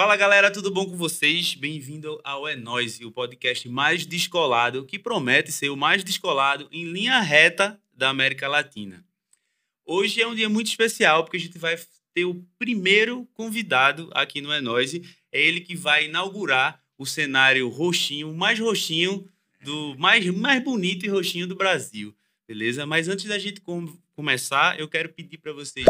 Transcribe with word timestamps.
Fala 0.00 0.16
galera, 0.16 0.48
tudo 0.48 0.70
bom 0.70 0.86
com 0.86 0.96
vocês? 0.96 1.56
Bem-vindo 1.56 2.20
ao 2.22 2.46
É 2.46 2.54
Nós, 2.54 3.00
o 3.00 3.10
podcast 3.10 3.68
mais 3.68 4.06
descolado, 4.06 4.86
que 4.86 4.96
promete 4.96 5.50
ser 5.50 5.70
o 5.70 5.76
mais 5.76 6.04
descolado 6.04 6.68
em 6.70 6.84
linha 6.84 7.18
reta 7.18 7.76
da 7.92 8.08
América 8.08 8.46
Latina. 8.46 9.04
Hoje 9.84 10.22
é 10.22 10.28
um 10.28 10.36
dia 10.36 10.48
muito 10.48 10.68
especial 10.68 11.24
porque 11.24 11.36
a 11.36 11.40
gente 11.40 11.58
vai 11.58 11.76
ter 12.14 12.24
o 12.24 12.40
primeiro 12.56 13.26
convidado 13.34 14.08
aqui 14.12 14.40
no 14.40 14.52
É 14.52 14.60
Nós. 14.60 14.94
É 14.94 15.42
ele 15.42 15.62
que 15.62 15.74
vai 15.74 16.04
inaugurar 16.04 16.80
o 16.96 17.04
cenário 17.04 17.68
roxinho, 17.68 18.32
mais 18.32 18.56
roxinho, 18.60 19.28
do 19.64 19.96
mais, 19.98 20.24
mais 20.26 20.62
bonito 20.62 21.06
e 21.06 21.08
roxinho 21.08 21.48
do 21.48 21.56
Brasil, 21.56 22.14
beleza? 22.46 22.86
Mas 22.86 23.08
antes 23.08 23.24
da 23.24 23.36
gente 23.36 23.60
com, 23.60 23.92
começar, 24.14 24.78
eu 24.78 24.86
quero 24.86 25.08
pedir 25.08 25.38
para 25.38 25.52
vocês 25.52 25.86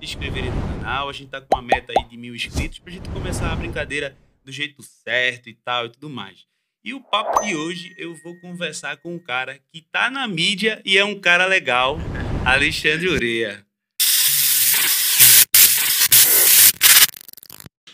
se 0.00 0.04
inscreverem 0.04 0.50
no 0.50 0.62
canal. 0.62 1.08
A 1.08 1.12
gente 1.12 1.28
tá 1.28 1.40
com 1.40 1.54
uma 1.54 1.62
meta 1.62 1.92
aí 1.96 2.04
de 2.08 2.16
mil 2.16 2.34
inscritos 2.34 2.78
pra 2.78 2.92
gente 2.92 3.08
começar 3.10 3.52
a 3.52 3.56
brincadeira 3.56 4.16
do 4.44 4.50
jeito 4.50 4.82
certo 4.82 5.48
e 5.48 5.54
tal 5.54 5.86
e 5.86 5.90
tudo 5.90 6.08
mais. 6.08 6.46
E 6.82 6.94
o 6.94 7.00
papo 7.00 7.42
de 7.44 7.54
hoje 7.54 7.94
eu 7.98 8.14
vou 8.14 8.34
conversar 8.40 8.96
com 8.96 9.14
um 9.14 9.18
cara 9.18 9.58
que 9.70 9.82
tá 9.82 10.10
na 10.10 10.26
mídia 10.26 10.80
e 10.84 10.96
é 10.96 11.04
um 11.04 11.20
cara 11.20 11.44
legal, 11.44 11.98
Alexandre 12.44 13.08
Ureia. 13.08 13.66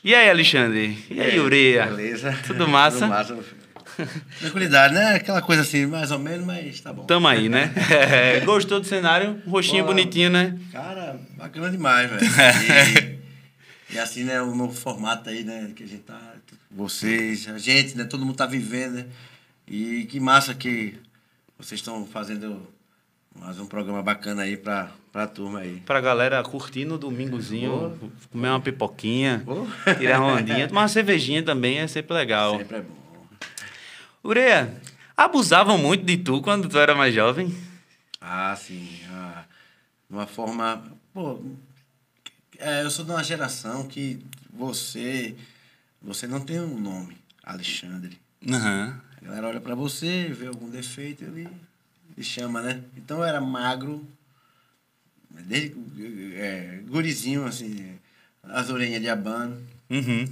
E 0.05 0.15
aí, 0.15 0.31
Alexandre? 0.31 1.05
E 1.11 1.21
aí, 1.21 1.41
Ureia? 1.41 1.87
Beleza. 1.87 2.39
Tudo 2.47 2.69
massa? 2.69 3.01
Tudo 3.01 3.09
massa, 3.09 3.35
meu 3.35 3.43
filho. 3.43 3.66
Tranquilidade, 4.41 4.95
né? 4.95 5.15
Aquela 5.15 5.41
coisa 5.43 5.63
assim, 5.63 5.87
mais 5.87 6.11
ou 6.11 6.19
menos, 6.19 6.45
mas 6.47 6.81
tá 6.81 6.93
bom. 6.93 7.05
Tamo 7.05 7.27
aí, 7.29 7.49
né? 7.49 7.73
É, 7.91 8.41
gostou 8.41 8.81
do 8.81 8.87
cenário? 8.87 9.41
Roxinho 9.47 9.85
Boa. 9.85 9.95
bonitinho, 9.95 10.31
né? 10.31 10.59
Cara, 10.73 11.19
bacana 11.37 11.71
demais, 11.71 12.11
velho. 12.11 13.17
E, 13.89 13.95
e 13.95 13.99
assim, 14.01 14.25
né, 14.25 14.43
o 14.43 14.55
novo 14.55 14.75
formato 14.75 15.31
aí, 15.31 15.45
né, 15.45 15.71
que 15.75 15.85
a 15.85 15.87
gente 15.87 16.03
tá... 16.03 16.21
Vocês, 16.71 17.49
a 17.49 17.57
gente, 17.57 17.97
né, 17.97 18.05
todo 18.05 18.27
mundo 18.27 18.37
tá 18.37 18.45
vivendo, 18.45 18.95
né? 18.95 19.07
E 19.67 20.05
que 20.11 20.19
massa 20.21 20.53
que 20.55 20.95
vocês 21.59 21.81
estão 21.81 22.05
fazendo 22.07 22.61
mais 23.41 23.59
um 23.61 23.67
programa 23.67 24.03
bacana 24.03 24.43
aí 24.43 24.57
pra, 24.57 24.91
pra 25.13 25.27
turma 25.27 25.61
aí. 25.61 25.81
Pra 25.87 26.01
galera 26.01 26.43
curtir 26.43 26.85
no 26.85 26.99
domingozinho, 26.99 27.97
comer 28.33 28.49
uma 28.49 28.61
pipoquinha, 28.61 29.43
Oh. 29.47 29.67
tirar 29.95 30.21
uma 30.21 30.35
ondinha, 30.35 30.69
tomar 30.69 30.83
uma 30.83 30.89
cervejinha 30.89 31.43
também 31.43 31.79
é 31.79 31.87
sempre 31.87 32.15
legal. 32.15 32.59
Sempre 32.59 32.77
é 32.79 32.81
bom. 32.81 33.06
Ureia, 34.27 34.75
abusavam 35.17 35.79
muito 35.79 36.05
de 36.05 36.17
tu 36.17 36.43
quando 36.43 36.69
tu 36.69 36.77
era 36.79 36.97
mais 36.97 37.15
jovem? 37.15 37.57
Ah, 38.21 38.57
sim. 38.57 38.89
Ah, 39.09 39.45
de 40.11 40.17
uma 40.17 40.27
forma. 40.27 40.83
Pô, 41.15 41.41
é, 42.59 42.83
eu 42.83 42.91
sou 42.91 43.05
de 43.05 43.13
uma 43.13 43.23
geração 43.23 43.87
que 43.87 44.19
você. 44.53 45.37
Você 46.03 46.27
não 46.27 46.41
tem 46.41 46.61
um 46.61 46.77
nome, 46.77 47.17
Alexandre. 47.45 48.19
Aham. 48.51 49.01
A 49.23 49.25
galera 49.25 49.47
olha 49.47 49.61
pra 49.61 49.77
você, 49.77 50.29
vê 50.29 50.49
algum 50.49 50.69
defeito 50.69 51.23
ele, 51.23 51.49
ele 52.17 52.25
chama, 52.25 52.61
né? 52.61 52.83
Então 52.97 53.19
eu 53.19 53.25
era 53.25 53.41
magro, 53.41 54.05
desde 55.31 55.73
é, 56.35 56.81
gurizinho, 56.89 57.47
assim, 57.47 57.97
as 58.43 58.71
orelhas 58.71 59.01
de 59.01 59.09
abano. 59.09 59.57
Uhum. 59.89 60.29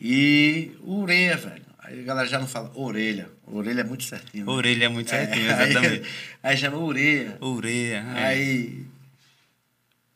E 0.00 0.72
ureia, 0.82 1.36
velho. 1.36 1.61
Aí 1.82 2.00
a 2.00 2.02
galera 2.04 2.28
já 2.28 2.38
não 2.38 2.46
fala 2.46 2.70
orelha. 2.74 3.28
Orelha 3.44 3.80
é 3.80 3.84
muito 3.84 4.04
certinho. 4.04 4.46
né? 4.46 4.52
Orelha 4.52 4.84
é 4.84 4.88
muito 4.88 5.10
certinho, 5.10 5.46
É, 5.50 5.64
exatamente. 5.64 6.02
Aí, 6.04 6.10
aí 6.42 6.56
chama 6.56 6.78
ureia. 6.78 7.36
Ureia. 7.40 8.04
é. 8.16 8.24
Aí, 8.24 8.86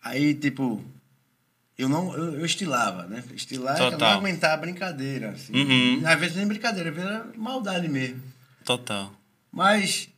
aí 0.03 0.35
tipo, 0.35 0.85
eu 1.77 1.89
não, 1.89 2.17
eu, 2.17 2.35
eu 2.39 2.47
estilava, 2.47 3.07
né? 3.07 3.23
Estilar 3.35 3.75
é 3.75 3.79
Total. 3.79 3.99
não 3.99 4.19
aguentar 4.19 4.53
a 4.53 4.57
brincadeira, 4.57 5.31
assim. 5.31 5.53
Uhum. 5.53 6.03
Às 6.07 6.21
vezes 6.21 6.37
nem 6.37 6.47
brincadeira, 6.47 6.91
às 6.91 6.95
vezes 6.95 7.11
era 7.11 7.27
maldade 7.37 7.89
mesmo. 7.89 8.23
Total. 8.65 9.13
Mas, 9.51 10.09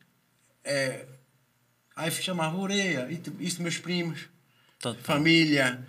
é, 0.64 1.06
aí 1.96 2.10
chamava 2.10 2.56
e, 3.10 3.16
tipo, 3.16 3.42
isso 3.42 3.62
meus 3.62 3.78
primos, 3.78 4.20
Total. 4.78 5.02
família, 5.02 5.80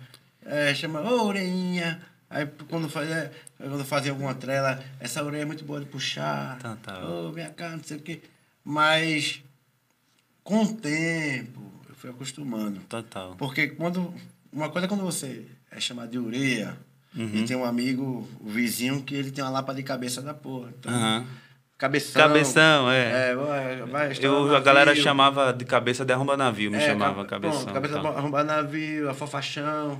é, 0.44 0.74
chama 0.74 1.00
ô 1.02 1.26
orelhinha. 1.26 2.09
Aí 2.30 2.46
quando 2.68 2.88
fazia, 2.88 3.32
quando 3.58 3.84
fazia 3.84 4.12
alguma 4.12 4.34
trela, 4.34 4.80
essa 5.00 5.22
orelha 5.24 5.42
é 5.42 5.44
muito 5.44 5.64
boa 5.64 5.80
de 5.80 5.86
puxar. 5.86 6.58
Tá, 6.58 6.76
tá. 6.80 6.98
Ô, 7.04 7.32
vem 7.32 7.50
cá, 7.52 7.70
não 7.70 7.82
sei 7.82 7.96
o 7.96 8.00
quê. 8.00 8.20
Mas 8.64 9.42
com 10.44 10.62
o 10.62 10.74
tempo 10.74 11.60
eu 11.88 11.94
fui 11.96 12.08
acostumando. 12.10 12.80
Total. 12.88 13.34
Porque 13.36 13.68
quando. 13.68 14.14
Uma 14.52 14.68
coisa 14.68 14.86
é 14.86 14.88
quando 14.88 15.02
você 15.04 15.44
é 15.70 15.80
chamado 15.80 16.10
de 16.10 16.18
ureia, 16.18 16.76
Uhum. 17.16 17.30
e 17.34 17.44
tem 17.44 17.56
um 17.56 17.64
amigo, 17.64 18.28
o 18.40 18.48
vizinho, 18.48 19.02
que 19.02 19.14
ele 19.14 19.32
tem 19.32 19.42
uma 19.42 19.50
lapa 19.50 19.74
de 19.74 19.82
cabeça 19.82 20.22
da 20.22 20.32
porra. 20.32 20.70
Então, 20.78 20.92
Aham. 20.92 21.26
Cabeção. 21.76 22.20
Cabeção, 22.22 22.90
é. 22.90 23.30
É, 23.30 23.34
vai, 23.34 23.76
vai 23.82 24.12
Eu, 24.20 24.54
a 24.54 24.60
galera 24.60 24.94
chamava 24.94 25.50
de 25.52 25.64
cabeça 25.64 26.04
de 26.04 26.12
arromba 26.12 26.36
navio, 26.36 26.70
me 26.70 26.76
É, 26.76 26.80
chamava 26.86 27.24
ca- 27.24 27.30
cabeção. 27.30 27.62
pronto, 27.62 27.72
cabeça 27.74 27.98
arrombar 27.98 28.44
navio, 28.44 29.08
afofachão, 29.08 29.98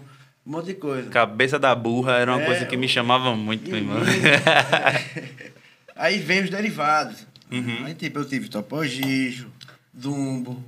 um 0.50 0.56
monte 0.56 0.66
de 0.66 0.74
coisa. 0.74 1.08
Cabeça 1.10 1.60
da 1.60 1.72
burra 1.76 2.14
era 2.16 2.32
uma 2.32 2.42
É, 2.42 2.44
coisa 2.44 2.66
que 2.66 2.76
me 2.76 2.88
chamava 2.88 3.36
muito, 3.36 3.70
meu 3.70 3.78
irmão. 3.78 3.98
é. 4.02 5.52
Aí 5.94 6.18
vem 6.18 6.42
os 6.42 6.50
derivados. 6.50 7.24
Uhum. 7.52 7.84
Aí 7.84 7.94
tipo, 7.94 8.18
eu 8.18 8.24
tive 8.24 8.48
topogijo, 8.48 9.48
dumbo, 9.92 10.64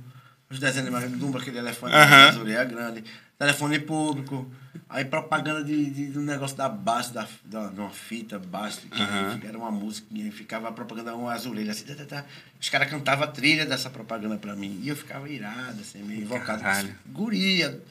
os 0.49 0.59
desenhos 0.59 0.89
mais 0.89 1.09
dumbo, 1.11 1.37
aquele 1.37 1.57
elefante 1.57 1.95
Aham. 1.95 2.29
azul 2.29 2.47
é 2.47 2.65
grande, 2.65 3.03
telefone 3.37 3.79
público, 3.79 4.49
aí 4.89 5.03
propaganda 5.05 5.63
de, 5.63 5.85
de, 5.89 6.05
do 6.07 6.21
negócio 6.21 6.55
da 6.55 6.69
base, 6.69 7.13
da, 7.13 7.27
da, 7.45 7.67
de 7.67 7.79
uma 7.79 7.89
fita 7.89 8.37
base, 8.37 8.81
que 8.81 9.01
Aham. 9.01 9.39
era 9.43 9.57
uma 9.57 9.71
música, 9.71 10.07
e 10.13 10.29
ficava 10.31 10.67
a 10.69 10.71
propaganda 10.71 11.15
uma 11.15 11.33
azulelha, 11.33 11.71
assim, 11.71 11.85
tá, 11.85 11.95
tá, 11.95 12.05
tá. 12.05 12.25
os 12.59 12.69
caras 12.69 12.89
cantavam 12.89 13.23
a 13.23 13.27
trilha 13.27 13.65
dessa 13.65 13.89
propaganda 13.89 14.37
pra 14.37 14.55
mim, 14.55 14.79
e 14.83 14.89
eu 14.89 14.95
ficava 14.95 15.27
irado, 15.29 15.81
assim, 15.81 16.03
meio 16.03 16.21
invocado. 16.21 16.61
Caralho. 16.61 16.93
Guria, 17.07 17.81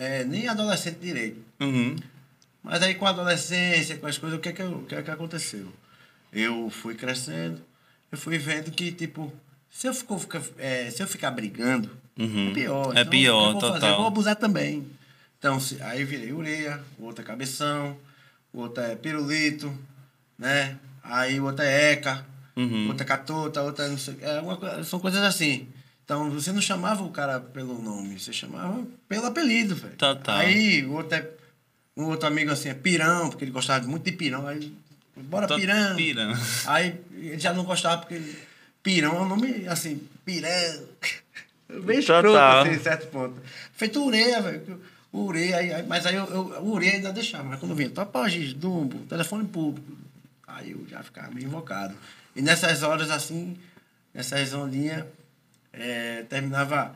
é, 0.00 0.24
nem 0.24 0.48
adolescente 0.48 0.98
direito. 0.98 1.40
Uhum. 1.60 1.96
Mas 2.62 2.82
aí 2.82 2.94
com 2.94 3.06
a 3.06 3.10
adolescência, 3.10 3.96
com 3.98 4.06
as 4.06 4.16
coisas, 4.18 4.38
o 4.38 4.42
que 4.42 4.48
é 4.48 4.52
que, 4.52 4.62
eu- 4.62 4.78
o 4.78 4.84
que, 4.86 4.94
é 4.94 5.02
que 5.02 5.10
aconteceu? 5.10 5.66
Eu 6.32 6.70
fui 6.70 6.94
crescendo, 6.94 7.60
eu 8.12 8.16
fui 8.18 8.38
vendo 8.38 8.70
que, 8.70 8.92
tipo, 8.92 9.32
se 9.70 9.86
eu, 9.86 9.94
fico, 9.94 10.18
ficar, 10.18 10.42
é, 10.58 10.90
se 10.90 11.02
eu 11.02 11.06
ficar 11.06 11.30
brigando, 11.30 11.90
Uhum. 12.18 12.50
é 12.50 12.54
pior. 12.54 12.96
É 12.96 13.04
pior, 13.04 13.46
eu 13.48 13.52
vou 13.52 13.60
fazer, 13.60 13.72
total. 13.74 13.90
eu 13.90 13.96
vou 13.96 14.06
abusar 14.06 14.36
também. 14.36 14.86
Então, 15.38 15.58
se, 15.58 15.80
aí 15.82 16.04
virei 16.04 16.32
ureia, 16.32 16.80
o 16.98 17.04
outro 17.04 17.22
é 17.22 17.26
cabeção, 17.26 17.96
o 18.52 18.60
outro 18.60 18.82
é 18.82 18.94
pirulito, 18.94 19.72
né? 20.38 20.76
Aí 21.02 21.40
o 21.40 21.44
outro 21.44 21.64
é 21.64 21.92
eca, 21.92 22.26
Uhum. 22.56 22.84
o 22.86 22.88
outro 22.88 23.02
é 23.04 23.06
catota, 23.06 23.62
o 23.62 23.66
outro 23.66 23.84
é 23.84 23.88
não 23.88 23.96
sei, 23.98 24.16
é 24.20 24.40
uma, 24.40 24.84
são 24.84 25.00
coisas 25.00 25.22
assim. 25.22 25.66
Então, 26.10 26.28
você 26.28 26.50
não 26.50 26.60
chamava 26.60 27.04
o 27.04 27.10
cara 27.10 27.38
pelo 27.38 27.80
nome, 27.80 28.18
você 28.18 28.32
chamava 28.32 28.84
pelo 29.08 29.26
apelido, 29.26 29.76
velho. 29.76 29.94
Total. 29.94 30.38
Aí 30.38 30.84
o 30.84 30.94
outro 30.94 31.16
é 31.16 31.24
um 31.96 32.06
outro 32.06 32.26
amigo 32.26 32.50
assim 32.50 32.68
é 32.68 32.74
pirão, 32.74 33.30
porque 33.30 33.44
ele 33.44 33.52
gostava 33.52 33.86
muito 33.86 34.02
de 34.02 34.10
pirão. 34.10 34.44
Aí, 34.44 34.74
bora 35.16 35.46
Tô- 35.46 35.54
pirão. 35.54 35.94
pirão. 35.94 36.32
Aí 36.66 37.00
ele 37.12 37.38
já 37.38 37.52
não 37.52 37.62
gostava 37.62 37.98
porque 37.98 38.20
pirão 38.82 39.18
é 39.18 39.20
um 39.20 39.28
nome 39.28 39.68
assim, 39.68 40.02
pirão. 40.24 40.50
Bem 41.84 42.00
escroto, 42.00 42.26
Total. 42.26 42.62
assim, 42.64 42.72
em 42.72 42.78
certo 42.80 43.06
ponto. 43.06 43.40
Feito 43.74 44.04
ureia, 44.04 44.42
velho. 44.42 44.80
Ureia, 45.14 45.58
aí, 45.58 45.86
mas 45.86 46.06
aí 46.06 46.16
eu, 46.16 46.24
eu, 46.24 46.64
ureia 46.64 46.94
ainda 46.94 47.12
deixava. 47.12 47.44
Mas 47.44 47.60
quando 47.60 47.76
vinha 47.76 47.88
topagis, 47.88 48.52
dumbo, 48.52 48.98
telefone 49.06 49.46
público, 49.46 49.96
aí 50.44 50.72
eu 50.72 50.84
já 50.90 51.04
ficava 51.04 51.30
meio 51.30 51.46
invocado. 51.46 51.94
E 52.34 52.42
nessas 52.42 52.82
horas 52.82 53.12
assim, 53.12 53.56
nessas 54.12 54.52
ondinhas, 54.52 55.04
é, 55.72 56.24
terminava 56.28 56.94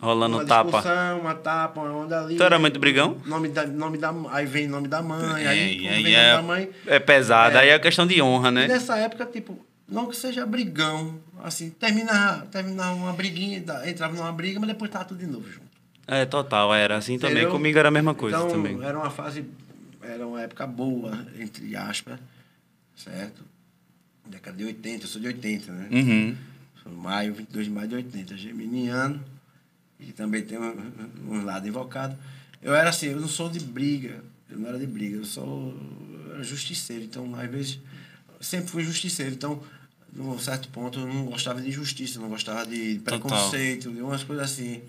Rolando 0.00 0.36
uma 0.36 0.44
tapa. 0.44 1.14
uma 1.20 1.34
tapa, 1.34 1.80
uma 1.80 1.92
onda 1.92 2.20
ali. 2.22 2.36
Tu 2.36 2.42
era 2.42 2.56
muito 2.58 2.78
brigão? 2.78 3.20
Nome 3.26 3.48
da, 3.48 3.66
nome 3.66 3.98
da, 3.98 4.14
aí 4.30 4.46
vem 4.46 4.68
nome 4.68 4.86
da 4.86 5.02
mãe, 5.02 5.42
É, 5.44 5.48
aí, 5.48 5.78
vem 5.78 6.14
é, 6.14 6.32
nome 6.32 6.36
da 6.36 6.42
mãe. 6.42 6.70
é 6.86 6.98
pesado, 7.00 7.56
É. 7.56 7.60
aí 7.60 7.68
é 7.70 7.78
questão 7.80 8.06
de 8.06 8.22
honra, 8.22 8.50
né? 8.52 8.68
nessa 8.68 8.96
época, 8.96 9.26
tipo, 9.26 9.58
não 9.88 10.06
que 10.06 10.16
seja 10.16 10.46
brigão, 10.46 11.18
assim, 11.42 11.70
terminava, 11.70 12.46
terminava 12.46 12.94
uma 12.94 13.12
briguinha, 13.12 13.58
entrava 13.86 14.14
numa 14.14 14.30
briga, 14.30 14.60
mas 14.60 14.68
depois 14.68 14.88
tava 14.90 15.04
tudo 15.04 15.18
de 15.18 15.26
novo 15.26 15.50
junto. 15.50 15.66
É, 16.06 16.24
total, 16.24 16.72
era 16.74 16.96
assim 16.96 17.18
também. 17.18 17.38
Entendeu? 17.38 17.50
Comigo 17.52 17.78
era 17.78 17.88
a 17.88 17.90
mesma 17.90 18.14
coisa 18.14 18.36
então, 18.36 18.50
também. 18.50 18.80
era 18.82 18.96
uma 18.96 19.10
fase, 19.10 19.44
era 20.00 20.24
uma 20.26 20.40
época 20.40 20.64
boa, 20.66 21.26
entre 21.38 21.74
aspas, 21.74 22.18
certo? 22.94 23.42
Década 24.26 24.56
de 24.56 24.64
80, 24.64 25.04
eu 25.04 25.08
sou 25.08 25.20
de 25.20 25.26
80, 25.26 25.72
né? 25.72 25.88
Uhum. 25.90 26.36
Maio, 26.92 27.34
22 27.34 27.66
de 27.66 27.72
maio 27.72 27.88
de 27.88 27.94
80, 27.96 28.36
geminiano, 28.36 29.22
e 30.00 30.12
também 30.12 30.42
tem 30.42 30.58
um, 30.58 30.74
um 31.28 31.44
lado 31.44 31.66
invocado. 31.66 32.16
Eu 32.62 32.74
era 32.74 32.90
assim, 32.90 33.06
eu 33.06 33.20
não 33.20 33.28
sou 33.28 33.48
de 33.48 33.60
briga, 33.60 34.22
eu 34.50 34.58
não 34.58 34.68
era 34.68 34.78
de 34.78 34.86
briga, 34.86 35.16
eu 35.16 35.24
sou 35.24 35.74
eu 36.26 36.34
era 36.34 36.42
justiceiro, 36.44 37.04
então 37.04 37.34
às 37.34 37.50
vezes 37.50 37.78
sempre 38.40 38.70
fui 38.70 38.82
justiceiro, 38.84 39.34
então 39.34 39.62
num 40.12 40.38
certo 40.38 40.68
ponto 40.68 40.98
eu 41.00 41.06
não 41.06 41.26
gostava 41.26 41.60
de 41.60 41.68
injustiça, 41.68 42.18
não 42.20 42.28
gostava 42.28 42.64
de 42.66 42.98
Total. 42.98 43.20
preconceito, 43.20 43.90
de 43.92 44.00
umas 44.00 44.24
coisas 44.24 44.50
assim, 44.50 44.82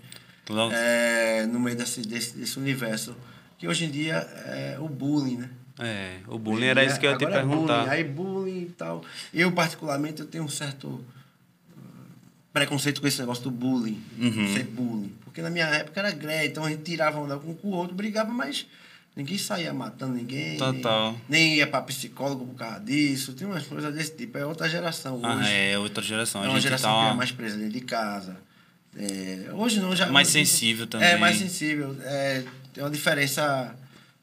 é, 0.72 1.46
no 1.46 1.60
meio 1.60 1.76
desse, 1.76 2.00
desse, 2.02 2.36
desse 2.36 2.58
universo, 2.58 3.14
que 3.58 3.68
hoje 3.68 3.84
em 3.84 3.90
dia 3.90 4.14
é 4.14 4.76
o 4.80 4.88
bullying, 4.88 5.36
né? 5.36 5.50
É, 5.78 6.18
o 6.26 6.38
bullying 6.38 6.66
era 6.66 6.84
isso 6.84 6.98
que 6.98 7.06
eu 7.06 7.10
ia 7.12 7.16
te 7.16 7.24
Agora 7.24 7.40
é 7.40 7.46
perguntar. 7.46 7.78
bullying, 7.78 7.90
aí 7.90 8.04
bullying 8.04 8.62
e 8.62 8.70
tal. 8.76 9.04
Eu, 9.32 9.52
particularmente, 9.52 10.20
eu 10.20 10.26
tenho 10.26 10.44
um 10.44 10.48
certo 10.48 11.02
preconceito 12.52 13.00
com 13.00 13.06
esse 13.06 13.18
negócio 13.20 13.44
do 13.44 13.50
bullying. 13.50 14.02
Uhum. 14.18 14.54
Ser 14.54 14.64
bullying. 14.64 15.12
Porque 15.24 15.40
na 15.42 15.50
minha 15.50 15.66
época 15.66 16.00
era 16.00 16.10
greve, 16.10 16.48
então 16.48 16.64
a 16.64 16.70
gente 16.70 16.82
tirava 16.82 17.18
onda 17.18 17.36
um 17.36 17.54
com 17.54 17.68
o 17.68 17.72
outro, 17.72 17.94
brigava, 17.94 18.32
mas 18.32 18.66
ninguém 19.14 19.38
saía 19.38 19.72
matando 19.72 20.14
ninguém. 20.14 20.56
Total. 20.56 21.12
Nem, 21.28 21.48
nem 21.48 21.56
ia 21.58 21.66
pra 21.66 21.82
psicólogo 21.82 22.46
por 22.46 22.56
causa 22.56 22.80
disso. 22.80 23.32
Tem 23.34 23.46
umas 23.46 23.66
coisas 23.66 23.94
desse 23.94 24.16
tipo. 24.16 24.36
É 24.38 24.44
outra 24.44 24.68
geração 24.68 25.16
hoje. 25.16 25.26
Ah, 25.26 25.48
é 25.48 25.78
outra 25.78 26.02
geração. 26.02 26.42
É 26.42 26.46
a 26.46 26.48
uma 26.48 26.54
gente 26.54 26.64
geração 26.64 26.90
tá 26.90 27.06
que 27.06 27.12
é 27.12 27.16
mais 27.16 27.32
presa 27.32 27.56
dentro 27.56 27.72
de 27.72 27.80
casa. 27.80 28.36
É, 28.96 29.50
hoje 29.52 29.78
não, 29.78 29.94
já. 29.94 30.06
mais 30.06 30.28
sensível 30.28 30.86
também. 30.86 31.08
É, 31.08 31.16
mais 31.16 31.38
sensível. 31.38 31.96
É, 32.02 32.42
tem 32.74 32.82
uma 32.82 32.90
diferença, 32.90 33.74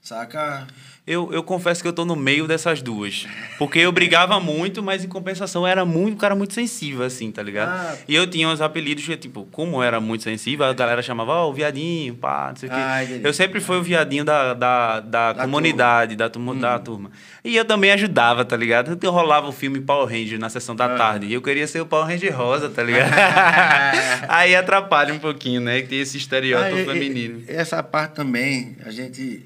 saca? 0.01 0.67
Eu, 1.07 1.31
eu 1.31 1.41
confesso 1.41 1.81
que 1.81 1.87
eu 1.87 1.93
tô 1.93 2.03
no 2.03 2.17
meio 2.17 2.45
dessas 2.47 2.81
duas. 2.81 3.25
Porque 3.57 3.79
eu 3.79 3.93
brigava 3.93 4.41
muito, 4.41 4.83
mas 4.83 5.05
em 5.05 5.07
compensação 5.07 5.65
era 5.65 5.85
muito, 5.85 6.15
um 6.15 6.17
cara 6.17 6.35
muito 6.35 6.53
sensível, 6.53 7.05
assim, 7.05 7.31
tá 7.31 7.41
ligado? 7.41 7.69
Ah. 7.69 7.95
E 8.09 8.13
eu 8.13 8.27
tinha 8.27 8.45
uns 8.49 8.59
apelidos 8.59 9.05
que, 9.05 9.15
tipo, 9.15 9.47
como 9.49 9.77
eu 9.77 9.83
era 9.83 10.01
muito 10.01 10.23
sensível, 10.25 10.65
a 10.65 10.73
galera 10.73 11.01
chamava, 11.01 11.31
ó, 11.31 11.49
o 11.49 11.53
viadinho, 11.53 12.13
pá, 12.15 12.49
não 12.49 12.57
sei 12.57 12.67
o 12.67 12.71
quê. 12.73 12.77
Ah, 12.77 13.03
eu 13.05 13.33
sempre 13.33 13.61
fui 13.61 13.77
o 13.77 13.81
viadinho 13.81 14.25
da, 14.25 14.53
da, 14.53 14.99
da, 14.99 15.31
Da 15.33 15.41
comunidade, 15.43 16.15
da, 16.17 16.29
turma, 16.29 16.51
Hum. 16.51 16.59
da 16.59 16.77
turma. 16.77 17.09
E 17.41 17.55
eu 17.55 17.63
também 17.63 17.91
ajudava, 17.93 18.43
tá 18.43 18.57
ligado? 18.57 18.99
Eu 19.01 19.11
rolava 19.11 19.47
o 19.47 19.53
filme 19.53 19.79
Power 19.79 20.09
Ranger 20.09 20.37
na 20.37 20.49
sessão 20.49 20.75
da 20.75 20.93
Ah. 20.93 20.97
tarde. 20.97 21.27
E 21.27 21.33
eu 21.33 21.41
queria 21.41 21.65
ser 21.67 21.79
o 21.79 21.85
Power 21.85 22.05
Ranger 22.05 22.35
rosa, 22.37 22.69
tá 22.69 22.83
ligado? 22.83 23.09
Aí 24.27 24.53
atrapalha 24.55 25.13
um 25.13 25.19
pouquinho, 25.19 25.61
né? 25.61 25.81
Que 25.81 25.87
tem 25.87 25.99
esse 26.01 26.17
estereótipo 26.17 26.81
Ah, 26.89 26.93
feminino. 26.93 27.43
e- 27.47 27.51
essa 27.51 27.81
parte 27.81 28.13
também, 28.15 28.75
a 28.85 28.91
gente. 28.91 29.45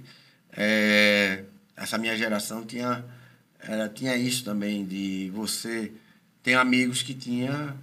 é, 0.57 1.43
essa 1.81 1.98
minha 1.98 2.16
geração 2.16 2.63
tinha, 2.66 3.04
ela 3.60 3.89
tinha 3.89 4.16
isso 4.16 4.44
também, 4.44 4.86
de 4.86 5.31
você. 5.33 5.92
Tem 6.44 6.56
amigos 6.56 7.01
que 7.01 7.13
tinha 7.13 7.75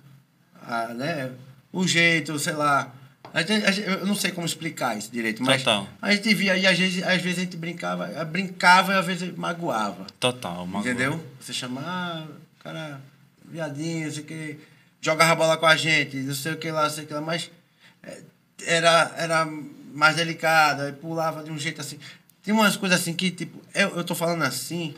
ah, 0.63 0.89
né, 0.95 1.33
o 1.73 1.87
jeito, 1.87 2.39
sei 2.39 2.53
lá. 2.53 2.93
A 3.33 3.43
gente- 3.43 3.65
a 3.65 3.71
gente- 3.71 3.89
eu 3.89 4.07
não 4.07 4.15
sei 4.15 4.31
como 4.33 4.47
explicar 4.47 4.97
isso 4.97 5.11
direito, 5.11 5.43
mas 5.43 5.63
Total. 5.63 5.87
a 6.01 6.13
gente 6.13 6.35
via 6.35 6.57
e 6.57 6.67
às 6.67 6.79
vezes, 6.79 7.03
às 7.03 7.21
vezes 7.23 7.39
a 7.39 7.43
gente 7.43 7.57
brincava, 7.57 8.07
brincava 8.25 8.93
e 8.93 8.97
às 8.97 9.07
vezes 9.07 9.37
magoava. 9.37 10.07
Total, 10.19 10.65
uma 10.65 10.81
Entendeu? 10.81 11.23
Você 11.41 11.53
chama, 11.53 11.83
ah, 11.85 12.27
cara, 12.63 13.01
viadinho, 13.45 14.07
não 14.07 14.13
sei 14.15 14.23
que, 14.25 14.59
jogava 15.01 15.35
bola 15.37 15.57
com 15.57 15.67
a 15.67 15.77
gente, 15.77 16.17
não 16.17 16.35
sei 16.35 16.53
o 16.53 16.57
que 16.57 16.71
lá, 16.71 16.89
sei 16.91 17.05
o 17.05 17.07
que 17.07 17.15
lá, 17.15 17.21
mas 17.21 17.51
é, 18.03 18.23
era, 18.65 19.13
era 19.17 19.47
mais 19.93 20.17
delicado, 20.17 20.83
aí 20.83 20.93
pulava 20.93 21.43
de 21.45 21.51
um 21.51 21.59
jeito 21.59 21.81
assim. 21.81 21.99
Tem 22.49 22.55
umas 22.55 22.79
coisas 22.79 22.99
assim 22.99 23.13
que, 23.13 23.31
tipo, 23.31 23.61
eu, 23.75 23.89
eu 23.91 24.03
tô 24.03 24.15
falando 24.15 24.43
assim, 24.43 24.95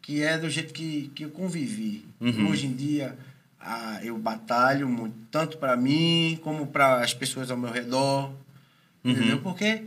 que 0.00 0.22
é 0.22 0.38
do 0.38 0.48
jeito 0.48 0.72
que, 0.72 1.10
que 1.14 1.26
eu 1.26 1.28
convivi. 1.30 2.06
Uhum. 2.18 2.48
Hoje 2.48 2.66
em 2.68 2.72
dia, 2.72 3.18
ah, 3.60 4.00
eu 4.02 4.16
batalho 4.16 4.88
muito, 4.88 5.14
tanto 5.30 5.58
para 5.58 5.76
mim 5.76 6.40
como 6.42 6.66
para 6.68 7.02
as 7.04 7.12
pessoas 7.12 7.50
ao 7.50 7.56
meu 7.58 7.70
redor, 7.70 8.32
Uhum. 9.04 9.10
entendeu? 9.12 9.42
Porque 9.42 9.82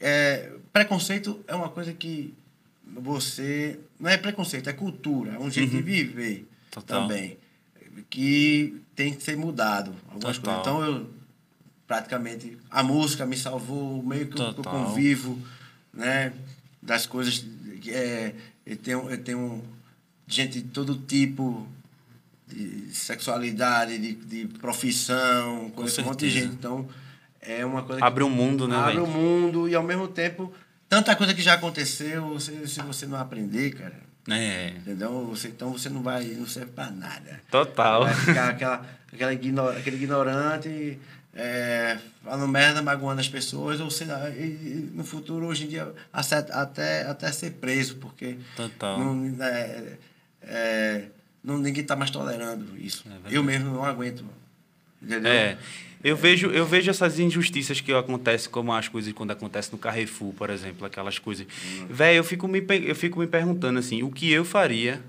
é, 0.00 0.50
preconceito 0.72 1.44
é 1.46 1.54
uma 1.54 1.68
coisa 1.68 1.92
que 1.92 2.32
você. 2.86 3.78
Não 3.98 4.08
é 4.08 4.16
preconceito, 4.16 4.70
é 4.70 4.72
cultura, 4.72 5.32
é 5.34 5.38
um 5.38 5.50
jeito 5.50 5.70
de 5.72 5.82
viver 5.82 6.38
Uhum. 6.38 6.44
Total. 6.70 7.02
também. 7.02 7.36
Que 8.08 8.80
tem 8.96 9.12
que 9.12 9.22
ser 9.22 9.36
mudado. 9.36 9.94
Algumas 10.10 10.38
Total. 10.38 10.62
coisas. 10.62 10.82
Então 10.82 10.84
eu 11.00 11.10
praticamente. 11.86 12.56
A 12.70 12.82
música 12.82 13.26
me 13.26 13.36
salvou, 13.36 14.00
o 14.00 14.06
meio 14.06 14.26
que 14.28 14.32
eu, 14.40 14.54
que 14.54 14.60
eu 14.60 14.64
Total. 14.64 14.86
convivo, 14.86 15.38
né? 15.92 16.32
Das 16.82 17.06
coisas. 17.06 17.44
que, 17.80 17.90
É, 17.92 18.34
eu, 18.66 18.76
tenho, 18.76 19.10
eu 19.10 19.18
tenho 19.18 19.64
gente 20.26 20.60
de 20.60 20.68
todo 20.68 20.96
tipo 20.96 21.66
de 22.46 22.92
sexualidade, 22.92 23.96
de, 23.98 24.12
de 24.14 24.46
profissão, 24.58 25.70
conheço 25.70 26.00
um 26.00 26.04
monte 26.04 26.20
de 26.20 26.30
gente. 26.30 26.46
Então, 26.54 26.88
é 27.40 27.64
uma 27.64 27.82
coisa 27.82 28.00
que 28.00 28.06
Abre 28.06 28.24
um 28.24 28.30
mundo, 28.30 28.66
né, 28.66 28.76
abre 28.76 28.98
o 28.98 29.06
mundo 29.06 29.68
e 29.68 29.74
ao 29.74 29.82
mesmo 29.82 30.08
tempo 30.08 30.52
tanta 30.88 31.14
coisa 31.14 31.32
que 31.32 31.40
já 31.42 31.54
aconteceu 31.54 32.38
se, 32.40 32.66
se 32.66 32.82
você 32.82 33.06
não 33.06 33.16
aprender 33.18 33.70
cara 33.74 33.94
É, 34.28 34.70
entendeu 34.76 35.26
você 35.26 35.48
então 35.48 35.72
você 35.72 35.88
não 35.88 36.02
vai 36.02 36.24
não 36.24 36.46
serve 36.46 36.72
pra 36.72 36.90
nada 36.90 37.40
total. 37.50 38.04
vai 38.04 38.14
ficar 38.14 38.48
aquela, 38.50 38.86
aquela 39.12 39.32
igno- 39.32 39.68
aquele 39.70 39.96
ignorante 39.96 40.98
é, 41.34 41.98
falando 42.24 42.48
merda 42.48 42.82
magoando 42.82 43.20
as 43.20 43.28
pessoas 43.28 43.80
ou 43.80 43.90
lá 44.06 44.28
e, 44.30 44.42
e 44.42 44.90
no 44.92 45.04
futuro 45.04 45.46
hoje 45.46 45.64
em 45.64 45.68
dia 45.68 45.92
até 46.12 46.38
até, 46.52 47.32
ser 47.32 47.52
preso 47.52 47.96
porque 47.96 48.36
Total. 48.56 48.98
não, 48.98 49.44
é, 49.44 49.98
é, 50.42 51.04
não 51.42 51.58
ninguém 51.58 51.84
tá 51.84 51.94
mais 51.94 52.10
tolerando 52.10 52.76
isso 52.76 53.04
verdade. 53.08 53.34
eu 53.34 53.42
mesmo 53.44 53.74
não 53.74 53.84
aguento 53.84 54.24
entendeu 55.02 55.30
É. 55.30 55.58
Eu 56.02 56.16
vejo, 56.16 56.46
eu 56.50 56.64
vejo 56.64 56.90
essas 56.90 57.18
injustiças 57.18 57.78
que 57.82 57.92
acontecem, 57.92 58.50
como 58.50 58.72
as 58.72 58.88
coisas 58.88 59.12
quando 59.12 59.32
acontece 59.32 59.70
no 59.70 59.76
Carrefour, 59.76 60.32
por 60.32 60.48
exemplo, 60.48 60.86
aquelas 60.86 61.18
coisas. 61.18 61.46
Véi, 61.90 62.18
eu 62.18 62.24
fico 62.24 62.48
me 62.48 62.64
eu 62.86 62.94
fico 62.94 63.18
me 63.18 63.26
perguntando 63.26 63.78
assim, 63.78 64.02
o 64.02 64.10
que 64.10 64.32
eu 64.32 64.42
faria 64.42 65.02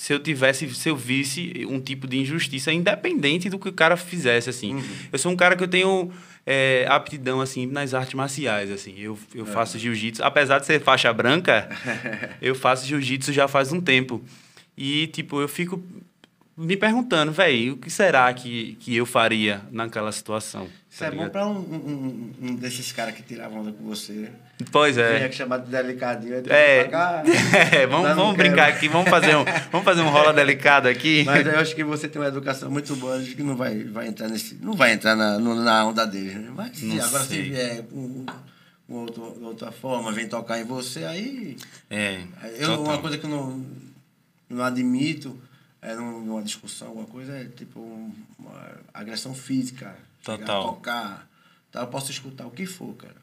se 0.00 0.14
eu 0.14 0.18
tivesse, 0.18 0.66
se 0.74 0.88
eu 0.88 0.96
visse 0.96 1.66
um 1.68 1.78
tipo 1.78 2.06
de 2.06 2.16
injustiça 2.16 2.72
independente 2.72 3.50
do 3.50 3.58
que 3.58 3.68
o 3.68 3.72
cara 3.72 3.98
fizesse 3.98 4.48
assim. 4.48 4.82
Eu 5.12 5.18
sou 5.18 5.30
um 5.30 5.36
cara 5.36 5.54
que 5.54 5.62
eu 5.62 5.68
tenho 5.68 6.10
é, 6.46 6.86
aptidão 6.88 7.38
assim 7.38 7.66
nas 7.66 7.92
artes 7.92 8.14
marciais 8.14 8.70
assim. 8.70 8.94
Eu, 8.96 9.18
eu 9.34 9.44
faço 9.44 9.78
jiu-jitsu, 9.78 10.24
apesar 10.24 10.58
de 10.58 10.64
ser 10.64 10.80
faixa 10.80 11.12
branca, 11.12 11.68
eu 12.40 12.54
faço 12.54 12.86
jiu-jitsu 12.86 13.30
já 13.30 13.46
faz 13.46 13.72
um 13.72 13.80
tempo. 13.80 14.24
E 14.74 15.06
tipo, 15.08 15.38
eu 15.38 15.46
fico 15.46 15.84
me 16.60 16.76
perguntando, 16.76 17.32
velho, 17.32 17.74
o 17.74 17.76
que 17.76 17.90
será 17.90 18.32
que, 18.34 18.76
que 18.80 18.94
eu 18.96 19.06
faria 19.06 19.62
naquela 19.70 20.12
situação? 20.12 20.68
Isso 20.90 20.98
tá 21.00 21.06
é 21.06 21.10
bom 21.10 21.16
ligado? 21.16 21.30
pra 21.32 21.46
um, 21.46 21.52
um, 21.58 22.34
um- 22.42 22.48
um 22.48 22.54
desses 22.56 22.90
caras 22.92 23.14
que 23.14 23.22
tiravam 23.22 23.60
onda 23.60 23.72
com 23.72 23.84
você. 23.84 24.28
Pois 24.70 24.98
é 24.98 25.24
é. 25.24 25.28
que 25.28 25.34
chamado 25.36 25.64
de 25.64 25.70
delicadinho. 25.70 26.42
É, 26.48 26.84
cá, 26.84 27.22
é, 27.72 27.86
vamos, 27.86 28.08
vamos 28.14 28.36
quero. 28.36 28.48
brincar 28.48 28.68
aqui, 28.68 28.88
vamos 28.88 29.08
fazer 29.08 29.36
um, 29.36 29.44
vamos 29.72 29.84
fazer 29.84 30.02
um 30.02 30.10
rola 30.10 30.32
delicado 30.32 30.88
aqui. 30.88 31.22
Mas 31.24 31.46
eu 31.46 31.58
acho 31.58 31.74
que 31.74 31.82
você 31.84 32.08
tem 32.08 32.20
uma 32.20 32.28
educação 32.28 32.70
muito 32.70 32.94
boa, 32.96 33.16
acho 33.16 33.34
que 33.34 33.42
não 33.42 33.56
vai, 33.56 33.84
vai 33.84 34.08
entrar 34.08 34.28
nesse. 34.28 34.56
Não 34.56 34.74
vai 34.74 34.92
entrar 34.92 35.14
na, 35.16 35.38
na 35.38 35.86
onda 35.86 36.06
dele, 36.06 36.34
né? 36.34 36.50
Mas 36.54 36.76
se 36.78 37.00
agora 37.00 37.24
sei. 37.24 37.44
se 37.44 37.50
vier 37.50 37.82
com, 37.84 38.26
com 38.86 38.94
outro, 38.94 39.22
outra 39.44 39.70
forma, 39.72 40.12
vem 40.12 40.28
tocar 40.28 40.58
em 40.60 40.64
você, 40.64 41.04
aí. 41.04 41.56
É, 41.88 42.20
Eu, 42.58 42.66
total. 42.76 42.82
uma 42.84 42.98
coisa 42.98 43.16
que 43.16 43.24
eu 43.24 43.30
não, 43.30 43.64
não 44.48 44.64
admito 44.64 45.40
é 45.82 45.94
num- 45.94 46.24
numa 46.24 46.42
discussão, 46.42 46.88
alguma 46.88 47.06
coisa, 47.06 47.32
é 47.36 47.44
tipo 47.46 47.80
uma 48.38 48.78
agressão 48.92 49.34
física. 49.34 49.96
Total. 50.22 50.62
tocar. 50.74 51.28
Tá, 51.72 51.80
eu 51.80 51.86
posso 51.86 52.10
escutar 52.10 52.46
o 52.46 52.50
que 52.50 52.66
for, 52.66 52.94
cara. 52.94 53.16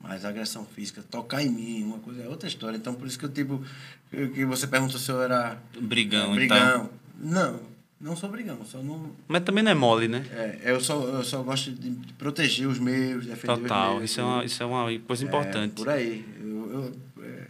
Mas 0.00 0.24
agressão 0.24 0.66
física, 0.66 1.02
tocar 1.10 1.42
em 1.42 1.48
mim, 1.48 1.82
uma 1.84 1.98
coisa 1.98 2.22
é 2.22 2.28
outra 2.28 2.48
história. 2.48 2.76
Então, 2.76 2.94
por 2.94 3.06
isso 3.06 3.18
que 3.18 3.24
eu, 3.24 3.30
tipo, 3.32 3.62
que 4.10 4.44
você 4.44 4.66
perguntou 4.66 4.98
se 4.98 5.10
eu 5.10 5.22
era 5.22 5.58
Brigão, 5.80 6.34
é, 6.34 6.44
e 6.44 6.48
tal. 6.48 6.58
brigão. 6.58 6.90
Não, 7.18 7.60
não 8.00 8.16
sou 8.16 8.28
brigão, 8.28 8.62
só 8.66 8.82
não. 8.82 9.12
Mas 9.28 9.42
também 9.44 9.62
não 9.64 9.70
é 9.70 9.74
mole, 9.74 10.08
né? 10.08 10.26
É, 10.32 10.72
eu, 10.72 10.80
só, 10.80 11.00
eu 11.04 11.24
só 11.24 11.42
gosto 11.42 11.70
de 11.70 11.90
proteger 12.18 12.66
os 12.68 12.78
meus, 12.78 13.24
defender 13.24 13.62
Total. 13.62 13.92
os 13.92 13.98
meus. 14.00 14.10
Isso 14.10 14.20
é 14.20 14.24
uma, 14.24 14.44
isso 14.44 14.62
é 14.62 14.66
uma 14.66 14.98
coisa 15.00 15.24
importante. 15.24 15.72
É, 15.72 15.76
por 15.76 15.88
aí. 15.88 16.24
Eu, 16.40 16.72
eu, 17.16 17.24
é, 17.24 17.46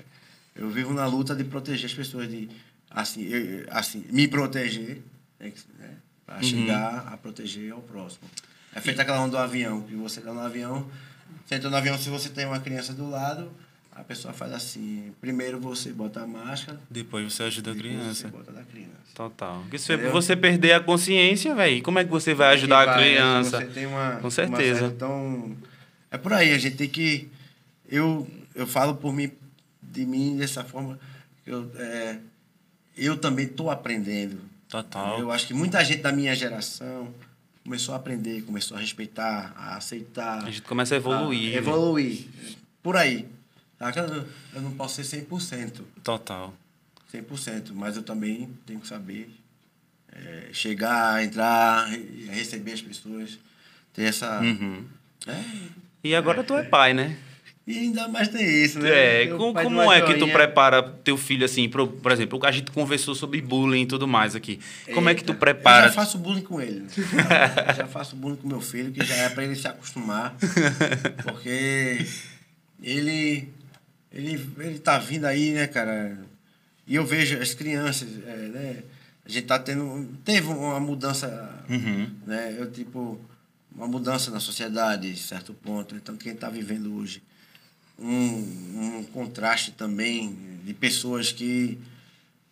eu 0.56 0.70
vivo 0.70 0.92
na 0.92 1.06
luta 1.06 1.34
de 1.34 1.42
proteger 1.44 1.86
as 1.86 1.94
pessoas, 1.94 2.28
de 2.30 2.48
assim, 2.94 3.22
eu- 3.24 3.66
assim 3.70 4.04
me 4.10 4.28
proteger, 4.28 5.02
né, 5.40 5.52
né, 5.78 5.90
para 6.24 6.36
Uhum. 6.36 6.42
chegar 6.42 7.08
a 7.12 7.16
proteger 7.16 7.72
ao 7.72 7.80
próximo. 7.82 8.22
É 8.74 8.80
feita 8.80 9.02
aquela 9.02 9.20
onda 9.20 9.32
do 9.32 9.38
avião, 9.38 9.82
que 9.82 9.94
você 9.94 10.20
está 10.20 10.32
no 10.32 10.40
avião, 10.40 10.86
você 11.46 11.54
entra 11.56 11.68
no 11.70 11.76
avião, 11.76 11.98
se 11.98 12.08
você 12.08 12.28
tem 12.28 12.46
uma 12.46 12.58
criança 12.60 12.92
do 12.92 13.08
lado, 13.08 13.50
a 13.92 14.02
pessoa 14.02 14.34
faz 14.34 14.52
assim, 14.52 15.12
primeiro 15.20 15.60
você 15.60 15.92
bota 15.92 16.20
a 16.22 16.26
máscara, 16.26 16.80
Depois 16.90 17.32
você 17.32 17.44
ajuda 17.44 17.70
a 17.70 17.74
depois 17.74 17.92
criança. 17.94 18.14
você 18.22 18.28
bota 18.28 18.52
da 18.52 18.62
criança. 18.64 18.90
Total. 19.14 19.60
Porque 19.62 19.78
se 19.78 19.92
Entendeu? 19.92 20.10
você 20.12 20.34
perder 20.34 20.72
a 20.72 20.80
consciência, 20.80 21.54
velho, 21.54 21.80
como 21.84 22.00
é 22.00 22.04
que 22.04 22.10
você 22.10 22.34
vai 22.34 22.54
ajudar 22.54 22.82
que 22.84 22.90
a 22.90 22.94
vai, 22.94 23.04
né? 23.04 23.10
criança? 23.12 23.58
Você 23.60 23.66
tem 23.66 23.86
uma, 23.86 24.12
Com 24.16 24.22
uma 24.22 24.30
certeza. 24.30 24.78
certa- 24.80 24.94
então, 24.94 25.56
é 26.10 26.18
por 26.18 26.32
aí, 26.32 26.52
a 26.52 26.58
gente 26.58 26.76
tem 26.76 26.88
que. 26.88 27.28
Eu, 27.88 28.26
eu 28.56 28.66
falo 28.66 28.96
por 28.96 29.12
mim, 29.12 29.30
de 29.80 30.04
mim 30.04 30.36
dessa 30.36 30.64
forma. 30.64 30.98
Eu, 31.46 31.70
é, 31.76 32.18
eu 32.96 33.16
também 33.16 33.46
estou 33.46 33.70
aprendendo. 33.70 34.40
Total. 34.68 35.18
Eu 35.20 35.30
acho 35.30 35.46
que 35.46 35.54
muita 35.54 35.82
gente 35.84 36.02
da 36.02 36.10
minha 36.12 36.34
geração 36.34 37.14
começou 37.62 37.94
a 37.94 37.98
aprender, 37.98 38.42
começou 38.42 38.76
a 38.76 38.80
respeitar, 38.80 39.52
a 39.56 39.76
aceitar. 39.76 40.42
A 40.44 40.50
gente 40.50 40.62
começa 40.62 40.94
a 40.94 40.96
evoluir. 40.96 41.54
a 41.54 41.56
evoluir. 41.58 42.26
Por 42.82 42.96
aí. 42.96 43.26
Saca? 43.78 44.26
Eu, 44.54 44.62
não 44.62 44.72
posso 44.72 45.02
ser 45.02 45.24
100%. 45.26 45.80
Total. 46.02 46.52
100%, 47.12 47.72
mas 47.72 47.96
eu 47.96 48.02
também 48.02 48.50
tenho 48.66 48.80
que 48.80 48.88
saber 48.88 49.30
é, 50.12 50.48
chegar, 50.52 51.22
entrar, 51.24 51.86
re- 51.86 52.26
receber 52.30 52.72
as 52.72 52.82
pessoas, 52.82 53.38
ter 53.92 54.02
essa. 54.04 54.40
Uhum. 54.40 54.84
É, 55.26 55.42
E 56.02 56.14
agora 56.14 56.42
tu 56.42 56.54
é 56.56 56.64
pai, 56.64 56.92
né? 56.92 57.16
E 57.66 57.78
ainda 57.78 58.06
mais 58.08 58.28
tem 58.28 58.44
isso, 58.62 58.78
né? 58.78 59.22
É, 59.22 59.26
com- 59.28 59.54
como 59.54 59.90
é 59.90 60.02
que 60.02 60.12
tu 60.14 60.18
joinha- 60.20 60.34
prepara 60.34 60.82
teu 60.82 61.16
filho 61.16 61.46
assim, 61.46 61.66
pro, 61.66 61.86
por 61.88 62.12
exemplo, 62.12 62.38
a 62.44 62.50
gente 62.52 62.70
conversou 62.70 63.14
sobre 63.14 63.40
bullying 63.40 63.82
e 63.82 63.86
tudo 63.86 64.06
mais 64.06 64.36
aqui. 64.36 64.60
Como 64.92 65.08
é 65.08 65.14
que 65.14 65.24
tu 65.24 65.30
Eita, 65.32 65.40
prepara? 65.40 65.86
Eu 65.86 65.88
já 65.88 65.94
faço 65.94 66.18
bullying 66.18 66.42
com 66.42 66.60
ele. 66.60 66.84
já 67.74 67.86
faço 67.86 68.16
bullying 68.16 68.36
com 68.36 68.46
meu 68.48 68.60
filho, 68.60 68.92
que 68.92 69.02
já 69.02 69.14
é 69.14 69.28
para 69.30 69.44
ele 69.44 69.56
se 69.56 69.66
acostumar. 69.66 70.36
Porque 71.22 72.04
ele, 72.82 73.48
ele, 74.12 74.48
ele 74.58 74.78
tá 74.78 74.98
vindo 74.98 75.24
aí, 75.24 75.52
né, 75.52 75.66
cara? 75.66 76.18
E 76.86 76.94
eu 76.94 77.06
vejo 77.06 77.38
as 77.38 77.54
crianças, 77.54 78.08
é, 78.26 78.36
né? 78.48 78.76
A 79.24 79.28
gente 79.30 79.46
tá 79.46 79.58
tendo. 79.58 80.06
Teve 80.22 80.48
uma 80.48 80.78
mudança, 80.78 81.64
Uhum. 81.70 82.10
né? 82.26 82.54
Eu, 82.58 82.70
tipo, 82.70 83.18
uma 83.74 83.86
mudança 83.88 84.30
na 84.30 84.38
sociedade, 84.38 85.16
certo 85.16 85.54
ponto. 85.54 85.94
Então, 85.96 86.14
quem 86.14 86.32
está 86.34 86.50
vivendo 86.50 86.94
hoje 86.94 87.22
um, 87.98 88.98
um 88.98 89.04
contraste 89.12 89.72
também 89.72 90.36
de 90.64 90.74
pessoas 90.74 91.32
que 91.32 91.78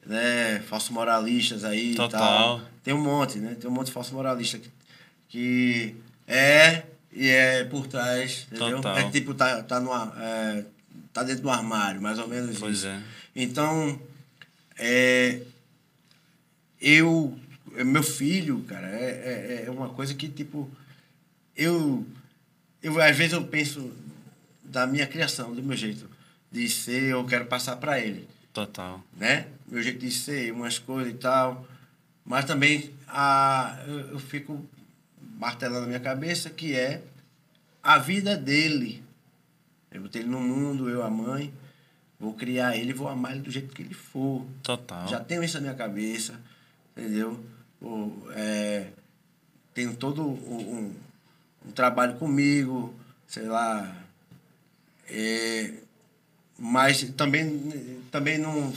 né, 0.07 0.61
falsos 0.69 0.91
moralistas 0.91 1.65
aí 1.65 1.93
e 1.93 1.95
Total. 1.95 2.21
tal. 2.21 2.69
Tem 2.83 2.93
um 2.93 3.03
monte, 3.03 3.39
né? 3.39 3.57
Tem 3.61 3.71
um 3.71 3.73
monte 3.73 3.87
de 3.87 3.93
falso 3.93 4.15
moralista 4.15 4.59
que, 4.59 4.71
que 5.29 5.97
é 6.27 6.85
e 7.13 7.29
é 7.29 7.65
por 7.65 7.87
trás, 7.87 8.47
entendeu? 8.51 8.77
Total. 8.77 8.99
É 8.99 9.11
tipo, 9.11 9.35
tá, 9.35 9.63
tá, 9.63 9.79
no, 9.79 9.93
é, 9.93 10.65
tá 11.13 11.23
dentro 11.23 11.43
do 11.43 11.51
armário, 11.51 12.01
mais 12.01 12.19
ou 12.19 12.27
menos 12.27 12.59
Pois 12.59 12.79
isso. 12.79 12.87
é. 12.87 13.01
Então, 13.37 14.01
é, 14.79 15.41
eu, 16.81 17.39
é, 17.77 17.85
meu 17.85 18.03
filho, 18.03 18.65
cara, 18.65 18.89
é, 18.89 19.63
é, 19.63 19.65
é 19.67 19.71
uma 19.71 19.91
coisa 19.91 20.15
que, 20.15 20.29
tipo, 20.29 20.71
eu, 21.57 22.05
eu, 22.83 23.01
às 23.01 23.17
vezes 23.17 23.35
eu 23.35 23.45
penso 23.45 23.93
da 24.73 24.87
minha 24.87 25.07
criação, 25.07 25.55
do 25.55 25.63
meu 25.63 25.77
jeito 25.77 26.09
de 26.51 26.69
ser, 26.69 27.11
eu 27.11 27.25
quero 27.25 27.47
passar 27.47 27.77
para 27.77 28.01
ele, 28.01 28.29
Total. 28.53 29.03
né? 29.17 29.47
Meu 29.69 29.83
jeito 29.83 29.99
de 29.99 30.11
ser, 30.11 30.53
umas 30.53 30.79
coisas 30.79 31.13
e 31.13 31.17
tal. 31.17 31.67
Mas 32.25 32.45
também 32.45 32.93
a, 33.07 33.83
eu, 33.87 33.99
eu 34.13 34.19
fico 34.19 34.65
martelando 35.39 35.83
na 35.83 35.87
minha 35.89 36.01
cabeça 36.01 36.51
que 36.51 36.75
é 36.75 37.03
a 37.83 37.99
vida 37.99 38.37
dele. 38.37 39.03
Eu 39.91 40.03
botei 40.03 40.23
ele 40.23 40.31
no 40.31 40.41
mundo, 40.41 40.89
eu, 40.89 41.03
a 41.03 41.11
mãe, 41.11 41.53
vou 42.19 42.33
criar 42.33 42.77
ele, 42.77 42.93
vou 42.95 43.09
amar 43.09 43.33
ele 43.33 43.43
do 43.43 43.51
jeito 43.51 43.75
que 43.75 43.83
ele 43.83 43.95
for. 43.95 44.47
Total. 44.63 45.07
Já 45.09 45.21
tenho 45.21 45.43
isso 45.43 45.57
na 45.57 45.63
minha 45.63 45.75
cabeça, 45.75 46.41
entendeu? 46.97 47.45
O, 47.81 48.27
é, 48.35 48.89
tenho 49.75 49.95
todo 49.97 50.23
um, 50.23 50.33
um, 50.33 50.95
um 51.67 51.73
trabalho 51.73 52.15
comigo, 52.15 52.95
sei 53.27 53.45
lá. 53.45 54.03
É, 55.15 55.73
mas 56.59 57.03
também, 57.17 58.01
também 58.11 58.39
não, 58.39 58.73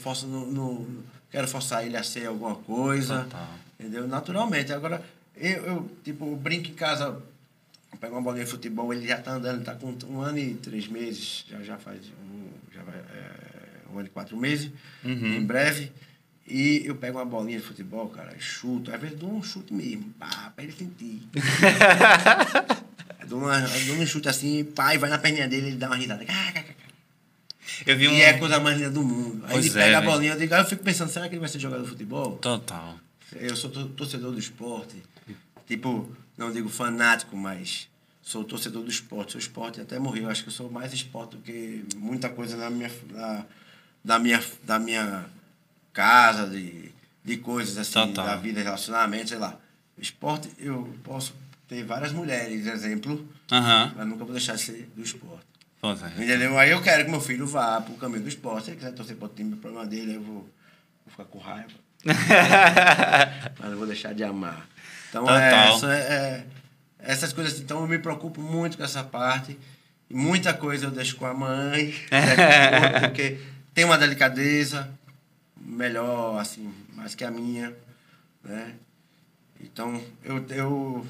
forço, 0.00 0.26
não, 0.26 0.46
não 0.46 0.86
quero 1.30 1.46
forçar 1.46 1.84
ele 1.86 1.96
a 1.96 2.02
ser 2.02 2.26
alguma 2.26 2.54
coisa. 2.54 3.24
Total. 3.24 3.48
Entendeu? 3.78 4.06
Naturalmente. 4.08 4.72
Agora, 4.72 5.04
eu, 5.36 5.64
eu 5.66 5.90
tipo, 6.04 6.24
eu 6.26 6.36
brinco 6.36 6.68
em 6.70 6.74
casa, 6.74 7.20
pego 8.00 8.14
uma 8.14 8.22
bolinha 8.22 8.44
de 8.44 8.50
futebol, 8.50 8.92
ele 8.94 9.06
já 9.06 9.18
tá 9.18 9.32
andando, 9.32 9.56
ele 9.56 9.64
tá 9.64 9.74
com 9.74 9.94
um 10.08 10.20
ano 10.20 10.38
e 10.38 10.54
três 10.54 10.86
meses, 10.88 11.44
já, 11.50 11.60
já 11.62 11.76
faz 11.76 12.00
um, 12.06 12.48
já 12.74 12.82
vai, 12.82 12.94
é, 12.96 13.30
um 13.92 13.98
ano 13.98 14.06
e 14.06 14.10
quatro 14.10 14.36
meses, 14.36 14.70
Uhum. 15.04 15.34
em 15.36 15.44
breve. 15.44 15.90
E 16.46 16.82
eu 16.84 16.94
pego 16.94 17.18
uma 17.18 17.24
bolinha 17.24 17.58
de 17.58 17.64
futebol, 17.64 18.08
cara, 18.10 18.34
chuto, 18.38 18.92
às 18.94 19.00
vezes 19.00 19.18
dou 19.18 19.32
um 19.34 19.42
chute 19.42 19.72
mesmo, 19.72 20.10
pá, 20.18 20.52
pra 20.54 20.62
ele 20.64 20.72
sentir. 20.74 21.22
dou, 23.28 23.38
uma, 23.40 23.60
dou 23.60 23.96
um 23.96 24.06
chute 24.06 24.28
assim, 24.28 24.58
e 24.60 24.98
vai 24.98 25.10
na 25.10 25.18
perninha 25.18 25.48
dele, 25.48 25.68
ele 25.68 25.76
dá 25.76 25.86
uma 25.88 25.96
risada. 25.96 26.24
Eu 27.86 27.96
vi 27.96 28.08
um. 28.08 28.12
E 28.12 28.20
é 28.22 28.30
a 28.30 28.38
coisa 28.38 28.60
mais 28.60 28.76
linda 28.76 28.90
do 28.90 29.02
mundo. 29.02 29.44
Aí 29.46 29.52
Pois 29.52 29.66
ele 29.66 29.78
é, 29.78 29.84
pega 29.84 29.96
a 29.98 30.00
velho. 30.00 30.12
bolinha, 30.12 30.32
eu, 30.34 30.38
digo, 30.38 30.54
eu 30.54 30.64
fico 30.64 30.82
pensando, 30.84 31.10
será 31.10 31.28
que 31.28 31.34
ele 31.34 31.40
vai 31.40 31.48
ser 31.48 31.58
jogador 31.58 31.82
de 31.82 31.88
futebol? 31.90 32.36
Total. 32.36 32.98
Eu 33.32 33.56
sou 33.56 33.70
tor- 33.70 33.88
torcedor 33.96 34.32
do 34.32 34.38
esporte. 34.38 35.02
Tipo, 35.66 36.08
não 36.36 36.52
digo 36.52 36.68
fanático, 36.68 37.36
mas 37.36 37.88
sou 38.22 38.44
torcedor 38.44 38.82
do 38.84 38.90
esporte. 38.90 39.32
Sou 39.32 39.38
esporte 39.40 39.80
até 39.80 39.98
morrer. 39.98 40.20
Eu 40.22 40.30
acho 40.30 40.42
que 40.42 40.48
eu 40.48 40.52
sou 40.52 40.70
mais 40.70 40.92
esporte 40.92 41.36
do 41.36 41.42
que 41.42 41.84
muita 41.96 42.28
coisa 42.28 42.56
na 42.56 42.70
minha, 42.70 42.90
na, 43.10 43.44
da, 44.04 44.18
minha, 44.18 44.42
da 44.62 44.78
minha 44.78 45.24
casa, 45.92 46.46
de, 46.46 46.90
de 47.24 47.36
coisas 47.38 47.76
assim, 47.78 47.92
Total. 48.08 48.26
da 48.26 48.36
vida, 48.36 48.60
relacionamento, 48.62 49.30
sei 49.30 49.38
lá. 49.38 49.58
Esporte, 49.98 50.48
eu 50.58 50.92
posso 51.02 51.32
ter 51.74 51.84
várias 51.84 52.12
mulheres, 52.12 52.66
exemplo, 52.66 53.26
Aham. 53.50 53.92
mas 53.96 54.06
nunca 54.06 54.24
vou 54.24 54.32
deixar 54.32 54.54
de 54.54 54.60
ser 54.62 54.88
do 54.94 55.02
esporte. 55.02 55.44
É. 55.82 56.22
Entendeu? 56.22 56.58
Aí 56.58 56.70
eu 56.70 56.80
quero 56.80 57.04
que 57.04 57.10
meu 57.10 57.20
filho 57.20 57.46
vá 57.46 57.80
pro 57.80 57.94
caminho 57.94 58.22
do 58.22 58.28
esporte. 58.28 58.64
Se 58.64 58.70
ele 58.70 58.78
quiser 58.78 58.92
torcer 58.92 59.16
pro 59.16 59.28
time, 59.28 59.52
o 59.52 59.56
problema 59.58 59.84
dele, 59.84 60.12
aí 60.12 60.16
eu 60.16 60.22
vou, 60.22 60.34
vou 60.34 61.10
ficar 61.10 61.24
com 61.24 61.38
raiva. 61.38 61.68
Mas 63.58 63.70
eu 63.70 63.76
vou 63.76 63.86
deixar 63.86 64.14
de 64.14 64.24
amar. 64.24 64.66
Então, 65.10 65.28
é, 65.28 65.68
essa, 65.68 65.94
é- 65.94 66.46
essas 66.98 67.32
coisas. 67.34 67.60
Então, 67.60 67.80
eu 67.80 67.86
me 67.86 67.98
preocupo 67.98 68.40
muito 68.40 68.78
com 68.78 68.84
essa 68.84 69.04
parte. 69.04 69.58
E 70.08 70.14
muita 70.14 70.54
coisa 70.54 70.86
eu 70.86 70.90
deixo 70.90 71.16
com 71.16 71.26
a 71.26 71.34
mãe, 71.34 71.94
né, 72.10 73.00
porque 73.00 73.40
tem 73.74 73.84
uma 73.84 73.98
delicadeza 73.98 74.90
melhor, 75.60 76.38
assim, 76.40 76.72
mais 76.94 77.14
que 77.14 77.24
a 77.24 77.30
minha, 77.30 77.74
né? 78.42 78.74
Então, 79.60 80.00
eu, 80.22 80.44
eu, 80.50 81.06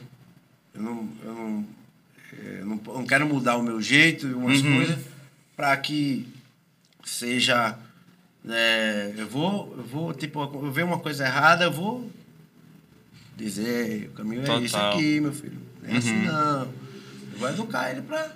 eu, 0.74 0.82
não, 0.82 1.08
eu, 1.24 1.34
não, 1.34 1.66
eu 2.58 2.66
não, 2.66 2.80
eu 2.86 2.94
não 2.94 3.06
quero 3.06 3.26
mudar 3.26 3.56
o 3.56 3.62
meu 3.62 3.80
jeito 3.80 4.26
e 4.26 4.34
umas 4.34 4.60
Uhum. 4.60 4.74
coisas 4.76 4.98
para 5.56 5.76
que 5.76 6.28
seja 7.04 7.78
é, 8.48 9.14
eu 9.16 9.26
vou, 9.28 9.74
eu 9.76 9.84
vou, 9.84 10.12
tipo, 10.14 10.42
eu 10.42 10.70
ver 10.70 10.84
uma 10.84 10.98
coisa 10.98 11.24
errada, 11.24 11.64
eu 11.64 11.72
vou 11.72 12.10
dizer, 13.36 14.08
o 14.10 14.12
caminho 14.12 14.42
é 14.46 14.58
isso 14.60 14.74
Total. 14.74 14.92
aqui, 14.98 15.20
meu 15.20 15.32
filho. 15.32 15.58
Não 15.82 15.94
é 15.94 15.98
assim 15.98 16.16
Uhum. 16.16 16.24
não. 16.24 16.62
Eu 17.32 17.38
vou 17.38 17.48
educar 17.48 17.90
ele 17.90 18.02
pra. 18.02 18.32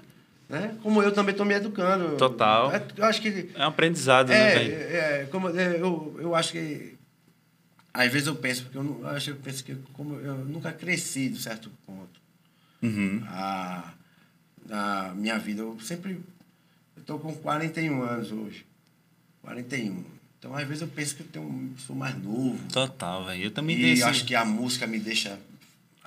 Né? 0.48 0.76
Como 0.82 1.02
eu 1.02 1.12
também 1.12 1.32
estou 1.32 1.44
me 1.46 1.54
educando. 1.54 2.16
Total. 2.16 2.72
Eu, 2.72 2.82
eu 2.96 3.04
acho 3.04 3.20
que. 3.20 3.50
É 3.54 3.64
um 3.64 3.68
aprendizado, 3.68 4.28
né, 4.30 4.50
É, 4.50 4.54
velho? 4.54 4.72
é, 4.74 5.28
como, 5.30 5.48
é, 5.50 5.76
eu, 5.80 6.16
eu 6.20 6.34
acho 6.34 6.52
que. 6.52 6.94
Às 7.92 8.10
vezes 8.12 8.28
eu 8.28 8.34
penso, 8.36 8.62
porque 8.64 8.78
eu, 8.78 8.82
não, 8.82 9.00
eu 9.00 9.08
acho 9.08 9.26
que 9.26 9.30
eu 9.32 9.36
penso 9.42 9.64
que 9.64 9.74
como 9.92 10.14
eu 10.20 10.36
nunca 10.44 10.72
cresci 10.72 11.28
de 11.28 11.40
certo 11.40 11.70
ponto 11.86 12.20
Uhum. 12.82 13.22
a, 13.26 13.92
na 14.66 15.12
minha 15.14 15.38
vida. 15.38 15.62
Eu 15.62 15.78
sempre. 15.80 16.20
Eu 16.96 17.02
tô 17.04 17.18
com 17.18 17.34
41 17.34 18.02
anos 18.02 18.30
hoje. 18.32 18.64
41. 19.42 20.04
Então, 20.38 20.54
às 20.54 20.66
vezes, 20.66 20.82
eu 20.82 20.88
penso 20.88 21.16
que 21.16 21.22
eu 21.22 21.26
tenho, 21.26 21.74
sou 21.84 21.96
mais 21.96 22.16
novo. 22.22 22.58
Total, 22.72 23.24
velho. 23.24 23.44
Eu 23.44 23.50
também 23.50 23.76
E 23.76 24.02
acho 24.02 24.24
que 24.24 24.34
a 24.34 24.44
música 24.44 24.86
me 24.86 24.98
deixa 24.98 25.38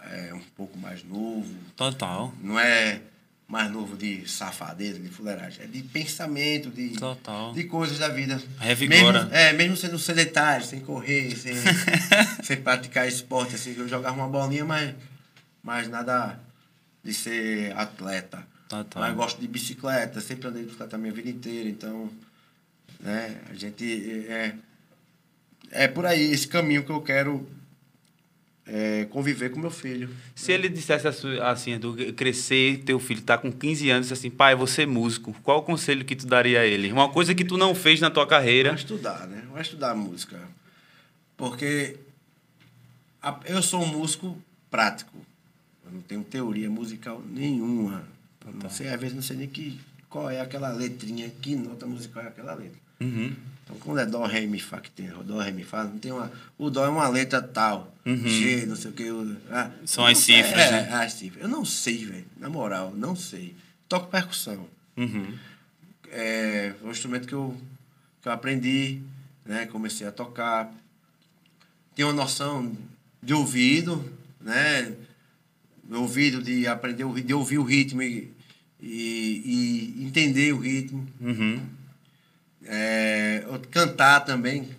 é, 0.03 0.33
um 0.33 0.39
pouco 0.55 0.77
mais 0.77 1.03
novo. 1.03 1.53
Total. 1.75 2.33
Não 2.41 2.57
é 2.59 3.01
mais 3.47 3.69
novo 3.69 3.97
de 3.97 4.25
safadeza, 4.29 4.97
de 4.97 5.09
fuleiragem. 5.09 5.65
É 5.65 5.67
de 5.67 5.83
pensamento, 5.83 6.69
de, 6.69 6.91
Total. 6.91 7.51
de 7.53 7.65
coisas 7.65 7.99
da 7.99 8.07
vida. 8.07 8.41
Revigora. 8.57 9.23
Mesmo, 9.23 9.35
é, 9.35 9.51
mesmo 9.53 9.75
sendo 9.75 9.99
sedentário, 9.99 10.65
sem 10.65 10.79
correr, 10.79 11.35
sem, 11.35 11.53
sem 12.43 12.55
praticar 12.61 13.05
esporte. 13.07 13.55
Assim, 13.55 13.75
eu 13.77 13.87
jogava 13.89 14.15
uma 14.15 14.29
bolinha, 14.29 14.63
mas, 14.63 14.95
mas 15.61 15.89
nada 15.89 16.39
de 17.03 17.13
ser 17.13 17.75
atleta. 17.77 18.45
Total. 18.69 19.01
Mas 19.03 19.15
gosto 19.15 19.39
de 19.41 19.47
bicicleta, 19.47 20.21
sempre 20.21 20.47
andei 20.47 20.61
de 20.61 20.67
bicicleta 20.67 20.95
a 20.95 20.99
minha 20.99 21.11
vida 21.13 21.29
inteira, 21.29 21.67
então, 21.69 22.09
né, 22.99 23.41
a 23.49 23.53
gente 23.53 23.83
é, 24.29 24.55
é 25.71 25.87
por 25.87 26.05
aí, 26.05 26.31
esse 26.31 26.47
caminho 26.47 26.83
que 26.85 26.91
eu 26.91 27.01
quero 27.01 27.47
é, 28.65 29.05
conviver 29.09 29.49
com 29.49 29.59
meu 29.59 29.71
filho. 29.71 30.09
Se 30.35 30.51
ele 30.53 30.69
dissesse 30.69 31.05
assim, 31.07 31.73
Edu, 31.73 31.95
crescer, 32.15 32.77
teu 32.85 32.99
filho 32.99 33.21
tá 33.21 33.37
com 33.37 33.51
15 33.51 33.89
anos, 33.89 34.11
assim, 34.11 34.29
pai, 34.29 34.55
você 34.55 34.83
é 34.83 34.85
músico, 34.85 35.33
qual 35.43 35.59
o 35.59 35.63
conselho 35.63 36.05
que 36.05 36.15
tu 36.15 36.25
daria 36.25 36.61
a 36.61 36.65
ele? 36.65 36.91
Uma 36.91 37.09
coisa 37.09 37.35
que 37.35 37.43
tu 37.43 37.57
não 37.57 37.75
fez 37.75 37.99
na 37.99 38.09
tua 38.09 38.25
carreira. 38.27 38.69
Vai 38.69 38.79
estudar, 38.79 39.27
né? 39.27 39.43
Vai 39.51 39.61
estudar 39.63 39.93
música. 39.95 40.39
Porque 41.35 41.97
a- 43.21 43.39
eu 43.45 43.61
sou 43.61 43.81
um 43.83 43.87
músico 43.87 44.37
prático. 44.69 45.11
Eu 45.91 45.95
não 45.95 46.01
tenho 46.01 46.23
teoria 46.23 46.69
musical 46.69 47.21
nenhuma. 47.29 48.03
Eu 48.45 48.53
Não 48.53 48.69
sei, 48.69 48.87
às 48.87 48.99
vezes 48.99 49.15
não 49.15 49.21
sei 49.21 49.37
nem 49.37 49.47
que, 49.47 49.79
qual 50.09 50.29
é 50.29 50.39
aquela 50.39 50.69
letrinha, 50.69 51.29
que 51.41 51.55
nota 51.55 51.85
musical 51.85 52.23
é 52.23 52.27
aquela 52.27 52.53
letra. 52.53 52.79
Uhum. 53.01 53.35
Então, 53.63 53.75
quando 53.79 53.99
é 53.99 54.05
Dó, 54.05 54.25
Ré, 54.25 54.41
Mi, 54.41 54.59
Fá, 54.59 54.79
que 54.79 54.89
tem 54.89 55.09
Dó, 55.25 55.39
Ré, 55.39 55.51
Mi, 55.51 55.63
Fá, 55.63 55.83
não 55.83 55.97
tem 55.99 56.11
uma... 56.11 56.31
O 56.57 56.69
Dó 56.69 56.85
é 56.85 56.89
uma 56.89 57.07
letra 57.07 57.41
tal. 57.41 57.93
Uhum. 58.05 58.27
G, 58.27 58.65
não 58.65 58.75
sei 58.75 58.91
o 58.91 58.93
que. 58.93 59.03
ah, 59.51 59.71
São 59.85 60.05
as 60.05 60.17
sei, 60.19 60.43
cifras, 60.43 60.65
é, 60.65 60.71
né? 60.71 60.93
as 60.93 61.13
cifras. 61.13 61.43
Eu 61.43 61.49
não 61.49 61.65
sei, 61.65 62.05
velho. 62.05 62.25
Na 62.37 62.49
moral, 62.49 62.93
não 62.95 63.15
sei. 63.15 63.55
Toco 63.87 64.07
percussão. 64.07 64.65
Uhum. 64.97 65.37
É 66.09 66.73
um 66.83 66.91
instrumento 66.91 67.27
que 67.27 67.33
eu, 67.33 67.55
que 68.21 68.27
eu 68.27 68.31
aprendi, 68.31 69.01
né? 69.45 69.65
Comecei 69.67 70.05
a 70.07 70.11
tocar. 70.11 70.73
Tenho 71.95 72.09
uma 72.09 72.13
noção 72.13 72.75
de 73.21 73.33
ouvido, 73.33 74.03
né? 74.39 74.93
De 75.91 75.97
ouvido, 75.97 76.41
de 76.41 76.65
aprender, 76.67 77.03
de 77.21 77.33
ouvir 77.33 77.57
o 77.57 77.63
ritmo 77.63 78.01
e, 78.01 78.31
e, 78.79 79.93
e 79.97 80.05
entender 80.05 80.53
o 80.53 80.57
ritmo. 80.57 81.05
Uhum. 81.19 81.61
É, 82.63 83.43
cantar 83.69 84.21
também 84.21 84.69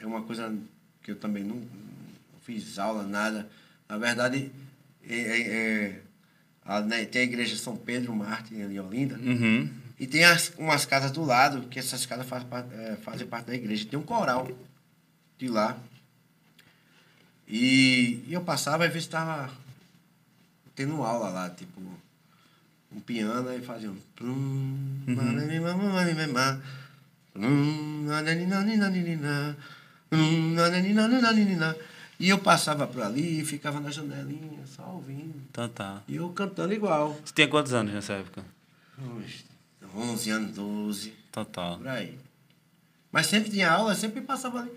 é 0.00 0.04
uma 0.04 0.22
coisa 0.22 0.52
que 1.00 1.12
eu 1.12 1.16
também 1.16 1.44
não, 1.44 1.54
não 1.54 2.40
fiz 2.44 2.76
aula, 2.76 3.04
nada. 3.04 3.48
Na 3.88 3.98
verdade, 3.98 4.50
é, 5.08 5.14
é, 5.16 5.40
é, 5.42 6.00
a- 6.64 6.80
né, 6.80 7.04
tem 7.04 7.22
a 7.22 7.24
igreja 7.24 7.56
São 7.56 7.76
Pedro 7.76 8.12
Marte, 8.12 8.60
ali 8.60 8.74
em 8.74 8.80
Olinda, 8.80 9.16
Uhum. 9.16 9.70
e 9.96 10.08
tem 10.08 10.24
as, 10.24 10.52
umas 10.58 10.84
casas 10.84 11.12
do 11.12 11.22
lado, 11.24 11.68
que 11.68 11.78
essas 11.78 12.04
casas 12.04 12.26
faz, 12.26 12.44
é, 12.72 12.96
fazem 12.96 13.28
parte 13.28 13.46
da 13.46 13.54
igreja. 13.54 13.86
Tem 13.88 13.96
um 13.96 14.02
coral 14.02 14.48
de 15.38 15.46
lá. 15.46 15.78
E, 17.46 18.24
e 18.26 18.32
eu 18.32 18.40
passava 18.42 18.84
e 18.86 18.98
estava 18.98 19.50
tendo 20.78 21.02
aula 21.02 21.28
lá, 21.30 21.50
tipo, 21.50 21.80
um 22.92 23.00
piano, 23.00 23.48
aí 23.48 23.60
fazia 23.60 23.90
um. 23.90 23.98
E 32.20 32.28
eu 32.28 32.38
passava 32.38 32.86
por 32.86 33.02
ali 33.02 33.40
e 33.40 33.44
ficava 33.44 33.80
na 33.80 33.90
janelinha, 33.90 34.64
só 34.66 34.88
ouvindo. 34.92 35.42
Tá, 35.52 35.68
tá. 35.68 36.02
E 36.06 36.14
eu 36.14 36.28
cantando 36.30 36.72
igual. 36.72 37.18
Você 37.24 37.34
tinha 37.34 37.48
quantos 37.48 37.72
anos 37.72 37.92
nessa 37.92 38.12
época? 38.12 38.44
Uns 38.96 39.44
11 39.96 40.30
anos, 40.30 40.54
12, 40.54 41.12
Total. 41.32 41.78
por 41.78 41.88
aí. 41.88 42.16
Mas 43.10 43.26
sempre 43.26 43.50
tinha 43.50 43.68
aula, 43.68 43.96
sempre 43.96 44.20
passava 44.20 44.60
ali. 44.60 44.70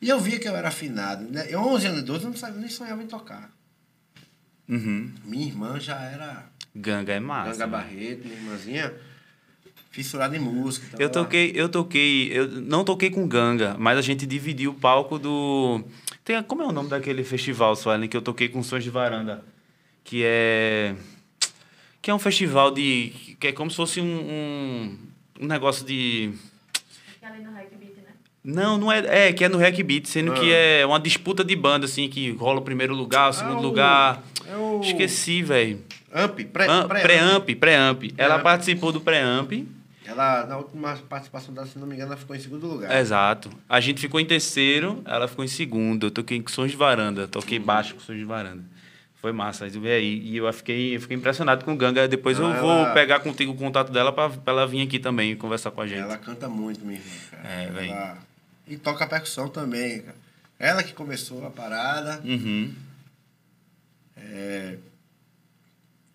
E 0.00 0.08
eu 0.08 0.20
via 0.20 0.38
que 0.38 0.48
eu 0.48 0.54
era 0.54 0.68
afinado. 0.68 1.24
Né? 1.24 1.46
Eu, 1.48 1.60
11 1.60 1.86
anos, 1.88 2.02
12, 2.04 2.24
eu 2.24 2.30
não 2.30 2.36
sabia, 2.36 2.60
nem 2.60 2.70
sonhava 2.70 3.02
em 3.02 3.08
tocar. 3.08 3.50
Uhum. 4.70 5.10
Minha 5.24 5.46
irmã 5.48 5.80
já 5.80 6.00
era 6.00 6.48
Ganga 6.74 7.12
é 7.12 7.20
massa. 7.20 7.50
Ganga 7.50 7.66
né? 7.66 7.72
Barreto, 7.72 8.24
minha 8.24 8.36
irmãzinha, 8.36 8.94
fissurada 9.90 10.36
em 10.36 10.40
música. 10.40 10.86
então 10.86 11.00
Eu 11.00 11.10
toquei, 11.10 11.52
eu 11.54 11.68
toquei, 11.68 12.28
eu 12.32 12.46
não 12.48 12.84
toquei 12.84 13.10
com 13.10 13.26
Ganga, 13.26 13.76
mas 13.78 13.98
a 13.98 14.02
gente 14.02 14.24
dividiu 14.26 14.70
o 14.70 14.74
palco 14.74 15.18
do. 15.18 15.84
Tem, 16.24 16.40
como 16.44 16.62
é 16.62 16.66
o 16.66 16.72
nome 16.72 16.88
daquele 16.88 17.24
festival, 17.24 17.74
Suelen, 17.74 18.08
que 18.08 18.16
eu 18.16 18.22
toquei 18.22 18.48
com 18.48 18.62
Sons 18.62 18.84
de 18.84 18.90
Varanda? 18.90 19.44
Que 20.04 20.22
é. 20.24 20.94
Que 22.00 22.10
é 22.10 22.14
um 22.14 22.18
festival 22.18 22.70
de. 22.70 23.36
que 23.40 23.48
é 23.48 23.52
como 23.52 23.70
se 23.70 23.76
fosse 23.76 24.00
um. 24.00 24.04
um, 24.04 24.98
um 25.40 25.46
negócio 25.46 25.84
de. 25.84 26.32
Que 27.18 27.24
é 27.24 27.28
ali 27.28 27.42
no 27.42 27.50
Hack 27.50 27.70
Beat, 27.76 27.96
né? 27.96 28.12
Não, 28.42 28.78
não 28.78 28.90
é. 28.90 29.28
É, 29.28 29.32
que 29.32 29.44
é 29.44 29.48
no 29.48 29.58
Hack 29.58 29.82
Beat, 29.82 30.06
sendo 30.06 30.32
que 30.32 30.52
Ah. 30.52 30.56
é 30.80 30.86
uma 30.86 30.98
disputa 30.98 31.44
de 31.44 31.54
banda, 31.54 31.84
assim, 31.84 32.08
que 32.08 32.30
rola 32.32 32.60
o 32.60 32.62
primeiro 32.62 32.94
lugar, 32.94 33.28
o 33.28 33.32
segundo 33.32 33.56
Ah, 33.56 33.60
o- 33.60 33.62
lugar. 33.62 34.22
é 34.48 34.56
o- 34.56 34.80
Esqueci, 34.82 35.42
velho. 35.42 35.82
Amp, 36.12 36.40
pré, 36.52 36.66
Am- 36.66 36.88
pré- 36.88 37.00
Pré-amp, 37.02 37.48
pré-amp. 37.56 38.02
Ela 38.16 38.28
Pré-amp. 38.30 38.42
participou 38.42 38.90
do 38.92 39.00
pré-amp. 39.00 39.52
Ela, 40.04 40.44
na 40.46 40.56
última 40.56 40.96
participação 41.08 41.54
dela, 41.54 41.66
se 41.68 41.78
não 41.78 41.86
me 41.86 41.94
engano, 41.94 42.10
ela 42.12 42.16
ficou 42.16 42.34
em 42.34 42.40
segundo 42.40 42.66
lugar. 42.66 42.98
Exato. 42.98 43.48
A 43.68 43.78
gente 43.78 44.00
ficou 44.00 44.18
em 44.18 44.24
terceiro, 44.24 45.02
ela 45.04 45.28
ficou 45.28 45.44
em 45.44 45.48
segundo. 45.48 46.06
Eu 46.06 46.10
toquei 46.10 46.40
com 46.42 46.48
sons 46.48 46.70
de 46.72 46.76
varanda, 46.76 47.28
toquei 47.28 47.58
baixo 47.60 47.94
com 47.94 48.00
sons 48.00 48.16
de 48.18 48.24
varanda. 48.24 48.64
Foi 49.16 49.30
massa. 49.32 49.66
Aí, 49.66 49.70
aí, 49.92 50.18
e 50.24 50.36
eu 50.38 50.52
fiquei, 50.52 50.96
eu 50.96 51.00
fiquei 51.00 51.16
impressionado 51.16 51.64
com 51.64 51.74
o 51.74 51.76
Ganga. 51.76 52.08
Depois 52.08 52.38
Não, 52.38 52.52
eu 52.52 52.60
vou 52.60 52.70
ela- 52.72 52.90
pegar 52.94 53.20
contigo 53.20 53.52
o 53.52 53.54
contato 53.54 53.92
dela 53.92 54.10
pra, 54.10 54.30
pra 54.30 54.52
ela 54.52 54.66
vir 54.66 54.80
aqui 54.82 54.98
também 54.98 55.36
conversar 55.36 55.70
com 55.70 55.82
a 55.82 55.86
gente. 55.86 56.00
Ela 56.00 56.16
canta 56.16 56.48
muito, 56.48 56.84
minha 56.84 56.98
irmã. 56.98 57.10
Cara. 57.30 57.48
É, 57.48 57.66
véi. 57.70 57.90
Ela- 57.90 58.18
E 58.70 58.76
toca 58.76 59.04
percussão 59.06 59.48
também, 59.48 60.00
cara. 60.00 60.16
Ela 60.58 60.82
que 60.82 60.92
começou 60.92 61.44
a 61.44 61.50
parada. 61.50 62.22
Uhum. 62.24 62.72
é, 64.16 64.78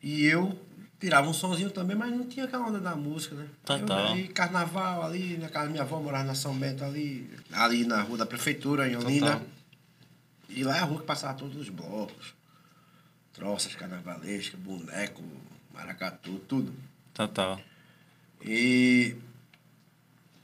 E 0.02 0.24
eu 0.26 0.58
tirava 0.98 1.28
um 1.28 1.34
sonzinho 1.34 1.70
também, 1.70 1.98
mas 1.98 2.12
não 2.12 2.26
tinha 2.26 2.46
aquela 2.46 2.66
onda 2.66 2.80
da 2.80 2.96
música, 2.96 3.36
né? 3.36 3.48
Total. 3.66 4.00
Eu, 4.00 4.14
aí, 4.14 4.28
carnaval 4.30 5.04
ali, 5.04 5.38
na 5.38 5.50
casa 5.50 5.66
da 5.66 5.72
minha 5.72 5.84
avó, 5.84 6.00
morava 6.00 6.24
na 6.24 6.34
São 6.34 6.56
Bento 6.58 6.86
ali, 6.86 7.30
ali 7.52 7.86
na 7.86 8.02
rua 8.02 8.20
da 8.20 8.26
prefeitura, 8.26 8.88
em 8.88 8.96
Olinda. 8.96 9.34
Total. 9.34 9.48
E 10.48 10.64
lá 10.64 10.78
é 10.78 10.80
a 10.80 10.86
rua 10.86 11.02
que 11.02 11.06
passava 11.06 11.38
todos 11.38 11.58
os 11.58 11.68
blocos. 11.68 12.34
Troças 13.34 13.76
carnavalescas, 13.76 14.58
boneco, 14.62 15.22
maracatu, 15.74 16.40
tudo. 16.48 16.74
Total. 17.14 17.60
E, 18.42 19.16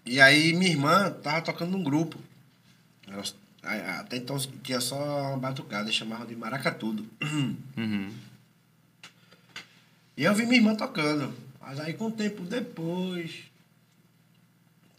e 0.06 0.20
aí 0.20 0.54
minha 0.54 0.72
irmã 0.72 1.12
tava 1.12 1.42
tocando 1.42 1.72
num 1.72 1.84
grupo. 1.84 2.18
Até 3.64 4.18
então 4.18 4.38
tinha 4.64 4.80
só 4.82 5.30
uma 5.30 5.38
batucada, 5.38 5.84
eles 5.84 5.96
chamavam 5.96 6.26
de 6.26 6.36
maracatudo. 6.36 7.06
Uhum. 7.78 8.14
E 10.18 10.24
eu 10.24 10.34
vi 10.34 10.46
minha 10.46 10.58
irmã 10.58 10.76
tocando. 10.76 11.34
Mas 11.60 11.80
aí 11.80 11.94
com 11.94 12.08
o 12.08 12.12
tempo 12.12 12.42
depois 12.44 13.44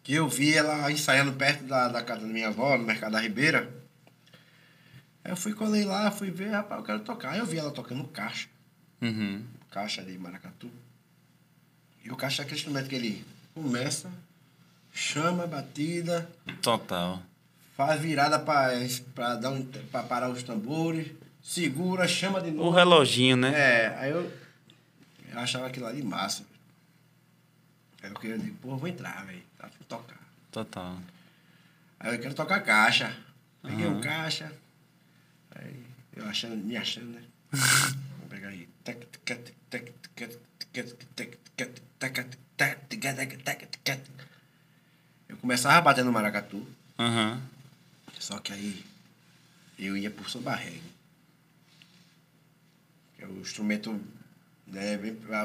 que 0.02 0.14
eu 0.14 0.28
vi 0.28 0.52
ela 0.54 0.90
ensaiando 0.90 1.32
perto 1.32 1.64
da, 1.64 1.88
da 1.88 2.02
casa 2.02 2.22
da 2.22 2.26
minha 2.26 2.48
avó, 2.48 2.76
no 2.76 2.84
Mercado 2.84 3.12
da 3.12 3.20
Ribeira. 3.20 3.72
Eu 5.24 5.36
fui, 5.36 5.54
colei 5.54 5.84
lá, 5.84 6.10
fui 6.10 6.30
ver, 6.30 6.48
rapaz, 6.50 6.80
eu 6.80 6.84
quero 6.86 7.00
tocar. 7.00 7.30
Aí 7.32 7.38
eu 7.38 7.46
vi 7.46 7.56
ela 7.58 7.70
tocando 7.70 8.02
caixa, 8.08 8.48
Uhum. 9.00 9.44
caixa 9.70 10.02
de 10.02 10.18
maracatu. 10.18 10.68
E 12.04 12.10
o 12.10 12.16
caixa 12.16 12.42
é 12.42 12.44
aquele 12.44 12.58
instrumento 12.58 12.88
que 12.88 12.94
ele 12.96 13.24
começa, 13.54 14.10
chama 14.92 15.44
a 15.44 15.46
batida, 15.46 16.30
Total. 16.60 17.22
faz 17.76 18.00
virada 18.00 18.38
para 18.38 19.36
dar 19.36 19.50
um, 19.50 19.64
pra 19.90 20.02
parar 20.02 20.28
os 20.30 20.42
tambores, 20.42 21.10
segura, 21.42 22.06
chama 22.06 22.40
de 22.40 22.50
novo. 22.50 22.68
O 22.68 22.72
reloginho, 22.72 23.36
né? 23.36 23.52
É, 23.54 23.98
aí 23.98 24.10
eu, 24.10 24.32
eu 25.32 25.38
achava 25.38 25.66
aquilo 25.66 25.86
ali 25.86 26.02
massa. 26.02 26.44
Aí 28.02 28.10
eu 28.10 28.14
queria 28.14 28.36
dizer, 28.38 28.52
pô, 28.60 28.76
vou 28.76 28.88
entrar, 28.88 29.24
velho. 29.26 29.42
Tá 29.58 29.68
pra 29.68 29.86
tocar. 29.88 30.20
Total. 30.50 30.96
Aí 32.00 32.14
eu 32.14 32.20
quero 32.20 32.34
tocar 32.34 32.60
caixa. 32.60 33.16
Peguei 33.62 33.86
Aham. 33.86 33.98
o 33.98 34.00
caixa. 34.02 34.52
Aí 35.54 35.82
eu 36.16 36.26
achando, 36.26 36.56
me 36.56 36.76
achando, 36.76 37.10
né? 37.10 37.22
Vou 37.52 38.28
pegar 38.28 38.48
aí. 38.48 38.68
Eu 45.32 45.38
começava 45.38 45.80
batendo 45.80 46.12
maracatu. 46.12 46.58
Uhum. 46.98 47.40
Só 48.18 48.38
que 48.38 48.52
aí 48.52 48.84
eu 49.78 49.96
ia 49.96 50.10
por 50.10 50.28
samba 50.28 50.54
reggae. 50.54 50.82
É 53.18 53.24
o 53.24 53.40
instrumento, 53.40 53.98
né, 54.66 54.98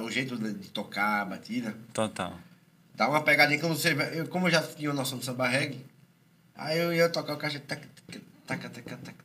o 0.03 0.11
jeito 0.11 0.37
de 0.37 0.69
tocar 0.71 1.21
a 1.21 1.25
batida. 1.25 1.73
Total. 1.93 2.37
Dá 2.95 3.07
uma 3.07 3.23
pegadinha 3.23 3.61
quando 3.61 3.77
você. 3.77 3.93
Eu, 4.13 4.27
como 4.27 4.47
eu 4.47 4.51
já 4.51 4.61
tinha 4.61 4.89
uma 4.89 4.95
noção 4.97 5.19
do 5.19 5.23
samba 5.23 5.47
reggae, 5.47 5.85
aí 6.53 6.77
eu 6.77 6.91
ia 6.91 7.07
tocar 7.07 7.35
o 7.35 7.37
caixa. 7.37 7.61
tac 7.61 7.81
tac 8.05 8.19
tac 8.45 8.69
tac 8.69 8.97
tac 8.97 9.15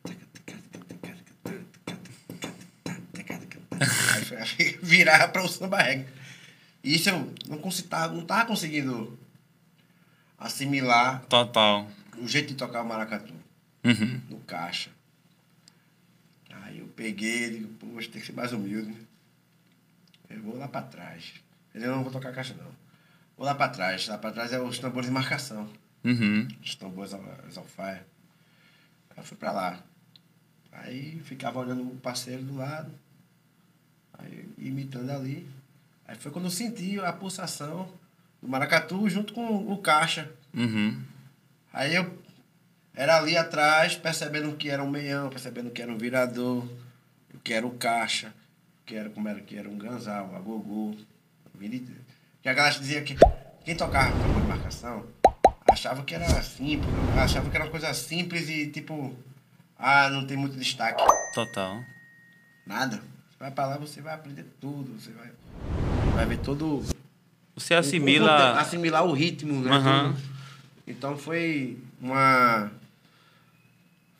virar 4.81 5.27
tac 5.29 5.43
o 5.43 5.49
samba 5.49 5.83
reggae. 5.83 6.07
tac 6.85 6.95
isso 6.95 7.09
eu 7.09 7.19
não, 7.19 7.59
tac 7.59 8.15
não 8.15 8.25
tava 8.25 8.47
conseguindo 8.47 9.19
assimilar 10.47 11.23
Total. 11.27 11.89
o 12.19 12.27
jeito 12.29 12.49
de 12.49 12.55
tocar 12.55 12.83
o 12.83 12.87
maracatu 12.89 13.33
Uhum. 13.85 14.21
no 14.31 14.39
caixa. 14.41 14.91
Aí 16.63 16.79
eu 16.79 16.87
peguei 16.89 17.51
digo, 17.59 17.69
poxa, 17.75 18.09
tem 18.11 18.21
que 18.21 18.27
ser 18.27 18.33
mais 18.33 18.53
humilde. 18.53 18.95
Eu 20.31 20.41
vou 20.43 20.57
lá 20.57 20.69
pra 20.69 20.83
trás. 20.83 21.35
Eu 21.75 21.81
não 21.91 22.03
vou 22.03 22.13
tocar 22.13 22.33
caixa, 22.33 22.55
não. 22.55 22.71
Vou 23.37 23.47
lá 23.47 23.55
pra 23.55 23.69
trás. 23.69 24.07
Lá 24.07 24.19
pra 24.19 24.31
trás 24.31 24.53
é 24.53 24.61
os 24.61 24.79
tambores 24.79 25.09
de 25.09 25.13
marcação. 25.13 25.69
Uhum. 26.05 26.47
Os 26.63 26.75
tambores 26.75 27.13
al- 27.13 27.25
os 27.49 27.57
alfaia. 27.59 28.07
Aí 29.11 29.17
eu 29.19 29.25
fui 29.25 29.37
pra 29.37 29.53
lá. 29.53 29.83
Aí 30.71 31.21
ficava 31.25 31.59
olhando 31.59 31.83
o 31.83 31.97
parceiro 31.97 32.43
do 32.43 32.57
lado. 32.57 32.93
Aí 34.19 34.49
imitando 34.59 35.11
ali. 35.11 35.49
Aí 36.07 36.17
foi 36.17 36.31
quando 36.31 36.45
eu 36.47 36.51
senti 36.51 36.99
a 37.01 37.13
pulsação 37.13 37.93
do 38.43 38.49
maracatu 38.49 39.09
junto 39.09 39.33
com 39.33 39.73
o 39.73 39.79
caixa. 39.79 40.31
Uhum. 40.53 41.01
Aí 41.73 41.95
eu 41.95 42.19
era 42.95 43.17
ali 43.17 43.37
atrás, 43.37 43.95
percebendo 43.95 44.57
que 44.57 44.69
era 44.69 44.83
um 44.83 44.91
meião, 44.91 45.31
percebendo 45.31 45.71
que 45.71 45.81
era 45.81 45.91
um 45.91 45.97
virador, 45.97 46.67
que 47.43 47.55
era 47.55 47.67
o 47.67 47.71
caixa, 47.71 48.35
que 48.85 48.95
era 48.95 49.09
como 49.09 49.29
era 49.29 49.41
que 49.41 49.57
era 49.57 49.69
um 49.69 49.79
ganzal, 49.79 50.35
a 50.35 50.41
gogô. 50.41 50.95
Que 52.43 52.49
a 52.49 52.55
galera 52.55 52.77
dizia 52.77 53.03
que 53.03 53.17
quem 53.65 53.77
tocava 53.77 54.11
com 54.11 54.41
marcação 54.49 55.07
achava 55.71 56.03
que 56.03 56.13
era 56.13 56.43
simples, 56.43 56.93
achava 57.17 57.49
que 57.49 57.57
era 57.57 57.65
uma 57.65 57.71
coisa 57.71 57.95
simples 57.95 58.49
e 58.49 58.67
tipo, 58.67 59.17
ah, 59.79 60.11
não 60.11 60.27
tem 60.27 60.37
muito 60.37 60.57
destaque. 60.57 61.03
Total. 61.35 61.81
Nada. 62.67 62.97
Você 62.97 63.39
vai 63.39 63.51
pra 63.53 63.67
lá, 63.67 63.79
você 63.79 64.01
vai 64.01 64.15
aprender 64.15 64.45
tudo, 64.61 65.01
você 65.01 65.13
vai, 65.13 65.31
vai 66.15 66.27
ver 66.27 66.39
todo 66.41 66.85
Você 67.57 67.75
assimila. 67.75 68.59
assimilar 68.59 69.05
o 69.05 69.13
ritmo, 69.13 69.61
né? 69.61 69.71
Tudo. 70.13 70.17
Então 70.87 71.17
foi 71.17 71.79
uma. 72.01 72.71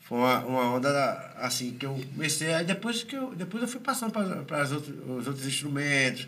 Foi 0.01 0.17
uma, 0.17 0.39
uma 0.45 0.75
onda 0.75 1.33
assim 1.37 1.71
que 1.73 1.85
eu 1.85 1.99
comecei. 2.13 2.53
Aí 2.53 2.65
depois 2.65 3.03
que 3.03 3.15
eu. 3.15 3.33
Depois 3.35 3.63
eu 3.63 3.69
fui 3.69 3.79
passando 3.79 4.11
para 4.11 4.63
os 4.63 4.71
outros, 4.71 4.95
os 5.07 5.27
outros 5.27 5.47
instrumentos. 5.47 6.27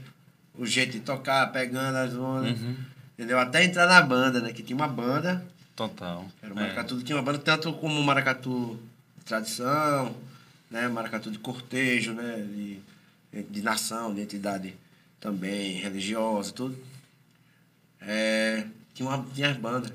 o 0.58 0.66
jeito 0.66 0.94
de 0.94 1.00
tocar, 1.02 1.52
pegando 1.52 1.96
as 1.98 2.14
ondas. 2.16 2.60
Uhum. 2.60 2.76
Entendeu? 3.14 3.38
Até 3.40 3.64
entrar 3.64 3.86
na 3.88 4.02
banda, 4.02 4.40
né? 4.42 4.52
Que 4.54 4.64
tinha 4.64 4.76
uma 4.76 4.88
banda, 4.88 5.46
Total. 5.76 6.26
era 6.42 6.54
o 6.54 6.58
É. 6.58 6.62
Maracatu 6.62 7.02
tinha 7.04 7.18
uma 7.18 7.24
banda, 7.24 7.40
tanto 7.40 7.72
como 7.74 8.00
o 8.00 8.04
Maracatu 8.04 8.80
de 9.18 9.26
tradição, 9.26 10.16
né? 10.72 10.88
Maracatu 10.88 11.30
de 11.32 11.38
cortejo, 11.40 12.14
né? 12.14 12.38
De, 12.38 12.80
de 13.44 13.62
nação, 13.62 14.14
de 14.14 14.22
entidade 14.22 14.74
também 15.20 15.74
religiosa, 15.74 16.52
tudo. 16.52 16.78
É, 18.06 18.64
tinha, 18.94 19.08
uma, 19.10 19.26
tinha 19.34 19.50
as 19.52 19.58
bandas. 19.58 19.92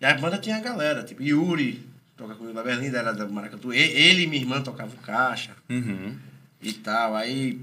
E 0.00 0.04
as 0.06 0.20
bandas 0.20 0.40
tinha 0.40 0.56
a 0.56 0.60
galera, 0.60 1.02
tipo, 1.04 1.22
Yuri, 1.22 1.86
toca 2.16 2.34
comigo 2.34 2.54
na 2.54 2.62
Berlinda, 2.62 2.98
era 2.98 3.12
da 3.12 3.26
Maracatu. 3.28 3.72
Ele 3.72 4.22
e 4.22 4.26
minha 4.26 4.42
irmã 4.42 4.62
tocavam 4.62 4.96
caixa 5.02 5.52
Uhum. 5.68 6.16
e 6.62 6.72
tal. 6.72 7.14
Aí, 7.14 7.60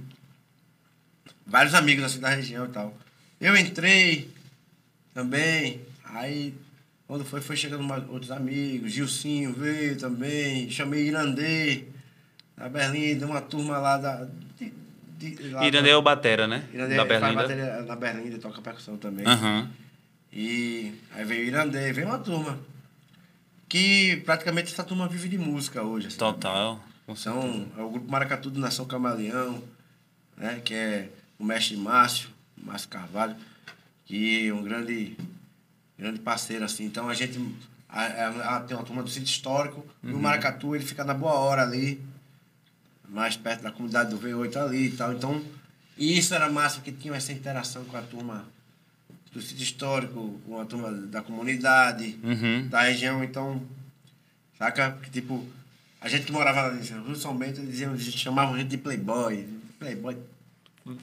vários 1.46 1.74
amigos 1.74 2.04
assim 2.06 2.20
da 2.20 2.30
região 2.30 2.66
e 2.66 2.70
tal. 2.70 2.96
Eu 3.42 3.56
entrei 3.58 4.30
também. 5.14 5.82
Aí, 6.06 6.54
quando 7.08 7.26
foi, 7.26 7.42
foi 7.42 7.56
chegando 7.56 7.84
mais 7.84 8.08
outros 8.10 8.32
amigos. 8.32 8.92
Gilcinho 8.92 9.54
veio 9.54 9.98
também. 9.98 10.70
Chamei 10.70 11.08
Irandê, 11.08 11.86
da 12.56 12.70
Berlim, 12.70 13.16
deu 13.18 13.28
uma 13.30 13.42
turma 13.42 13.78
lá 13.80 13.98
da. 13.98 14.28
De, 15.18 15.50
lá 15.50 15.66
Irandê 15.66 15.90
é 15.90 15.96
o 15.96 16.02
Batera, 16.02 16.48
né? 16.48 16.64
Irandê 16.74 16.96
da 16.96 17.06
Berlinda. 17.06 17.42
bateria 17.42 17.82
na 17.82 17.96
Berlinda, 17.96 18.38
toca 18.38 18.62
percussão 18.62 18.98
também. 18.98 19.26
Aham. 19.26 19.70
E 20.32 20.94
aí 21.16 21.26
veio 21.26 21.46
Irandê, 21.46 21.92
veio 21.92 22.08
uma 22.08 22.20
turma. 22.20 22.60
Que 23.70 24.18
praticamente 24.26 24.72
essa 24.72 24.84
turma 24.84 25.08
vive 25.08 25.28
de 25.28 25.38
música 25.38 25.82
hoje. 25.84 26.08
assim. 26.08 26.18
Total. 26.18 26.80
São, 27.16 27.68
é 27.78 27.82
o 27.82 27.90
grupo 27.90 28.10
Maracatu 28.12 28.50
do 28.50 28.60
Nação 28.60 28.86
Camaleão, 28.86 29.64
né, 30.38 30.62
que 30.64 30.74
é 30.74 31.10
o 31.40 31.44
mestre 31.44 31.76
Márcio, 31.78 32.30
Márcio 32.58 32.90
Carvalho, 32.90 33.36
que 34.06 34.48
é 34.50 34.54
um 34.54 34.62
grande, 34.62 35.18
grande 35.98 36.20
parceiro, 36.20 36.66
assim. 36.66 36.84
Então 36.86 37.10
a 37.10 37.14
gente 37.14 37.40
a, 37.90 38.02
a- 38.04 38.58
a- 38.58 38.60
tem 38.62 38.76
uma 38.76 38.84
turma 38.86 39.02
do 39.04 39.10
sítio 39.10 39.30
histórico, 39.30 39.86
e 40.04 40.12
o 40.12 40.20
Maracatu 40.20 40.76
ele 40.76 40.84
fica 40.86 41.04
na 41.06 41.14
boa 41.14 41.34
hora 41.34 41.62
ali, 41.64 42.02
mais 43.10 43.36
perto 43.38 43.64
da 43.64 43.72
comunidade 43.72 44.10
do 44.12 44.20
V8 44.20 44.58
ali 44.58 44.88
e 44.88 44.92
tal. 44.92 45.14
Então, 45.14 45.42
e 45.98 46.18
isso 46.18 46.34
era 46.34 46.50
massa, 46.50 46.76
porque 46.76 46.92
tinha 46.92 47.14
essa 47.16 47.32
interação 47.32 47.84
com 47.86 47.98
a 47.98 48.02
turma 48.02 48.46
do 49.34 49.42
sítio 49.42 49.64
histórico, 49.64 50.40
com 50.46 50.60
a 50.60 50.66
turma 50.66 50.92
da 50.92 51.22
comunidade 51.22 52.18
Uhum. 52.24 52.68
da 52.70 52.82
região, 52.82 53.24
então, 53.24 53.62
saca? 54.58 54.92
Porque, 54.92 55.10
tipo, 55.12 55.46
a 56.02 56.08
gente 56.08 56.26
que 56.26 56.32
morava 56.32 56.68
ali 56.68 56.80
em 56.80 57.06
Rio 57.06 57.16
São 57.16 57.36
Bento, 57.36 57.60
eles, 57.60 57.72
diziam, 57.72 57.98
chamavam 58.00 58.56
a 58.56 58.58
gente 58.58 58.70
de 58.70 58.78
playboy. 58.78 59.48
Playboy. 59.80 60.18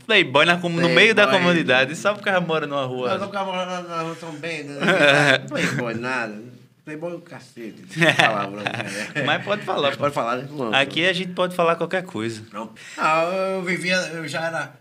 Playboy 0.06 0.46
na, 0.46 0.56
com- 0.56 0.68
no 0.70 0.76
Playboy. 0.76 0.94
meio 0.96 1.14
da 1.14 1.26
comunidade. 1.30 1.94
Só 1.94 2.14
porque 2.14 2.28
ela 2.28 2.40
mora 2.40 2.66
numa 2.66 2.84
rua. 2.86 3.18
não 3.18 3.26
ficava 3.26 3.52
morando 3.52 3.86
na 3.88 4.00
Rua 4.00 4.16
São 4.16 4.32
Bento, 4.36 4.70
né? 4.72 5.38
Playboy 5.46 5.94
nada. 5.94 6.40
Playboy 6.84 7.12
é 7.12 7.14
o 7.14 7.20
cacete. 7.20 7.82
Palavrão, 8.16 8.62
né? 8.62 9.22
Mas 9.24 9.42
pode 9.44 9.62
falar. 9.64 9.96
Pode 9.96 10.14
falar, 10.14 10.36
né? 10.36 10.48
Aqui 10.80 11.06
a 11.06 11.12
gente 11.12 11.32
pode 11.32 11.54
falar 11.56 11.76
qualquer 11.76 12.04
coisa. 12.04 12.44
Não, 12.52 12.70
não 12.96 13.32
eu 13.32 13.62
vivia, 13.62 13.96
eu 14.12 14.28
já 14.28 14.46
era, 14.46 14.72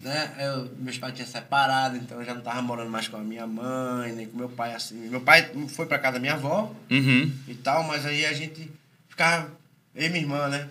né? 0.00 0.32
Eu, 0.40 0.68
meus 0.78 0.98
pais 0.98 1.14
tinham 1.14 1.28
separado, 1.28 1.96
então 1.96 2.18
eu 2.18 2.24
já 2.24 2.34
não 2.34 2.40
tava 2.42 2.60
morando 2.60 2.90
mais 2.90 3.06
com 3.06 3.16
a 3.16 3.20
minha 3.20 3.46
mãe, 3.46 4.12
nem 4.12 4.26
com 4.26 4.36
meu 4.36 4.48
pai, 4.48 4.74
assim. 4.74 4.96
Meu 5.08 5.20
pai 5.20 5.48
foi 5.68 5.86
pra 5.86 5.98
casa 5.98 6.14
da 6.14 6.20
minha 6.20 6.34
avó, 6.34 6.74
Uhum. 6.90 7.32
e 7.46 7.54
tal, 7.54 7.84
mas 7.84 8.04
aí 8.04 8.26
a 8.26 8.32
gente 8.32 8.70
ficava, 9.08 9.48
eu 9.94 10.06
e 10.06 10.08
minha 10.08 10.22
irmã, 10.22 10.48
né? 10.48 10.68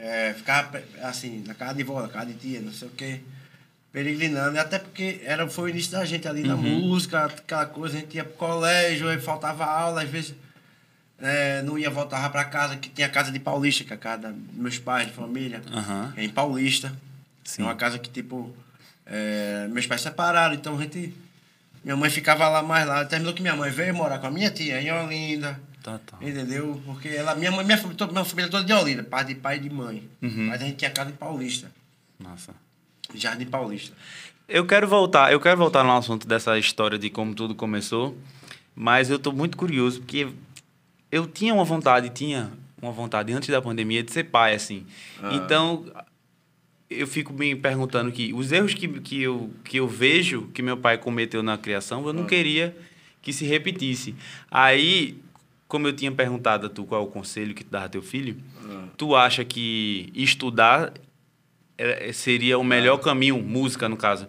É, 0.00 0.34
ficava 0.36 0.80
assim, 1.02 1.42
na 1.46 1.54
casa 1.54 1.74
de 1.74 1.82
vó, 1.82 2.00
na 2.02 2.08
casa 2.08 2.26
de 2.26 2.34
tia, 2.34 2.60
não 2.60 2.70
sei 2.72 2.86
o 2.86 2.90
quê, 2.92 3.20
peregrinando, 3.98 4.54
e 4.54 4.58
até 4.60 4.78
porque 4.78 5.20
era, 5.24 5.48
foi 5.48 5.64
o 5.64 5.68
início 5.70 5.90
da 5.90 6.04
gente 6.04 6.28
ali 6.28 6.44
na 6.44 6.54
música, 6.56 7.24
aquela 7.24 7.66
coisa, 7.66 7.96
a 7.96 8.00
gente 8.00 8.16
ia 8.16 8.24
pro 8.24 8.34
colégio, 8.34 9.08
aí 9.08 9.18
faltava 9.18 9.64
aula, 9.64 10.02
às 10.02 10.08
vezes 10.08 10.36
é, 11.18 11.62
não 11.62 11.76
ia 11.76 11.90
voltar 11.90 12.30
pra 12.30 12.44
casa, 12.44 12.76
que 12.76 12.88
tinha 12.88 13.08
a 13.08 13.10
casa 13.10 13.32
de 13.32 13.40
Paulista, 13.40 13.82
que 13.82 13.92
é 13.92 13.96
a 13.96 13.98
casa 13.98 14.32
dos 14.32 14.54
meus 14.54 14.78
pais, 14.78 15.08
de 15.08 15.14
família, 15.14 15.60
é 16.16 16.22
em 16.22 16.28
Paulista. 16.28 16.92
Sim. 17.42 17.62
É 17.62 17.64
uma 17.64 17.74
casa 17.74 17.98
que, 17.98 18.08
tipo, 18.08 18.54
é, 19.04 19.66
meus 19.68 19.84
pais 19.86 20.00
separaram, 20.00 20.54
então 20.54 20.78
a 20.78 20.82
gente. 20.82 21.12
Minha 21.82 21.96
mãe 21.96 22.10
ficava 22.10 22.48
lá 22.48 22.62
mais 22.62 22.86
lá. 22.86 23.04
Terminou 23.04 23.32
que 23.32 23.40
minha 23.40 23.56
mãe 23.56 23.70
veio 23.70 23.94
morar 23.94 24.18
com 24.18 24.26
a 24.26 24.30
minha 24.30 24.50
tia 24.50 24.80
em 24.80 24.92
Olinda. 24.92 25.58
Total. 25.82 26.20
Entendeu? 26.20 26.80
Porque 26.84 27.08
ela, 27.08 27.34
minha 27.34 27.50
mãe, 27.50 27.64
minha 27.64 27.78
família, 27.78 27.96
toda, 27.96 28.12
minha 28.12 28.24
família 28.24 28.50
toda 28.50 28.64
de 28.64 28.72
Olinda, 28.72 29.02
pai 29.02 29.24
de 29.24 29.34
pai 29.34 29.56
e 29.56 29.60
de 29.60 29.70
mãe. 29.70 30.08
Uhum. 30.20 30.48
Mas 30.48 30.60
a 30.60 30.64
gente 30.66 30.76
tinha 30.76 30.90
casa 30.90 31.10
em 31.10 31.14
Paulista, 31.14 31.70
Nossa. 32.18 32.52
Jardim 33.14 33.46
Paulista. 33.46 33.96
Eu 34.48 34.64
quero 34.64 34.88
voltar, 34.88 35.32
eu 35.32 35.40
quero 35.40 35.58
voltar 35.58 35.84
no 35.84 35.94
assunto 35.94 36.26
dessa 36.26 36.58
história 36.58 36.98
de 36.98 37.10
como 37.10 37.34
tudo 37.34 37.54
começou, 37.54 38.16
mas 38.74 39.10
eu 39.10 39.18
tô 39.18 39.30
muito 39.30 39.56
curioso 39.56 40.00
porque 40.00 40.28
eu 41.12 41.26
tinha 41.26 41.52
uma 41.52 41.64
vontade, 41.64 42.08
tinha 42.10 42.50
uma 42.80 42.92
vontade 42.92 43.32
antes 43.32 43.48
da 43.48 43.60
pandemia 43.60 44.02
de 44.02 44.10
ser 44.10 44.24
pai, 44.24 44.54
assim. 44.54 44.86
Ah. 45.22 45.34
Então, 45.34 45.84
eu 46.88 47.06
fico 47.06 47.32
me 47.32 47.54
perguntando 47.54 48.10
que 48.10 48.32
os 48.32 48.50
erros 48.50 48.72
que, 48.72 48.88
que, 49.00 49.22
eu, 49.22 49.50
que 49.64 49.76
eu 49.78 49.86
vejo 49.86 50.48
que 50.54 50.62
meu 50.62 50.76
pai 50.76 50.96
cometeu 50.96 51.42
na 51.42 51.58
criação, 51.58 52.06
eu 52.06 52.12
não 52.12 52.24
queria 52.24 52.74
que 53.20 53.32
se 53.32 53.44
repetisse. 53.44 54.14
Aí, 54.50 55.18
como 55.66 55.86
eu 55.86 55.92
tinha 55.92 56.10
perguntado 56.10 56.66
a 56.66 56.70
tu 56.70 56.84
qual 56.84 57.02
é 57.02 57.04
o 57.04 57.08
conselho 57.08 57.54
que 57.54 57.64
tu 57.64 57.70
dava 57.70 57.86
a 57.86 57.88
teu 57.88 58.00
filho, 58.00 58.36
tu 58.96 59.14
acha 59.14 59.44
que 59.44 60.10
estudar 60.14 60.92
seria 62.12 62.58
o 62.58 62.64
melhor 62.64 62.98
caminho, 62.98 63.42
música 63.42 63.88
no 63.88 63.96
caso, 63.96 64.26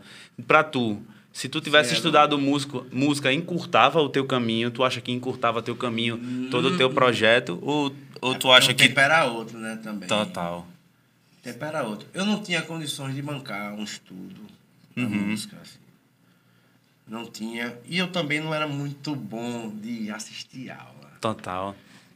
para 0.47 0.63
tu? 0.63 1.01
Se 1.31 1.47
tu 1.47 1.61
tivesse 1.61 1.89
Sim, 1.89 1.95
é 1.95 1.97
estudado 1.97 2.37
música, 2.39 2.81
música 2.91 3.31
encurtava 3.31 4.01
o 4.01 4.09
teu 4.09 4.25
caminho, 4.25 4.71
tu 4.71 4.83
acha 4.83 4.99
que 4.99 5.11
encurtava 5.11 5.61
teu 5.61 5.75
caminho, 5.75 6.49
todo 6.49 6.69
o 6.69 6.77
teu 6.77 6.89
projeto, 6.89 7.59
ou, 7.61 7.95
ou 8.19 8.35
tu 8.35 8.51
acha 8.51 8.71
o 8.71 8.75
que... 8.75 8.87
tempo 8.87 8.99
era 8.99 9.25
outro, 9.25 9.57
né, 9.57 9.79
também. 9.81 10.07
Total. 10.09 10.67
O 11.39 11.41
tempo 11.43 11.63
era 11.63 11.83
outro. 11.83 12.07
Eu 12.13 12.25
não 12.25 12.41
tinha 12.41 12.61
condições 12.61 13.15
de 13.15 13.21
bancar 13.21 13.73
um 13.73 13.83
estudo 13.83 14.41
na 14.95 15.03
Uhum. 15.03 15.09
música, 15.29 15.55
assim. 15.61 15.77
Não 17.07 17.25
tinha. 17.25 17.75
E 17.87 17.97
eu 17.97 18.07
também 18.11 18.39
não 18.41 18.53
era 18.53 18.67
muito 18.67 19.15
bom 19.15 19.71
de 19.81 20.11
assistir 20.11 20.69
aula. 20.69 21.11
Total. 21.21 21.75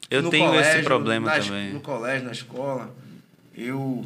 Eu 0.09 0.21
No 0.23 0.29
tenho 0.29 0.45
esse 0.55 0.63
colégio, 0.63 0.83
problema 0.83 1.27
na 1.35 1.39
também. 1.43 1.73
No 1.73 1.79
colégio, 1.79 2.25
na 2.25 2.31
escola, 2.31 2.93
eu, 3.55 4.05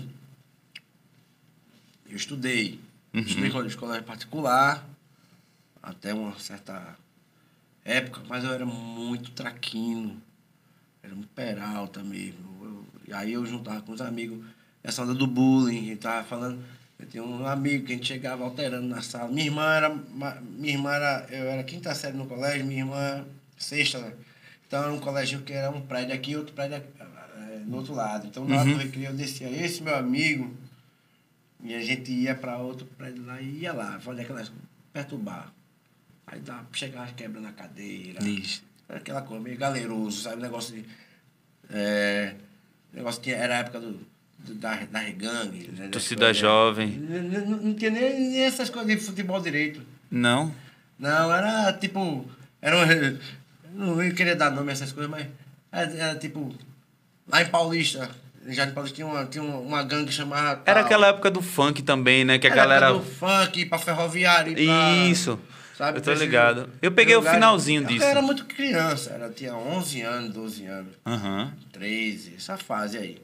eu 2.09 2.15
estudei. 2.17 2.79
Uhum. 3.13 3.21
Estudei 3.21 3.49
em 3.49 3.65
escola 3.67 4.01
particular 4.01 4.87
até 5.81 6.13
uma 6.13 6.37
certa 6.39 6.95
época, 7.85 8.21
mas 8.27 8.43
eu 8.43 8.51
era 8.51 8.65
muito 8.65 9.31
traquino. 9.31 10.21
Era 11.01 11.13
muito 11.15 11.29
peralta 11.29 12.03
mesmo. 12.03 12.45
Eu- 12.63 12.85
e 13.07 13.13
aí 13.13 13.33
eu 13.33 13.45
juntava 13.45 13.81
com 13.81 13.93
os 13.93 14.01
amigos 14.01 14.45
essa 14.83 15.03
onda 15.03 15.13
do 15.13 15.25
bullying, 15.27 15.85
gente 15.85 15.97
tava 15.97 16.25
falando. 16.27 16.61
Eu 16.99 17.05
tinha 17.07 17.23
um 17.23 17.45
amigo 17.45 17.85
que 17.85 17.93
a 17.93 17.95
gente 17.95 18.07
chegava 18.07 18.43
alterando 18.43 18.87
na 18.87 19.01
sala. 19.01 19.29
Minha 19.29 19.45
irmã 19.45 19.63
era. 19.73 19.89
Minha 20.41 20.73
irmã 20.73 20.91
era. 20.93 21.27
Eu 21.29 21.45
era 21.47 21.63
quinta 21.63 21.93
série 21.93 22.17
no 22.17 22.25
colégio, 22.25 22.65
minha 22.65 22.79
irmã 22.81 23.23
sexta, 23.57 23.99
né? 23.99 24.13
Então 24.67 24.83
era 24.83 24.91
um 24.91 24.99
colégio 24.99 25.41
que 25.41 25.53
era 25.53 25.69
um 25.69 25.81
prédio 25.81 26.13
aqui 26.15 26.31
e 26.31 26.35
outro 26.37 26.53
prédio 26.53 26.75
eh, 26.99 27.61
no 27.65 27.77
outro 27.77 27.93
lado. 27.93 28.27
Então 28.27 28.45
na 28.45 28.55
hora 28.59 28.69
do 28.69 28.77
recreio 28.77 29.09
eu 29.09 29.13
descia 29.13 29.49
esse 29.49 29.81
meu 29.83 29.95
amigo 29.95 30.53
e 31.63 31.73
a 31.75 31.81
gente 31.81 32.11
ia 32.11 32.35
para 32.35 32.57
outro 32.57 32.85
prédio 32.97 33.25
lá 33.25 33.41
e 33.41 33.59
ia 33.61 33.73
lá, 33.73 33.99
fazer 33.99 34.21
aquelas. 34.21 34.51
perturbar. 34.93 35.51
Aí 36.25 36.39
dá, 36.41 36.63
chegava 36.73 37.11
quebrando 37.13 37.47
a 37.47 37.51
cadeira. 37.51 38.23
Isso. 38.27 38.63
Aquela 38.89 39.21
coisa 39.21 39.43
meio 39.43 39.57
galeroso, 39.57 40.21
sabe? 40.23 40.41
Negócio 40.41 40.75
de. 40.75 40.85
É, 41.69 42.35
negócio 42.93 43.21
que 43.21 43.31
era 43.31 43.55
a 43.55 43.59
época 43.59 43.79
do, 43.79 43.99
do- 44.39 44.55
da, 44.55 44.75
da 44.85 44.99
regangue. 44.99 45.69
Né? 45.69 45.87
Torcida 45.89 46.33
jovem. 46.33 46.89
Não, 46.97 47.41
não- 47.41 47.57
não 47.63 47.73
tinha 47.73 47.91
nem, 47.91 48.19
nem 48.31 48.41
essas 48.43 48.69
coisas 48.69 48.89
de 48.91 48.97
futebol 49.03 49.41
direito. 49.41 49.81
Não? 50.09 50.53
Não, 50.97 51.31
era 51.33 51.73
tipo. 51.73 52.29
Era 52.61 52.77
um, 52.77 53.19
não 53.73 54.03
ia 54.03 54.13
querer 54.13 54.35
dar 54.35 54.51
nome 54.51 54.69
a 54.69 54.73
essas 54.73 54.91
coisas, 54.91 55.09
mas. 55.09 55.27
Era, 55.71 55.91
era 55.93 56.15
tipo. 56.19 56.53
Lá 57.27 57.41
em 57.41 57.49
Paulista. 57.49 58.09
Já 58.47 58.65
em 58.65 58.71
Paulista 58.71 58.95
tinha 58.95 59.07
uma, 59.07 59.25
tinha 59.25 59.43
uma, 59.43 59.83
gangue 59.83 60.11
chamada. 60.11 60.61
Era 60.65 60.79
aquela 60.81 61.07
época 61.07 61.29
do 61.29 61.41
funk 61.41 61.81
também, 61.83 62.23
né? 62.23 62.39
Que 62.39 62.47
a 62.47 62.49
Era 62.51 62.55
galera... 62.61 62.93
do 62.93 63.01
funk, 63.03 63.65
pra 63.65 63.77
ferroviário. 63.77 64.57
e 64.57 64.65
Pra, 64.65 64.95
Isso. 65.09 65.37
sabe, 65.77 65.97
eu 65.97 66.01
tô 66.01 66.05
pra 66.05 66.13
esse- 66.13 66.23
ligado. 66.25 66.69
Eu 66.81 66.91
peguei 66.91 67.13
o 67.15 67.19
lugar. 67.19 67.33
finalzinho 67.33 67.81
Eu 67.83 67.87
disso. 67.87 68.05
era 68.05 68.21
muito 68.21 68.45
criança, 68.45 69.11
era, 69.11 69.29
tinha 69.29 69.53
11 69.53 70.01
anos, 70.01 70.33
12 70.33 70.65
anos. 70.65 70.93
Aham. 71.05 71.51
13, 71.73 72.35
essa 72.37 72.55
fase 72.57 72.97
aí. 72.97 73.21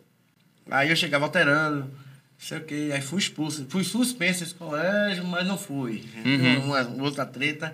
Aí 0.70 0.90
eu 0.90 0.96
chegava 0.96 1.24
alterando, 1.26 1.90
sei 2.38 2.58
o 2.58 2.64
quê, 2.66 2.92
aí 2.94 3.02
fui 3.02 3.20
expulso. 3.20 3.66
Fui 3.70 3.84
suspenso 3.86 4.42
desse 4.42 4.56
colégio, 4.56 5.24
mas 5.26 5.48
não 5.48 5.58
fui. 5.58 6.04
Uhum. 6.26 6.66
Uma, 6.66 6.82
uma 6.82 7.04
outra 7.06 7.26
treta, 7.26 7.74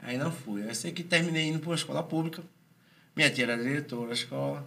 aí 0.00 0.16
não 0.16 0.30
fui. 0.30 0.62
Aí 0.62 0.74
sei 0.76 0.92
que 0.92 1.02
terminei 1.02 1.48
indo 1.48 1.58
para 1.58 1.70
uma 1.70 1.74
escola 1.76 2.02
pública. 2.04 2.40
Minha 3.16 3.30
tia 3.30 3.44
era 3.44 3.56
diretora 3.56 4.08
da 4.08 4.14
escola. 4.14 4.64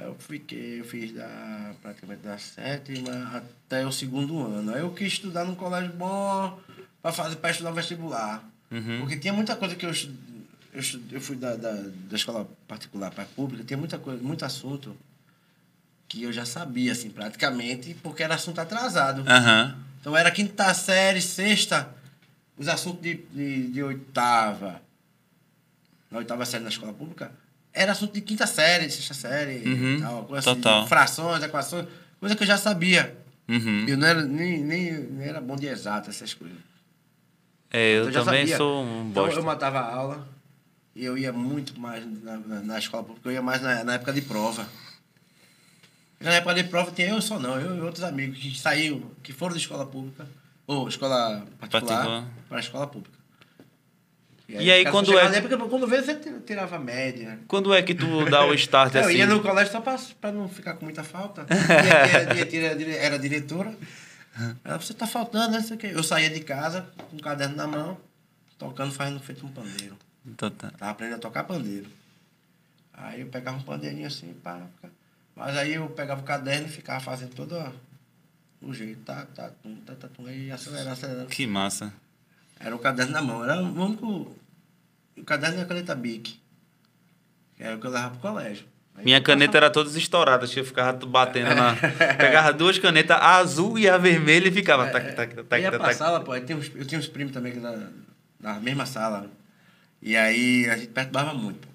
Aí 0.00 0.06
eu 0.06 0.16
fiquei, 0.18 0.80
eu 0.80 0.84
fiz 0.84 1.12
da, 1.12 1.74
praticamente 1.82 2.22
da 2.22 2.38
sétima 2.38 3.36
até 3.36 3.86
o 3.86 3.92
segundo 3.92 4.42
ano. 4.42 4.74
Aí 4.74 4.80
eu 4.80 4.90
quis 4.92 5.12
estudar 5.12 5.44
num 5.44 5.54
colégio 5.54 5.92
bom 5.92 6.58
para 7.02 7.12
fazer 7.12 7.36
para 7.36 7.50
estudar 7.50 7.70
vestibular. 7.72 8.42
Uhum. 8.70 9.00
Porque 9.00 9.18
tinha 9.18 9.32
muita 9.32 9.54
coisa 9.54 9.76
que 9.76 9.84
eu 9.84 9.92
eu, 10.72 10.82
eu 11.12 11.20
fui 11.20 11.36
da, 11.36 11.56
da, 11.56 11.72
da 11.72 12.16
escola 12.16 12.48
particular 12.66 13.10
para 13.10 13.24
a 13.24 13.26
pública, 13.26 13.64
tinha 13.64 13.76
muita 13.76 13.98
coisa, 13.98 14.22
muito 14.22 14.44
assunto 14.44 14.96
que 16.08 16.22
eu 16.22 16.32
já 16.32 16.44
sabia, 16.44 16.92
assim, 16.92 17.10
praticamente, 17.10 17.94
porque 18.02 18.22
era 18.22 18.34
assunto 18.34 18.60
atrasado. 18.60 19.22
Aham. 19.28 19.76
Então 20.00 20.16
era 20.16 20.30
quinta 20.30 20.72
série, 20.72 21.20
sexta, 21.20 21.92
os 22.56 22.68
assuntos 22.68 23.02
de, 23.02 23.16
de, 23.32 23.68
de 23.68 23.82
oitava, 23.82 24.80
na 26.10 26.18
oitava 26.18 26.46
série 26.46 26.64
na 26.64 26.70
escola 26.70 26.92
pública, 26.92 27.30
era 27.72 27.92
assunto 27.92 28.12
de 28.14 28.20
quinta 28.20 28.46
série, 28.46 28.86
de 28.86 28.92
sexta 28.92 29.14
série, 29.14 29.66
Uhum, 29.68 29.96
e 29.96 30.00
tal, 30.00 30.24
coisa 30.24 30.50
assim, 30.50 30.60
total. 30.60 30.86
frações, 30.86 31.42
equações, 31.42 31.86
coisa 32.18 32.34
que 32.36 32.42
eu 32.42 32.46
já 32.46 32.56
sabia. 32.58 33.16
Uhum. 33.48 33.84
Eu 33.88 33.96
não 33.96 34.06
era, 34.06 34.22
nem, 34.22 34.62
nem, 34.62 34.92
nem 34.92 35.28
era 35.28 35.40
bom 35.40 35.56
de 35.56 35.66
exato 35.66 36.10
essas 36.10 36.32
coisas. 36.34 36.56
É, 37.70 37.98
eu 37.98 38.08
Então, 38.08 38.24
também 38.24 38.40
sabia. 38.42 38.56
sou 38.56 38.82
um 38.84 39.08
Então 39.10 39.24
bosta. 39.24 39.38
eu 39.40 39.44
matava 39.44 39.78
a 39.80 39.94
aula 39.94 40.28
e 40.94 41.04
eu 41.04 41.16
ia 41.16 41.32
muito 41.32 41.78
mais 41.80 42.04
na, 42.22 42.36
na, 42.38 42.60
na 42.60 42.78
escola 42.78 43.04
pública, 43.04 43.28
eu 43.28 43.32
ia 43.32 43.42
mais 43.42 43.60
na, 43.62 43.84
na 43.84 43.94
época 43.94 44.12
de 44.12 44.22
prova. 44.22 44.66
Na 46.18 46.32
época 46.32 46.54
de 46.54 46.64
prova 46.64 46.90
tinha 46.90 47.08
eu 47.08 47.22
só 47.22 47.38
não, 47.38 47.58
eu 47.58 47.76
e 47.76 47.80
outros 47.80 48.04
amigos 48.04 48.38
que 48.38 48.56
saíam, 48.58 49.00
que 49.22 49.32
foram 49.32 49.54
de 49.54 49.60
escola 49.60 49.86
pública, 49.86 50.26
ou 50.66 50.86
escola 50.88 51.46
particular, 51.58 51.96
Particular. 51.96 52.24
para 52.48 52.56
a 52.58 52.60
escola 52.60 52.86
pública. 52.86 53.18
E 54.58 54.70
aí, 54.70 54.78
ficava 54.80 54.96
quando 54.96 55.06
sossegado, 55.06 55.34
é- 55.36 55.40
Porque 55.40 55.56
quando 55.56 55.86
veio 55.86 56.04
você 56.04 56.14
tirava 56.46 56.78
média. 56.78 57.38
Quando 57.46 57.72
é 57.72 57.82
que 57.82 57.94
tu 57.94 58.24
dá 58.28 58.44
o 58.44 58.54
start 58.54 58.94
Eu 58.96 59.02
assim? 59.02 59.16
ia 59.16 59.26
no 59.26 59.40
colégio 59.40 59.72
só 59.72 59.80
para 59.80 60.32
não 60.32 60.48
ficar 60.48 60.74
com 60.74 60.84
muita 60.84 61.04
falta. 61.04 61.46
Era, 61.50 62.96
era 62.96 63.18
diretora. 63.18 63.74
Ela, 64.64 64.78
você 64.78 64.94
tá 64.94 65.06
faltando, 65.06 65.52
né? 65.52 65.64
Eu 65.82 66.02
saía 66.02 66.30
de 66.30 66.40
casa 66.40 66.86
com 67.10 67.16
o 67.16 67.20
caderno 67.20 67.56
na 67.56 67.66
mão, 67.66 67.98
tocando, 68.58 68.92
fazendo 68.92 69.20
feito 69.20 69.44
um 69.44 69.50
pandeiro. 69.50 69.96
Então 70.24 70.50
tá. 70.50 70.70
Tava 70.70 70.92
aprendendo 70.92 71.16
a 71.16 71.20
tocar 71.20 71.44
pandeiro. 71.44 71.86
Aí 72.92 73.20
eu 73.22 73.26
pegava 73.28 73.56
um 73.56 73.62
pandeirinho 73.62 74.06
assim, 74.06 74.34
pá. 74.42 74.60
Mas 75.34 75.56
aí 75.56 75.74
eu 75.74 75.88
pegava 75.90 76.20
o 76.20 76.24
caderno 76.24 76.66
e 76.66 76.70
ficava 76.70 77.00
fazendo 77.00 77.34
todo 77.34 77.56
o 78.60 78.72
jeito. 78.72 79.00
Tá, 79.02 79.26
tá, 79.34 79.50
tum, 79.62 79.76
tá, 79.86 79.94
tá, 79.94 80.08
tum, 80.08 80.26
aí 80.26 80.50
acelerando, 80.50 80.90
acelerando. 80.90 81.28
Que 81.28 81.46
massa. 81.46 81.92
Era 82.58 82.76
o 82.76 82.78
caderno 82.78 83.12
na 83.12 83.22
mão. 83.22 83.42
Era 83.42 83.62
o 83.62 83.84
único. 83.84 84.36
O 85.20 85.24
caderno 85.24 85.58
e 85.58 85.62
a 85.62 85.64
caneta 85.66 85.94
Bic. 85.94 86.38
Que 87.56 87.62
era 87.62 87.76
o 87.76 87.80
que 87.80 87.86
eu 87.86 87.90
levava 87.90 88.10
pro 88.16 88.20
colégio. 88.20 88.64
Aí 88.96 89.04
Minha 89.04 89.18
eu 89.18 89.22
caneta 89.22 89.56
era 89.56 89.70
todas 89.70 89.94
estouradas, 89.96 90.52
que 90.52 90.60
eu 90.60 90.64
ficava 90.64 90.92
batendo 91.06 91.54
na. 91.54 91.74
Pegava 92.18 92.52
duas 92.52 92.78
canetas, 92.78 93.16
a 93.16 93.36
azul 93.36 93.78
e 93.78 93.88
a 93.88 93.96
vermelha 93.98 94.48
e 94.48 94.52
ficava. 94.52 94.88
Tac, 94.88 95.14
tac, 95.14 95.34
tac, 95.44 95.52
eu 95.52 95.58
ia 95.58 95.70
tac, 95.70 95.78
pra 95.78 95.88
tac. 95.88 95.94
sala, 95.96 96.20
pô. 96.20 96.32
aí 96.32 96.40
tem 96.42 96.56
uns- 96.56 96.70
eu 96.74 96.84
tinha 96.84 96.98
uns 96.98 97.06
primos 97.06 97.32
também 97.32 97.52
que 97.52 97.60
da, 97.60 97.88
da 98.40 98.54
mesma 98.54 98.86
sala. 98.86 99.30
E 100.02 100.16
aí 100.16 100.68
a 100.68 100.76
gente 100.76 100.88
perturbava 100.88 101.34
muito, 101.34 101.58
pô. 101.66 101.68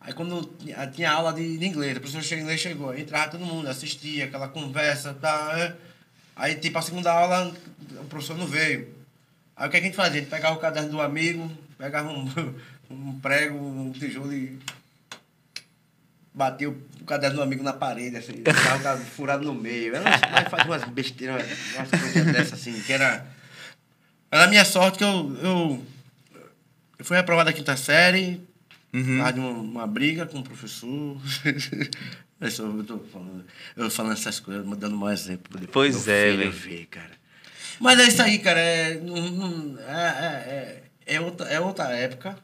Aí 0.00 0.14
quando 0.14 0.42
tinha, 0.58 0.86
tinha 0.86 1.10
aula 1.12 1.32
de, 1.32 1.58
de 1.58 1.66
inglês, 1.66 1.96
a 1.96 2.00
professora 2.00 2.24
de 2.24 2.34
inglês 2.42 2.58
chegou, 2.60 2.96
entrava 2.96 3.30
todo 3.30 3.44
mundo, 3.44 3.68
assistia, 3.68 4.24
aquela 4.24 4.48
conversa, 4.48 5.12
tá, 5.12 5.52
é. 5.58 5.76
Aí 6.34 6.54
tipo 6.54 6.78
a 6.78 6.82
segunda 6.82 7.12
aula, 7.12 7.54
o 8.00 8.04
professor 8.06 8.36
não 8.38 8.46
veio. 8.46 8.88
Aí 9.54 9.68
o 9.68 9.70
que 9.70 9.76
a 9.76 9.80
gente 9.80 9.94
fazia? 9.94 10.16
A 10.20 10.20
gente 10.22 10.30
pegava 10.30 10.56
o 10.56 10.58
caderno 10.58 10.88
do 10.88 11.00
amigo, 11.02 11.50
pegava 11.80 12.10
um, 12.10 12.28
um 12.90 13.18
prego, 13.20 13.56
um 13.56 13.90
tijolo 13.90 14.32
e 14.32 14.58
batia 16.34 16.68
o 16.68 16.76
caderno 17.06 17.36
do 17.38 17.42
amigo 17.42 17.62
na 17.62 17.72
parede, 17.72 18.16
assim, 18.18 18.34
caderno 18.42 19.04
furado 19.04 19.44
no 19.44 19.54
meio. 19.54 19.92
Mas 19.94 20.48
fazia 20.50 20.66
umas 20.66 20.84
besteiras, 20.84 21.44
umas 21.74 21.90
coisas 21.90 22.24
dessas, 22.26 22.52
assim, 22.54 22.78
que 22.82 22.92
era. 22.92 23.26
Era 24.30 24.44
a 24.44 24.46
minha 24.46 24.64
sorte 24.64 24.98
que 24.98 25.04
eu, 25.04 25.36
eu, 25.42 25.84
eu 26.98 27.04
fui 27.04 27.16
reprovado 27.16 27.50
da 27.50 27.56
quinta 27.56 27.76
série, 27.76 28.40
Uhum. 28.92 29.18
causa 29.18 29.32
de 29.34 29.38
uma, 29.40 29.50
uma 29.50 29.86
briga 29.86 30.26
com 30.26 30.40
o 30.40 30.42
professor. 30.42 31.16
eu, 32.40 32.50
sou- 32.50 32.76
eu 32.76 32.84
tô 32.84 32.98
falando, 32.98 33.44
eu 33.76 33.88
falando 33.90 34.12
essas 34.14 34.38
coisas, 34.40 34.66
dando 34.78 34.96
um 34.96 35.08
exemplo. 35.08 35.58
depois 35.58 35.94
Pois 35.94 36.08
é, 36.08 36.36
velho. 36.36 36.52
Mas 37.80 37.98
é 38.00 38.04
isso 38.08 38.20
aí, 38.22 38.38
cara. 38.40 38.58
É, 38.60 38.94
não- 39.00 39.30
não- 39.30 39.78
é, 39.80 39.92
é, 39.92 40.50
é, 40.50 40.82
é 41.14 41.20
outra, 41.20 41.46
é 41.48 41.60
outra 41.60 41.84
época. 41.90 42.36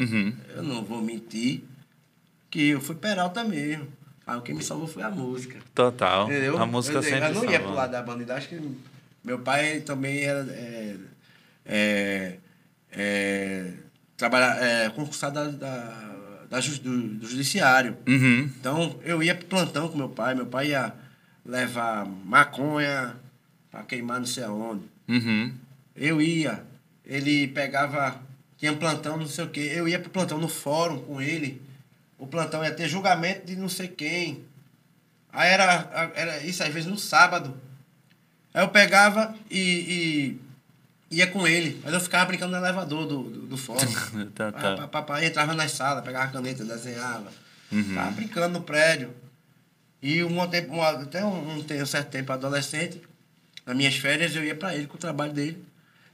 Uhum. 0.00 0.34
Eu 0.54 0.62
não 0.62 0.84
vou 0.84 1.02
mentir 1.02 1.64
que 2.50 2.68
eu 2.68 2.80
fui 2.80 2.94
peralta 2.94 3.42
mesmo. 3.42 3.88
Aí 4.26 4.36
o 4.36 4.42
que 4.42 4.52
me 4.52 4.62
salvou 4.62 4.86
foi 4.86 5.02
a 5.02 5.10
música. 5.10 5.58
Total. 5.74 6.26
Entendeu? 6.26 6.58
A 6.58 6.66
música 6.66 6.98
eu, 6.98 7.02
sempre 7.02 7.28
Eu 7.28 7.34
não 7.34 7.50
ia 7.50 7.58
pro 7.58 7.72
lado 7.72 7.90
da 7.90 8.02
bandidagem, 8.02 8.48
que 8.48 8.78
meu 9.24 9.38
pai 9.40 9.80
também 9.80 10.22
era. 10.22 10.46
É, 10.50 10.96
é, 11.64 12.38
é, 12.92 13.72
é, 14.20 14.90
concursado 14.90 15.34
da, 15.34 15.50
da, 15.50 16.14
da 16.48 16.60
do, 16.60 17.08
do 17.18 17.26
judiciário. 17.26 17.96
Uhum. 18.06 18.50
Então 18.58 19.00
eu 19.02 19.22
ia 19.22 19.34
pro 19.34 19.46
plantão 19.46 19.88
com 19.88 19.98
meu 19.98 20.08
pai. 20.08 20.34
Meu 20.34 20.46
pai 20.46 20.68
ia 20.68 20.94
levar 21.44 22.06
maconha 22.06 23.16
pra 23.70 23.82
queimar 23.82 24.20
não 24.20 24.26
sei 24.26 24.44
aonde. 24.44 24.84
Uhum. 25.08 25.52
Eu 25.96 26.20
ia. 26.20 26.62
Ele 27.04 27.48
pegava. 27.48 28.20
Tinha 28.56 28.74
plantão, 28.74 29.16
não 29.16 29.26
sei 29.26 29.44
o 29.44 29.50
quê. 29.50 29.72
Eu 29.74 29.88
ia 29.88 29.98
pro 29.98 30.10
plantão 30.10 30.38
no 30.38 30.48
fórum 30.48 31.00
com 31.02 31.20
ele. 31.20 31.60
O 32.18 32.26
plantão 32.26 32.64
ia 32.64 32.72
ter 32.72 32.88
julgamento 32.88 33.44
de 33.44 33.56
não 33.56 33.68
sei 33.68 33.88
quem. 33.88 34.44
Aí 35.32 35.50
era, 35.50 36.12
era 36.14 36.38
isso, 36.44 36.62
às 36.62 36.72
vezes 36.72 36.88
no 36.88 36.98
sábado. 36.98 37.56
Aí 38.54 38.62
eu 38.62 38.68
pegava 38.68 39.34
e, 39.50 40.38
e 41.10 41.16
ia 41.16 41.26
com 41.26 41.46
ele. 41.46 41.80
Mas 41.82 41.92
eu 41.92 42.00
ficava 42.00 42.26
brincando 42.26 42.52
no 42.52 42.58
elevador 42.58 43.06
do, 43.06 43.22
do, 43.24 43.46
do 43.46 43.56
fórum. 43.56 43.80
Tá, 44.34 44.52
tá. 44.52 44.76
pá, 44.76 44.88
pá, 44.88 45.02
pá, 45.02 45.24
entrava 45.24 45.54
nas 45.54 45.72
salas, 45.72 46.04
pegava 46.04 46.30
caneta, 46.30 46.64
desenhava. 46.64 47.32
Uhum. 47.70 47.94
Tava 47.94 48.10
brincando 48.12 48.58
no 48.58 48.64
prédio. 48.64 49.10
E 50.02 50.22
um 50.22 50.46
tempo, 50.48 50.74
um, 50.74 50.82
até 50.82 51.24
um, 51.24 51.28
um, 51.28 51.58
um 51.58 51.86
certo 51.86 52.10
tempo 52.10 52.32
adolescente, 52.32 53.00
nas 53.64 53.76
minhas 53.76 53.96
férias, 53.96 54.34
eu 54.34 54.44
ia 54.44 54.54
para 54.54 54.74
ele 54.74 54.86
com 54.86 54.96
o 54.96 55.00
trabalho 55.00 55.32
dele. 55.32 55.64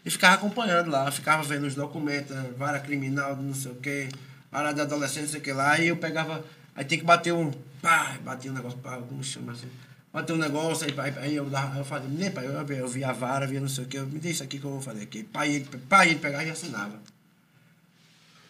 E 0.09 0.11
ficava 0.11 0.37
acompanhando 0.37 0.91
lá, 0.91 1.11
ficava 1.11 1.43
vendo 1.43 1.67
os 1.67 1.75
documentos, 1.75 2.35
vara 2.57 2.81
criminal, 2.81 3.37
não 3.37 3.53
sei 3.53 3.73
o 3.73 3.75
quê, 3.75 4.09
vara 4.51 4.73
de 4.73 4.81
adolescente, 4.81 5.25
não 5.25 5.29
sei 5.29 5.41
o 5.41 5.43
que 5.43 5.53
lá. 5.53 5.79
E 5.79 5.89
eu 5.89 5.99
pegava, 5.99 6.43
aí 6.75 6.83
tem 6.83 6.99
que 6.99 7.05
bater 7.05 7.35
um, 7.35 7.53
pá, 7.83 8.17
batia 8.25 8.51
um 8.51 8.55
negócio, 8.55 8.79
pá, 8.79 8.97
como 8.97 9.23
chama 9.23 9.53
assim. 9.53 9.69
Bater 10.11 10.33
um 10.33 10.39
negócio, 10.39 10.87
aí, 10.87 10.95
aí, 10.99 11.25
aí 11.25 11.37
eu, 11.37 11.47
eu 11.77 11.85
fazia, 11.85 12.09
nem 12.09 12.31
pai, 12.31 12.47
eu, 12.47 12.53
eu 12.53 12.89
via 12.89 13.11
a 13.11 13.13
vara, 13.13 13.47
via 13.47 13.61
não 13.61 13.69
sei 13.69 13.85
o 13.85 13.87
que, 13.87 13.99
me 13.99 14.19
dê 14.19 14.31
isso 14.31 14.43
aqui 14.43 14.59
que 14.59 14.65
eu 14.65 14.71
vou 14.71 14.81
fazer 14.81 15.03
aqui. 15.03 15.25
Pai, 15.25 15.57
ele, 15.57 15.69
pai, 15.87 16.09
ele 16.09 16.19
pegava 16.21 16.43
e 16.43 16.51
assinava. 16.53 16.99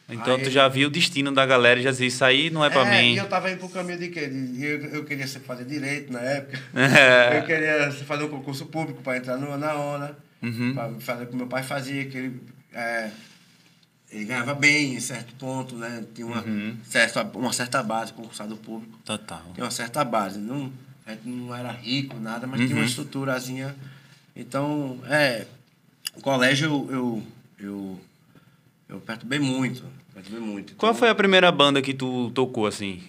Então 0.08 0.36
Aí- 0.36 0.44
tu 0.44 0.50
já 0.50 0.68
viu 0.68 0.86
o 0.86 0.90
destino 0.92 1.32
da 1.32 1.44
galera 1.44 1.80
e 1.80 1.82
já 1.82 1.90
dizia, 1.90 2.06
isso 2.06 2.24
aí 2.24 2.50
não 2.50 2.64
é 2.64 2.70
pra 2.70 2.84
mim. 2.84 3.14
E 3.14 3.16
eu 3.16 3.28
tava 3.28 3.50
indo 3.50 3.58
pro 3.58 3.68
caminho 3.68 3.98
de 3.98 4.10
quê? 4.10 4.30
Eu, 4.60 4.84
eu 4.94 5.04
queria 5.04 5.26
fazer 5.26 5.64
direito 5.64 6.12
na 6.12 6.20
época. 6.20 6.56
É. 6.72 7.38
Eu 7.42 7.44
queria 7.44 7.90
fazer 7.90 8.22
um 8.22 8.28
concurso 8.28 8.66
público 8.66 9.02
para 9.02 9.18
entrar 9.18 9.36
no, 9.36 9.58
na 9.58 9.74
ONA. 9.74 10.27
Uhum. 10.42 10.74
Pra 10.74 10.90
fazer 11.00 11.24
o 11.24 11.26
que 11.26 11.36
meu 11.36 11.46
pai 11.46 11.62
fazia, 11.62 12.04
que 12.06 12.16
ele, 12.16 12.40
é, 12.72 13.10
ele 14.10 14.24
ganhava 14.24 14.54
bem 14.54 14.94
em 14.94 15.00
certo 15.00 15.34
ponto, 15.34 15.74
né? 15.76 16.04
Tinha 16.14 16.26
uma, 16.26 16.42
Uhum. 16.42 16.76
certa, 16.84 17.22
uma 17.24 17.52
certa 17.52 17.82
base, 17.82 18.12
concursado 18.12 18.56
público. 18.56 18.98
Total. 19.04 19.42
Tinha 19.54 19.64
uma 19.64 19.70
certa 19.70 20.04
base. 20.04 20.38
Não, 20.38 20.72
a 21.06 21.10
gente 21.12 21.28
não 21.28 21.54
era 21.54 21.70
rico, 21.72 22.18
nada, 22.20 22.46
mas 22.46 22.60
tinha 22.60 22.72
Uhum. 22.74 22.82
uma 22.82 22.86
estruturazinha. 22.86 23.74
Então, 24.36 25.00
é. 25.06 25.46
O 26.14 26.20
colégio 26.20 26.66
eu, 26.68 26.88
eu, 26.90 27.22
eu, 27.58 28.00
eu 28.88 29.00
perturbei 29.00 29.38
muito. 29.38 29.84
Perturbei 30.14 30.40
muito. 30.40 30.74
Qual 30.76 30.90
Então, 30.90 30.98
foi 30.98 31.08
a 31.08 31.14
primeira 31.14 31.50
banda 31.52 31.80
que 31.82 31.92
tu 31.94 32.30
tocou, 32.30 32.66
assim? 32.66 33.02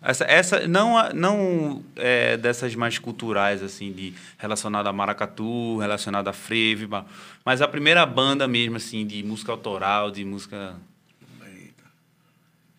Essa, 0.00 0.24
essa 0.24 0.68
não, 0.68 1.12
não 1.12 1.84
é 1.96 2.36
dessas 2.36 2.74
mais 2.74 2.98
culturais, 2.98 3.62
assim, 3.62 3.92
de 3.92 4.14
relacionada 4.38 4.88
a 4.88 4.92
maracatu, 4.92 5.76
relacionada 5.78 6.30
a 6.30 6.32
frevo, 6.32 6.84
e 6.84 6.86
ba- 6.86 7.04
mas 7.44 7.60
a 7.60 7.66
primeira 7.66 8.06
banda 8.06 8.46
mesmo, 8.46 8.76
assim, 8.76 9.04
de 9.06 9.22
música 9.24 9.50
autoral, 9.52 10.10
de 10.10 10.24
música... 10.24 10.76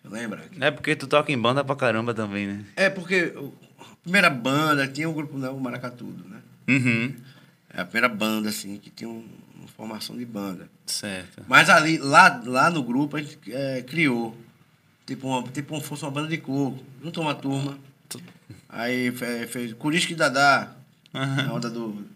Lembra? 0.04 0.44
É 0.60 0.70
porque 0.70 0.96
tu 0.96 1.06
toca 1.06 1.30
em 1.30 1.38
banda 1.38 1.62
pra 1.62 1.76
caramba 1.76 2.12
também, 2.12 2.46
né? 2.46 2.64
É 2.74 2.90
porque 2.90 3.32
a 3.78 3.84
primeira 4.02 4.28
banda 4.30 4.88
tinha 4.88 5.08
o 5.08 5.12
grupo, 5.12 5.38
né, 5.38 5.48
o 5.50 5.60
Maracatudo, 5.60 6.24
né? 6.28 6.38
Uhum. 6.68 7.14
É 7.72 7.82
a 7.82 7.84
primeira 7.84 8.08
banda, 8.08 8.48
assim, 8.48 8.76
que 8.78 8.90
tinha 8.90 9.08
um- 9.08 9.24
uma 9.56 9.68
formação 9.68 10.16
de 10.16 10.24
banda. 10.24 10.68
Certo. 10.86 11.44
Mas 11.46 11.68
ali, 11.70 11.98
lá, 11.98 12.42
lá 12.44 12.70
no 12.70 12.82
grupo, 12.82 13.16
a 13.16 13.22
gente 13.22 13.38
é, 13.52 13.82
criou. 13.82 14.36
Tipo, 15.10 15.26
uma, 15.26 15.42
tipo 15.48 15.70
como 15.70 15.80
fosse 15.80 16.04
uma 16.04 16.12
banda 16.12 16.28
de 16.28 16.38
coco. 16.38 16.78
Juntou 17.02 17.24
uma 17.24 17.34
turma. 17.34 17.76
Aí 18.68 19.10
fe- 19.10 19.44
fez 19.48 19.72
Curisco 19.72 20.12
e 20.12 20.14
Dadá. 20.14 20.72
Na 21.12 21.52
onda 21.52 21.68
do 21.68 22.06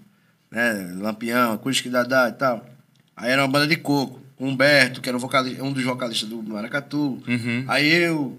né, 0.49 0.95
Lampião, 1.01 1.59
Curisco 1.59 1.89
e 1.89 1.91
Dadá 1.91 2.29
e 2.29 2.33
tal. 2.35 2.65
Aí 3.17 3.33
era 3.33 3.43
uma 3.43 3.49
banda 3.51 3.67
de 3.67 3.75
coco. 3.77 4.21
Com 4.37 4.49
Humberto, 4.49 5.01
que 5.01 5.09
era 5.09 5.17
o 5.17 5.21
vocalista, 5.21 5.63
um 5.65 5.73
dos 5.73 5.83
vocalistas 5.83 6.29
do 6.29 6.41
Maracatu. 6.41 7.21
Uhum. 7.27 7.65
Aí 7.67 7.89
eu, 7.93 8.39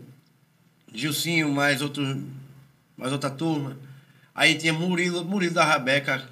Gilcinho, 0.94 1.52
mais 1.54 1.82
outros 1.82 2.18
mais 2.98 3.12
outra 3.12 3.30
turma. 3.30 3.78
Aí 4.34 4.56
tinha 4.56 4.72
Murilo, 4.72 5.26
Murilo 5.26 5.54
da 5.54 5.66
Rabeca, 5.66 6.24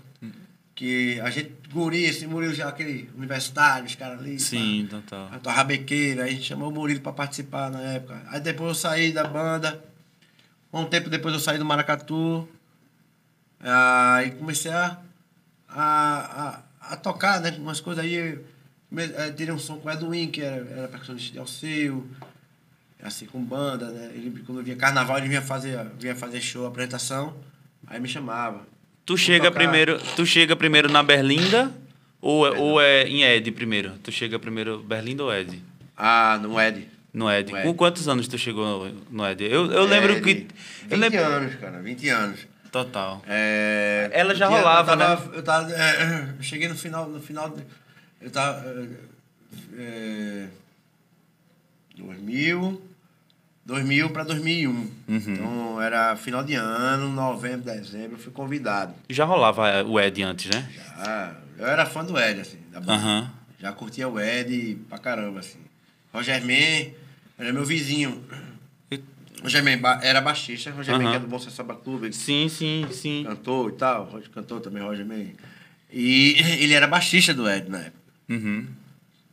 que 0.75 1.19
a 1.19 1.29
gente, 1.29 1.51
guri, 1.73 2.03
esse 2.03 2.27
Murilo 2.27 2.53
já 2.53 2.69
aquele 2.69 3.09
universitário, 3.15 3.85
os 3.85 3.95
caras 3.95 4.19
ali. 4.19 4.39
Sim, 4.39 4.87
pá. 4.89 4.97
total. 4.97 5.29
A 5.31 5.39
tua 5.39 5.51
rabequeira, 5.51 6.23
a 6.23 6.27
gente 6.29 6.43
chamou 6.43 6.69
o 6.69 6.71
Murilo 6.73 7.01
para 7.01 7.11
participar 7.11 7.69
na 7.71 7.81
época. 7.81 8.21
Aí 8.27 8.39
depois 8.39 8.69
eu 8.69 8.75
saí 8.75 9.11
da 9.11 9.23
banda. 9.25 9.83
Um 10.71 10.85
tempo 10.85 11.09
depois 11.09 11.33
eu 11.33 11.39
saí 11.39 11.57
do 11.57 11.65
Maracatu. 11.65 12.47
Aí 13.59 14.31
comecei 14.31 14.71
a, 14.71 14.99
a, 15.67 16.63
a, 16.81 16.93
a 16.93 16.97
tocar, 16.97 17.41
né? 17.41 17.51
Umas 17.57 17.79
coisas 17.81 18.03
aí. 18.03 18.39
Eh, 18.95 19.31
Tirei 19.31 19.53
um 19.53 19.59
som 19.59 19.77
com 19.77 19.89
o 19.89 19.91
Edwin, 19.91 20.29
que 20.29 20.41
era, 20.41 20.55
era 20.69 20.87
percussionista 20.87 21.31
de 21.31 21.39
Alceu. 21.39 22.07
Assim, 23.01 23.25
com 23.25 23.43
banda, 23.43 23.89
né? 23.89 24.11
Ele, 24.13 24.43
quando 24.45 24.63
via 24.63 24.75
carnaval, 24.75 25.17
ele 25.17 25.27
vinha 25.27 25.41
fazer, 25.41 25.83
vinha 25.99 26.15
fazer 26.15 26.39
show, 26.39 26.65
apresentação. 26.65 27.35
Aí 27.87 27.99
me 27.99 28.07
chamava. 28.07 28.65
Tu 29.05 29.17
chega 29.17 29.45
tocar. 29.45 29.59
primeiro, 29.59 29.99
tu 30.15 30.25
chega 30.25 30.55
primeiro 30.55 30.89
na 30.89 31.03
Berlinda 31.03 31.71
ou, 32.21 32.47
é- 32.47 32.51
ou 32.57 32.81
é 32.81 33.03
em 33.03 33.23
Ed 33.23 33.51
primeiro? 33.51 33.91
Tu 34.01 34.11
chega 34.11 34.39
primeiro 34.39 34.79
Berlinda 34.81 35.23
ou 35.23 35.33
Ed? 35.33 35.61
Ah, 35.97 36.39
no 36.41 36.59
Ed. 36.59 36.87
No 37.13 37.29
Ed. 37.29 37.51
No 37.51 37.57
Ed. 37.57 37.67
Com 37.67 37.73
quantos 37.75 38.07
anos 38.07 38.27
tu 38.27 38.37
chegou 38.37 38.89
no 39.11 39.25
Ed? 39.27 39.43
Eu, 39.43 39.71
eu 39.71 39.83
lembro 39.85 40.13
Ed, 40.13 40.21
que 40.21 40.33
20 40.33 40.49
eu 40.89 40.97
lembro 40.97 41.19
anos, 41.19 41.55
cara, 41.55 41.81
20 41.81 42.09
anos. 42.09 42.39
total. 42.71 43.21
É, 43.27 44.09
Ela 44.13 44.33
já 44.33 44.47
rolava, 44.47 44.93
eu 44.93 44.97
tava, 44.97 45.15
né? 45.29 45.31
Eu 45.37 45.43
tava, 45.43 45.71
é, 45.73 46.29
eu 46.39 46.43
cheguei 46.43 46.67
no 46.67 46.75
final, 46.75 47.07
no 47.09 47.19
final, 47.19 47.49
de- 47.49 47.61
eu 48.21 48.31
tava, 48.31 48.65
é, 48.67 48.87
é, 49.77 50.47
2000, 51.97 52.81
2000 53.65 54.09
para 54.09 54.23
2001. 54.23 54.91
Então 55.07 55.81
era 55.81 56.15
final 56.15 56.43
de 56.43 56.53
ano, 56.55 57.09
novembro, 57.09 57.61
dezembro, 57.65 58.13
eu 58.13 58.19
fui 58.19 58.31
convidado. 58.31 58.93
Já 59.09 59.25
rolava 59.25 59.83
o 59.83 59.99
Ed 59.99 60.21
antes, 60.23 60.49
né? 60.53 60.69
Ah, 60.97 61.33
eu 61.57 61.65
era 61.67 61.85
fã 61.85 62.03
do 62.03 62.17
Ed, 62.19 62.41
assim, 62.41 62.59
da 62.71 62.79
banda. 62.79 62.93
Aham. 62.93 63.31
Já 63.59 63.71
curtia 63.71 64.07
o 64.09 64.19
Ed 64.19 64.77
pra 64.89 64.97
caramba, 64.97 65.39
assim. 65.39 65.59
Roger 66.13 66.41
Man 66.43 66.91
era 67.37 67.53
meu 67.53 67.65
vizinho. 67.65 68.23
Roger 69.41 69.63
Man 69.63 69.79
era 70.01 70.21
baixista, 70.21 70.71
Roger 70.71 70.95
Man 70.97 71.03
Aham. 71.03 71.11
que 71.11 71.17
é 71.17 71.19
do 71.19 71.27
Bom 71.27 71.39
Samba 71.39 71.75
Clube, 71.75 72.13
Sim, 72.13 72.47
sim, 72.49 72.87
sim. 72.91 73.23
cantor 73.27 73.71
e 73.71 73.73
tal, 73.73 74.07
cantou 74.33 74.59
também, 74.61 74.81
Roger 74.83 75.05
Man. 75.05 75.27
E 75.91 76.35
ele 76.61 76.73
era 76.73 76.87
baixista 76.87 77.33
do 77.33 77.49
Ed 77.49 77.69
na 77.69 77.79
época. 77.79 78.03
Uhum. 78.29 78.67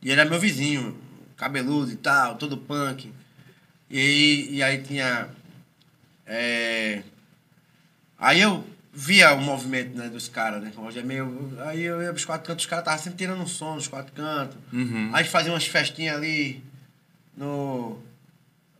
E 0.01 0.09
ele 0.09 0.19
era 0.19 0.29
meu 0.29 0.39
vizinho, 0.39 0.97
cabeludo 1.37 1.91
e 1.91 1.95
tal, 1.95 2.35
todo 2.35 2.57
punk. 2.57 3.11
E, 3.91 3.99
aí- 3.99 4.47
e 4.55 4.63
aí 4.63 4.81
tinha. 4.81 5.27
é, 6.25 7.03
Aí 8.17 8.39
eu 8.41 8.63
via 8.93 9.33
o 9.33 9.41
movimento 9.41 9.97
né, 9.97 10.07
dos 10.07 10.27
caras, 10.29 10.61
né? 10.61 10.71
O 10.77 10.81
Roger 10.81 11.03
meio. 11.03 11.57
Aí 11.65 11.81
eu 11.81 12.01
ia 12.01 12.11
pros 12.11 12.23
quatro 12.25 12.45
cantos, 12.47 12.65
os 12.65 12.69
caras 12.69 12.83
estavam 12.83 13.03
sempre 13.03 13.17
tirando 13.17 13.41
um 13.41 13.47
som 13.47 13.75
nos 13.75 13.87
quatro 13.87 14.13
cantos. 14.13 14.57
Uhum. 14.71 15.09
Aí 15.13 15.23
fazia 15.23 15.51
umas 15.51 15.65
festinhas 15.65 16.15
ali 16.15 16.63
no. 17.35 17.97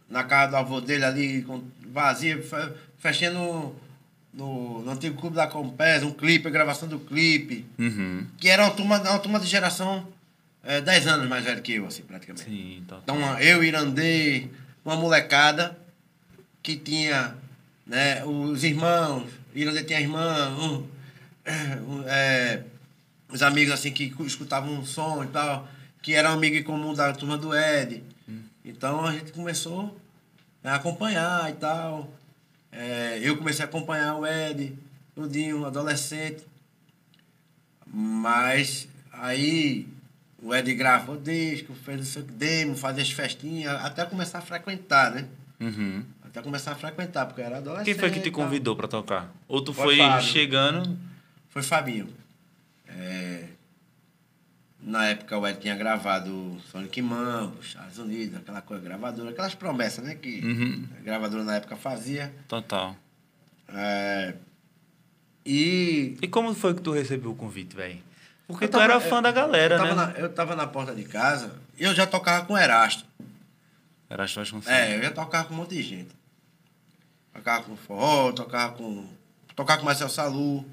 Na 0.10 0.24
casa 0.26 0.52
do 0.52 0.58
avô 0.58 0.82
dele 0.82 1.06
ali, 1.06 1.42
com 1.44 1.64
vazia, 1.88 2.42
fe- 2.44 2.74
festinha 3.00 3.32
no, 3.32 3.74
no, 4.34 4.82
no 4.84 4.92
antigo 4.92 5.18
clube 5.20 5.38
da 5.38 5.48
Compés, 5.48 6.04
um 6.04 6.12
clipe, 6.12 6.48
a 6.48 6.52
gravação 6.52 6.88
do 6.88 7.00
clipe. 7.00 7.66
Uhum. 7.80 8.28
Que 8.38 8.50
era 8.50 8.64
uma 8.66 8.72
turma, 8.72 9.00
uma 9.00 9.20
turma 9.20 9.40
de 9.40 9.48
geração 9.48 10.06
é, 10.66 10.82
10 10.82 11.08
anos 11.08 11.30
mais 11.30 11.46
velho 11.46 11.62
que 11.62 11.74
eu, 11.76 11.88
assim, 11.88 12.04
praticamente. 12.04 12.44
Sim. 12.44 12.84
Então, 12.86 13.40
eu, 13.40 13.64
Irandê, 13.64 14.50
uma 14.84 14.96
molecada 14.96 15.78
que 16.62 16.76
tinha 16.76 17.36
né, 17.86 18.24
os 18.26 18.64
irmãos, 18.64 19.28
Irandê 19.54 19.84
tinha 19.84 20.00
irmã, 20.00 20.56
um, 20.58 22.04
é, 22.08 22.64
os 23.30 23.42
amigos 23.42 23.74
assim 23.74 23.92
que 23.92 24.14
escutavam 24.22 24.74
um 24.74 24.86
som 24.86 25.24
e 25.24 25.28
tal, 25.28 25.68
que 26.02 26.14
era 26.14 26.30
um 26.30 26.34
amigo 26.34 26.56
em 26.56 26.64
comum 26.64 26.94
da 26.94 27.14
turma 27.14 27.38
do 27.38 27.56
Ed. 27.56 28.04
Então 28.64 29.06
a 29.06 29.12
gente 29.12 29.32
começou 29.32 30.00
a 30.64 30.76
acompanhar 30.76 31.50
e 31.50 31.54
tal. 31.54 32.12
É, 32.72 33.20
eu 33.22 33.36
comecei 33.38 33.66
a 33.66 33.68
acompanhar 33.68 34.16
o 34.16 34.26
Ed, 34.26 34.78
tudinho, 35.16 35.66
adolescente. 35.66 36.46
Mas 37.86 38.88
aí 39.12 39.88
o 40.42 40.54
Ed 40.56 40.74
gravou 40.74 41.18
disco, 41.18 41.74
fez 41.74 42.02
o 42.02 42.06
seu 42.06 42.24
demo, 42.24 42.76
fazia 42.76 43.04
as 43.04 43.12
festinhas, 43.12 43.74
até 43.84 44.06
começar 44.06 44.40
a 44.40 44.42
frequentar, 44.42 45.12
né? 45.12 45.28
Uhum. 45.60 46.04
Até 46.24 46.42
começar 46.42 46.72
a 46.72 46.76
frequentar, 46.76 47.26
porque 47.26 47.42
eu 47.42 47.46
era 47.46 47.58
adolescente. 47.58 47.86
Quem 47.86 47.94
foi 47.96 48.10
que 48.10 48.20
te 48.22 48.32
convidou 48.32 48.76
pra 48.76 48.88
tocar? 48.88 49.32
Ou 49.48 49.62
tu 49.62 49.74
Foi 49.74 49.98
foi 49.98 50.22
chegando? 50.22 50.98
Foi 51.50 51.62
Fabinho. 51.62 52.08
É, 52.88 53.46
Na 54.84 55.06
época 55.06 55.38
o 55.38 55.46
Ed 55.48 55.60
tinha 55.60 55.76
gravado 55.76 56.58
Sonic 56.72 57.00
Mambo, 57.04 57.62
Estados 57.62 58.00
Unidos, 58.00 58.36
aquela 58.36 58.62
coisa, 58.62 58.84
gravadora, 58.84 59.30
aquelas 59.30 59.54
promessas, 59.54 60.04
né? 60.04 60.16
Que 60.16 60.40
Uhum. 60.44 60.88
a 61.00 61.04
gravadora 61.04 61.44
na 61.44 61.56
época 61.58 61.76
fazia. 61.76 62.34
Total. 62.48 62.96
É, 63.70 64.34
E. 65.46 66.18
E 66.22 66.28
como 66.28 66.54
foi 66.56 66.74
que 66.74 66.82
tu 66.82 66.92
recebeu 66.92 67.32
o 67.32 67.36
convite, 67.36 67.76
velho? 67.76 68.00
Porque 68.52 68.66
eu 68.66 68.70
tu 68.70 68.72
tava- 68.74 68.84
era 68.86 69.00
fã 69.02 69.22
da 69.22 69.32
galera, 69.32 69.76
eu 69.76 69.80
tava 69.80 69.96
né? 69.96 70.14
Na, 70.14 70.20
eu 70.20 70.34
tava 70.34 70.56
na 70.56 70.68
porta 70.68 70.94
de 70.96 71.04
casa 71.04 71.52
e 71.78 71.84
eu 71.84 71.94
já 71.94 72.06
tocava 72.08 72.46
com 72.46 72.54
o 72.54 72.58
Erasto. 72.58 73.04
Era 74.10 74.24
as 74.26 74.34
tuas 74.34 74.52
É, 74.68 74.98
eu 74.98 75.02
já 75.04 75.12
tocava 75.12 75.46
com 75.46 75.54
um 75.54 75.58
monte 75.58 75.76
de 75.76 75.82
gente. 75.84 76.12
Tocava 77.34 77.64
com 77.64 77.76
forró, 77.78 78.32
tocava 78.32 78.74
com. 78.74 79.06
Tocava 79.56 79.80
com 79.80 79.86
Marcel 79.86 80.10
Salu, 80.10 80.66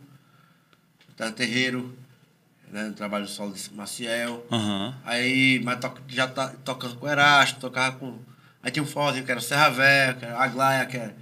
Tano 1.16 1.32
Terreiro, 1.32 1.96
né, 2.70 2.84
no 2.84 2.94
trabalho 2.94 3.26
solo 3.28 3.52
de 3.52 3.72
Maciel. 3.74 4.44
Aham. 4.50 4.94
Aí, 5.04 5.60
mas 5.64 5.78
to, 5.80 5.92
já 6.08 6.26
tá 6.28 6.52
tocando 6.64 6.96
com 6.96 7.08
Erasto, 7.08 7.60
tocava 7.60 7.96
com. 7.96 8.18
Aí 8.62 8.70
tinha 8.72 8.82
um 8.82 8.86
forrozinho 8.86 9.24
que 9.24 9.30
era 9.30 9.38
o 9.40 9.42
Serra 9.42 9.68
Véia, 9.68 10.14
que 10.14 10.24
era 10.24 10.36
a 10.36 10.44
Aglaia, 10.44 10.86
que 10.86 10.96
é, 10.96 11.14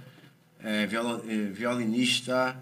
é, 0.63 0.85
violo- 0.87 1.23
é, 1.29 1.35
violinista 1.51 2.57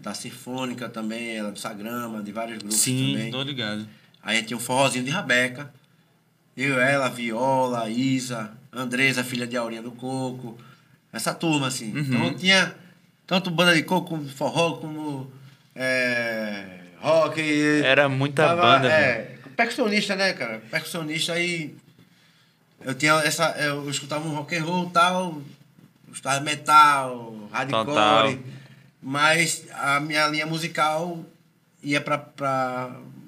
da 0.00 0.14
Sinfônica 0.14 0.88
também, 0.88 1.36
ela 1.36 1.52
do 1.52 1.58
Sagrama, 1.58 2.22
de 2.22 2.32
vários 2.32 2.58
grupos 2.58 2.78
Sim, 2.78 3.12
também. 3.12 3.30
tô 3.30 3.42
ligado. 3.42 3.86
Aí 4.22 4.42
tinha 4.42 4.56
um 4.56 4.60
forrozinho 4.60 5.04
de 5.04 5.10
Rabeca. 5.10 5.72
Eu, 6.56 6.80
ela, 6.80 7.08
Viola, 7.08 7.88
Isa, 7.88 8.52
Andresa, 8.72 9.22
filha 9.22 9.46
de 9.46 9.56
Aurinha 9.56 9.82
do 9.82 9.92
Coco. 9.92 10.58
Essa 11.12 11.34
turma, 11.34 11.66
assim. 11.66 11.92
Uhum. 11.92 12.00
Então 12.00 12.34
tinha 12.34 12.74
tanto 13.26 13.50
banda 13.50 13.74
de 13.74 13.82
coco, 13.82 14.08
como 14.10 14.28
forró, 14.28 14.76
como 14.76 15.30
é, 15.74 16.80
rock. 17.00 17.40
Era 17.84 18.08
muita 18.08 18.46
Tava, 18.46 18.62
banda, 18.62 18.88
É, 18.88 19.38
percussionista, 19.56 20.16
né, 20.16 20.32
cara? 20.32 20.62
Percussionista 20.70 21.32
aí. 21.32 21.74
Eu 22.80 22.94
tinha 22.94 23.12
essa. 23.22 23.50
Eu 23.58 23.88
escutava 23.90 24.26
um 24.26 24.34
rock 24.34 24.56
and 24.56 24.64
roll 24.64 24.90
tal. 24.90 25.42
Escutava 26.10 26.40
metal, 26.40 27.48
hardcore. 27.52 27.86
Total. 27.86 28.38
Mas 29.02 29.66
a 29.72 29.98
minha 30.00 30.26
linha 30.28 30.46
musical 30.46 31.24
ia 31.82 32.00
pra 32.00 32.18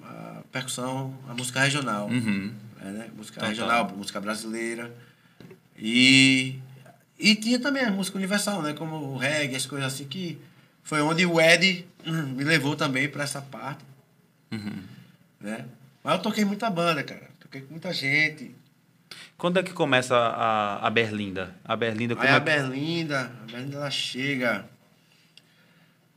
a 0.04 0.42
percussão, 0.50 1.16
a 1.28 1.34
música 1.34 1.60
regional. 1.60 2.08
Uhum. 2.08 2.52
É, 2.80 2.84
né? 2.84 3.10
Música 3.16 3.36
Total. 3.36 3.48
regional, 3.48 3.92
música 3.96 4.20
brasileira. 4.20 4.92
E, 5.78 6.58
e 7.18 7.34
tinha 7.36 7.58
também 7.58 7.84
a 7.84 7.90
música 7.90 8.18
universal, 8.18 8.60
né? 8.62 8.72
Como 8.74 8.96
o 8.96 9.16
reggae, 9.16 9.56
as 9.56 9.66
coisas 9.66 9.92
assim, 9.92 10.04
que 10.04 10.38
foi 10.82 11.00
onde 11.00 11.24
o 11.24 11.40
Ed 11.40 11.86
hum, 12.06 12.34
me 12.34 12.44
levou 12.44 12.76
também 12.76 13.08
para 13.08 13.24
essa 13.24 13.40
parte. 13.40 13.84
Uhum. 14.50 14.82
Né? 15.40 15.64
Mas 16.04 16.14
eu 16.14 16.22
toquei 16.22 16.44
muita 16.44 16.68
banda, 16.68 17.02
cara. 17.02 17.30
Toquei 17.40 17.62
com 17.62 17.70
muita 17.70 17.92
gente. 17.92 18.54
Quando 19.38 19.58
é 19.58 19.62
que 19.62 19.72
começa 19.72 20.16
a, 20.16 20.86
a 20.86 20.90
Berlinda? 20.90 21.54
A 21.64 21.74
Berlinda 21.74 22.14
como 22.14 22.26
Aí 22.26 22.32
é 22.32 22.36
a 22.36 22.40
Berlinda, 22.40 23.32
a 23.42 23.50
Berlinda 23.50 23.76
ela 23.76 23.90
chega 23.90 24.64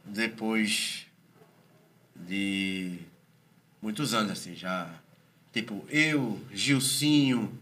depois 0.05 1.05
de 2.15 2.99
muitos 3.81 4.13
anos, 4.13 4.31
assim, 4.31 4.56
já. 4.56 4.89
Tipo, 5.51 5.85
eu, 5.89 6.39
Gilcinho, 6.53 7.58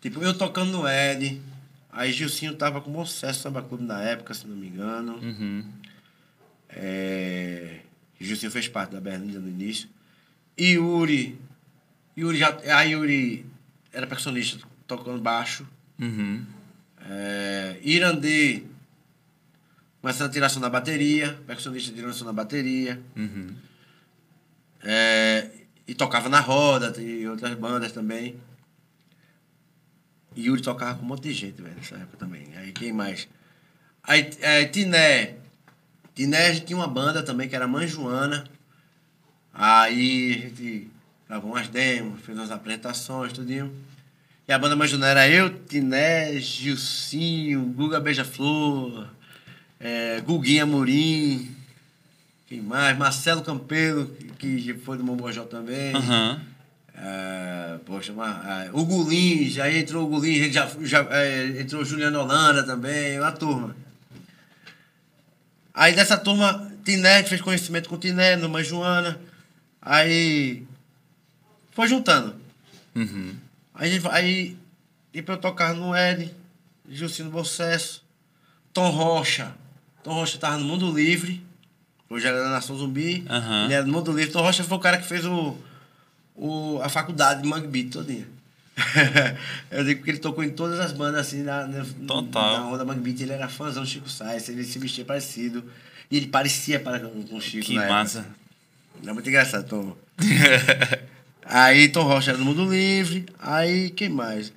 tipo, 0.00 0.22
eu 0.22 0.36
tocando 0.36 0.72
no 0.72 0.88
Ed. 0.88 1.40
Aí 1.90 2.12
Gilcinho 2.12 2.54
tava 2.54 2.80
com 2.80 2.90
bom 2.90 3.04
sucesso 3.06 3.40
Samba 3.40 3.62
Clube 3.62 3.84
na 3.84 4.02
época, 4.02 4.34
se 4.34 4.46
não 4.46 4.56
me 4.56 4.68
engano. 4.68 5.16
Uhum. 5.16 5.64
É, 6.68 7.80
Gilcinho 8.20 8.52
fez 8.52 8.68
parte 8.68 8.92
da 8.92 9.00
Berlinda 9.00 9.38
no 9.38 9.48
início. 9.48 9.88
E 10.56 10.72
Yuri. 10.72 11.38
Yuri 12.16 12.38
já. 12.38 12.58
A 12.74 12.82
Yuri 12.82 13.46
era 13.92 14.06
percussionista 14.06 14.58
tocando 14.86 15.20
baixo. 15.20 15.66
Uhum. 15.98 16.44
É, 17.08 17.78
Irandê 17.82 18.62
começando 20.06 20.28
a 20.28 20.32
tirar 20.32 20.48
som 20.48 20.60
na 20.60 20.70
bateria, 20.70 21.36
percussionista 21.48 21.92
tirando 21.92 22.14
som 22.14 22.26
na 22.26 22.32
bateria. 22.32 23.02
Uhum. 23.16 23.56
É, 24.84 25.50
e 25.84 25.96
tocava 25.96 26.28
na 26.28 26.38
roda, 26.38 26.94
e 27.02 27.26
outras 27.26 27.52
bandas 27.54 27.90
também. 27.90 28.36
E 30.36 30.46
Yuri 30.46 30.62
tocava 30.62 30.96
com 30.96 31.04
um 31.04 31.08
monte 31.08 31.24
de 31.24 31.32
gente, 31.32 31.60
velho, 31.60 31.74
nessa 31.74 31.96
época 31.96 32.18
também. 32.18 32.46
Aí 32.56 32.70
quem 32.70 32.92
mais? 32.92 33.26
Aí, 34.04 34.30
é, 34.42 34.64
Tiné 34.66 35.34
Tiné, 36.14 36.54
tinha 36.60 36.76
uma 36.76 36.86
banda 36.86 37.20
também, 37.20 37.48
que 37.48 37.56
era 37.56 37.66
Mãe 37.66 37.88
Joana. 37.88 38.44
Aí 39.52 40.34
a 40.34 40.38
gente 40.38 40.88
gravou 41.28 41.50
umas 41.50 41.66
demos, 41.66 42.20
fez 42.20 42.38
umas 42.38 42.52
apresentações, 42.52 43.32
tudinho. 43.32 43.74
E 44.46 44.52
a 44.52 44.58
banda 44.58 44.76
Mãe 44.76 44.86
Joana 44.86 45.08
era 45.08 45.28
eu, 45.28 45.50
Tiné, 45.64 46.38
Gilcinho, 46.38 47.60
Guga 47.62 47.98
Beija-Flor, 47.98 49.15
é, 49.78 50.20
Guguinha 50.20 50.62
Amorim, 50.62 51.54
quem 52.46 52.60
mais? 52.60 52.96
Marcelo 52.96 53.42
Campelo, 53.42 54.06
que 54.38 54.74
foi 54.84 54.96
do 54.96 55.04
Momojó 55.04 55.44
também. 55.44 55.94
Aham. 55.94 56.40
É, 56.98 57.78
poxa, 57.84 58.12
uma, 58.12 58.64
é, 58.64 58.70
o 58.72 58.84
Gulins, 58.84 59.58
aí 59.58 59.78
entrou 59.80 60.06
o 60.06 60.08
Gulins, 60.08 60.52
já, 60.52 60.66
já 60.80 61.06
é, 61.10 61.60
entrou 61.60 61.84
Juliano 61.84 62.20
Holanda 62.20 62.62
também, 62.62 63.20
uma 63.20 63.32
turma. 63.32 63.76
Aí 65.74 65.94
dessa 65.94 66.16
turma, 66.16 66.72
Tiné, 66.82 67.22
fez 67.22 67.40
conhecimento 67.42 67.88
com 67.88 67.96
o 67.96 67.98
Tiné, 67.98 68.36
numa 68.36 68.64
Joana. 68.64 69.20
Aí 69.82 70.66
foi 71.72 71.86
juntando. 71.86 72.34
Uhum. 72.94 73.34
Aí, 73.74 74.00
aí 74.10 74.56
e 75.12 75.20
pra 75.20 75.34
eu 75.34 75.40
tocar 75.40 75.74
no 75.74 75.94
Ed, 75.94 76.34
Juscelino 76.88 77.30
Bolsesso, 77.30 78.02
Tom 78.72 78.88
Rocha. 78.88 79.54
Tom 80.06 80.14
Rocha 80.14 80.38
tava 80.38 80.56
no 80.56 80.64
Mundo 80.64 80.88
Livre. 80.92 81.44
Hoje 82.08 82.28
era 82.28 82.40
da 82.40 82.50
Nação 82.50 82.78
Zumbi. 82.78 83.24
Aham. 83.28 83.64
Ele 83.64 83.74
era 83.74 83.84
no 83.84 83.92
Mundo 83.92 84.12
Livre. 84.12 84.30
Tom 84.30 84.40
Rocha 84.40 84.62
foi 84.62 84.76
o 84.76 84.80
cara 84.80 84.98
que 84.98 85.04
fez 85.04 85.26
o, 85.26 85.58
o, 86.36 86.78
a 86.80 86.88
faculdade 86.88 87.42
de 87.42 87.48
Mangue 87.48 87.66
Beat 87.66 87.90
todinha. 87.90 88.24
eu 89.68 89.84
digo 89.84 90.04
que 90.04 90.10
ele 90.10 90.18
tocou 90.18 90.44
em 90.44 90.50
todas 90.50 90.78
as 90.78 90.92
bandas 90.92 91.22
assim 91.22 91.42
na, 91.42 91.66
na, 91.66 91.84
Total. 92.06 92.52
na 92.52 92.68
onda 92.68 92.84
Mangue 92.84 93.00
Beat. 93.00 93.22
Ele 93.22 93.32
era 93.32 93.48
fãzão 93.48 93.82
do 93.82 93.88
Chico 93.88 94.08
Sainz, 94.08 94.48
ele 94.48 94.62
se 94.62 94.78
vestia 94.78 95.04
parecido. 95.04 95.64
E 96.08 96.18
ele 96.18 96.28
parecia 96.28 96.78
para, 96.78 97.00
com 97.00 97.36
o 97.36 97.40
Chico 97.40 97.66
Que 97.66 97.74
na 97.74 97.82
época. 97.82 97.98
massa. 97.98 98.26
É 99.04 99.12
muito 99.12 99.28
engraçado, 99.28 99.66
Tom. 99.66 99.96
aí 101.44 101.88
Tom 101.88 102.04
Rocha 102.04 102.30
era 102.30 102.38
no 102.38 102.44
Mundo 102.44 102.70
Livre. 102.70 103.26
Aí 103.40 103.90
quem 103.90 104.08
mais? 104.08 104.52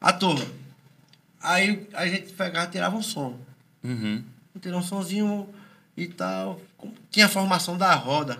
A 0.00 0.12
turma. 0.12 0.44
Aí 1.40 1.86
a 1.92 2.08
gente 2.08 2.32
pegava 2.32 2.66
e 2.66 2.72
tirava 2.72 2.96
um 2.96 3.02
som. 3.02 3.38
Uhum. 3.84 4.24
Tirava 4.58 4.80
um 4.80 4.82
sonzinho 4.86 5.48
e 5.96 6.06
tal. 6.08 6.60
Tinha 7.10 7.26
a 7.26 7.28
formação 7.28 7.76
da 7.76 7.94
Roda. 7.94 8.38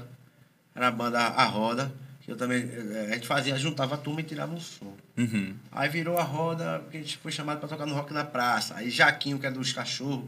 Era 0.75 0.89
a 0.89 0.91
banda 0.91 1.19
A 1.21 1.45
Roda. 1.45 1.93
Que 2.23 2.33
eu 2.33 2.37
também. 2.37 2.63
eh, 2.63 3.09
A 3.11 3.15
gente 3.15 3.27
fazia, 3.27 3.57
juntava 3.57 3.95
a 3.95 3.99
turma 3.99 4.21
e 4.21 4.25
tirava 4.25 4.53
um 4.55 4.61
som. 4.61 4.95
Uhum. 5.17 5.55
Aí 5.73 5.89
virou 5.89 6.19
a 6.19 6.23
roda, 6.23 6.83
que 6.91 6.97
a 6.97 7.01
gente 7.01 7.17
foi 7.19 7.33
chamado 7.33 7.59
pra 7.61 7.69
tocar 7.69 7.87
no 7.87 7.95
Rock 7.95 8.13
na 8.13 8.25
Praça. 8.25 8.75
Aí 8.77 8.91
Jaquinho, 8.91 9.39
que 9.39 9.47
é 9.47 9.51
dos 9.51 9.73
cachorros. 9.73 10.25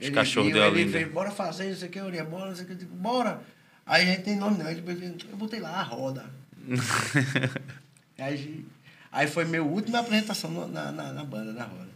Os 0.00 0.08
cachorros 0.10 0.52
de 0.52 0.58
Ele 0.58 0.84
veio, 0.86 1.10
bora 1.12 1.30
fazer, 1.30 1.70
não 1.70 1.76
sei 1.76 1.88
o 1.88 1.90
que, 1.90 2.00
Uria, 2.00 2.24
bora, 2.24 2.46
não 2.50 2.54
sei 2.56 2.64
o 2.64 2.66
que. 2.66 2.72
Eu 2.72 2.76
digo, 2.78 2.94
bora. 2.96 3.40
Aí 3.86 4.02
a 4.02 4.06
gente 4.06 4.22
tem 4.22 4.36
nome 4.36 4.56
não. 4.58 4.70
Ele, 4.70 4.82
eu 5.30 5.36
botei 5.36 5.60
lá 5.60 5.70
a 5.72 5.82
roda. 5.82 6.24
aí, 8.18 8.64
aí 9.10 9.26
foi 9.26 9.44
minha 9.44 9.62
última 9.62 10.00
apresentação 10.00 10.50
na, 10.68 10.90
na, 10.92 11.12
na 11.12 11.24
banda, 11.24 11.52
na 11.52 11.64
roda. 11.64 11.90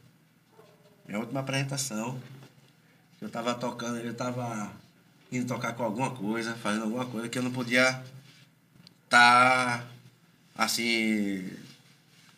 Minha 1.06 1.20
última 1.20 1.40
apresentação. 1.40 2.18
Eu 3.24 3.30
tava 3.30 3.54
tocando, 3.54 3.96
eu 3.96 4.12
tava 4.12 4.70
indo 5.32 5.46
tocar 5.46 5.72
com 5.72 5.82
alguma 5.82 6.10
coisa, 6.10 6.54
fazendo 6.56 6.82
alguma 6.82 7.06
coisa 7.06 7.26
que 7.26 7.38
eu 7.38 7.42
não 7.42 7.50
podia 7.50 8.04
tá 9.08 9.82
assim 10.54 11.50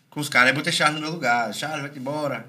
com 0.09 0.21
os 0.21 0.29
caras. 0.29 0.51
Aí 0.51 0.55
botei 0.55 0.73
Charles 0.73 0.95
no 0.95 1.05
meu 1.05 1.13
lugar. 1.13 1.53
Charles, 1.53 1.83
vai 1.83 1.99
embora. 1.99 2.49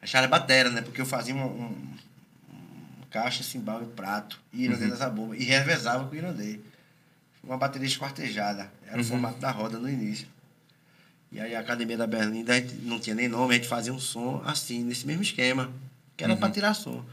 A 0.00 0.06
Charles 0.06 0.28
é 0.28 0.30
batera, 0.30 0.70
né? 0.70 0.80
Porque 0.80 0.98
eu 0.98 1.04
fazia 1.04 1.34
um, 1.34 1.44
um, 1.44 1.64
um 1.66 3.04
caixa, 3.10 3.42
cimbal 3.42 3.82
e 3.82 3.86
prato. 3.86 4.40
E 4.50 4.64
irandei 4.64 4.88
dessa 4.88 5.10
bomba. 5.10 5.36
E 5.36 5.44
revezava 5.44 6.06
com 6.06 6.14
o 6.14 6.18
irandei. 6.18 6.64
Uma 7.44 7.58
bateria 7.58 7.86
esquartejada. 7.86 8.72
Era 8.86 8.98
o 8.98 9.04
formato 9.04 9.38
da 9.38 9.50
roda 9.50 9.78
no 9.78 9.90
início. 9.90 10.26
E 11.30 11.38
aí 11.38 11.54
a 11.54 11.60
Academia 11.60 11.98
da 11.98 12.06
Berlinda 12.06 12.54
a 12.54 12.56
gente 12.56 12.76
não 12.76 12.98
tinha 12.98 13.14
nem 13.14 13.28
nome, 13.28 13.52
a 13.52 13.56
gente 13.58 13.68
fazia 13.68 13.92
um 13.92 14.00
som 14.00 14.42
assim, 14.46 14.82
nesse 14.82 15.06
mesmo 15.06 15.22
esquema. 15.22 15.70
Que 16.16 16.24
era 16.24 16.34
pra 16.34 16.48
tirar 16.50 16.72
som. 16.72 17.04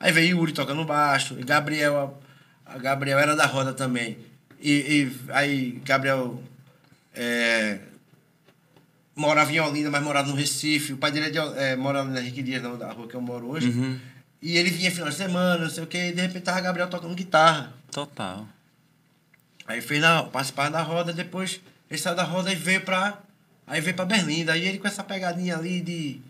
Aí 0.00 0.12
veio 0.12 0.38
Yuri 0.38 0.52
tocando 0.52 0.84
baixo, 0.84 1.36
e 1.38 1.42
Gabriel, 1.42 2.18
a, 2.64 2.74
a 2.74 2.78
Gabriel 2.78 3.18
era 3.18 3.34
da 3.34 3.46
roda 3.46 3.72
também. 3.72 4.18
E, 4.60 4.70
e 4.70 5.32
aí 5.32 5.80
Gabriel 5.84 6.42
é, 7.14 7.78
morava 9.14 9.52
em 9.52 9.60
Olinda, 9.60 9.90
mas 9.90 10.02
morava 10.02 10.28
no 10.28 10.34
Recife. 10.34 10.92
O 10.92 10.96
pai 10.96 11.10
dele 11.10 11.26
é 11.26 11.30
de, 11.30 11.38
é, 11.38 11.76
mora 11.76 12.00
ali 12.00 12.10
na 12.10 12.20
Henrique 12.20 12.42
Dias, 12.42 12.62
não, 12.62 12.78
da 12.78 12.92
rua 12.92 13.08
que 13.08 13.14
eu 13.14 13.20
moro 13.20 13.48
hoje. 13.48 13.68
Uhum. 13.68 13.98
E 14.40 14.56
ele 14.56 14.70
vinha 14.70 14.90
final 14.90 15.08
de 15.08 15.16
semana, 15.16 15.64
não 15.64 15.70
sei 15.70 15.82
o 15.82 15.86
que, 15.86 15.98
e 15.98 16.12
de 16.12 16.20
repente 16.20 16.44
tava 16.44 16.60
Gabriel 16.60 16.88
tocando 16.88 17.14
guitarra. 17.14 17.72
Total. 17.90 18.46
Aí 19.66 19.80
fez 19.80 20.00
na, 20.00 20.22
participar 20.22 20.70
da 20.70 20.80
roda, 20.80 21.12
depois 21.12 21.60
ele 21.90 22.00
saiu 22.00 22.14
da 22.14 22.22
roda 22.22 22.52
e 22.52 22.54
veio 22.54 22.82
pra. 22.82 23.18
Aí 23.66 23.80
veio 23.80 23.96
pra 23.96 24.04
Berlinda. 24.04 24.52
Aí 24.52 24.66
ele 24.66 24.78
com 24.78 24.86
essa 24.86 25.02
pegadinha 25.02 25.56
ali 25.56 25.80
de. 25.80 26.20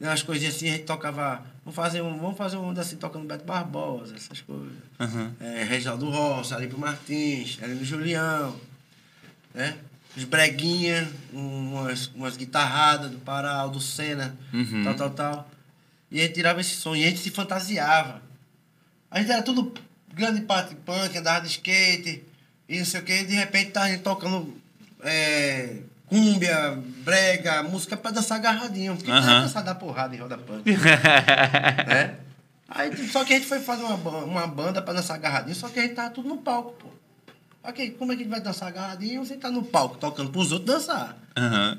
Umas 0.00 0.22
coisinhas 0.22 0.54
assim, 0.56 0.68
a 0.68 0.72
gente 0.72 0.84
tocava. 0.84 1.44
Vamos 1.64 1.76
fazer 1.76 2.00
um, 2.00 2.18
vamos 2.18 2.36
fazer 2.38 2.56
um 2.56 2.70
assim, 2.70 2.96
tocando 2.96 3.26
Beto 3.26 3.44
Barbosa, 3.44 4.16
essas 4.16 4.40
coisas. 4.40 4.72
Uhum. 4.98 5.32
É, 5.40 5.62
Reginaldo 5.64 6.06
pro 6.68 6.78
Martins, 6.78 7.58
ali 7.62 7.74
no 7.74 7.84
Julião. 7.84 8.58
Né? 9.54 9.76
Os 10.16 10.24
breguinha, 10.24 11.08
um- 11.34 11.74
umas, 11.74 12.06
umas 12.14 12.36
guitarradas 12.36 13.10
do 13.10 13.18
Pará, 13.18 13.66
do 13.66 13.80
Senna, 13.80 14.34
Uhum. 14.52 14.82
tal, 14.84 14.94
tal, 14.94 15.10
tal. 15.10 15.50
E 16.10 16.18
a 16.18 16.22
gente 16.22 16.34
tirava 16.34 16.60
esse 16.60 16.74
som, 16.74 16.96
e 16.96 17.04
a 17.04 17.08
gente 17.08 17.20
se 17.20 17.30
fantasiava. 17.30 18.22
A 19.10 19.20
gente 19.20 19.30
era 19.30 19.42
tudo 19.42 19.72
grande 20.12 20.40
parte 20.40 20.74
punk, 20.74 21.16
andava 21.16 21.42
de 21.42 21.48
skate, 21.52 22.24
e 22.68 22.78
não 22.78 22.84
sei 22.86 23.00
o 23.00 23.04
que, 23.04 23.12
e 23.12 23.24
de 23.24 23.34
repente 23.34 23.70
tá 23.72 23.82
a 23.82 23.88
gente 23.90 24.02
tocando 24.02 24.56
é, 25.02 25.76
cúmbia, 26.10 26.76
brega, 27.04 27.62
música 27.62 27.96
pra 27.96 28.10
dançar 28.10 28.38
agarradinho. 28.38 28.96
Porque 28.96 29.10
uhum. 29.10 29.20
dançar 29.20 29.62
da 29.62 29.74
porrada 29.74 30.14
em 30.14 30.18
roda 30.18 30.36
punk. 30.36 30.66
né? 31.86 32.16
Aí, 32.68 33.08
só 33.08 33.24
que 33.24 33.32
a 33.32 33.36
gente 33.36 33.48
foi 33.48 33.60
fazer 33.60 33.84
uma, 33.84 33.94
uma 33.94 34.46
banda 34.46 34.82
pra 34.82 34.92
dançar 34.92 35.16
agarradinho, 35.16 35.54
só 35.54 35.68
que 35.68 35.78
a 35.78 35.82
gente 35.82 35.94
tava 35.94 36.10
tudo 36.10 36.28
no 36.28 36.38
palco, 36.38 36.72
pô. 36.72 36.88
Ok, 37.62 37.90
como 37.98 38.12
é 38.12 38.16
que 38.16 38.22
a 38.22 38.24
gente 38.24 38.32
vai 38.32 38.40
dançar 38.40 38.68
agarradinho? 38.68 39.24
Você 39.24 39.36
tá 39.36 39.50
no 39.50 39.62
palco 39.62 39.98
tocando 39.98 40.30
pros 40.30 40.50
outros 40.50 40.74
dançar. 40.74 41.16
Uhum. 41.38 41.78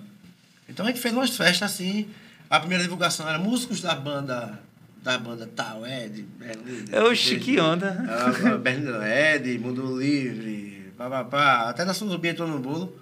Então 0.70 0.86
a 0.86 0.90
gente 0.90 1.02
fez 1.02 1.14
umas 1.14 1.36
festas 1.36 1.72
assim. 1.72 2.10
A 2.50 2.60
primeira 2.60 2.84
divulgação 2.84 3.28
era 3.28 3.38
músicos 3.38 3.82
da 3.82 3.96
banda. 3.96 4.60
Da 5.02 5.18
banda 5.18 5.50
tal, 5.56 5.86
Ed, 5.88 6.22
Berlinda. 6.38 7.06
Oxi, 7.06 7.40
que 7.40 7.60
onda. 7.60 8.06
Ah, 8.08 8.32
não, 8.78 9.04
Ed, 9.04 9.58
Mundo 9.58 10.00
Livre, 10.00 10.94
papapá. 10.96 11.70
Até 11.70 11.84
da 11.84 11.92
Zumbi 11.92 12.28
entrou 12.28 12.48
no 12.48 12.60
bolo. 12.60 12.96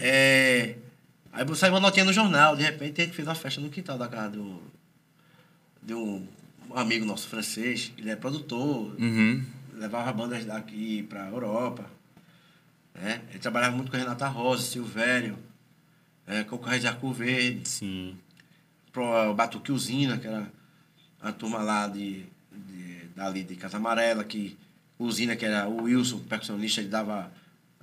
É, 0.00 0.76
aí 1.32 1.56
saiu 1.56 1.72
uma 1.74 1.80
notinha 1.80 2.04
no 2.04 2.12
jornal, 2.12 2.56
de 2.56 2.62
repente 2.62 3.00
a 3.00 3.04
gente 3.04 3.14
fez 3.14 3.26
uma 3.28 3.34
festa 3.34 3.60
no 3.60 3.70
quintal 3.70 3.98
da 3.98 4.08
casa 4.08 4.30
do, 4.30 4.62
de 5.82 5.94
um 5.94 6.26
amigo 6.74 7.04
nosso 7.04 7.28
francês, 7.28 7.92
ele 7.98 8.10
é 8.10 8.16
produtor, 8.16 8.94
Uhum. 8.98 9.44
levava 9.74 10.12
bandas 10.12 10.44
daqui 10.44 11.02
pra 11.04 11.28
Europa. 11.28 11.84
Né? 12.94 13.20
Ele 13.30 13.38
trabalhava 13.38 13.76
muito 13.76 13.90
com 13.90 13.96
Renata 13.96 14.26
Rosa, 14.28 14.62
Silvério, 14.62 15.38
é, 16.26 16.42
com 16.44 16.56
o 16.56 16.58
Correio 16.58 16.80
de 16.80 16.86
Arco 16.86 17.12
Verde, 17.12 17.68
Sim. 17.68 18.16
pro 18.92 19.30
o 19.30 19.34
Batuque 19.34 19.70
Usina, 19.72 20.16
que 20.18 20.26
era 20.26 20.50
a 21.20 21.32
turma 21.32 21.58
lá 21.58 21.86
de, 21.88 22.24
de, 22.52 23.06
dali 23.14 23.42
de 23.44 23.56
Casa 23.56 23.76
Amarela, 23.76 24.24
que 24.24 24.56
Usina, 24.98 25.34
que 25.36 25.44
era 25.44 25.68
o 25.68 25.82
Wilson, 25.82 26.20
percussionista, 26.20 26.80
ele 26.80 26.88
dava. 26.88 27.30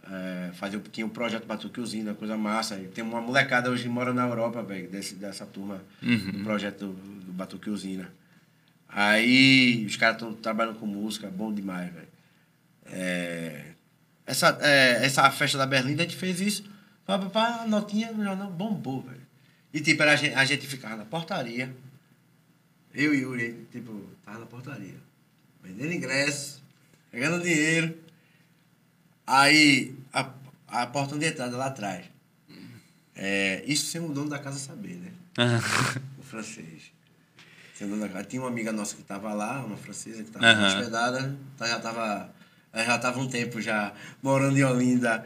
É, 0.10 0.52
fazia, 0.54 0.80
tinha 0.92 1.06
o 1.06 1.10
projeto 1.10 1.46
Batuque 1.46 1.80
Usina, 1.80 2.14
coisa 2.14 2.36
massa. 2.36 2.78
E 2.80 2.88
tem 2.88 3.04
uma 3.04 3.22
molecada 3.22 3.70
hoje 3.70 3.84
que 3.84 3.90
mora 3.90 4.14
na 4.14 4.24
Europa, 4.28 4.62
velho, 4.64 4.90
dessa 4.90 5.46
turma 5.46 5.82
Uhum. 6.02 6.32
do 6.32 6.40
projeto 6.44 6.88
do, 6.88 6.94
do 7.26 7.32
Batuque 7.32 7.70
Usina. 7.70 8.12
Aí 8.90 9.86
os 9.86 9.96
caras 9.96 10.16
estão 10.18 10.34
trabalhando 10.34 10.78
com 10.80 10.86
música, 10.86 11.30
bom 11.30 11.54
demais, 11.54 11.94
velho. 11.94 12.08
É, 12.86 13.72
essa, 14.26 14.58
é, 14.62 15.06
essa 15.06 15.30
festa 15.32 15.58
da 15.58 15.66
Berlinda, 15.66 16.04
a 16.04 16.06
gente 16.06 16.18
fez 16.18 16.42
isso. 16.42 16.64
Pá, 17.06 17.18
pá, 17.18 17.30
pá, 17.30 17.66
notinha 17.68 18.12
no 18.12 18.24
jornal 18.24 18.52
bombou, 18.52 19.02
velho. 19.04 19.22
E 19.74 19.80
tipo, 19.80 20.02
era 20.02 20.12
a 20.14 20.16
gente, 20.16 20.34
a 20.36 20.44
gente 20.44 20.68
ficava 20.68 20.98
na 20.98 21.06
portaria. 21.06 21.74
Eu 22.94 23.14
e 23.14 23.20
Yuri, 23.22 23.66
tipo, 23.72 24.10
tava 24.26 24.40
na 24.40 24.46
portaria. 24.46 24.96
Vendendo 25.64 25.94
ingresso, 25.94 26.62
pegando 27.10 27.42
dinheiro. 27.42 27.98
Aí, 29.34 29.96
a, 30.12 30.30
a 30.68 30.86
porta 30.88 31.18
de 31.18 31.26
entrada 31.26 31.56
lá 31.56 31.68
atrás. 31.68 32.04
É, 33.16 33.64
isso 33.66 33.86
sem 33.86 34.02
o 34.02 34.10
dono 34.10 34.30
da 34.30 34.38
casa 34.40 34.60
saber, 34.60 34.96
né? 34.98 35.12
O 36.20 36.24
francês. 36.24 36.92
Sem 37.74 37.88
o 37.88 37.90
dono 37.92 38.02
da 38.02 38.10
casa. 38.10 38.26
Tinha 38.26 38.42
uma 38.42 38.50
amiga 38.50 38.74
nossa 38.74 38.94
que 38.94 39.04
tava 39.04 39.34
lá, 39.34 39.64
uma 39.64 39.78
francesa 39.78 40.22
que 40.22 40.32
tava 40.32 40.46
Aham. 40.46 40.68
hospedada. 40.68 41.38
tá- 41.58 41.66
Já 41.66 41.80
tava, 41.80 42.30
ela 42.74 42.84
já 42.86 42.98
tava 43.00 43.20
um 43.22 43.28
tempo 43.30 43.62
já 43.62 43.94
morando 44.22 44.58
em 44.58 44.64
Olinda. 44.66 45.26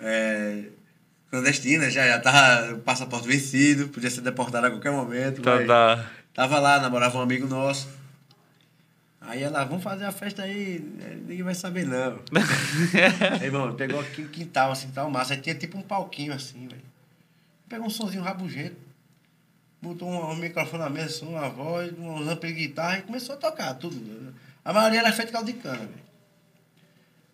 É, 0.00 0.64
clandestina, 1.30 1.88
já, 1.90 2.06
já 2.06 2.20
tava 2.20 2.76
passaporte 2.80 3.26
vencido, 3.26 3.88
podia 3.88 4.10
ser 4.10 4.20
deportada 4.20 4.66
a 4.66 4.70
qualquer 4.70 4.92
momento. 4.92 5.40
Tá, 5.40 5.64
tá. 5.64 6.10
Tava 6.34 6.58
lá, 6.58 6.78
namorava 6.78 7.16
um 7.16 7.22
amigo 7.22 7.46
nosso. 7.46 7.88
Aí 9.26 9.42
ela, 9.42 9.64
vamos 9.64 9.82
fazer 9.82 10.04
a 10.04 10.12
festa 10.12 10.42
aí, 10.42 10.76
eh, 11.00 11.16
ninguém 11.26 11.42
vai 11.42 11.54
saber 11.54 11.84
não. 11.84 12.20
aí, 13.40 13.46
irmão, 13.46 13.74
pegou 13.74 13.98
aqui 13.98 14.22
o 14.22 14.28
quintal, 14.28 14.70
assim, 14.70 14.88
tal 14.92 15.10
massa. 15.10 15.34
Aí 15.34 15.40
tinha 15.40 15.54
tipo 15.54 15.76
um 15.76 15.82
palquinho 15.82 16.32
assim, 16.32 16.68
velho. 16.68 16.82
Pegou 17.68 17.88
um 17.88 17.90
sonzinho 17.90 18.22
rabugento, 18.22 18.76
botou 19.82 20.08
um, 20.08 20.30
um 20.30 20.36
microfone 20.36 20.84
na 20.84 20.88
mesa, 20.88 21.06
assim, 21.06 21.26
uma 21.26 21.48
voz, 21.48 21.92
um 21.98 22.18
amplo 22.30 22.48
de 22.48 22.54
guitarra 22.54 22.98
e 22.98 23.02
começou 23.02 23.34
a 23.34 23.38
tocar 23.38 23.74
tudo. 23.74 24.32
A 24.64 24.72
maioria 24.72 25.00
era 25.00 25.12
feito 25.12 25.32
caldo 25.32 25.52
de 25.52 25.58
cana, 25.58 25.78
velho. 25.78 26.06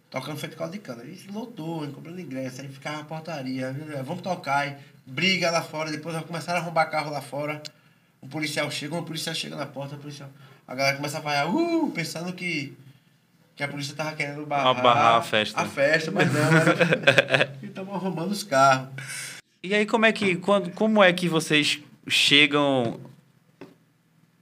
Tocando 0.09 0.38
feito 0.38 0.57
caldo 0.57 0.72
de 0.72 0.78
cana. 0.78 1.05
E 1.05 1.26
lotou, 1.30 1.86
comprando 1.88 2.18
ingresso, 2.18 2.62
aí 2.62 2.68
ficava 2.68 3.03
a 3.03 3.05
portaria. 3.05 3.76
Vamos 4.03 4.22
tocar, 4.22 4.61
aí, 4.61 4.76
briga 5.05 5.51
lá 5.51 5.61
fora, 5.61 5.90
depois 5.90 6.18
começaram 6.24 6.59
a 6.59 6.62
arrombar 6.62 6.90
carro 6.90 7.11
lá 7.11 7.20
fora. 7.20 7.62
O 8.22 8.26
policial 8.26 8.70
chega, 8.70 8.97
o 8.97 9.03
policial 9.03 9.34
chega 9.34 9.57
na 9.57 9.66
porta, 9.66 9.97
o 9.97 9.99
policial. 9.99 10.30
A 10.73 10.75
galera 10.75 10.97
começa 10.97 11.18
a 11.18 11.20
falar, 11.20 11.55
uh, 11.55 11.91
pensando 11.91 12.33
que, 12.33 12.73
que 13.55 13.62
a 13.62 13.68
polícia 13.68 13.95
tava 13.95 14.16
querendo 14.16 14.47
barrar, 14.47 14.83
barrar 14.83 15.16
a 15.16 15.23
festa. 15.23 15.61
A 15.61 15.66
festa, 15.66 16.11
mas 16.11 16.33
não, 16.33 16.41
era. 16.41 17.55
e 17.62 17.66
estavam 17.66 17.95
arrombando 17.95 18.31
os 18.31 18.43
carros. 18.43 18.89
E 19.62 19.75
aí, 19.75 19.85
como 19.85 20.07
é 20.07 20.12
que, 20.12 20.35
quando, 20.37 20.70
como 20.70 21.03
é 21.03 21.12
que 21.12 21.29
vocês 21.29 21.79
chegam 22.09 22.99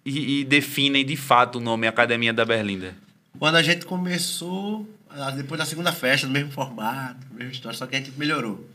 e, 0.04 0.42
e 0.42 0.44
definem 0.44 1.04
de 1.04 1.16
fato 1.16 1.56
o 1.56 1.60
nome 1.60 1.88
Academia 1.88 2.32
da 2.32 2.44
Berlinda? 2.44 2.94
Quando 3.36 3.56
a 3.56 3.62
gente 3.64 3.84
começou, 3.84 4.88
ah, 5.10 5.32
depois 5.32 5.58
da 5.58 5.66
segunda 5.66 5.90
festa, 5.90 6.28
no 6.28 6.32
mesmo 6.32 6.52
formato, 6.52 7.26
mesma 7.32 7.50
história, 7.50 7.76
só 7.76 7.88
que 7.88 7.96
a 7.96 7.98
gente 7.98 8.12
melhorou. 8.16 8.70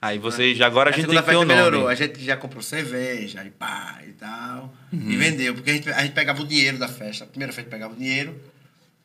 Aí 0.00 0.18
vocês, 0.18 0.60
agora 0.60 0.90
a 0.90 0.92
gente 0.92 1.08
tem 1.08 1.16
que 1.16 1.22
ter 1.22 1.30
o 1.36 1.40
nome. 1.40 1.54
melhorou. 1.54 1.88
A 1.88 1.94
gente 1.94 2.24
já 2.24 2.36
comprou 2.36 2.62
cerveja 2.62 3.44
e 3.44 3.50
pá 3.50 4.00
e 4.06 4.12
tal. 4.12 4.72
E 4.92 5.16
vendeu. 5.16 5.54
Porque 5.54 5.70
a 5.70 5.74
gente, 5.74 5.90
a 5.90 6.02
gente 6.02 6.12
pegava 6.12 6.40
o 6.40 6.46
dinheiro 6.46 6.78
da 6.78 6.86
festa. 6.86 7.24
A 7.24 7.26
primeira 7.26 7.52
festa 7.52 7.68
pegava 7.68 7.92
o 7.92 7.96
dinheiro. 7.96 8.40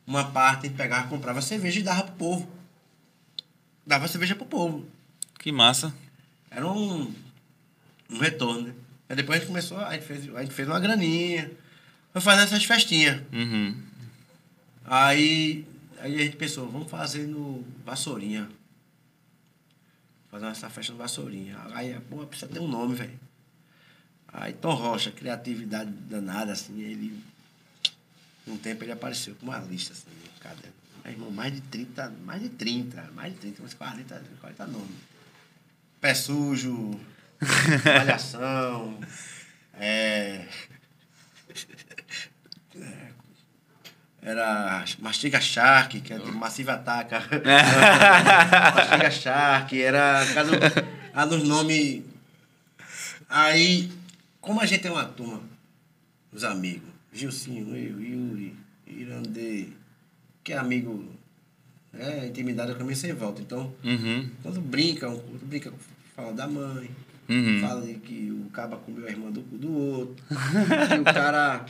Uma 0.05 0.25
parte 0.25 0.67
a 0.67 0.69
gente 0.69 0.77
pegava, 0.77 1.07
comprava 1.07 1.41
cerveja 1.41 1.79
e 1.79 1.83
dava 1.83 2.03
pro 2.03 2.15
povo. 2.15 2.51
Dava 3.85 4.07
cerveja 4.07 4.35
pro 4.35 4.45
povo. 4.45 4.85
Que 5.39 5.51
massa. 5.51 5.93
Era 6.51 6.67
um, 6.69 7.11
um 8.09 8.17
retorno, 8.19 8.67
né? 8.67 8.73
Aí 9.09 9.15
depois 9.15 9.37
a 9.37 9.39
gente 9.39 9.47
começou, 9.47 9.79
a 9.79 9.93
gente 9.93 10.05
fez, 10.05 10.35
a 10.35 10.41
gente 10.41 10.53
fez 10.53 10.67
uma 10.67 10.79
graninha. 10.79 11.51
Foi 12.11 12.21
fazendo 12.21 12.43
essas 12.43 12.63
festinhas. 12.63 13.21
Uhum. 13.31 13.75
Aí, 14.85 15.65
aí 15.99 16.15
a 16.15 16.23
gente 16.23 16.35
pensou, 16.35 16.69
vamos 16.69 16.89
fazer 16.89 17.25
no 17.27 17.65
Vassourinha. 17.83 18.47
Fazer 20.33 20.47
essa 20.47 20.67
festa 20.67 20.91
no 20.91 20.97
Vassourinha. 20.97 21.55
Aí, 21.75 21.95
pô, 22.09 22.25
precisa 22.25 22.51
ter 22.51 22.59
um 22.59 22.67
nome, 22.67 22.95
velho. 22.95 23.19
Aí 24.29 24.51
Tom 24.51 24.73
Rocha, 24.73 25.11
criatividade 25.11 25.91
danada, 25.91 26.53
assim, 26.53 26.81
ele. 26.81 27.23
Um 28.47 28.57
tempo 28.57 28.83
ele 28.83 28.91
apareceu 28.91 29.35
com 29.35 29.45
uma 29.45 29.59
lista, 29.59 29.93
assim, 29.93 30.09
no 30.09 30.39
caderno. 30.39 30.73
Aí, 31.03 31.13
irmão, 31.13 31.29
mais 31.29 31.53
de 31.53 31.61
30, 31.61 32.09
mais 32.25 32.41
de 32.41 32.49
30, 32.49 33.11
mais 33.13 33.31
de 33.31 33.39
30, 33.41 33.61
uns 33.61 33.75
40, 33.75 34.23
40 34.41 34.65
nomes. 34.65 34.95
Pé 36.01 36.15
sujo, 36.15 36.99
malhação, 37.85 38.99
é. 39.75 40.47
Era 44.25 44.85
Mastiga 44.99 45.41
Shark, 45.41 45.99
que 45.99 46.13
é 46.13 46.17
de 46.17 46.31
Massive 46.31 46.69
Ataca. 46.71 47.19
Mastiga 48.75 49.11
Shark, 49.11 49.81
era 49.81 50.25
cada 50.33 50.51
um, 50.51 50.59
cada 51.13 51.35
um 51.35 51.43
nome. 51.45 52.05
Aí, 53.29 53.91
como 54.39 54.61
a 54.61 54.65
gente 54.65 54.81
tem 54.81 54.91
uma 54.91 55.05
turma, 55.05 55.41
os 56.31 56.43
amigos, 56.43 56.87
Gilcinho, 57.11 57.75
eu, 57.75 58.01
Yuri, 58.01 58.55
Irandê, 58.87 59.67
que 60.43 60.53
é 60.53 60.57
amigo, 60.57 61.11
é 61.93 62.27
intimidade 62.27 62.75
com 62.75 62.83
mim 62.83 62.95
sem 62.95 63.13
volta. 63.13 63.41
Então, 63.41 63.73
Uhum. 63.83 64.29
quando 64.41 64.61
brinca, 64.61 65.09
um 65.09 65.19
quando 65.19 65.45
brinca, 65.47 65.73
fala 66.15 66.31
da 66.33 66.47
mãe, 66.47 66.89
Uhum. 67.27 67.61
fala 67.61 67.85
que 67.87 68.31
o 68.31 68.49
caba 68.51 68.77
comeu 68.77 69.05
a 69.07 69.09
irmã 69.09 69.31
do 69.31 69.41
do 69.41 69.71
outro, 69.73 70.15
que 70.89 70.99
o 70.99 71.03
cara. 71.03 71.65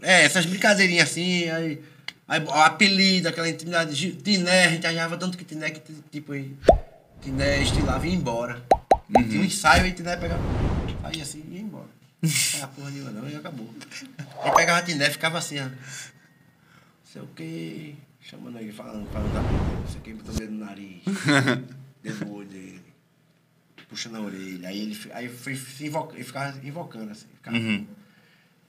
É, 0.00 0.24
essas 0.24 0.46
brincadeirinhas 0.46 1.10
assim, 1.10 1.48
aí. 1.50 1.82
Aí 2.28 2.42
o 2.42 2.50
apelido, 2.50 3.28
aquela 3.28 3.48
intimidade. 3.48 4.12
Tiné, 4.16 4.64
a 4.66 4.70
gente 4.70 4.86
achava 4.86 5.16
tanto 5.16 5.38
que 5.38 5.44
Tiné 5.44 5.70
que 5.70 5.80
tipo 6.10 6.32
aí. 6.32 6.56
Tiné 7.22 7.62
estilava 7.62 8.04
e 8.06 8.10
ia 8.10 8.16
embora. 8.16 8.62
Tinha 9.28 9.40
um 9.40 9.44
ensaio 9.44 9.86
e 9.86 9.92
Tiné 9.92 10.16
pegava. 10.16 10.42
Aí 11.04 11.22
assim 11.22 11.44
e 11.48 11.54
ia 11.54 11.60
embora. 11.60 11.86
Não 12.20 12.30
pegava 12.52 12.72
porra 12.72 12.90
nenhuma 12.90 13.10
não 13.12 13.28
e 13.28 13.36
acabou. 13.36 13.70
Aí 14.42 14.52
pegava 14.56 14.82
Tiné 14.82 15.08
ficava 15.10 15.38
assim, 15.38 15.60
ó. 15.60 15.64
Não 15.64 15.72
sei 17.04 17.22
o 17.22 17.26
que. 17.28 17.96
Chamando 18.20 18.58
aí, 18.58 18.72
falando, 18.72 19.08
falando 19.12 19.32
da 19.32 19.40
porra, 19.40 19.80
não 19.80 19.86
sei 19.86 20.00
o 20.00 20.02
que, 20.02 20.14
botando 20.14 20.36
dedo 20.36 20.52
no 20.52 20.64
nariz. 20.64 21.02
dedo 22.02 22.24
no 22.26 22.34
olho 22.34 22.48
dele. 22.48 22.82
Puxando 23.88 24.16
a 24.16 24.20
orelha. 24.20 24.68
Aí 24.68 24.80
ele, 24.80 24.98
aí 25.14 25.28
foi, 25.28 25.54
se 25.54 25.86
invoca, 25.86 26.16
ele 26.16 26.24
ficava 26.24 26.58
invocando 26.66 27.12
assim. 27.12 27.28
Ficava, 27.36 27.56
Uhum. 27.56 27.86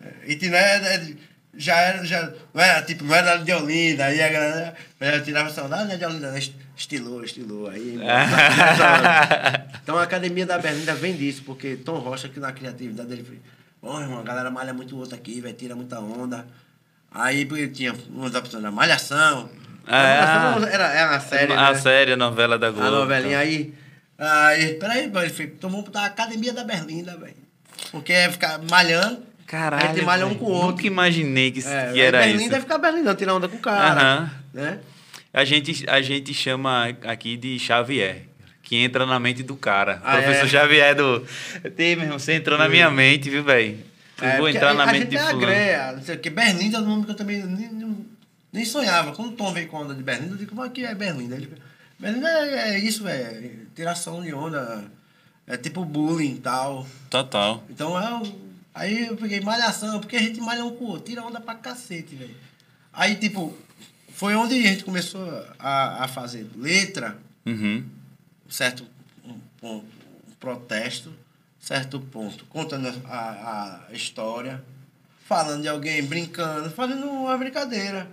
É, 0.01 0.13
E 0.31 0.35
Tiné 0.35 0.57
é- 0.57 1.13
já 1.59 1.75
era, 1.75 2.05
já, 2.05 2.31
não 2.53 2.61
era, 2.61 2.81
tipo, 2.83 3.03
não 3.03 3.15
era 3.15 3.37
de 3.37 3.51
Olinda, 3.51 4.05
aí 4.05 4.21
a 4.21 4.29
galera 4.29 4.75
já 5.01 5.21
tirava 5.21 5.49
saudade, 5.49 5.85
não 5.85 5.93
é 5.93 5.97
de 5.97 6.05
Olinda, 6.05 6.31
não, 6.31 6.37
estilou, 6.75 7.23
estilou, 7.23 7.67
aí... 7.67 7.97
então 9.83 9.97
a 9.97 10.03
Academia 10.03 10.45
da 10.45 10.59
Berlinda 10.59 10.93
vem 10.93 11.15
disso, 11.15 11.41
porque 11.45 11.75
Tom 11.77 11.97
Rocha, 11.97 12.29
que 12.29 12.39
na 12.39 12.51
criatividade 12.51 13.09
dele, 13.09 13.23
foi, 13.23 13.39
ó, 13.81 13.99
irmão, 14.01 14.19
a 14.19 14.23
galera 14.23 14.51
malha 14.51 14.73
muito 14.73 14.95
outro 14.97 15.15
aqui, 15.15 15.41
vai 15.41 15.53
tira 15.53 15.75
muita 15.75 15.99
onda. 15.99 16.45
Aí 17.11 17.45
porque 17.45 17.67
tinha 17.69 17.95
umas 18.09 18.35
opções 18.35 18.61
da 18.61 18.69
Malhação, 18.71 19.49
Ah. 19.87 20.51
Malhação 20.51 20.67
era, 20.67 20.87
era 20.93 21.09
uma 21.11 21.19
série, 21.21 21.53
a 21.53 21.71
né? 21.71 21.79
série, 21.79 22.11
a 22.11 22.17
novela 22.17 22.59
da 22.59 22.69
Globo. 22.69 22.87
A 22.87 22.91
novelinha 22.91 23.39
aí. 23.39 23.73
Aí, 24.19 24.73
peraí, 24.73 25.05
ele 25.15 25.29
foi, 25.29 25.45
então 25.45 25.69
vamos 25.69 25.85
botar 25.85 26.01
a 26.01 26.05
Academia 26.07 26.51
da 26.53 26.63
Berlinda, 26.63 27.15
velho. 27.17 27.35
Porque 27.91 28.11
é 28.11 28.29
ficar 28.29 28.59
malhando, 28.69 29.23
Caralho. 29.47 29.83
a 29.89 29.93
gente 29.93 30.05
malha 30.05 30.25
um 30.25 30.29
velho. 30.29 30.39
com 30.41 30.45
o 30.45 30.49
outro. 30.51 30.67
Nunca 30.71 30.85
imaginei 30.87 31.51
que, 31.51 31.59
É, 31.65 31.91
que 31.93 32.01
era 32.01 32.19
Berlim 32.19 32.41
isso. 32.41 32.49
deve 32.49 32.61
ficar 32.61 32.77
Berlim, 32.77 33.01
não, 33.01 33.15
tirar 33.15 33.33
onda 33.33 33.47
com 33.47 33.55
o 33.55 33.59
cara. 33.59 33.99
Aham. 34.01 34.31
Né? 34.53 34.79
A 35.33 35.43
gente, 35.45 35.89
a 35.89 36.01
gente 36.01 36.33
chama 36.33 36.87
aqui 37.03 37.37
de 37.37 37.57
Xavier, 37.57 38.23
que 38.61 38.75
entra 38.77 39.05
na 39.05 39.19
mente 39.19 39.43
do 39.43 39.55
cara. 39.55 40.01
Ah, 40.03 40.17
Professor 40.17 40.45
é? 40.45 40.49
Xavier 40.49 40.95
do. 40.95 41.25
Tem, 41.75 41.95
meu 41.95 42.05
irmão, 42.05 42.19
você 42.19 42.33
entrou 42.33 42.57
na 42.57 42.67
minha 42.67 42.89
mente, 42.91 43.29
viu, 43.29 43.43
velho? 43.43 43.77
Eu 44.21 44.29
vou 44.31 44.37
porque 44.39 44.57
entrar 44.57 44.71
a, 44.71 44.73
na 44.73 44.83
a 44.83 44.87
mente 44.87 45.03
de 45.05 45.09
tem 45.11 45.19
a 45.19 45.21
fulano. 45.27 45.39
greia, 45.41 45.91
não 45.93 46.01
sei 46.01 46.15
o 46.15 46.19
que. 46.19 46.29
Berlinda 46.29 46.77
é 46.77 46.81
um 46.81 46.85
nome 46.85 47.05
que 47.05 47.11
eu 47.11 47.15
também 47.15 47.43
nem, 47.45 48.05
nem, 48.51 48.65
sonhava. 48.65 49.11
Quando 49.11 49.29
o 49.29 49.33
Tom 49.33 49.53
veio 49.53 49.67
com 49.67 49.77
a 49.77 49.81
onda 49.81 49.93
de 49.93 50.01
Berlinda, 50.01 50.33
eu 50.33 50.37
digo, 50.37 50.63
é 50.65 50.69
que 50.69 50.83
é 50.83 50.95
Berlinda? 50.95 51.35
Ele, 51.35 51.51
Berlinda 51.99 52.27
é, 52.27 52.69
é 52.75 52.79
isso, 52.79 53.07
é 53.07 53.51
tiração 53.75 54.23
de 54.23 54.33
onda, 54.33 54.85
é 55.45 55.55
tipo 55.55 55.85
bullying 55.85 56.35
e 56.35 56.39
tal. 56.39 56.87
Total. 57.11 57.63
Então 57.69 57.95
é 58.01 58.11
o- 58.15 58.46
Aí 58.77 59.07
eu 59.07 59.15
peguei 59.17 59.41
malhação, 59.41 59.99
porque 59.99 60.15
a 60.15 60.21
gente 60.21 60.39
malha 60.39 60.63
um 60.63 60.75
com 60.75 60.85
o 60.85 60.87
outro, 60.89 61.05
tira 61.05 61.23
onda 61.23 61.39
pra 61.41 61.55
cacete, 61.55 62.15
velho. 62.15 62.35
Aí, 62.93 63.15
tipo, 63.15 63.55
foi 64.13 64.35
onde 64.35 64.55
a 64.55 64.61
gente 64.61 64.83
começou 64.83 65.21
a, 65.59 66.03
a 66.03 66.07
fazer 66.07 66.47
letra, 66.55 67.17
Uhum. 67.45 67.83
certo 68.49 68.85
um 69.25 69.35
ponto, 69.59 69.85
um 70.29 70.31
protesto, 70.39 71.11
certo 71.59 71.99
ponto, 71.99 72.45
contando 72.45 72.87
a, 73.05 73.81
a 73.89 73.93
história, 73.93 74.63
falando 75.25 75.61
de 75.61 75.67
alguém 75.67 76.03
brincando, 76.03 76.69
fazendo 76.69 77.05
uma 77.07 77.37
brincadeira. 77.37 78.07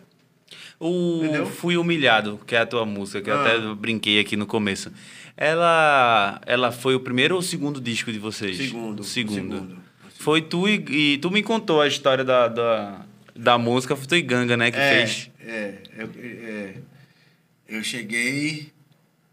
O 0.79 1.19
Entendeu? 1.23 1.47
Fui 1.47 1.77
Humilhado, 1.77 2.41
que 2.47 2.55
é 2.55 2.61
a 2.61 2.67
tua 2.67 2.85
música, 2.85 3.21
que 3.23 3.31
eu 3.31 3.37
Ah. 3.37 3.43
até 3.43 3.75
brinquei 3.75 4.19
aqui 4.21 4.37
no 4.37 4.47
começo. 4.47 4.93
Ela, 5.37 6.41
ela 6.47 6.71
foi 6.73 6.95
o 6.95 7.01
primeiro 7.01 7.35
ou 7.35 7.41
o 7.41 7.45
segundo 7.45 7.81
disco 7.81 8.13
de 8.13 8.19
vocês? 8.19 8.57
Segundo, 8.57 9.03
Segundo. 9.05 9.35
segundo. 9.35 9.84
Foi 10.25 10.41
tu 10.41 10.67
e, 10.67 10.77
e 11.15 11.19
tu 11.19 11.31
me 11.31 11.43
contou 11.43 11.83
a 11.83 11.87
história 11.87 12.25
da, 12.25 12.49
da, 12.49 13.05
da 13.37 13.59
música, 13.59 13.95
foi 13.95 14.07
tu 14.07 14.17
e 14.17 14.23
Ganga, 14.23 14.57
né, 14.57 14.71
que 14.71 14.79
é, 14.79 14.91
fez. 15.07 15.31
É, 15.39 15.75
eu, 15.99 16.11
é, 16.17 16.75
eu 17.69 17.85
cheguei 17.85 18.73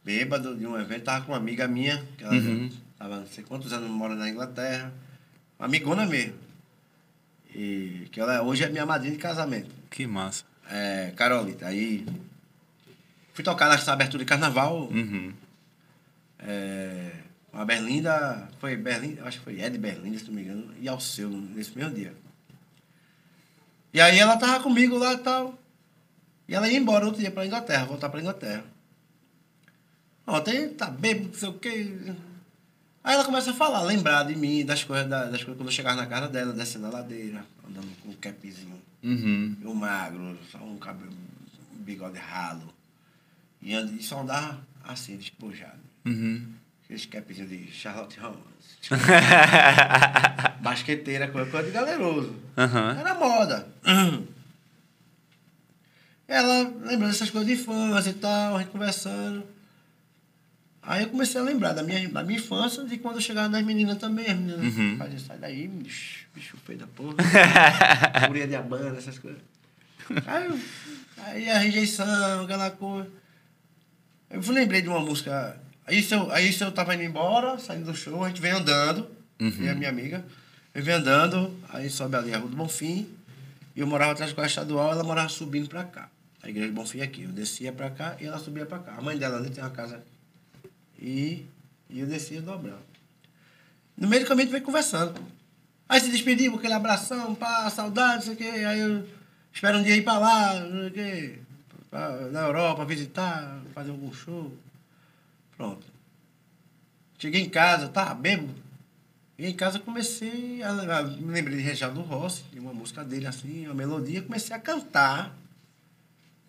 bêbado 0.04 0.54
de 0.54 0.68
um 0.68 0.78
evento, 0.78 1.04
tava 1.06 1.24
com 1.26 1.32
uma 1.32 1.38
amiga 1.38 1.66
minha, 1.66 2.04
que 2.18 2.26
ela 2.26 2.34
Uhum. 2.34 2.70
tava 3.00 3.22
não 3.22 3.26
sei 3.28 3.42
quantos 3.42 3.72
anos 3.72 3.90
mora 3.90 4.16
na 4.16 4.30
Inglaterra, 4.30 4.94
uma 5.58 5.66
amigona 5.66 6.06
mesmo. 6.06 6.34
E 7.56 8.08
que 8.12 8.20
ela 8.20 8.42
hoje 8.42 8.66
é 8.66 8.68
minha 8.70 8.86
madrinha 8.86 9.14
de 9.14 9.18
casamento. 9.22 9.70
Que 9.90 10.06
massa. 10.06 10.44
É, 10.70 11.14
Carolita. 11.16 11.68
Aí 11.68 12.06
fui 13.34 13.46
tocar 13.46 13.70
nessa 13.70 13.94
abertura 13.94 14.24
de 14.26 14.28
carnaval. 14.28 14.90
Uhum. 14.92 15.32
É, 16.40 17.12
a 17.54 17.66
Berlinda, 17.66 18.50
foi 18.60 18.76
Berlinda, 18.78 19.24
acho 19.26 19.40
que 19.40 19.44
foi 19.44 19.62
Ed 19.62 19.78
Berlinda, 19.78 20.18
se 20.20 20.26
não 20.26 20.34
me 20.34 20.42
engano, 20.44 20.74
e 20.80 20.88
ao 20.88 21.00
seu 21.00 21.30
nesse 21.30 21.78
mesmo 21.78 21.94
dia. 21.94 22.14
E 23.94 24.00
aí 24.00 24.18
ela 24.20 24.38
tava 24.38 24.64
comigo 24.64 24.98
lá 24.98 25.14
e 25.14 25.18
tal. 25.18 25.58
E 26.48 26.56
ela 26.56 26.68
ia 26.70 26.78
embora 26.78 27.06
outro 27.06 27.20
dia 27.20 27.32
pra 27.32 27.46
Inglaterra, 27.46 27.86
voltar 27.86 28.10
pra 28.10 28.20
Inglaterra. 28.22 28.64
Ontem 30.26 30.70
tá 30.70 30.86
bêbado, 30.90 31.28
não 31.30 31.34
sei 31.34 31.50
o 31.50 31.54
quê. 31.54 32.14
Aí 33.04 33.16
ela 33.16 33.26
começa 33.26 33.52
a 33.52 33.54
falar, 33.54 33.82
lembrar 33.82 34.24
de 34.24 34.36
mim, 34.36 34.64
das 34.66 34.84
coisas, 34.84 35.10
da- 35.10 35.26
das 35.26 35.44
coisas 35.44 35.58
quando 35.58 35.68
eu 35.68 35.72
chegava 35.74 35.96
na 36.00 36.06
casa 36.08 36.28
dela, 36.30 36.54
descendo 36.54 36.86
a 36.86 36.90
ladeira, 36.90 37.44
andando 37.68 37.88
com 38.02 38.10
um 38.10 38.14
capzinho. 38.14 38.80
Uhum. 39.04 39.58
Eu 39.62 39.74
magro, 39.74 40.38
só 40.52 40.60
um 40.60 40.78
cabelo, 40.78 41.12
um 41.74 41.84
bigode 41.84 42.20
ralo. 42.20 42.72
E, 43.62 43.74
e 43.76 44.04
só 44.04 44.22
andava 44.22 44.62
assim, 44.84 45.18
despojado. 45.18 45.80
Uhum. 46.06 46.54
Aqueles 46.92 47.06
capzinhos 47.06 47.50
de 47.50 47.72
Charlotte 47.72 48.20
Holmes. 48.20 48.42
Basqueteira, 50.60 51.30
coisa, 51.30 51.50
coisa 51.50 51.68
de 51.68 51.72
galeroso. 51.74 52.36
Aham. 52.58 52.98
Era 53.00 53.14
moda. 53.16 53.66
Ela 56.28 56.64
lembrando 56.64 57.12
dessas 57.12 57.30
coisas 57.30 57.48
de 57.48 57.54
infância 57.62 58.10
e 58.10 58.14
tal, 58.16 58.58
a 58.58 58.60
gente 58.62 58.72
conversando. 58.72 59.46
Aí 60.82 61.04
eu 61.04 61.10
comecei 61.10 61.40
a 61.40 61.44
lembrar 61.46 61.72
da 61.72 61.82
minha, 61.82 62.10
da 62.10 62.24
minha 62.24 62.40
infância, 62.40 62.84
de 62.84 62.98
quando 62.98 63.16
eu 63.16 63.22
chegava 63.22 63.48
nas 63.48 63.64
meninas 63.64 63.98
também. 63.98 64.26
As 64.28 64.36
meninas 64.38 64.76
Uhum. 64.76 64.98
faziam, 64.98 65.20
sai 65.20 65.38
daí, 65.38 65.70
bicho, 65.70 66.26
bicho 66.36 66.58
feio 66.66 66.80
da 66.80 66.88
porra. 66.88 67.16
Guria 68.28 68.48
de 68.48 68.56
abana, 68.58 68.98
essas 68.98 69.18
coisas. 69.18 69.40
Aí, 70.26 70.62
aí 71.20 71.50
a 71.50 71.58
rejeição, 71.58 72.44
aquela 72.44 72.70
coisa. 72.70 73.10
Eu 74.30 74.42
lembrei 74.52 74.82
de 74.82 74.90
uma 74.90 75.00
música. 75.00 75.58
Aí 75.92 76.02
se 76.02 76.16
eu, 76.16 76.32
aí 76.32 76.54
se 76.54 76.64
eu 76.64 76.72
tava 76.72 76.96
indo 76.96 77.04
embora, 77.04 77.60
saindo 77.60 77.92
do 77.92 77.94
show, 77.98 78.24
a 78.24 78.30
gente 78.30 78.40
vem 78.40 78.52
andando, 78.52 79.10
Uhum. 79.42 79.52
e 79.60 79.68
a 79.68 79.76
minha 79.76 79.90
amiga, 79.90 80.24
eu 80.74 80.82
vem 80.82 80.94
andando, 80.94 81.54
aí 81.68 81.90
sobe 81.90 82.16
ali 82.16 82.34
a 82.34 82.38
Rua 82.38 82.50
do 82.50 82.56
Bonfim, 82.56 83.10
e 83.76 83.82
eu 83.82 83.86
morava 83.88 84.14
atrás 84.14 84.32
da 84.32 84.46
estadual, 84.46 84.94
ela 84.94 85.04
morava 85.04 85.28
subindo 85.28 85.68
pra 85.68 85.84
cá. 85.84 86.10
A 86.42 86.48
igreja 86.50 86.70
do 86.70 86.74
Bonfim 86.76 87.02
aqui. 87.02 87.24
Eu 87.24 87.30
descia 87.30 87.74
pra 87.74 87.90
cá 87.90 88.16
e 88.22 88.26
ela 88.26 88.40
subia 88.40 88.66
pra 88.66 88.80
cá. 88.80 88.96
A 88.98 89.02
mãe 89.02 89.18
dela 89.18 89.38
ali 89.38 89.50
tem 89.50 89.62
uma 89.64 89.70
casa. 89.70 90.02
E, 91.00 91.46
e 91.90 92.00
eu 92.00 92.08
descia 92.08 92.42
dobrando. 92.42 92.80
No 93.98 94.08
meio 94.08 94.24
do 94.24 94.28
caminho 94.28 94.48
a 94.50 94.52
gente 94.54 94.64
conversando. 94.64 95.14
Aí 95.90 96.00
se 96.00 96.10
despediu, 96.10 96.56
aquele 96.56 96.74
abração, 96.74 97.36
pá, 97.36 97.70
saudade, 97.70 98.16
não 98.16 98.22
sei 98.24 98.34
o 98.34 98.38
quê. 98.38 98.64
Aí 98.66 98.80
eu 98.80 99.06
espero 99.54 99.78
um 99.78 99.84
dia 99.84 99.96
ir 99.98 100.04
pra 100.04 100.18
lá, 100.18 100.60
não 100.62 100.80
sei 100.80 100.88
o 100.88 100.92
quê, 100.92 101.40
pra, 101.90 102.10
na 102.32 102.42
Europa, 102.42 102.86
visitar, 102.86 103.60
fazer 103.74 103.92
algum 103.92 104.12
show. 104.14 104.52
Pronto. 105.62 105.86
Cheguei 107.20 107.42
em 107.42 107.50
casa, 107.50 107.88
tava 107.88 108.16
bêbado. 108.16 108.50
E 109.38 109.46
em 109.46 109.54
casa 109.56 109.78
comecei 109.78 110.64
a, 110.64 110.72
a- 110.72 111.04
me 111.04 111.32
lembrei 111.32 111.58
de 111.58 111.62
Reginaldo 111.62 112.02
Rossi, 112.02 112.42
de 112.52 112.58
uma 112.60 112.74
música 112.74 113.04
dele 113.06 113.28
assim, 113.28 113.68
uma 113.68 113.76
melodia, 113.76 114.24
comecei 114.24 114.56
a 114.56 114.60
cantar. 114.60 115.38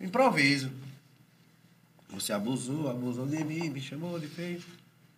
Improviso. 0.01 0.71
Você 2.09 2.33
abusou, 2.33 2.89
abusou 2.89 3.27
de 3.27 3.43
mim, 3.43 3.69
me 3.69 3.79
chamou 3.79 4.19
de 4.19 4.25
feio. 4.25 4.63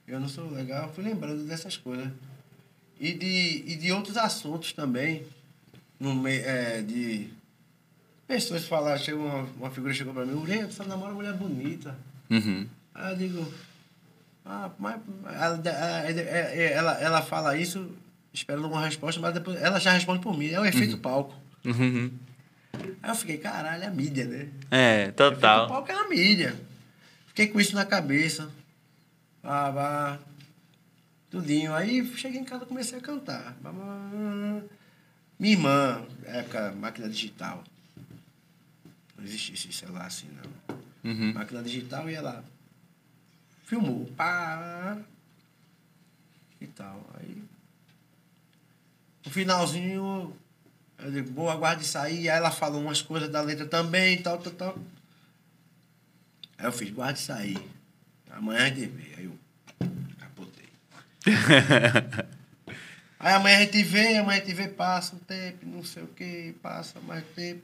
Eu 0.05 0.19
não 0.19 0.27
sou 0.27 0.49
legal. 0.51 0.91
Fui 0.93 1.01
lembrando 1.01 1.45
dessas 1.47 1.77
coisas. 1.77 2.11
E 2.99 3.13
de, 3.13 3.63
e 3.65 3.75
de 3.77 3.93
outros 3.93 4.17
assuntos 4.17 4.73
também. 4.73 5.25
No 5.97 6.27
é, 6.27 6.81
de 6.81 7.29
pessoas 8.27 8.65
falaram, 8.65 9.01
chegou 9.01 9.25
uma, 9.25 9.43
uma 9.57 9.71
figura 9.71 9.93
chegou 9.93 10.13
pra 10.13 10.25
mim, 10.25 10.33
Ureia, 10.33 10.69
você 10.69 10.83
namora 10.83 11.11
uma 11.13 11.15
mulher 11.23 11.33
bonita. 11.33 11.97
Uhum. 12.29 12.67
Aí 12.93 13.11
eu 13.13 13.17
digo, 13.17 13.53
ah, 14.45 14.69
mas 14.77 15.01
ela, 15.25 15.61
ela, 15.67 16.09
ela, 16.09 17.01
ela 17.01 17.21
fala 17.23 17.57
isso 17.57 17.89
esperando 18.31 18.67
uma 18.67 18.85
resposta, 18.85 19.19
mas 19.19 19.33
depois 19.33 19.59
ela 19.59 19.79
já 19.79 19.91
responde 19.91 20.21
por 20.21 20.37
mim. 20.37 20.49
É 20.49 20.59
o 20.59 20.65
efeito 20.65 20.97
palco. 20.99 21.33
Uhum. 21.65 22.11
Aí 23.01 23.09
eu 23.09 23.15
fiquei, 23.15 23.37
caralho, 23.37 23.83
é 23.83 23.87
a 23.87 23.91
mídia, 23.91 24.25
né? 24.25 24.49
É, 24.69 25.01
Efeito 25.03 25.15
total. 25.15 25.67
palco 25.67 25.91
é 25.91 25.95
a 25.95 26.07
mídia. 26.07 26.55
Fiquei 27.27 27.47
com 27.47 27.59
isso 27.59 27.73
na 27.75 27.85
cabeça. 27.85 28.49
Ah, 29.43 29.71
vá. 29.71 30.19
Tudinho. 31.29 31.73
Aí 31.73 32.05
cheguei 32.15 32.39
em 32.39 32.45
casa 32.45 32.65
e 32.65 32.67
comecei 32.67 32.99
a 32.99 33.01
cantar. 33.01 33.57
Minha 35.39 35.53
irmã, 35.53 36.05
época 36.23 36.71
máquina 36.73 37.09
digital. 37.09 37.63
Não 39.17 39.23
existia 39.23 39.55
esse 39.55 39.73
celular 39.73 40.05
assim, 40.05 40.27
não. 40.35 41.11
Uhum. 41.11 41.33
Máquina 41.33 41.63
digital 41.63 42.09
e 42.09 42.13
ela 42.13 42.43
filmou. 43.65 44.05
Pá. 44.15 44.97
E 46.61 46.67
tal. 46.67 47.05
Aí. 47.19 47.43
No 49.25 49.31
finalzinho, 49.31 50.35
eu 50.99 51.11
digo, 51.11 51.31
boa, 51.31 51.53
aguarde 51.53 51.85
sair. 51.85 52.29
Aí 52.29 52.37
ela 52.37 52.51
falou 52.51 52.81
umas 52.81 53.01
coisas 53.01 53.29
da 53.29 53.41
letra 53.41 53.65
também, 53.65 54.21
tal, 54.21 54.37
tal, 54.37 54.53
tal. 54.53 54.77
Aí 56.57 56.65
eu 56.65 56.71
fiz, 56.71 56.89
guarde 56.91 57.19
sair. 57.19 57.59
Amanhã 58.29 58.65
a 58.65 58.69
gente 58.69 58.85
vê. 58.85 59.15
Aí 59.17 59.25
eu 59.25 59.37
capotei. 60.19 60.69
Aí 63.19 63.33
amanhã 63.33 63.57
a 63.57 63.61
gente 63.61 63.81
vê, 63.81 64.17
amanhã 64.17 64.41
a 64.41 64.45
gente 64.45 64.53
vê, 64.53 64.67
passa 64.67 65.15
um 65.15 65.19
tempo, 65.19 65.65
não 65.65 65.83
sei 65.83 66.03
o 66.03 66.07
que, 66.07 66.53
passa 66.61 66.99
mais 66.99 67.25
tempo. 67.35 67.63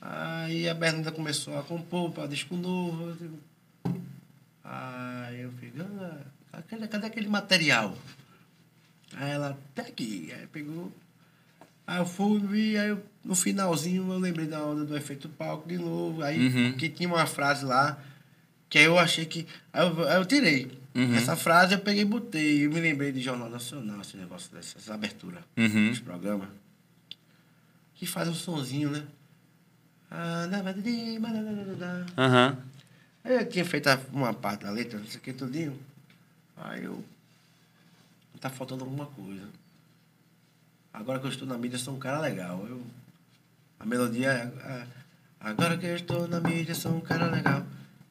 Aí 0.00 0.68
a 0.68 0.74
Berlinda 0.74 1.12
começou 1.12 1.56
a 1.56 1.62
compor 1.62 2.10
para 2.10 2.26
disco 2.26 2.56
novo. 2.56 3.10
eu 3.10 3.14
digo, 3.14 3.38
Aí 4.64 5.40
eu 5.40 5.52
fiz, 5.52 5.72
ah, 6.52 6.62
cadê, 6.68 6.86
cadê 6.88 7.06
aquele 7.06 7.28
material? 7.28 7.96
Aí 9.16 9.30
ela, 9.30 9.58
até 9.72 9.82
aqui. 9.88 10.32
Aí 10.32 10.46
pegou. 10.46 10.92
Aí 11.86 11.98
eu 11.98 12.06
fui, 12.06 12.38
vi, 12.40 12.78
aí 12.78 12.88
eu, 12.90 13.02
no 13.24 13.34
finalzinho 13.34 14.10
eu 14.10 14.18
lembrei 14.18 14.46
da 14.46 14.64
onda 14.64 14.84
do 14.84 14.96
efeito 14.96 15.28
palco 15.28 15.68
de 15.68 15.76
novo. 15.78 16.22
Aí 16.22 16.38
Uhum. 16.48 16.72
que 16.76 16.88
tinha 16.88 17.08
uma 17.08 17.26
frase 17.26 17.64
lá 17.64 17.98
que 18.70 18.78
aí 18.78 18.84
eu 18.84 18.98
achei 18.98 19.26
que. 19.26 19.46
Aí 19.72 19.86
eu, 19.86 20.08
aí 20.08 20.16
eu 20.16 20.24
tirei. 20.24 20.80
Uhum. 20.94 21.14
Essa 21.14 21.36
frase 21.36 21.74
eu 21.74 21.78
peguei 21.80 22.02
e 22.02 22.06
botei. 22.06 22.66
Eu 22.66 22.70
me 22.70 22.80
lembrei 22.80 23.12
de 23.12 23.20
Jornal 23.20 23.50
Nacional, 23.50 24.00
esse 24.00 24.16
negócio 24.16 24.50
dessas 24.54 24.88
aberturas 24.90 25.42
Uhum. 25.56 25.90
dos 25.90 26.00
programas. 26.00 26.48
Que 27.94 28.06
faz 28.06 28.28
um 28.28 28.34
sonzinho, 28.34 28.90
né? 28.90 29.02
Ah, 32.16 32.46
Aí 33.24 33.34
eu 33.34 33.48
tinha 33.48 33.64
feito 33.64 33.88
a- 33.88 33.98
uma 34.12 34.34
parte 34.34 34.64
da 34.64 34.70
letra, 34.70 34.98
não 34.98 35.06
sei 35.06 35.18
o 35.18 35.20
que, 35.22 35.32
tudinho. 35.32 35.78
Aí 36.56 36.84
eu. 36.84 37.02
Tá 38.40 38.50
faltando 38.50 38.82
alguma 38.82 39.06
coisa. 39.06 39.46
Agora 40.92 41.20
que 41.20 41.26
eu 41.26 41.30
estou 41.30 41.46
na 41.46 41.56
mídia, 41.56 41.78
sou 41.78 41.94
um 41.94 41.98
cara 41.98 42.18
legal. 42.18 42.66
Eu, 42.68 42.82
a 43.78 43.86
melodia 43.86 44.28
é. 44.32 44.68
é, 44.68 44.86
Agora 45.40 45.76
que 45.78 45.86
eu 45.86 45.94
estou 45.96 46.26
na 46.26 46.40
mídia, 46.40 46.74
sou 46.74 46.92
um 46.96 47.00
cara 47.00 47.26
legal. 47.26 47.64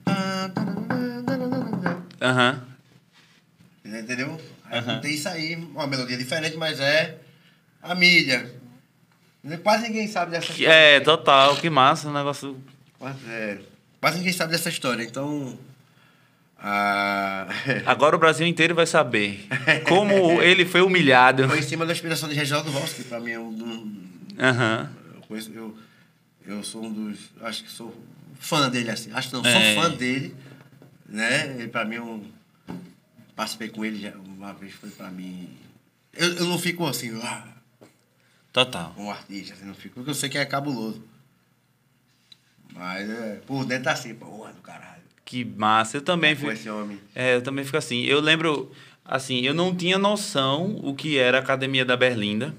Tananana, 0.05 1.24
tananana. 1.24 2.05
Aham. 2.22 2.66
Entendeu? 3.84 4.39
Aí 4.66 4.78
eu 4.80 4.84
Aham. 4.84 4.95
botei 4.95 5.12
isso 5.12 5.28
aí, 5.28 5.55
uma 5.55 5.86
melodia 5.88 6.18
diferente, 6.18 6.55
mas 6.55 6.80
é 6.80 7.20
a 7.82 7.93
mídia. 7.93 8.53
Quase 9.64 9.84
ninguém 9.84 10.07
sabe 10.07 10.32
dessa 10.32 10.53
Que- 10.53 10.66
É, 10.66 10.99
total. 11.01 11.57
Que 11.57 11.70
massa 11.70 12.07
o 12.09 12.14
negócio. 12.14 12.62
Quase, 12.97 13.20
é, 13.30 13.62
quase 14.02 14.18
ninguém 14.18 14.34
sabe 14.34 14.52
dessa 14.52 14.68
história, 14.70 15.04
então. 15.04 15.58
Ah, 16.60 17.47
Agora 17.88 18.16
o 18.16 18.20
Brasil 18.20 18.45
inteiro 18.45 18.76
vai 18.76 18.86
saber 18.86 19.47
como 19.88 20.41
ele 20.41 20.66
foi 20.66 20.82
humilhado. 20.82 21.47
foi 21.47 21.60
em 21.60 21.64
cima 21.64 21.86
da 21.86 21.93
inspiração 21.93 22.28
de 22.30 22.36
Reginaldo 22.36 22.70
Rossi, 22.72 22.95
que 22.95 23.04
pra 23.06 23.20
mim 23.20 23.32
é 23.32 23.39
um. 23.39 23.47
um- 23.49 24.12
Aham. 24.39 24.89
eu, 25.30 25.38
eu, 25.54 25.78
eu 26.45 26.64
sou 26.64 26.84
um 26.86 26.91
dos. 26.93 27.20
Acho 27.41 27.64
que 27.64 27.72
sou 27.72 27.95
fã 28.39 28.70
dele, 28.70 28.89
assim. 28.91 29.12
Acho 29.14 29.30
que 29.30 29.36
não, 29.36 29.45
É. 29.45 29.74
sou 29.74 29.84
fã 29.84 29.89
dele. 29.91 30.36
Né? 31.08 31.56
Ele 31.60 31.68
pra 31.68 31.84
mim 31.86 31.95
é 31.95 32.02
um. 32.02 32.24
Participei 33.36 33.70
com 33.70 33.84
ele 33.84 33.99
já 33.99 34.12
uma 34.18 34.54
vez, 34.54 34.74
foi 34.74 34.89
pra 34.91 35.10
mim. 35.10 35.49
Eu, 36.14 36.32
eu 36.36 36.45
não 36.45 36.60
fico 36.60 36.86
assim, 36.86 37.20
ah, 37.24 37.43
Total. 38.54 38.91
como 38.95 39.10
artista, 39.10 39.54
assim, 39.54 39.66
não 39.66 39.74
fico, 39.74 39.95
porque 39.95 40.10
eu 40.12 40.14
sei 40.16 40.30
que 40.30 40.38
é 40.38 40.45
cabuloso. 40.45 41.02
Mas 42.74 43.09
é, 43.09 43.39
por 43.45 43.65
dentro 43.65 43.86
tá 43.86 43.91
assim, 43.91 44.13
porra 44.15 44.53
do 44.53 44.61
caralho. 44.61 45.01
Que 45.26 45.45
massa. 45.45 45.97
Eu 45.97 46.01
também 46.01 46.34
Com 46.36 46.41
fico. 46.41 46.51
esse 46.51 46.69
homem. 46.69 46.99
É, 47.15 47.36
eu 47.36 47.41
também 47.41 47.63
fico 47.63 47.78
assim. 47.78 48.03
Eu 48.03 48.19
lembro, 48.19 48.72
assim, 49.05 49.41
eu 49.41 49.53
não 49.53 49.76
tinha 49.76 49.97
noção 49.97 50.80
o 50.84 50.95
que 50.95 51.17
era 51.17 51.38
a 51.38 51.41
Academia 51.41 51.86
da 51.86 51.95
Berlinda. 51.95 52.53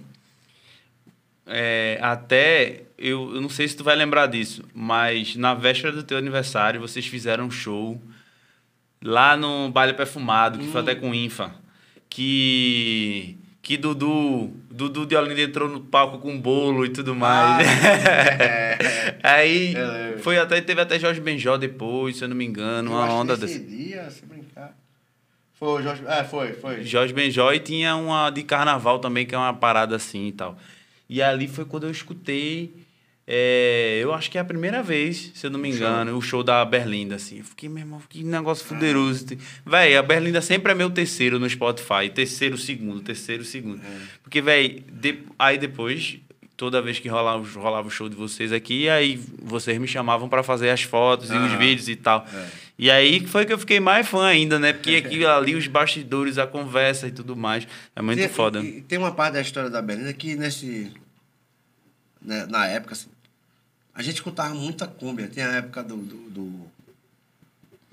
É, 1.46 1.98
até, 2.00 2.82
eu, 2.96 3.34
eu 3.34 3.40
não 3.40 3.48
sei 3.48 3.66
se 3.66 3.76
tu 3.76 3.82
vai 3.84 3.96
lembrar 3.96 4.26
disso, 4.26 4.62
mas 4.72 5.34
na 5.36 5.54
véspera 5.54 5.92
do 5.92 6.02
teu 6.02 6.16
aniversário, 6.16 6.80
vocês 6.80 7.04
fizeram 7.04 7.46
um 7.46 7.50
show 7.50 8.00
lá 9.02 9.36
no 9.36 9.68
Baile 9.70 9.92
Perfumado, 9.92 10.58
que 10.58 10.68
foi 10.68 10.80
até 10.80 10.94
com 10.94 11.12
Infa, 11.12 11.52
que... 12.08 13.36
Que 13.62 13.76
Dudu, 13.76 14.50
Dudu 14.68 15.06
de 15.06 15.14
Olinda 15.14 15.40
entrou 15.40 15.68
no 15.68 15.80
palco 15.80 16.18
com 16.18 16.38
bolo 16.40 16.84
e 16.84 16.88
tudo 16.90 17.14
mais. 17.14 17.64
Aí 19.22 19.72
Eu 19.72 19.92
lembro. 19.92 20.18
foi 20.18 20.36
até, 20.36 20.60
teve 20.60 20.80
até 20.80 20.98
Jorge 20.98 21.20
Benjó 21.20 21.56
depois, 21.56 22.16
se 22.16 22.24
eu 22.24 22.28
não 22.28 22.34
me 22.36 22.44
engano, 22.44 22.90
Eu 22.90 22.96
uma 22.96 23.12
onda 23.14 23.36
dessa. 23.36 23.58
dia, 23.60 24.10
se 24.10 24.26
brincar. 24.26 24.76
Foi 25.54 25.80
Jorge. 25.80 26.02
É, 26.08 26.24
foi, 26.24 26.52
foi. 26.54 26.82
Jorge 26.84 27.12
Benjó 27.14 27.52
e 27.52 27.60
tinha 27.60 27.94
uma 27.94 28.30
de 28.30 28.42
carnaval 28.42 28.98
também, 28.98 29.24
que 29.24 29.32
é 29.34 29.38
uma 29.38 29.54
parada 29.54 29.94
assim 29.94 30.26
e 30.26 30.32
tal. 30.32 30.58
E 31.08 31.22
ali 31.22 31.46
foi 31.46 31.64
quando 31.64 31.84
eu 31.84 31.90
escutei 31.90 32.74
É, 33.26 34.00
eu 34.02 34.12
acho 34.12 34.30
que 34.30 34.36
é 34.36 34.40
a 34.40 34.44
primeira 34.44 34.82
vez, 34.82 35.30
se 35.34 35.46
eu 35.46 35.50
não 35.50 35.58
me 35.58 35.70
engano, 35.70 36.16
o 36.16 36.20
show 36.20 36.42
da 36.42 36.64
Berlinda, 36.64 37.14
assim. 37.14 37.38
Eu 37.38 37.44
fiquei, 37.44 37.68
meu 37.68 37.78
irmão, 37.78 38.02
que 38.08 38.24
negócio 38.24 38.64
fuderoso. 38.66 39.24
Véi, 39.64 39.96
a 39.96 40.02
Berlinda 40.02 40.40
sempre 40.42 40.72
é 40.72 40.74
meu 40.74 40.90
terceiro 40.90 41.38
no 41.38 41.48
Spotify. 41.48 42.10
Terceiro, 42.12 42.58
segundo, 42.58 43.00
terceiro, 43.00 43.44
segundo. 43.44 43.80
Porque, 44.22 44.40
véi, 44.42 44.82
de- 44.90 45.20
aí 45.38 45.56
depois, 45.56 46.18
toda 46.56 46.82
vez 46.82 46.98
que 46.98 47.08
rolava, 47.08 47.46
rolava 47.60 47.86
o 47.86 47.90
show 47.90 48.08
de 48.08 48.16
vocês 48.16 48.52
aqui, 48.52 48.88
aí 48.88 49.20
vocês 49.40 49.78
me 49.78 49.86
chamavam 49.86 50.28
pra 50.28 50.42
fazer 50.42 50.70
as 50.70 50.82
fotos 50.82 51.30
e 51.30 51.32
os 51.32 51.38
Aham. 51.52 51.58
vídeos 51.58 51.88
e 51.88 51.94
tal. 51.96 52.26
É. 52.34 52.46
E 52.76 52.90
aí 52.90 53.24
foi 53.28 53.46
que 53.46 53.52
eu 53.52 53.58
fiquei 53.58 53.78
mais 53.78 54.08
fã 54.08 54.26
ainda, 54.26 54.58
né? 54.58 54.72
Porque 54.72 54.96
aqui, 54.96 55.24
ali, 55.24 55.54
os 55.54 55.68
bastidores, 55.68 56.38
a 56.38 56.46
conversa 56.46 57.06
e 57.06 57.12
tudo 57.12 57.36
mais. 57.36 57.68
É 57.94 58.02
muito 58.02 58.18
Tem- 58.18 58.28
foda. 58.28 58.60
Tem 58.88 58.98
uma 58.98 59.12
parte 59.12 59.34
da 59.34 59.40
história 59.40 59.70
da 59.70 59.80
Belinda 59.80 60.12
que 60.12 60.34
nesse. 60.34 60.90
né, 62.20 62.46
na 62.48 62.66
época, 62.66 62.92
assim, 62.94 63.08
a 63.95 64.03
gente 64.03 64.16
escutava 64.16 64.55
muita 64.55 64.86
cúmbia. 64.86 65.28
Tem 65.28 65.43
a 65.45 65.53
época 65.57 65.82
do. 65.82 65.97
do, 65.97 66.30
do- 66.30 66.72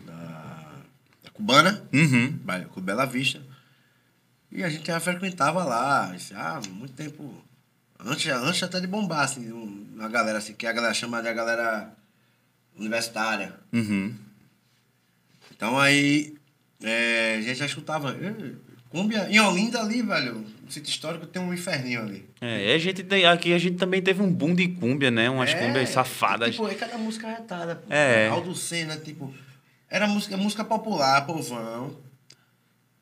da, 0.06 0.72
da 1.24 1.30
cubana, 1.32 1.84
Uhum. 1.94 2.40
Com 2.74 2.82
Bela 2.82 3.06
Vista. 3.06 3.42
E 4.52 4.64
a 4.64 4.70
gente 4.70 4.88
já 4.88 5.00
frequentava 5.00 5.64
lá, 5.64 6.16
isso, 6.16 6.34
ah, 6.36 6.60
muito 6.72 6.94
tempo. 6.94 7.44
Antes, 8.00 8.28
antes 8.32 8.64
até 8.64 8.80
de 8.80 8.88
bombar, 8.88 9.22
assim, 9.26 9.52
um- 9.52 9.88
uma 9.96 10.08
galera 10.10 10.38
assim, 10.40 10.54
que 10.54 10.66
a 10.66 10.72
galera 10.72 10.94
chama 10.94 11.22
de 11.22 11.28
a 11.28 11.34
galera 11.34 11.94
universitária. 12.76 13.54
Uhum. 13.74 14.16
Então 15.52 15.78
aí 15.78 16.36
é, 16.82 17.36
a 17.38 17.42
gente 17.42 17.58
já 17.60 17.66
escutava. 17.66 18.12
eh, 18.14 18.54
Cúmbia, 18.90 19.30
em 19.30 19.40
Olinda 19.40 19.82
ali, 19.82 20.02
velho, 20.02 20.44
sítio 20.72 20.90
histórico 20.90 21.26
tem 21.26 21.42
um 21.42 21.54
inferninho 21.54 22.02
ali. 22.02 22.30
É, 22.42 22.74
a 22.74 22.78
gente 22.78 23.04
tem, 23.04 23.26
aqui 23.26 23.54
a 23.54 23.58
gente 23.58 23.78
também 23.78 24.02
teve 24.02 24.22
um 24.22 24.32
boom 24.32 24.54
de 24.56 24.68
cúmbia, 24.68 25.10
né? 25.12 25.30
Umas 25.30 25.50
É, 25.52 25.56
cúmbias 25.56 25.90
safadas. 25.90 26.52
Tipo, 26.52 26.68
é 26.68 26.76
cada 26.76 26.98
música 26.98 27.28
retada. 27.28 27.76
pô. 27.78 27.94
É. 27.94 28.28
Aldo 28.30 28.56
Senna, 28.56 28.98
tipo. 28.98 29.34
Era 29.90 30.08
música, 30.08 30.38
música 30.38 30.64
popular, 30.64 31.26
povão. 31.26 31.96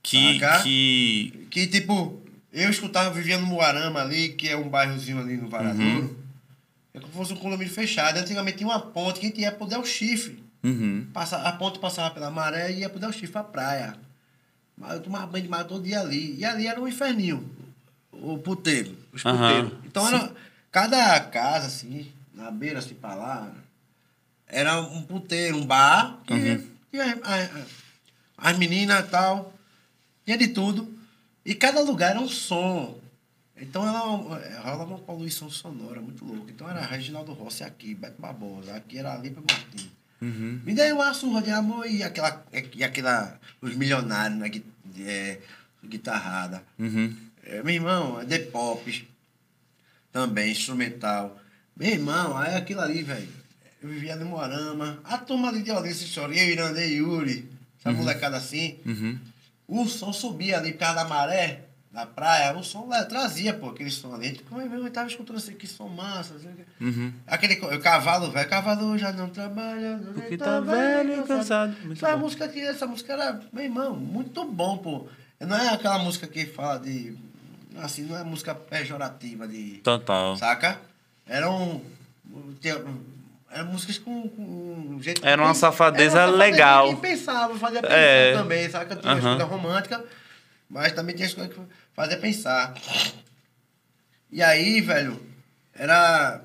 que, 0.01 0.39
saca? 0.39 0.63
que. 0.63 1.47
Que, 1.49 1.67
tipo, 1.67 2.21
eu 2.53 2.69
escutava, 2.69 3.09
vivia 3.13 3.37
no 3.37 3.45
Moarama 3.45 4.01
ali, 4.01 4.29
que 4.29 4.47
é 4.47 4.55
um 4.55 4.69
bairrozinho 4.69 5.19
ali 5.19 5.37
no 5.37 5.49
Varadouro. 5.49 6.17
É 6.93 6.99
como 6.99 7.11
se 7.11 7.17
fosse 7.17 7.33
um 7.33 7.37
condomínio 7.37 7.71
fechado. 7.73 8.17
Antigamente 8.17 8.57
tinha 8.57 8.69
uma 8.69 8.79
ponte 8.79 9.19
que 9.19 9.25
a 9.25 9.29
gente 9.29 9.41
ia 9.41 9.51
pro 9.51 9.67
Del 9.67 9.85
Chifre. 9.85 10.41
Uhum. 10.63 11.05
Passa, 11.13 11.37
a 11.37 11.51
ponte 11.51 11.77
passava 11.79 12.09
pela 12.11 12.31
maré 12.31 12.71
e 12.71 12.79
ia 12.79 12.89
pro 12.89 12.99
Del 12.99 13.11
Chifre, 13.11 13.27
pra 13.33 13.43
praia. 13.43 13.95
Mas 14.77 14.93
eu 14.93 15.01
tomava 15.01 15.27
banho 15.27 15.43
de 15.43 15.49
mar 15.49 15.63
todo 15.65 15.83
dia 15.83 15.99
ali. 15.99 16.35
E 16.37 16.45
ali 16.45 16.67
era 16.67 16.79
um 16.81 16.87
inferninho. 16.87 17.49
O 18.21 18.37
puteiro. 18.39 18.95
Os 19.13 19.23
puteiros. 19.23 19.71
Então 19.85 20.07
era. 20.07 20.31
Cada 20.71 21.19
casa, 21.21 21.67
assim, 21.67 22.11
na 22.33 22.51
beira, 22.51 22.79
assim, 22.79 22.93
pra 22.93 23.15
lá, 23.15 23.51
era 24.47 24.79
um 24.81 25.01
puteiro, 25.03 25.57
um 25.57 25.65
bar. 25.65 26.19
Que, 26.25 26.33
Uhum. 26.33 26.67
que 26.91 26.99
a- 26.99 27.65
as 28.37 28.57
meninas 28.57 29.05
e 29.05 29.09
tal. 29.09 29.53
Tinha 30.25 30.37
de 30.37 30.49
tudo. 30.49 30.93
E 31.45 31.55
cada 31.55 31.81
lugar 31.81 32.11
era 32.11 32.19
um 32.19 32.27
som. 32.27 32.99
Então 33.59 33.87
ela 33.87 34.39
é, 34.39 34.57
rola 34.59 34.83
uma 34.83 34.99
poluição 34.99 35.49
sonora 35.49 35.99
muito 36.01 36.23
louca. 36.23 36.51
Então 36.51 36.69
era 36.69 36.81
Reginaldo 36.85 37.33
Rossi 37.33 37.63
aqui, 37.63 37.95
Beto 37.95 38.21
Barbosa, 38.21 38.75
aqui 38.75 38.99
era 38.99 39.15
Lipa 39.17 39.41
Martins. 39.41 39.87
Uhum. 40.21 40.61
Me 40.63 40.73
dei 40.73 40.91
uma 40.91 41.13
surra 41.13 41.41
de 41.41 41.49
amor 41.49 41.87
e 41.89 42.03
aquela, 42.03 42.43
e 42.75 42.83
aquela 42.83 43.39
os 43.61 43.73
milionários 43.75 44.37
na 44.39 44.47
gui- 44.47 44.65
é, 44.99 45.39
guitarrada. 45.83 46.61
Uhum. 46.77 47.15
É, 47.49 47.63
meu 47.63 47.73
irmão, 47.73 48.19
é 48.19 48.25
The 48.25 48.39
Pop 48.39 49.07
também, 50.11 50.51
instrumental. 50.51 51.37
Meu 51.75 51.89
irmão, 51.89 52.37
aí 52.37 52.55
aquilo 52.55 52.81
ali, 52.81 53.03
velho. 53.03 53.29
Eu 53.81 53.87
vivia 53.89 54.15
no 54.17 54.25
Moarama. 54.25 54.99
A 55.05 55.17
turma 55.17 55.47
ali 55.47 55.61
de 55.63 55.71
Olinda, 55.71 55.93
Chorinha, 55.95 56.43
Irandê 56.43 56.87
Yuri, 56.87 57.49
essa 57.79 57.91
molecada 57.91 58.35
assim. 58.35 58.79
Uhum. 58.85 59.17
O 59.67 59.85
som 59.85 60.11
subia 60.11 60.57
ali 60.57 60.73
por 60.73 60.79
causa 60.79 60.95
da 60.95 61.05
maré, 61.05 61.61
da 61.91 62.05
praia, 62.05 62.57
o 62.57 62.63
som 62.63 62.85
lá, 62.87 63.05
trazia, 63.05 63.53
pô, 63.53 63.69
aquele 63.69 63.91
som 63.91 64.13
ali. 64.13 64.39
Como 64.49 64.61
eu 64.61 64.91
tava 64.91 65.07
escutando 65.07 65.37
assim, 65.37 65.53
que 65.53 65.67
som 65.67 65.87
massa. 65.87 66.35
Assim, 66.35 66.49
Uhum. 66.81 67.11
Aquele 67.25 67.55
o 67.55 67.79
cavalo, 67.79 68.29
velho, 68.29 68.47
cavalo 68.49 68.97
já 68.97 69.11
não 69.13 69.29
trabalha. 69.29 69.99
Porque 70.13 70.37
tá 70.37 70.59
velho 70.59 71.21
e 71.21 71.27
cansado. 71.27 71.75
Muito 71.83 72.03
Essa 72.05 72.15
bom. 72.15 72.23
música 72.23 72.45
aqui, 72.45 72.59
essa 72.59 72.85
música 72.85 73.13
era, 73.13 73.41
meu 73.53 73.63
irmão, 73.63 73.95
muito 73.95 74.45
bom, 74.45 74.77
pô. 74.77 75.07
Não 75.39 75.55
é 75.55 75.69
aquela 75.69 75.99
música 75.99 76.27
que 76.27 76.45
fala 76.45 76.79
de. 76.79 77.15
Assim, 77.81 78.03
não 78.03 78.17
é 78.17 78.23
música 78.23 78.53
pejorativa 78.55 79.47
de. 79.47 79.77
Total. 79.83 80.35
Saca? 80.37 80.79
Eram. 81.27 81.81
Eram 83.49 83.67
músicas 83.71 83.97
com, 83.97 84.27
com 84.29 84.41
um 84.95 85.01
jeito. 85.01 85.25
Era 85.25 85.41
uma 85.41 85.53
safadeza 85.53 86.19
era 86.21 86.31
uma 86.31 86.37
legal. 86.37 86.89
Que 86.95 87.01
pensava, 87.01 87.57
fazia 87.57 87.81
pensar 87.81 87.95
É. 87.95 88.33
também, 88.33 88.69
saca? 88.69 88.95
Tinha 88.95 89.13
as 89.13 89.19
Aham. 89.23 89.37
coisas 89.37 89.49
românticas, 89.53 90.01
mas 90.69 90.91
também 90.91 91.15
tinha 91.15 91.27
as 91.27 91.33
coisas 91.33 91.53
que 91.55 91.61
fazia 91.93 92.17
pensar. 92.17 92.73
E 94.31 94.43
aí, 94.43 94.81
velho, 94.81 95.19
era 95.73 96.41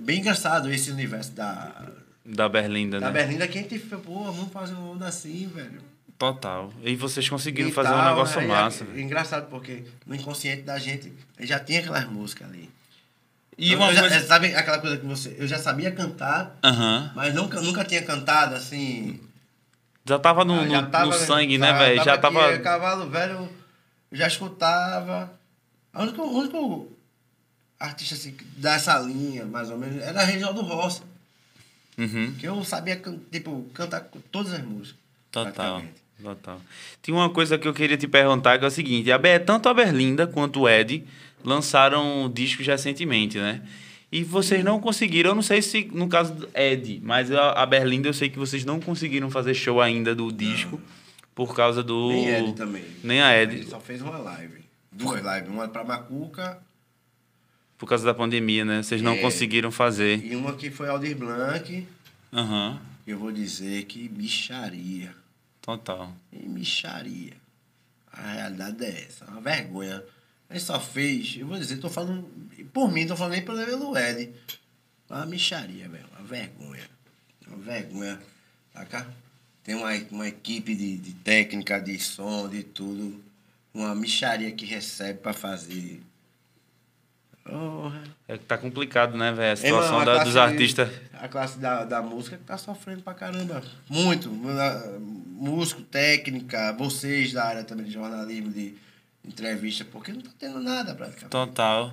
bem 0.00 0.20
engraçado 0.20 0.70
esse 0.70 0.90
universo 0.90 1.32
da, 1.32 1.86
Da 2.24 2.48
Berlinda, 2.48 3.00
da 3.00 3.06
né? 3.06 3.12
Berlinda 3.12 3.48
que 3.48 3.58
a 3.58 3.62
gente 3.62 3.78
pô, 3.78 4.24
vamos 4.24 4.52
fazer 4.52 4.74
uma 4.74 4.90
onda 4.90 5.06
assim, 5.06 5.46
velho. 5.48 5.80
Total. 6.18 6.72
E 6.82 6.96
vocês 6.96 7.28
conseguiram 7.28 7.68
E 7.68 7.72
fazer 7.72 7.90
um 7.90 7.92
tal, 7.92 8.08
negócio 8.08 8.40
aí, 8.40 8.46
massa. 8.48 8.84
É, 8.94 9.00
engraçado, 9.00 9.48
porque 9.48 9.84
no 10.04 10.14
inconsciente 10.16 10.62
da 10.62 10.76
gente 10.78 11.12
já 11.38 11.60
tinha 11.60 11.78
aquelas 11.80 12.06
músicas 12.06 12.48
ali. 12.48 12.68
E 13.56 13.74
uma 13.74 13.92
já- 13.94 14.00
coisa. 14.00 14.26
Sabe 14.26 14.54
aquela 14.54 14.78
coisa 14.80 14.96
que 14.98 15.06
você. 15.06 15.36
Eu 15.38 15.46
já 15.46 15.58
sabia 15.58 15.90
cantar, 15.92 16.56
mas 17.14 17.32
nunca, 17.34 17.60
nunca 17.60 17.84
tinha 17.84 18.02
cantado 18.02 18.54
assim. 18.56 19.20
Já 20.04 20.18
tava 20.18 20.44
no, 20.44 20.54
Ah, 20.60 20.64
no, 20.64 20.70
já 20.70 20.82
tava, 20.86 21.06
no 21.06 21.12
sangue, 21.12 21.58
né, 21.58 21.68
já 21.68 21.78
velho? 21.78 22.04
Já 22.04 22.12
aqui, 22.14 22.22
tava. 22.22 22.40
eh, 22.52 22.58
Cavalo 22.58 23.08
velho, 23.10 23.48
já 24.10 24.26
escutava. 24.26 25.30
A 25.92 26.02
única, 26.02 26.22
o 26.22 26.36
único 26.38 26.88
artista 27.78 28.14
assim, 28.14 28.32
que 28.32 28.44
dá 28.56 28.74
essa 28.74 28.98
linha, 29.00 29.44
mais 29.44 29.70
ou 29.70 29.78
menos, 29.78 30.02
era 30.02 30.24
Reginaldo 30.24 30.62
Rossi. 30.62 31.02
Uhum. 31.96 32.34
Que 32.38 32.46
eu 32.46 32.64
sabia, 32.64 33.00
tipo, 33.30 33.64
cantar 33.74 34.00
todas 34.32 34.52
as 34.52 34.62
músicas. 34.62 34.98
Total. 35.30 35.82
Total. 36.22 36.60
Tinha 37.02 37.16
uma 37.16 37.30
coisa 37.30 37.56
que 37.56 37.66
eu 37.68 37.72
queria 37.74 37.96
te 37.96 38.08
perguntar, 38.08 38.58
que 38.58 38.64
é 38.64 38.68
o 38.68 38.70
seguinte: 38.70 39.10
a 39.12 39.18
Be- 39.18 39.38
tanto 39.38 39.68
a 39.68 39.74
Berlinda 39.74 40.26
quanto 40.26 40.60
o 40.62 40.68
Ed 40.68 41.04
lançaram 41.44 42.30
discos 42.32 42.66
recentemente, 42.66 43.38
né? 43.38 43.62
E 44.10 44.24
vocês 44.24 44.64
não 44.64 44.80
conseguiram, 44.80 45.30
eu 45.30 45.34
não 45.34 45.42
sei 45.42 45.60
se 45.62 45.84
no 45.92 46.08
caso 46.08 46.34
do 46.34 46.48
Ed, 46.54 47.00
mas 47.04 47.30
a, 47.30 47.52
a 47.52 47.66
Berlinda 47.66 48.08
eu 48.08 48.14
sei 48.14 48.28
que 48.30 48.38
vocês 48.38 48.64
não 48.64 48.80
conseguiram 48.80 49.30
fazer 49.30 49.52
show 49.54 49.80
ainda 49.80 50.14
do 50.14 50.32
disco 50.32 50.80
por 51.34 51.54
causa 51.54 51.82
do. 51.82 52.08
Nem 52.08 52.28
Ed 52.28 52.52
também. 52.54 52.84
Nem 53.04 53.20
a 53.20 53.36
Ed. 53.40 53.54
Ele 53.56 53.66
só 53.66 53.78
fez 53.78 54.00
uma 54.02 54.16
live. 54.18 54.64
Duas 54.90 55.22
lives. 55.22 55.48
Uma 55.48 55.68
pra 55.68 55.84
Macuca 55.84 56.58
Por 57.76 57.86
causa 57.88 58.04
da 58.04 58.12
pandemia, 58.14 58.64
né? 58.64 58.82
Vocês 58.82 59.00
não 59.02 59.12
É. 59.12 59.18
conseguiram 59.18 59.70
fazer. 59.70 60.24
e 60.24 60.34
uma 60.34 60.54
que 60.54 60.70
foi 60.70 60.88
Aldir 60.88 61.16
Blanc. 61.16 61.86
Aham. 62.32 62.80
Eu 63.06 63.18
vou 63.18 63.30
dizer 63.30 63.84
que 63.84 64.08
micharia. 64.08 65.14
Total. 65.68 66.10
E 66.32 66.48
micharia. 66.48 67.34
A 68.10 68.32
realidade 68.32 68.86
é 68.86 69.04
essa. 69.04 69.26
Uma 69.26 69.42
vergonha. 69.42 70.02
Gente 70.50 70.64
só 70.64 70.80
fez, 70.80 71.36
eu 71.36 71.46
vou 71.46 71.58
dizer, 71.58 71.76
tô 71.76 71.90
falando 71.90 72.26
por 72.72 72.90
mim, 72.90 73.06
tô 73.06 73.14
falando 73.14 73.32
nem 73.32 73.44
pelo 73.44 73.62
pelo 73.62 73.98
Ed. 73.98 74.32
Uma 75.10 75.26
micharia, 75.26 75.86
velho. 75.86 76.06
Uma 76.16 76.26
vergonha. 76.26 76.88
Uma 77.46 77.58
vergonha. 77.58 78.18
Saca? 78.72 79.14
Tem 79.62 79.74
uma, 79.74 79.92
uma 80.10 80.26
equipe 80.26 80.74
de, 80.74 80.96
de 80.96 81.12
técnica, 81.12 81.78
de 81.78 82.00
som, 82.00 82.48
de 82.48 82.62
tudo. 82.62 83.22
Uma 83.74 83.94
micharia 83.94 84.50
que 84.52 84.64
recebe 84.64 85.18
pra 85.18 85.34
fazer. 85.34 86.00
Porra. 87.48 88.02
É 88.28 88.36
que 88.38 88.44
tá 88.44 88.58
complicado, 88.58 89.16
né, 89.16 89.32
velho? 89.32 89.52
A 89.52 89.56
situação 89.56 89.98
mano, 89.98 90.02
a 90.02 90.04
da- 90.04 90.12
classe- 90.14 90.26
dos 90.26 90.36
artistas. 90.36 90.88
A 91.20 91.28
classe 91.28 91.58
da, 91.58 91.84
da 91.84 92.02
música 92.02 92.38
tá 92.46 92.56
sofrendo 92.58 93.02
pra 93.02 93.14
caramba. 93.14 93.62
Muito. 93.88 94.30
Músico, 95.00 95.82
técnica, 95.82 96.72
vocês 96.74 97.32
da 97.32 97.44
área 97.44 97.64
também 97.64 97.86
de 97.86 97.92
jornalismo, 97.92 98.50
de 98.50 98.74
entrevista, 99.24 99.84
porque 99.90 100.12
não 100.12 100.20
tá 100.20 100.30
tendo 100.38 100.60
nada 100.60 100.94
praticamente. 100.94 101.30
Total. 101.30 101.92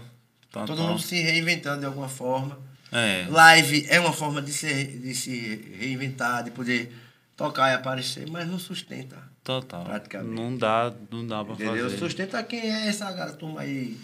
Total. 0.51 0.67
Todo 0.67 0.83
mundo 0.87 0.99
se 1.01 1.19
reinventando 1.21 1.81
de 1.81 1.85
alguma 1.85 2.07
forma. 2.09 2.57
É. 2.91 3.25
Live 3.29 3.85
é 3.89 3.99
uma 3.99 4.13
forma 4.13 4.41
de 4.41 4.53
se, 4.53 4.83
de 4.85 5.13
se 5.13 5.75
reinventar, 5.79 6.43
de 6.43 6.51
poder 6.51 6.95
tocar 7.35 7.71
e 7.71 7.75
aparecer, 7.75 8.29
mas 8.29 8.47
não 8.47 8.57
sustenta. 8.57 9.17
Total. 9.43 9.83
Praticamente. 9.83 10.33
Não 10.33 10.57
dá, 10.57 10.93
não 11.11 11.27
dá 11.27 11.43
pra 11.43 11.53
Entendeu? 11.55 11.83
fazer. 11.85 11.97
Sustenta 11.97 12.41
quem 12.43 12.59
é 12.61 12.87
essa 12.87 13.11
galera, 13.11 13.33
turma 13.33 13.61
aí 13.61 13.97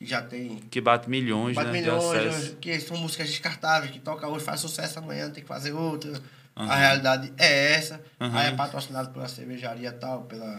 que 0.00 0.06
já 0.06 0.22
tem 0.22 0.56
Que 0.70 0.80
bate 0.80 1.10
milhões, 1.10 1.54
Bate 1.54 1.68
né, 1.68 1.74
de 1.74 1.80
milhões, 1.82 2.56
que 2.58 2.80
são 2.80 2.96
músicas 2.96 3.28
descartáveis, 3.28 3.92
que 3.92 3.98
toca 4.00 4.26
hoje, 4.26 4.42
faz 4.42 4.58
sucesso 4.58 4.98
amanhã, 4.98 5.28
tem 5.30 5.42
que 5.42 5.48
fazer 5.48 5.72
outra. 5.72 6.10
Aham. 6.56 6.70
A 6.70 6.74
realidade 6.74 7.30
é 7.36 7.74
essa. 7.74 8.00
Aham. 8.18 8.38
Aí 8.38 8.46
é 8.48 8.52
patrocinado 8.52 9.10
pela 9.10 9.28
cervejaria 9.28 9.92
tal, 9.92 10.22
pela 10.22 10.58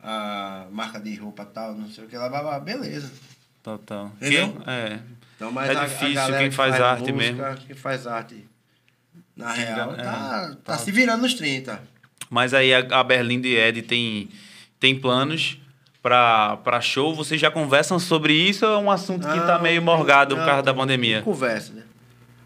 a 0.00 0.66
marca 0.70 1.00
de 1.00 1.14
roupa 1.16 1.44
tal, 1.46 1.74
não 1.74 1.90
sei 1.90 2.04
o 2.04 2.08
que 2.08 2.16
lá, 2.16 2.28
blá, 2.28 2.42
blá, 2.42 2.60
beleza. 2.60 3.10
Total. 3.62 4.12
Entendeu? 4.16 4.52
Quem- 4.52 4.62
é. 4.74 5.00
Então, 5.34 5.50
mas 5.50 5.70
É 5.70 5.74
a- 5.74 5.82
a 5.82 5.86
difícil 5.86 6.14
galera 6.14 6.38
quem 6.38 6.50
que 6.50 6.56
faz 6.56 6.74
arte 6.80 7.12
música, 7.12 7.58
Quem 7.66 7.74
faz 7.76 8.06
arte, 8.06 8.46
na 9.34 9.52
real, 9.52 9.92
é, 9.94 9.96
tá, 9.96 10.02
tá 10.02 10.56
tá. 10.64 10.78
se 10.78 10.92
virando 10.92 11.22
nos 11.22 11.34
30. 11.34 11.80
Mas 12.30 12.52
aí 12.52 12.74
a, 12.74 12.80
a 12.80 13.02
Berlinda 13.02 13.48
e 13.48 13.56
Ed 13.56 13.82
tem, 13.82 14.28
tem 14.78 14.98
planos 15.00 15.58
pra 16.64 16.80
show? 16.80 17.14
Vocês 17.14 17.40
já 17.40 17.50
conversam 17.50 17.98
sobre 17.98 18.32
isso 18.32 18.64
ou 18.66 18.72
é 18.74 18.78
um 18.78 18.90
assunto 18.90 19.26
que 19.28 19.34
tá 19.40 19.56
Não, 19.56 19.62
meio 19.62 19.80
tem- 19.80 19.84
morgado 19.84 20.34
por 20.34 20.40
não, 20.40 20.46
causa 20.46 20.62
da 20.62 20.72
tem- 20.72 20.80
pandemia? 20.80 21.22
Conversa, 21.22 21.72
né? 21.72 21.82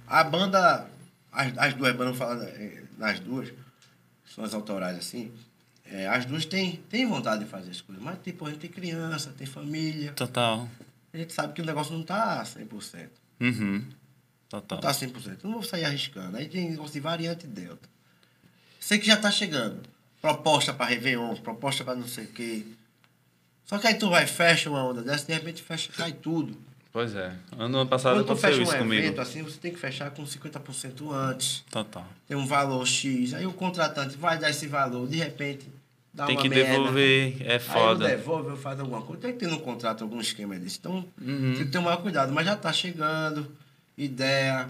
A 0.06 0.24
banda, 0.24 0.86
as, 1.30 1.56
as 1.58 1.74
duas 1.74 1.94
bandas 1.96 2.16
falando 2.16 2.42
eh, 2.44 2.82
nas 2.98 3.18
duas, 3.20 3.52
são 4.34 4.44
as 4.44 4.52
autorais 4.54 4.98
assim, 4.98 5.32
eh, 5.90 6.06
as 6.06 6.24
duas 6.24 6.44
têm, 6.44 6.76
têm 6.90 7.06
vontade 7.06 7.44
de 7.44 7.50
fazer 7.50 7.70
as 7.70 7.80
coisas, 7.80 8.02
mas 8.02 8.18
tipo, 8.22 8.46
a 8.46 8.50
gente 8.50 8.60
tem 8.60 8.70
criança, 8.70 9.32
tem 9.36 9.46
família, 9.46 10.12
Total. 10.12 10.68
a 11.12 11.16
gente 11.16 11.32
sabe 11.32 11.52
que 11.54 11.62
o 11.62 11.64
negócio 11.64 11.92
não 11.94 12.02
tá 12.02 12.42
100%. 12.44 13.08
Uhum. 13.40 13.84
Total. 14.48 14.76
Não 14.76 14.82
tá 14.82 14.92
100%. 14.92 15.38
Eu 15.44 15.50
não 15.50 15.52
vou 15.52 15.62
sair 15.62 15.84
arriscando. 15.86 16.36
Aí 16.36 16.46
tem 16.46 16.70
negócio 16.70 16.92
de 16.92 17.00
variante 17.00 17.46
delta. 17.46 17.88
Sei 18.78 18.98
que 18.98 19.06
já 19.06 19.16
tá 19.16 19.30
chegando. 19.30 19.80
Proposta 20.20 20.74
para 20.74 20.86
Réveillon, 20.86 21.34
proposta 21.36 21.82
para 21.84 21.94
não 21.94 22.06
sei 22.06 22.24
o 22.24 22.28
quê. 22.28 22.66
Só 23.66 23.78
que 23.78 23.86
aí 23.86 23.94
tu 23.94 24.10
vai, 24.10 24.26
fecha 24.26 24.68
uma 24.70 24.84
onda 24.84 25.02
dessa, 25.02 25.26
de 25.26 25.32
repente 25.32 25.62
fecha, 25.62 25.90
cai 25.96 26.12
tudo. 26.12 26.56
Pois 26.92 27.14
é. 27.16 27.32
Ano 27.58 27.86
passado 27.86 28.16
Quando 28.16 28.26
tu 28.26 28.32
aconteceu 28.32 28.50
fecha 28.50 28.62
isso 28.64 28.74
um 28.74 28.78
comigo. 28.80 29.02
evento 29.02 29.20
assim, 29.20 29.42
você 29.42 29.58
tem 29.58 29.72
que 29.72 29.78
fechar 29.78 30.10
com 30.10 30.24
50% 30.24 31.10
antes. 31.10 31.64
Total. 31.70 32.06
Tem 32.28 32.36
um 32.36 32.44
valor 32.46 32.86
X. 32.86 33.32
Aí 33.32 33.46
o 33.46 33.52
contratante 33.52 34.16
vai 34.18 34.38
dar 34.38 34.50
esse 34.50 34.66
valor, 34.66 35.08
de 35.08 35.16
repente 35.16 35.66
dá 36.12 36.26
Tem 36.26 36.36
uma 36.36 36.42
que 36.42 36.48
merda. 36.50 36.70
devolver. 36.70 37.36
É 37.40 37.48
Aí 37.52 37.54
eu 37.54 37.60
foda. 37.60 38.06
devolvo, 38.08 38.50
eu 38.50 38.56
faço 38.58 38.82
alguma 38.82 39.00
coisa. 39.00 39.22
Tem 39.22 39.32
que 39.32 39.38
ter 39.38 39.48
no 39.48 39.60
contrato 39.60 40.04
algum 40.04 40.20
esquema 40.20 40.54
desse. 40.58 40.76
Então, 40.78 40.96
Uhum. 41.18 41.54
tem 41.56 41.64
que 41.64 41.70
ter 41.70 41.78
o 41.78 41.82
maior 41.82 41.96
cuidado. 42.02 42.30
Mas 42.30 42.44
já 42.44 42.56
tá 42.56 42.70
chegando 42.70 43.50
ideia 43.96 44.68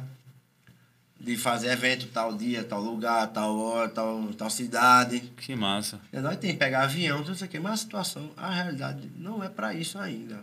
de 1.22 1.36
fazer 1.36 1.68
evento 1.68 2.08
tal 2.08 2.34
dia, 2.36 2.64
tal 2.64 2.82
lugar, 2.82 3.28
tal 3.28 3.56
hora, 3.56 3.88
tal, 3.88 4.24
tal 4.36 4.50
cidade. 4.50 5.20
Que 5.36 5.54
massa. 5.54 6.00
E 6.12 6.18
nós 6.18 6.36
tem 6.36 6.52
que 6.52 6.58
pegar 6.58 6.82
avião, 6.82 7.24
não 7.24 7.34
sei 7.34 7.46
o 7.46 7.50
quê. 7.50 7.60
Mas 7.60 7.72
a 7.74 7.76
situação, 7.76 8.30
a 8.36 8.50
realidade 8.52 9.08
não 9.16 9.42
é 9.42 9.48
para 9.48 9.72
isso 9.72 9.98
ainda. 9.98 10.40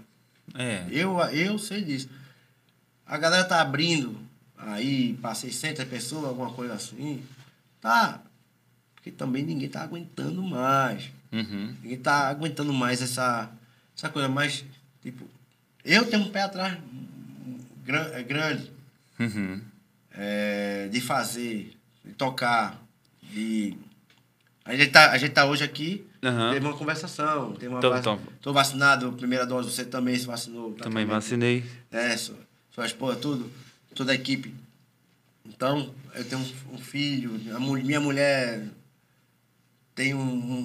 É. 0.56 0.86
Eu, 0.90 1.20
eu 1.32 1.60
sei 1.60 1.84
disso. 1.84 2.10
A 3.06 3.18
galera 3.18 3.44
tá 3.44 3.60
abrindo 3.62 4.18
aí 4.58 5.14
para 5.22 5.36
600 5.36 5.84
pessoas, 5.86 6.26
alguma 6.26 6.52
coisa 6.52 6.74
assim. 6.76 7.24
Tá. 7.82 8.22
Porque 8.96 9.12
também 9.12 9.44
ninguém 9.44 9.68
tá 9.70 9.82
aguentando 9.82 10.42
mais. 10.42 11.10
Uhum. 11.32 11.76
Ninguém 11.84 11.98
tá 12.00 12.30
aguentando 12.30 12.72
mais 12.74 13.02
essa, 13.02 13.50
essa 13.98 14.10
coisa. 14.10 14.30
Mas, 14.30 14.64
tipo, 15.02 15.26
eu 15.84 16.06
tenho 16.10 16.24
um 16.24 16.30
pé 16.32 16.44
atrás 16.44 16.78
gran- 17.86 18.12
é 18.14 18.24
grande 18.24 18.72
Uhum. 19.20 19.62
É, 20.22 20.90
de 20.92 21.00
fazer, 21.00 21.72
de 22.04 22.12
tocar, 22.14 22.78
de... 23.24 23.74
A 24.66 24.76
gente 24.76 24.92
tá, 24.92 25.12
a 25.12 25.18
gente 25.18 25.32
tá 25.32 25.46
hoje 25.46 25.64
aqui, 25.64 26.06
Aham. 26.22 26.52
teve 26.52 26.66
uma 26.66 26.76
conversação, 26.76 27.54
teve 27.54 27.70
uma 27.70 27.80
Tô- 27.80 27.90
vac- 27.90 28.20
tô. 28.42 28.52
vacinado, 28.54 29.14
primeira 29.14 29.46
dose, 29.46 29.72
você 29.72 29.86
também 29.86 30.16
se 30.18 30.26
vacinou. 30.28 30.74
Também 30.74 31.06
praticamente. 31.08 31.10
vacinei. 31.10 31.64
É, 31.90 32.18
sua, 32.18 32.36
sua 32.76 32.86
esposa, 32.86 33.16
tudo, 33.20 33.50
toda 33.96 34.12
a 34.12 34.16
equipe. 34.16 34.54
Então, 35.48 35.90
eu 36.14 36.26
tenho 36.26 36.42
um, 36.42 36.76
um 36.76 36.78
filho, 36.78 37.40
a 37.56 37.60
minha 37.60 38.00
mulher 38.02 38.64
tem 39.96 40.14
um, 40.14 40.22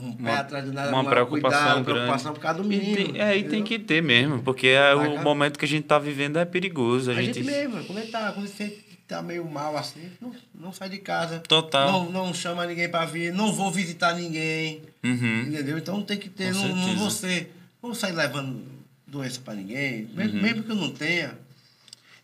um 0.09 0.13
pé 0.13 0.23
Uma- 0.31 0.39
atrás 0.41 0.65
de 0.65 0.71
nada, 0.71 0.91
uma 0.91 1.01
um 1.01 1.05
preocupação 1.07 1.59
cuidado, 1.61 1.85
grande. 1.85 2.01
preocupação 2.01 2.33
por 2.35 2.41
causa 2.41 2.63
do 2.63 2.73
E 2.73 2.77
menino. 2.77 3.13
tem- 3.13 3.21
é, 3.21 3.37
e 3.37 3.45
tem 3.45 3.63
que 3.65 3.79
ter 3.79 4.03
mesmo, 4.03 4.43
porque 4.43 4.69
é 4.69 4.95
o 4.95 5.23
momento 5.23 5.59
que 5.59 5.65
a 5.65 5.69
gente 5.69 5.85
tá 5.87 5.99
vivendo 5.99 6.39
é 6.39 6.45
perigoso. 6.45 7.11
A, 7.11 7.15
A 7.15 7.23
gente, 7.23 7.37
gente 7.43 7.47
mesmo, 7.47 7.83
quando 7.85 7.99
ele 7.99 8.11
tá, 8.11 8.33
quando 8.33 8.47
você 8.47 8.79
tá 9.07 9.21
meio 9.23 9.45
mal 9.49 9.77
assim, 9.77 10.11
não, 10.21 10.35
não 10.55 10.73
sai 10.73 10.89
de 10.89 10.99
casa. 10.99 11.41
Total. 11.41 11.91
Não, 11.93 12.11
não 12.11 12.35
chama 12.35 12.65
ninguém 12.67 12.89
pra 12.89 13.05
vir, 13.05 13.33
não 13.33 13.53
vou 13.53 13.71
visitar 13.71 14.15
ninguém. 14.15 14.83
Uhum. 15.05 15.43
Entendeu? 15.43 15.77
Então 15.79 16.03
tem 16.03 16.17
que 16.19 16.29
ter, 16.29 16.53
não, 16.55 16.69
não 16.75 16.97
vou 16.97 17.11
ser, 17.11 17.55
não 17.83 17.91
vou 17.91 17.95
sair 17.95 18.13
levando 18.13 18.65
doença 19.07 19.41
pra 19.45 19.55
ninguém, 19.55 20.05
Uhum. 20.05 20.11
mesmo, 20.15 20.43
mesmo 20.43 20.63
que 20.65 20.71
eu 20.71 20.77
não 20.77 20.91
tenha. 20.91 21.39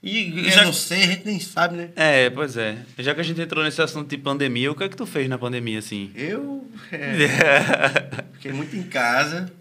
E 0.03 0.39
Eu 0.47 0.51
já, 0.51 0.65
não 0.65 0.73
sei, 0.73 1.03
a 1.03 1.07
gente 1.09 1.27
nem 1.27 1.39
sabe, 1.39 1.77
né? 1.77 1.91
É, 1.95 2.31
pois 2.31 2.57
é. 2.57 2.79
Já 2.99 3.15
que 3.15 3.21
a 3.21 3.25
gente 3.25 3.39
entrou 3.43 3.63
nesse 3.63 3.83
assunto 3.83 4.09
de 4.09 4.17
pandemia, 4.17 4.73
o 4.73 4.75
que 4.75 4.83
é 4.85 4.89
que 4.89 4.97
tu 4.97 5.05
fez 5.05 5.29
na 5.29 5.37
pandemia, 5.37 5.79
assim? 5.79 6.11
Eu 6.15 6.67
é, 6.91 8.25
fiquei 8.33 8.51
muito 8.51 8.75
em 8.75 8.83
casa, 8.85 9.53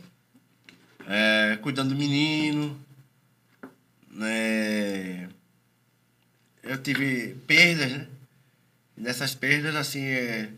é, 1.06 1.58
cuidando 1.62 1.90
do 1.90 1.96
menino. 1.96 2.80
né? 4.12 5.28
Eu 6.70 6.78
tive 6.82 7.36
perdas, 7.48 7.92
né? 7.92 8.08
E 8.98 9.02
nessas 9.02 9.34
perdas, 9.34 9.76
assim, 9.76 10.04
é, 10.04 10.50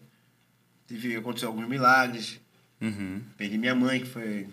tive, 0.87 1.15
aconteceu 1.15 1.47
alguns 1.49 1.67
milagres. 1.67 2.39
Uhum. 2.81 3.21
Perdi 3.37 3.57
minha 3.57 3.75
mãe, 3.75 3.99
que 4.01 4.07
foi 4.07 4.47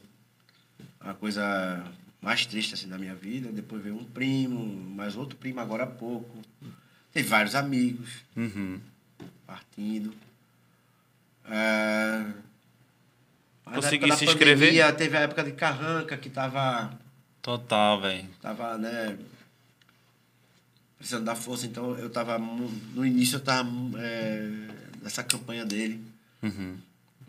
a 1.00 1.14
coisa 1.14 1.84
mais 2.20 2.44
triste 2.46 2.74
assim, 2.74 2.88
da 2.88 2.98
minha 2.98 3.14
vida. 3.14 3.50
Depois 3.50 3.82
veio 3.82 3.96
um 3.96 4.04
primo, 4.04 4.64
mais 4.94 5.16
outro 5.16 5.36
primo 5.36 5.61
agora 5.61 5.84
há 5.84 5.86
pouco. 5.86 6.42
Teve 7.12 7.28
vários 7.28 7.54
amigos 7.54 8.09
Uhum. 8.36 8.78
partindo. 9.46 10.12
É... 11.50 12.24
Consegui 13.64 14.12
se 14.16 14.24
inscrever? 14.26 14.94
Teve 14.96 15.16
a 15.16 15.20
época 15.20 15.42
de 15.44 15.52
Carranca, 15.52 16.16
que 16.16 16.30
tava, 16.30 16.90
Total, 17.42 18.00
velho. 18.00 18.28
tava 18.40 18.78
né, 18.78 19.16
precisando 20.99 21.24
da 21.24 21.34
força. 21.34 21.64
Então, 21.66 21.96
eu 21.99 22.11
tava... 22.11 22.38
mu- 22.38 22.70
No 22.94 23.07
início, 23.07 23.36
eu 23.36 23.40
tava 23.40 23.70
é, 23.99 24.51
nessa 25.03 25.22
campanha 25.22 25.64
dele. 25.64 26.01
Uhum. 26.42 26.76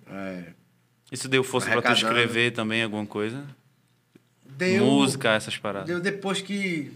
É, 0.08 0.44
Isso 1.12 1.28
deu 1.30 1.44
força 1.44 1.70
pra 1.70 1.82
tu 1.82 1.92
escrever 1.94 2.52
também 2.52 2.84
alguma 2.84 3.06
coisa? 3.06 3.44
deu, 4.46 4.84
Música, 4.86 5.30
essas 5.34 5.58
paradas. 5.58 5.88
Deu 5.88 6.00
depois 6.02 6.42
que... 6.42 6.92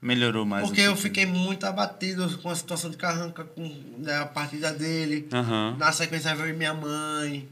Melhorou 0.00 0.44
mais. 0.46 0.64
Porque 0.66 0.80
um 0.82 0.92
eu 0.92 0.96
fiquei 0.96 1.26
muito 1.26 1.64
abatido 1.64 2.38
com 2.38 2.48
a 2.50 2.54
situação 2.54 2.88
de 2.88 2.96
Carranca, 2.96 3.42
com 3.44 3.62
né, 3.98 4.16
a 4.18 4.26
partida 4.26 4.72
dele. 4.72 5.28
Aham. 5.32 5.76
Na 5.76 5.90
sequência 5.92 6.34
veio 6.36 6.56
minha 6.56 6.72
mãe. 6.72 7.48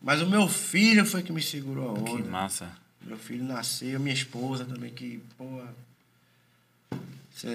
Mas 0.00 0.20
o 0.22 0.26
meu 0.30 0.46
filho 0.48 1.04
foi 1.04 1.22
que 1.24 1.32
me 1.32 1.42
segurou 1.42 1.90
a 1.96 2.02
Que 2.02 2.10
onda. 2.12 2.30
massa. 2.30 2.70
Meu 3.02 3.18
filho 3.18 3.42
nasceu, 3.44 3.98
minha 3.98 4.14
esposa 4.14 4.64
também, 4.64 4.92
que, 4.92 5.20
pô. 5.36 5.60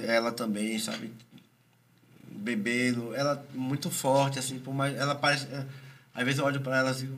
Ela 0.08 0.32
também, 0.32 0.78
sabe? 0.80 1.12
Bebendo. 2.32 3.14
Ela 3.16 3.44
muito 3.54 3.90
forte, 3.90 4.40
assim, 4.40 4.60
por 4.60 4.74
mais. 4.74 4.96
Ela 4.96 5.16
parece. 5.16 5.46
é, 5.48 5.66
Às 6.14 6.24
vezes 6.26 6.40
eu 6.40 6.46
olho 6.46 6.62
pra 6.62 6.78
ela 6.78 6.90
assim. 6.92 7.18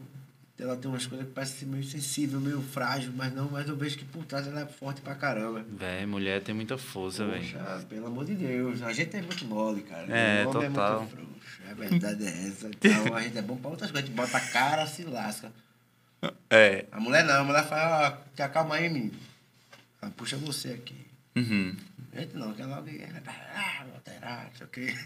Ela 0.60 0.78
tem 0.78 0.92
umas 0.92 1.08
coisas 1.08 1.26
que 1.26 1.34
parecem 1.34 1.58
ser 1.58 1.66
meio 1.66 1.84
sensível, 1.84 2.40
meio 2.40 2.62
frágil, 2.62 3.12
mas 3.16 3.34
não, 3.34 3.50
mas 3.50 3.68
eu 3.68 3.76
vejo 3.76 3.98
que 3.98 4.06
por 4.06 4.24
trás 4.26 4.46
ela 4.46 4.62
é 4.62 4.66
forte 4.68 5.02
pra 5.02 5.16
caramba. 5.16 5.66
Véi, 5.68 6.06
mulher 6.06 6.40
tem 6.44 6.54
muita 6.54 6.78
força, 6.78 7.26
velho. 7.26 7.42
Poxa, 7.42 7.86
pelo 7.90 8.06
amor 8.06 8.26
de 8.26 8.36
Deus. 8.36 8.84
A 8.84 8.94
gente 8.94 9.16
é 9.18 9.24
muito 9.24 9.44
mole, 9.46 9.82
cara. 9.82 10.06
É, 10.16 10.46
o 10.46 10.50
homem 10.52 10.70
total. 10.70 10.96
é 10.96 11.00
muito 11.00 11.12
frouxo. 11.16 11.62
A 11.68 11.74
verdade 11.74 12.26
é 12.26 12.48
essa. 12.48 12.68
Então 12.70 13.16
a 13.16 13.22
gente 13.24 13.38
é 13.40 13.42
bom 13.42 13.58
pra 13.58 13.72
outras 13.72 13.90
coisas. 13.90 14.08
A 14.08 14.14
gente 14.14 14.16
bota 14.16 14.38
a 14.38 14.42
cara, 14.52 14.86
se 14.86 15.04
lasca. 15.04 15.52
É. 16.48 16.86
A 16.92 17.00
mulher 17.00 17.24
não, 17.26 17.42
a 17.42 17.44
mulher 17.44 17.66
fala, 17.68 18.08
ah, 18.08 18.18
te 18.36 18.44
acalma 18.44 18.76
aí, 18.76 18.88
menino. 18.88 19.18
Ela 20.00 20.12
puxa 20.16 20.38
você 20.38 20.70
aqui. 20.74 21.08
Uhum. 21.36 21.76
Gente 22.14 22.36
não, 22.36 22.54
que 22.54 22.62
ela 22.62 22.82
logo. 22.82 23.08
Ah, 23.56 23.84
vou 23.86 23.96
alterar, 23.96 24.46
não 24.46 24.56
sei 24.56 24.66
o 24.66 24.70
quê. 24.70 24.98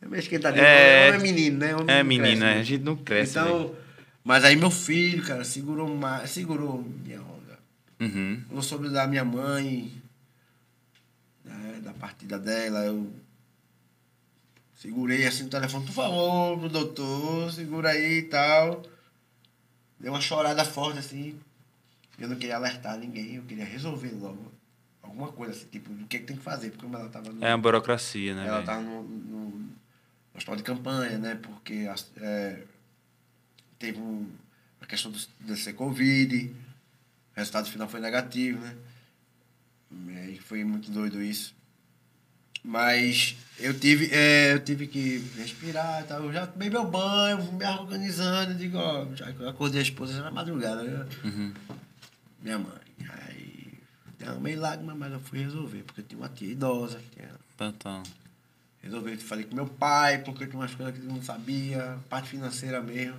É 0.00 0.06
meio 0.06 0.20
esquentadinho. 0.20 0.64
É. 0.64 1.08
É 1.08 1.18
menino, 1.18 1.58
né? 1.58 1.74
Homem 1.76 1.94
É, 1.94 2.02
não 2.02 2.08
menina, 2.08 2.26
cresce, 2.28 2.42
é, 2.42 2.54
né? 2.54 2.60
a 2.60 2.62
gente 2.62 2.84
não 2.84 2.96
cresce, 2.96 3.38
Então, 3.38 3.76
mas 4.24 4.44
aí 4.44 4.56
meu 4.56 4.70
filho, 4.70 5.22
cara, 5.24 5.44
segurou 5.44 5.94
mais, 5.94 6.30
segurou 6.30 6.82
minha 7.04 7.20
onda. 7.20 7.58
Uhum. 8.00 8.42
Falou 8.48 8.62
sobre 8.62 8.88
da 8.88 9.06
minha 9.06 9.24
mãe, 9.24 9.92
né, 11.44 11.80
da 11.82 11.92
partida 11.92 12.38
dela, 12.38 12.84
eu 12.86 13.12
segurei 14.74 15.26
assim 15.26 15.42
no 15.44 15.50
telefone, 15.50 15.84
por 15.84 15.92
favor, 15.92 16.58
pro 16.58 16.68
doutor, 16.68 17.52
segura 17.52 17.90
aí 17.90 18.18
e 18.18 18.22
tal. 18.22 18.82
Deu 20.00 20.12
uma 20.12 20.20
chorada 20.20 20.64
forte 20.64 20.98
assim. 21.00 21.38
Eu 22.18 22.28
não 22.28 22.36
queria 22.36 22.56
alertar 22.56 22.98
ninguém, 22.98 23.34
eu 23.34 23.42
queria 23.42 23.64
resolver 23.64 24.12
logo 24.18 24.50
alguma 25.08 25.32
coisa 25.32 25.52
assim, 25.52 25.66
tipo, 25.66 25.92
o 25.92 26.06
que, 26.06 26.18
que 26.18 26.24
tem 26.26 26.36
que 26.36 26.42
fazer, 26.42 26.70
porque 26.70 26.86
ela 26.86 27.08
tava 27.08 27.32
no, 27.32 27.44
É 27.44 27.54
uma 27.54 27.58
burocracia, 27.58 28.34
né, 28.34 28.46
ela 28.46 28.56
velho? 28.56 28.66
tava 28.66 28.82
no, 28.82 29.02
no, 29.02 29.68
hospital 30.34 30.56
de 30.56 30.62
campanha, 30.62 31.18
né? 31.18 31.38
Porque 31.42 31.88
é, 32.20 32.62
teve 33.78 33.98
um, 33.98 34.28
a 34.80 34.86
questão 34.86 35.10
do, 35.10 35.18
de 35.40 35.56
ser 35.56 35.72
Covid, 35.72 36.46
o 36.46 36.54
resultado 37.34 37.68
final 37.68 37.88
foi 37.88 38.00
negativo, 38.00 38.60
né? 38.60 40.30
E 40.30 40.38
foi 40.38 40.64
muito 40.64 40.90
doido 40.90 41.22
isso. 41.22 41.56
Mas 42.62 43.36
eu 43.58 43.72
tive, 43.78 44.10
é, 44.12 44.52
eu 44.52 44.60
tive 44.60 44.86
que 44.86 45.24
respirar 45.36 46.04
tal. 46.06 46.24
Eu 46.24 46.32
já 46.32 46.46
tomei 46.46 46.68
meu 46.68 46.84
banho, 46.84 47.52
me 47.52 47.64
organizando. 47.64 48.54
Digo, 48.54 48.76
ó, 48.76 49.06
já 49.14 49.30
eu 49.30 49.48
acordei 49.48 49.80
a 49.80 49.82
esposa 49.82 50.20
na 50.20 50.30
madrugada. 50.30 50.82
né? 50.82 51.06
Uhum. 51.24 51.54
Minha 52.42 52.58
mãe. 52.58 52.78
Aí 53.08 53.37
derramei 54.18 54.56
lágrimas, 54.56 54.96
mas 54.96 55.12
eu 55.12 55.20
fui 55.20 55.38
resolver, 55.40 55.82
porque 55.84 56.00
eu 56.00 56.04
tinha 56.04 56.20
uma 56.20 56.28
tia 56.28 56.50
idosa, 56.50 57.00
tinha 57.14 57.30
Então. 57.54 58.02
Resolvi, 58.82 59.16
falei 59.16 59.44
com 59.44 59.54
meu 59.54 59.66
pai, 59.66 60.18
porque 60.18 60.46
tinha 60.46 60.58
umas 60.58 60.74
coisas 60.74 60.94
que 60.94 61.00
eu 61.00 61.12
não 61.12 61.22
sabia, 61.22 61.98
parte 62.08 62.28
financeira 62.28 62.80
mesmo, 62.80 63.18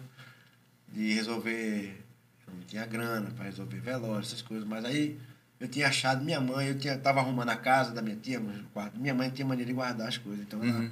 de 0.87 1.13
resolver. 1.13 2.01
Eu 2.47 2.53
não 2.53 2.61
tinha 2.61 2.85
grana 2.85 3.29
para 3.31 3.45
resolver 3.45 3.79
velório, 3.79 4.21
essas 4.21 4.41
coisas. 4.41 4.67
Mas 4.67 4.85
aí 4.85 5.19
eu 5.59 5.67
tinha 5.67 5.87
achado 5.87 6.23
minha 6.23 6.39
mãe, 6.39 6.67
eu 6.67 6.79
tinha, 6.79 6.97
tava 6.97 7.19
arrumando 7.19 7.49
a 7.49 7.55
casa 7.55 7.91
da 7.91 8.01
minha 8.01 8.15
tia, 8.15 8.39
mas 8.39 8.59
o 8.59 8.63
quarto. 8.73 8.97
Minha 8.97 9.13
mãe 9.13 9.29
tinha 9.29 9.45
maneira 9.45 9.67
de 9.67 9.75
guardar 9.75 10.07
as 10.07 10.17
coisas. 10.17 10.41
Então 10.41 10.63
ela 10.63 10.89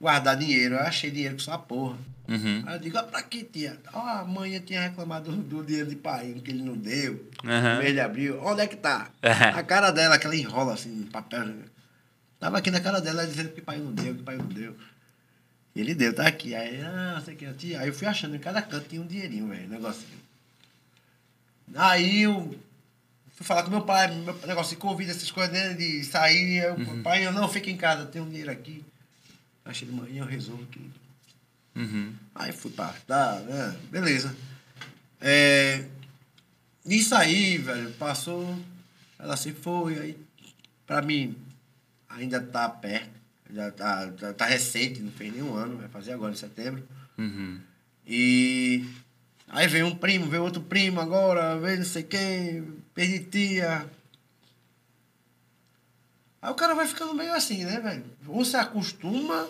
guardar 0.00 0.36
dinheiro, 0.36 0.74
eu 0.74 0.80
achei 0.80 1.10
dinheiro 1.10 1.34
com 1.34 1.40
sua 1.40 1.58
porra. 1.58 1.96
Uhum. 2.28 2.64
Aí 2.66 2.74
eu 2.74 2.80
digo, 2.80 2.98
ah, 2.98 3.04
pra 3.04 3.22
que, 3.22 3.44
tia? 3.44 3.78
Ah, 3.92 4.20
a 4.20 4.24
mãe 4.24 4.58
tinha 4.60 4.80
reclamado 4.80 5.30
do, 5.30 5.42
do 5.42 5.64
dinheiro 5.64 5.88
de 5.88 5.96
pai 5.96 6.34
que 6.44 6.50
ele 6.50 6.62
não 6.62 6.76
deu. 6.76 7.30
Aham. 7.44 7.74
No 7.74 7.82
mês 7.82 7.92
de 7.92 8.00
abril. 8.00 8.40
Onde 8.42 8.62
é 8.62 8.66
que 8.66 8.76
tá? 8.76 9.08
É. 9.22 9.30
A 9.30 9.62
cara 9.62 9.90
dela, 9.90 10.18
que 10.18 10.26
ela 10.26 10.34
enrola 10.34 10.74
assim, 10.74 10.90
no 10.90 11.06
papel. 11.06 11.46
Tava 12.40 12.58
aqui 12.58 12.70
na 12.70 12.80
cara 12.80 13.00
dela 13.00 13.26
dizendo 13.26 13.50
que 13.50 13.60
pai 13.60 13.78
não 13.78 13.92
deu, 13.92 14.14
que 14.14 14.22
pai 14.22 14.36
não 14.36 14.46
deu. 14.46 14.76
E 15.74 15.80
ele 15.80 15.94
deu, 15.94 16.12
tá 16.14 16.26
aqui. 16.26 16.54
Aí, 16.54 16.80
ah, 16.82 17.22
sei 17.24 17.36
que 17.36 17.50
tia. 17.52 17.80
Aí 17.80 17.88
eu 17.88 17.94
fui 17.94 18.08
achando, 18.08 18.34
em 18.34 18.40
cada 18.40 18.60
canto 18.60 18.88
tinha 18.88 19.00
um 19.00 19.06
dinheirinho, 19.06 19.48
velho, 19.48 19.68
negocinho. 19.68 20.26
Aí 21.74 22.22
eu 22.22 22.58
fui 23.34 23.46
falar 23.46 23.62
com 23.62 23.70
meu 23.70 23.82
pai, 23.82 24.10
meu 24.10 24.34
negócio 24.46 24.74
de 24.74 24.80
convida, 24.80 25.10
essas 25.10 25.30
coisas 25.30 25.52
né, 25.52 25.74
de 25.74 26.04
sair. 26.04 26.64
Eu, 26.64 26.76
Pai, 27.02 27.26
eu 27.26 27.32
não, 27.32 27.48
fica 27.48 27.70
em 27.70 27.76
casa, 27.76 28.06
tem 28.06 28.22
um 28.22 28.28
dinheiro 28.28 28.50
aqui. 28.50 28.84
Achei 29.66 29.86
de 29.86 29.94
manhã, 29.94 30.22
eu 30.22 30.26
resolvo 30.26 30.64
tudo. 30.66 30.92
Uhum. 31.74 32.14
Aí 32.34 32.52
fui 32.52 32.70
tá, 32.70 33.40
né? 33.40 33.76
Beleza. 33.90 34.34
É, 35.20 35.84
isso 36.86 37.14
aí, 37.14 37.58
velho, 37.58 37.90
passou, 37.94 38.58
ela 39.18 39.36
se 39.36 39.52
foi, 39.52 39.98
aí 39.98 40.16
pra 40.86 41.02
mim 41.02 41.36
ainda 42.08 42.40
tá 42.40 42.68
perto, 42.68 43.10
já 43.52 43.70
tá, 43.70 44.12
já 44.18 44.32
tá 44.32 44.46
recente, 44.46 45.00
não 45.00 45.10
fez 45.10 45.32
nenhum 45.32 45.54
ano, 45.54 45.78
vai 45.78 45.88
fazer 45.88 46.12
agora 46.12 46.32
em 46.32 46.36
setembro. 46.36 46.86
Uhum. 47.18 47.60
E 48.06 48.88
aí 49.48 49.66
veio 49.66 49.86
um 49.86 49.96
primo, 49.96 50.26
veio 50.26 50.44
outro 50.44 50.62
primo 50.62 51.00
agora, 51.00 51.58
veio 51.58 51.78
não 51.78 51.84
sei 51.84 52.04
quem, 52.04 52.64
perdi 52.94 53.20
tia. 53.24 53.84
Aí 56.46 56.52
o 56.52 56.54
cara 56.54 56.76
vai 56.76 56.86
ficando 56.86 57.12
meio 57.12 57.32
assim, 57.34 57.64
né, 57.64 57.80
velho? 57.80 58.04
Ou 58.28 58.44
se 58.44 58.56
acostuma, 58.56 59.48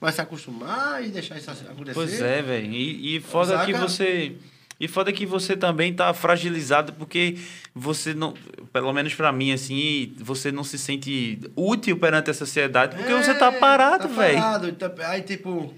vai 0.00 0.10
se 0.10 0.20
acostumar 0.22 1.04
e 1.04 1.08
deixar 1.10 1.36
isso 1.36 1.50
acontecer. 1.50 1.92
Pois 1.92 2.22
é, 2.22 2.40
velho. 2.40 2.72
E, 2.72 3.16
e 3.16 3.20
foda 3.20 3.52
Saca? 3.58 3.66
que 3.66 3.74
você. 3.78 4.32
E 4.80 4.88
foda 4.88 5.12
que 5.12 5.26
você 5.26 5.54
também 5.56 5.92
tá 5.92 6.14
fragilizado 6.14 6.94
porque 6.94 7.36
você 7.74 8.14
não. 8.14 8.32
Pelo 8.72 8.90
menos 8.94 9.14
pra 9.14 9.30
mim, 9.30 9.52
assim, 9.52 10.14
você 10.16 10.50
não 10.50 10.64
se 10.64 10.78
sente 10.78 11.38
útil 11.54 11.98
perante 11.98 12.30
a 12.30 12.34
sociedade 12.34 12.96
porque 12.96 13.12
você 13.12 13.34
tá 13.34 13.48
É, 13.52 13.58
parado, 13.58 14.08
tá 14.08 14.14
velho. 14.14 14.38
parado, 14.40 14.72
tá- 14.72 14.92
Aí, 15.08 15.20
tipo. 15.20 15.74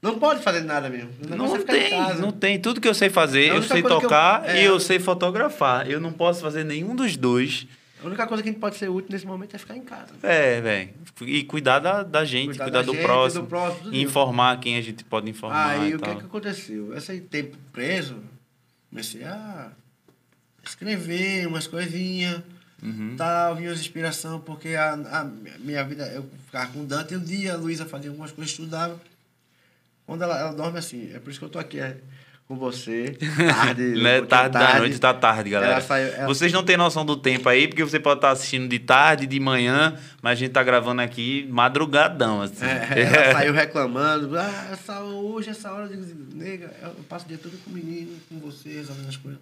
Não 0.00 0.16
pode 0.18 0.42
fazer 0.42 0.60
nada 0.60 0.88
mesmo. 0.88 1.10
Não 1.28 1.56
é 1.56 1.58
tem, 1.58 2.14
não 2.18 2.30
tem. 2.30 2.58
Tudo 2.60 2.80
que 2.80 2.86
eu 2.88 2.94
sei 2.94 3.10
fazer, 3.10 3.46
É 3.50 3.56
eu 3.56 3.62
sei 3.64 3.82
que 3.82 3.86
eu- 3.90 4.00
tocar 4.00 4.48
é. 4.48 4.62
e 4.62 4.64
eu 4.64 4.78
sei 4.78 5.00
fotografar. 5.00 5.90
Eu 5.90 6.00
não 6.00 6.12
posso 6.12 6.40
fazer 6.40 6.64
nenhum 6.64 6.94
dos 6.94 7.16
dois. 7.16 7.66
A 8.02 8.06
única 8.06 8.26
coisa 8.26 8.42
que 8.42 8.48
a 8.48 8.52
gente 8.52 8.60
pode 8.60 8.76
ser 8.76 8.88
útil 8.88 9.10
nesse 9.10 9.26
momento 9.26 9.54
é 9.54 9.58
ficar 9.58 9.76
em 9.76 9.82
casa. 9.82 10.14
É, 10.22 10.60
velho. 10.60 10.90
E 11.22 11.44
cuidar 11.44 11.78
da, 11.80 12.02
da 12.02 12.24
gente, 12.24 12.46
Cuidar 12.46 12.64
cuidar, 12.64 12.78
da 12.80 12.86
do, 12.86 12.92
gente, 12.94 13.02
próximo, 13.02 13.42
do 13.42 13.48
próximo, 13.48 13.92
e 13.92 14.02
informar 14.02 14.58
quem 14.58 14.76
a 14.76 14.80
gente 14.80 15.04
pode 15.04 15.28
informar. 15.28 15.70
Aí 15.70 15.94
o 15.94 15.98
que, 15.98 16.08
é 16.10 16.14
que 16.14 16.24
aconteceu? 16.24 16.96
Esse 16.96 17.20
tempo 17.20 17.56
preso, 17.72 18.16
comecei 18.88 19.24
a 19.24 19.70
escrever 20.64 21.46
umas 21.46 21.66
coisinhas, 21.66 22.42
Uhum. 22.82 23.14
tal, 23.14 23.56
vinha 23.56 23.70
as 23.70 23.78
inspiração, 23.78 24.40
porque 24.40 24.68
a, 24.68 24.94
a 24.94 25.24
minha 25.58 25.84
vida, 25.84 26.06
eu 26.14 26.26
ficava 26.46 26.72
com 26.72 26.80
o 26.80 26.86
Dante, 26.86 27.12
e 27.12 27.16
um 27.18 27.22
dia 27.22 27.52
a 27.52 27.56
Luísa 27.56 27.84
fazia 27.84 28.08
algumas 28.08 28.32
coisas, 28.32 28.52
estudava. 28.52 28.98
Quando 30.06 30.22
ela, 30.22 30.38
ela 30.38 30.52
dorme 30.52 30.78
assim, 30.78 31.12
é 31.14 31.18
por 31.18 31.28
isso 31.30 31.38
que 31.38 31.44
eu 31.44 31.50
tô 31.50 31.58
aqui 31.58 31.78
é, 31.78 31.98
com 32.50 32.56
você, 32.56 33.16
tarde, 33.46 33.82
Né? 33.94 34.18
pouquinho 34.18 34.26
Tarde 34.26 34.58
da 34.58 34.78
noite, 34.80 34.98
tá 34.98 35.14
tarde, 35.14 35.50
galera. 35.50 35.72
Ela 35.74 35.80
saiu- 35.80 36.08
ela- 36.14 36.26
Vocês 36.26 36.52
não 36.52 36.64
têm 36.64 36.76
noção 36.76 37.06
do 37.06 37.16
tempo 37.16 37.48
aí, 37.48 37.68
porque 37.68 37.84
você 37.84 38.00
pode 38.00 38.18
estar 38.18 38.32
assistindo 38.32 38.66
de 38.68 38.80
tarde, 38.80 39.24
de 39.24 39.38
manhã, 39.38 39.96
mas 40.20 40.32
a 40.32 40.34
gente 40.34 40.50
tá 40.50 40.60
gravando 40.64 41.00
aqui 41.00 41.46
madrugadão, 41.48 42.42
assim. 42.42 42.64
É, 42.64 43.02
ela 43.30 43.32
saiu 43.34 43.52
reclamando, 43.52 44.36
ah, 44.36 44.68
essa, 44.72 45.00
hoje, 45.00 45.50
essa 45.50 45.72
hora, 45.72 45.86
eu 45.86 46.02
digo, 46.02 46.34
nega, 46.36 46.74
eu 46.82 46.90
passo 47.08 47.24
o 47.24 47.28
dia 47.28 47.38
todo 47.38 47.56
com 47.64 47.70
o 47.70 47.72
menino, 47.72 48.18
com 48.28 48.40
você, 48.40 48.68
resolvendo 48.70 49.08
as 49.10 49.16
coisas. 49.16 49.40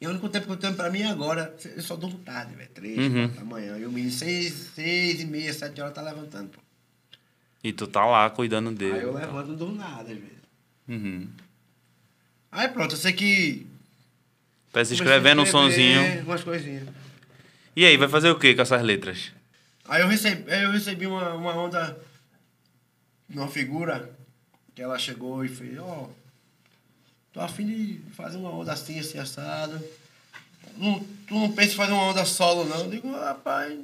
E 0.00 0.06
o 0.06 0.10
único 0.10 0.26
tempo 0.30 0.46
que 0.46 0.52
eu 0.52 0.56
tenho 0.56 0.72
pra 0.72 0.88
mim 0.88 1.02
é 1.02 1.08
agora, 1.10 1.54
eu 1.76 1.82
só 1.82 1.96
durmo 1.96 2.18
tarde, 2.20 2.54
velho, 2.54 2.70
três, 2.72 2.96
Uhum. 2.96 3.28
quatro 3.28 3.36
da 3.40 3.44
manhã. 3.44 3.76
E 3.78 3.84
o 3.84 3.92
menino, 3.92 4.10
seis, 4.12 4.70
seis 4.74 5.20
e 5.20 5.26
meia, 5.26 5.52
sete 5.52 5.82
horas, 5.82 5.92
tá 5.92 6.00
levantando, 6.00 6.48
pô. 6.48 6.60
E 7.62 7.74
tu 7.74 7.86
tá 7.86 8.06
lá 8.06 8.30
cuidando 8.30 8.70
dele. 8.72 8.94
Aí 9.00 9.02
eu 9.02 9.12
levanto, 9.12 9.48
não 9.48 9.54
durmo 9.54 9.76
nada, 9.76 10.00
às 10.00 10.08
vezes. 10.08 10.38
Uhum. 10.88 11.28
Aí 12.50 12.68
pronto, 12.68 12.94
eu 12.94 12.98
sei 12.98 13.12
que... 13.12 13.66
Tá 14.72 14.84
se 14.84 14.94
escrevendo 14.94 15.42
um 15.42 15.46
sonzinho. 15.46 16.22
Umas 16.24 16.42
coisinhas. 16.44 16.88
E 17.74 17.84
aí, 17.84 17.96
vai 17.96 18.08
fazer 18.08 18.30
o 18.30 18.38
que 18.38 18.54
com 18.54 18.62
essas 18.62 18.82
letras? 18.82 19.32
Aí 19.88 20.02
eu 20.02 20.08
recebi, 20.08 20.50
aí 20.52 20.64
eu 20.64 20.70
recebi 20.70 21.06
uma, 21.06 21.32
uma 21.34 21.56
onda 21.56 21.98
de 23.28 23.38
uma 23.38 23.48
figura 23.48 24.10
que 24.74 24.82
ela 24.82 24.98
chegou 24.98 25.44
e 25.44 25.48
fez, 25.48 25.78
ó, 25.78 26.10
tô 27.32 27.40
afim 27.40 27.66
de 27.66 28.00
fazer 28.12 28.36
uma 28.36 28.50
onda 28.50 28.72
assim, 28.72 28.98
assim, 28.98 29.18
assado. 29.18 29.82
Não, 30.76 31.00
tu 31.26 31.34
não 31.34 31.52
pensa 31.52 31.72
em 31.72 31.76
fazer 31.76 31.92
uma 31.92 32.04
onda 32.04 32.24
solo, 32.24 32.64
não. 32.64 32.80
Eu 32.80 32.90
digo, 32.90 33.10
rapaz, 33.12 33.78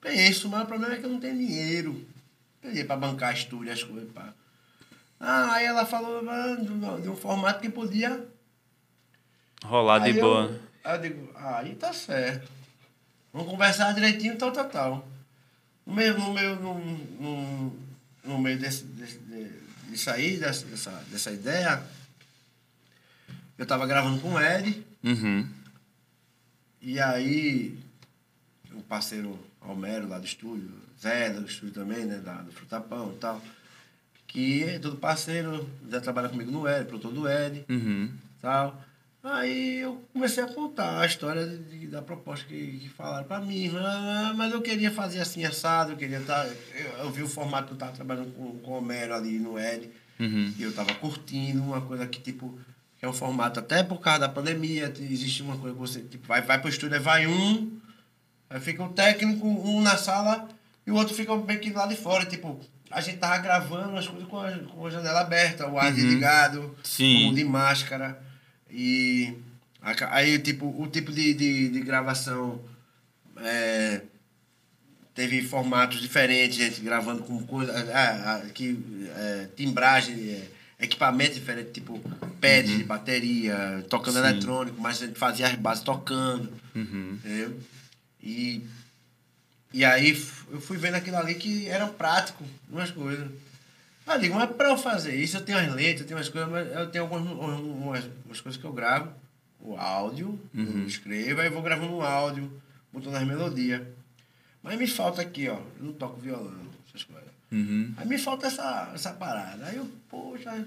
penso, 0.00 0.48
mas 0.48 0.64
o 0.64 0.66
problema 0.66 0.94
é 0.94 0.98
que 0.98 1.04
eu 1.04 1.10
não 1.10 1.20
tenho 1.20 1.38
dinheiro. 1.38 2.04
Peguei 2.60 2.84
pra 2.84 2.96
bancar 2.96 3.32
estúdio, 3.34 3.72
as 3.72 3.82
coisas, 3.82 4.10
pá. 4.12 4.34
Ah, 5.20 5.54
aí 5.54 5.64
ela 5.66 5.86
falou 5.86 6.28
ah, 6.28 6.56
de 6.56 6.70
um- 6.70 7.00
de 7.00 7.08
um 7.08 7.16
formato 7.16 7.60
que 7.60 7.68
podia 7.70 8.26
Rolar 9.64 9.98
de 10.00 10.10
Aí 10.10 10.16
eu- 10.18 10.22
boa. 10.24 10.60
Aí 10.84 10.96
eu 10.96 11.02
digo, 11.02 11.30
aí 11.34 11.74
tá 11.76 11.92
certo. 11.92 12.50
Vamos 13.32 13.48
conversar 13.50 13.92
direitinho, 13.94 14.36
tal, 14.36 14.52
tal, 14.52 14.68
tal. 14.68 15.08
No 15.86 15.94
meio, 15.94 16.18
no 16.18 16.32
meio, 16.34 16.56
no, 16.56 16.78
no, 16.78 17.76
no 18.24 18.38
meio 18.38 18.58
desse, 18.58 18.84
desse, 18.84 19.18
de- 19.18 19.50
disso 19.90 20.10
aí, 20.10 20.36
dessa, 20.36 20.66
dessa, 20.66 20.90
dessa 21.10 21.30
ideia, 21.30 21.82
eu 23.56 23.64
tava 23.66 23.86
gravando 23.86 24.20
com 24.20 24.34
o 24.34 24.40
Ed, 24.40 24.84
Uhum. 25.02 25.48
e 26.82 27.00
aí 27.00 27.78
o 28.72 28.82
parceiro 28.82 29.38
Almero 29.60 30.06
lá 30.08 30.18
do 30.18 30.26
estúdio, 30.26 30.70
Zé 31.00 31.30
do 31.30 31.46
estúdio 31.46 31.74
também, 31.74 32.04
né, 32.04 32.18
da, 32.18 32.34
do 32.42 32.52
Frutapão 32.52 33.12
e 33.14 33.18
tal, 33.18 33.40
que 34.34 34.64
é 34.64 34.78
todo 34.80 34.96
parceiro, 34.96 35.64
já 35.88 36.00
trabalha 36.00 36.28
comigo 36.28 36.50
no 36.50 36.68
Ed, 36.68 36.86
produtor 36.86 37.12
do 37.12 37.28
Ed, 37.28 37.64
Uhum. 37.70 38.10
tal. 38.42 38.82
Aí 39.22 39.78
eu 39.78 40.02
comecei 40.12 40.42
a 40.42 40.46
contar 40.48 41.00
a 41.00 41.06
história 41.06 41.46
de- 41.46 41.58
de- 41.78 41.86
da 41.86 42.02
proposta 42.02 42.44
que, 42.44 42.78
que 42.78 42.88
falaram 42.90 43.24
pra 43.26 43.40
mim. 43.40 43.70
Ah, 43.74 44.34
mas 44.36 44.52
eu 44.52 44.60
queria 44.60 44.90
fazer 44.90 45.20
assim 45.20 45.44
assado, 45.44 45.92
eu 45.92 45.96
queria 45.96 46.18
estar. 46.18 46.46
eu, 46.46 47.04
eu 47.04 47.10
vi 47.10 47.22
o 47.22 47.28
formato 47.28 47.68
que 47.68 47.72
eu 47.74 47.78
tava 47.78 47.92
trabalhando 47.92 48.32
com, 48.34 48.58
com 48.58 48.72
o 48.72 48.74
Homero 48.78 49.14
ali 49.14 49.38
no 49.38 49.56
Ed. 49.58 49.88
Uhum. 50.20 50.52
E 50.58 50.62
eu 50.62 50.74
tava 50.74 50.92
curtindo 50.96 51.62
uma 51.62 51.80
coisa 51.80 52.06
que, 52.06 52.20
tipo, 52.20 52.58
é 53.00 53.08
um 53.08 53.12
formato 53.14 53.60
até 53.60 53.82
por 53.84 53.98
causa 54.00 54.18
da 54.20 54.28
pandemia. 54.28 54.90
te- 54.90 55.02
Existe 55.02 55.42
uma 55.42 55.56
coisa 55.56 55.74
que 55.74 55.80
você, 55.80 56.00
tipo, 56.02 56.26
vai, 56.26 56.42
vai 56.42 56.60
pro 56.60 56.68
estúdio, 56.68 57.00
vai 57.00 57.26
um, 57.26 57.78
aí 58.50 58.60
fica 58.60 58.82
o 58.82 58.88
técnico, 58.90 59.46
um 59.46 59.80
na 59.80 59.96
sala 59.96 60.48
e 60.86 60.90
o 60.90 60.96
outro 60.96 61.14
fica 61.14 61.34
meio 61.36 61.60
que 61.60 61.70
lá 61.70 61.86
de 61.86 61.96
fora. 61.96 62.26
Tipo, 62.26 62.60
a 62.94 63.00
gente 63.00 63.18
tava 63.18 63.38
gravando 63.38 63.96
as 63.96 64.06
coisas 64.06 64.28
com 64.28 64.38
a, 64.40 64.50
com 64.52 64.86
a 64.86 64.90
janela 64.90 65.20
aberta, 65.20 65.68
o 65.68 65.78
ar 65.78 65.92
desligado, 65.92 66.74
Sim. 66.82 67.26
com 67.28 67.34
de 67.34 67.44
máscara. 67.44 68.18
E 68.70 69.36
aí, 70.10 70.38
tipo, 70.38 70.66
o 70.80 70.86
tipo 70.86 71.12
de, 71.12 71.34
de, 71.34 71.68
de 71.70 71.80
gravação 71.80 72.60
é, 73.38 74.00
teve 75.14 75.42
formatos 75.42 76.00
diferentes, 76.00 76.56
gente 76.58 76.80
gravando 76.80 77.22
com 77.22 77.42
coisa, 77.46 77.72
ah, 77.92 78.36
ah, 78.36 78.48
que, 78.54 78.78
é, 79.16 79.48
timbragem, 79.56 80.14
é, 80.30 80.48
equipamento 80.84 81.34
diferente, 81.34 81.70
tipo 81.72 81.98
pads 82.40 82.76
de 82.78 82.84
bateria, 82.84 83.84
tocando 83.88 84.14
Sim. 84.14 84.20
eletrônico, 84.20 84.80
mas 84.80 85.02
a 85.02 85.06
gente 85.06 85.18
fazia 85.18 85.46
as 85.46 85.54
bases 85.54 85.84
tocando, 85.84 86.52
Uhum. 86.74 87.18
entendeu? 87.24 87.58
E, 88.22 88.64
e 89.74 89.84
aí 89.84 90.16
eu 90.50 90.60
fui 90.60 90.76
vendo 90.76 90.94
aquilo 90.94 91.16
ali 91.16 91.34
que 91.34 91.68
era 91.68 91.88
prático, 91.88 92.44
umas 92.70 92.92
coisas. 92.92 93.28
Eu 94.06 94.20
digo, 94.20 94.36
mas 94.36 94.48
para 94.52 94.68
eu 94.68 94.78
fazer 94.78 95.16
isso, 95.16 95.36
eu 95.36 95.44
tenho 95.44 95.58
as 95.58 95.74
letras, 95.74 96.02
eu 96.02 96.06
tenho 96.06 96.20
as 96.20 96.28
coisas, 96.28 96.48
mas 96.48 96.72
eu 96.72 96.88
tenho 96.90 97.02
algumas 97.02 97.26
umas, 97.28 98.04
umas 98.24 98.40
coisas 98.40 98.60
que 98.60 98.64
eu 98.64 98.72
gravo, 98.72 99.12
o 99.60 99.76
áudio, 99.76 100.38
eu 100.54 100.86
escrevo, 100.86 101.40
aí 101.40 101.48
eu 101.48 101.52
vou 101.52 101.60
gravando 101.60 101.92
um 101.92 102.02
áudio, 102.02 102.52
botando 102.92 103.16
as 103.16 103.26
melodias. 103.26 103.82
Mas 104.62 104.78
me 104.78 104.86
falta 104.86 105.22
aqui, 105.22 105.48
ó, 105.48 105.56
eu 105.56 105.86
não 105.86 105.92
toco 105.92 106.20
violão, 106.20 106.54
essas 106.86 107.02
coisas. 107.02 107.30
Uhum. 107.50 107.94
Aí 107.96 108.06
me 108.06 108.16
falta 108.16 108.46
essa, 108.46 108.92
essa 108.94 109.12
parada. 109.12 109.66
Aí 109.66 109.76
eu, 109.76 109.90
poxa, 110.08 110.64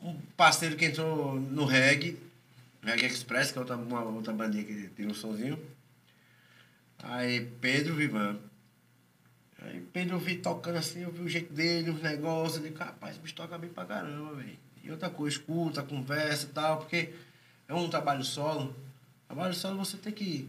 um 0.00 0.14
parceiro 0.36 0.76
que 0.76 0.84
entrou 0.84 1.34
no 1.34 1.64
reggae, 1.64 2.16
Reggae 2.80 3.06
Express, 3.06 3.50
que 3.50 3.58
é 3.58 3.60
outra, 3.60 3.76
uma 3.76 4.02
outra 4.02 4.32
bandinha 4.32 4.62
que 4.62 4.88
tem 4.94 5.06
um 5.06 5.14
somzinho. 5.14 5.58
Aí 7.04 7.40
Pedro 7.60 7.94
Vivan. 7.94 8.38
Aí 9.62 9.80
Pedro 9.92 10.18
vi 10.18 10.36
tocando 10.36 10.76
assim, 10.78 11.00
eu 11.02 11.10
vi 11.12 11.22
o 11.22 11.28
jeito 11.28 11.52
dele, 11.52 11.90
os 11.90 12.02
negócios, 12.02 12.56
eu 12.56 12.62
digo, 12.70 12.78
rapaz, 12.78 13.12
esse 13.14 13.22
bicho 13.22 13.34
toca 13.34 13.56
bem 13.58 13.70
pra 13.70 13.84
caramba, 13.84 14.34
velho. 14.34 14.56
E 14.82 14.90
outra 14.90 15.08
coisa, 15.08 15.36
escuta, 15.36 15.82
conversa 15.82 16.46
e 16.46 16.48
tal, 16.50 16.78
porque 16.78 17.10
é 17.68 17.74
um 17.74 17.88
trabalho 17.88 18.22
solo. 18.24 18.74
Trabalho 19.26 19.54
solo 19.54 19.78
você 19.78 19.96
tem 19.96 20.12
que. 20.12 20.48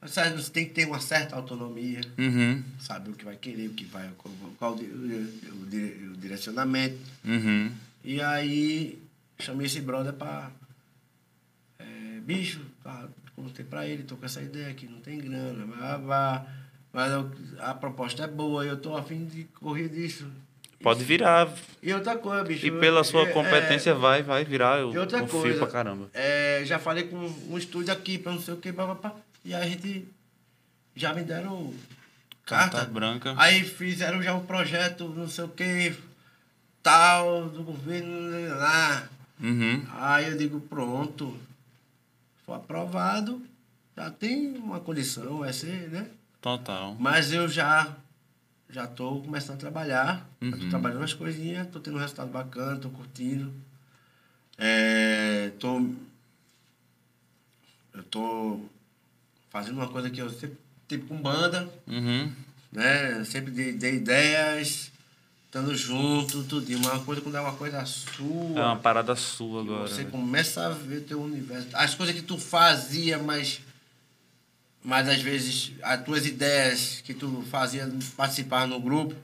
Você 0.00 0.50
tem 0.50 0.66
que 0.66 0.72
ter 0.72 0.86
uma 0.86 1.00
certa 1.00 1.36
autonomia, 1.36 2.00
Uhum. 2.18 2.62
saber 2.80 3.10
o 3.10 3.14
que 3.14 3.24
vai 3.24 3.36
querer, 3.36 3.68
o 3.68 3.72
que 3.74 3.84
vai. 3.84 4.10
Qual, 4.18 4.34
qual 4.58 4.74
o, 4.74 4.80
o 4.80 6.12
o 6.12 6.16
direcionamento. 6.16 6.98
Uhum. 7.24 7.70
E 8.04 8.20
aí 8.20 8.98
chamei 9.38 9.66
esse 9.66 9.80
brother 9.80 10.12
pra. 10.12 10.50
É, 11.78 12.20
bicho, 12.20 12.60
tá, 12.82 13.08
contei 13.36 13.64
pra 13.64 13.86
ele, 13.86 14.02
tô 14.02 14.16
com 14.16 14.24
essa 14.26 14.40
ideia 14.40 14.68
aqui, 14.70 14.86
não 14.86 15.00
tem 15.00 15.18
grana, 15.18 15.66
vá, 15.66 15.96
vá. 15.98 16.46
Mas 16.92 17.10
eu- 17.12 17.30
a 17.60 17.72
proposta 17.74 18.24
é 18.24 18.26
boa, 18.26 18.64
eu 18.64 18.76
tô 18.76 18.96
afim 18.96 19.24
de 19.24 19.44
correr 19.60 19.88
disso. 19.88 20.26
Pode 20.82 21.04
virar. 21.04 21.48
E 21.82 21.92
outra 21.94 22.16
coisa, 22.16 22.42
bicho. 22.44 22.66
E 22.66 22.70
pela 22.72 23.04
sua 23.04 23.22
é, 23.22 23.32
competência 23.32 23.94
vai, 23.94 24.22
vai 24.22 24.44
virar. 24.44 24.78
Eu 24.80 24.92
E 24.92 24.98
outra 24.98 25.20
confio 25.20 25.40
coisa. 25.42 25.58
pra 25.58 25.68
caramba. 25.68 26.10
É, 26.12 26.62
já 26.64 26.78
falei 26.78 27.04
com 27.04 27.16
um 27.16 27.56
estúdio 27.56 27.92
aqui 27.92 28.18
pra 28.18 28.32
não 28.32 28.40
sei 28.40 28.54
o 28.54 28.56
que, 28.56 28.72
papapá. 28.72 29.14
E 29.44 29.54
aí 29.54 29.62
a 29.62 29.66
gente 29.70 30.06
já 30.96 31.14
me 31.14 31.22
deram 31.22 31.72
carta. 32.44 32.78
Carta 32.78 32.92
branca. 32.92 33.34
Aí 33.38 33.62
fizeram 33.62 34.20
já 34.22 34.34
um 34.34 34.44
projeto, 34.44 35.08
não 35.08 35.28
sei 35.28 35.44
o 35.44 35.48
que, 35.48 35.94
tal, 36.82 37.48
do 37.48 37.62
governo, 37.62 38.48
lá. 38.58 39.08
Uhum. 39.40 39.84
Aí 39.94 40.28
eu 40.30 40.36
digo, 40.36 40.60
pronto, 40.62 41.36
foi 42.42 42.54
aprovado, 42.56 43.42
já 43.96 44.10
tem 44.10 44.56
uma 44.56 44.80
condição, 44.80 45.38
vai 45.38 45.52
ser, 45.52 45.88
né? 45.90 46.08
Total. 46.40 46.94
Mas 46.98 47.32
eu 47.32 47.48
já 47.48 47.96
já 48.70 48.86
tô 48.86 49.20
começando 49.20 49.56
a 49.56 49.60
trabalhar, 49.60 50.26
já 50.40 50.50
tô 50.56 50.62
Uhum. 50.64 50.70
trabalhando 50.70 51.04
as 51.04 51.12
coisinhas, 51.12 51.68
tô 51.68 51.78
tendo 51.78 51.96
um 51.96 52.00
resultado 52.00 52.30
bacana, 52.30 52.78
tô 52.80 52.88
curtindo. 52.88 53.52
É, 54.56 55.50
tô, 55.58 55.90
eu 57.94 58.02
tô 58.04 58.60
fazendo 59.50 59.76
uma 59.76 59.88
coisa 59.88 60.08
que 60.10 60.20
eu 60.20 60.30
sempre 60.30 60.56
tive 60.88 61.06
com 61.06 61.20
banda, 61.20 61.68
Uhum. 61.86 62.32
né? 62.70 63.24
Sempre 63.24 63.50
dei, 63.50 63.72
dei 63.72 63.96
ideias, 63.96 64.90
estando 65.52 65.76
junto, 65.76 66.42
tudo. 66.44 66.74
Uma 66.76 66.98
coisa 67.00 67.20
quando 67.20 67.36
é 67.36 67.40
uma 67.40 67.52
coisa 67.52 67.84
sua. 67.84 68.58
É 68.58 68.64
uma 68.64 68.76
parada 68.76 69.14
sua 69.14 69.60
agora. 69.60 69.86
Você 69.86 70.04
né? 70.04 70.10
começa 70.10 70.66
a 70.66 70.70
ver 70.70 71.02
teu 71.02 71.20
universo. 71.20 71.68
As 71.74 71.94
coisas 71.94 72.14
que 72.14 72.22
tu 72.22 72.38
fazia, 72.38 73.18
mas. 73.18 73.60
Mas 74.82 75.08
às 75.08 75.20
vezes 75.20 75.72
as 75.82 76.02
tuas 76.02 76.26
ideias 76.26 77.02
que 77.04 77.14
tu 77.14 77.44
fazia 77.50 77.88
participar 78.16 78.66
no 78.66 78.80
grupo, 78.80 79.14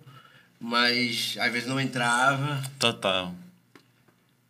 mas 0.60 1.34
às 1.40 1.50
vezes 1.50 1.66
não 1.66 1.80
entrava. 1.80 2.62
Total. 2.78 3.34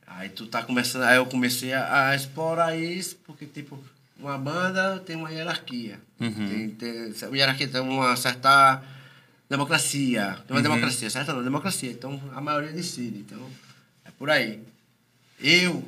Aí 0.04 0.28
tu 0.28 0.46
tá 0.46 0.62
começando. 0.64 1.04
Aí 1.04 1.16
eu 1.16 1.26
comecei 1.26 1.72
a, 1.72 2.08
a 2.08 2.16
explorar 2.16 2.76
isso, 2.76 3.16
porque 3.24 3.46
tipo, 3.46 3.78
uma 4.18 4.36
banda 4.36 4.98
tem 4.98 5.14
uma 5.14 5.30
hierarquia. 5.30 6.00
Uhum. 6.20 6.32
Tem, 6.32 6.70
tem, 6.70 7.14
hierarquia 7.34 7.68
tem 7.68 7.80
uma 7.80 8.16
certa 8.16 8.82
democracia. 9.48 10.38
Tem 10.46 10.54
uma 10.54 10.56
Uhum. 10.56 10.62
democracia, 10.62 11.10
certa 11.10 11.32
não, 11.32 11.42
democracia. 11.42 11.90
Então 11.90 12.20
a 12.34 12.40
maioria 12.40 12.72
decide. 12.72 13.18
Então, 13.20 13.38
é 14.04 14.10
por 14.10 14.30
aí. 14.30 14.60
Eu, 15.40 15.84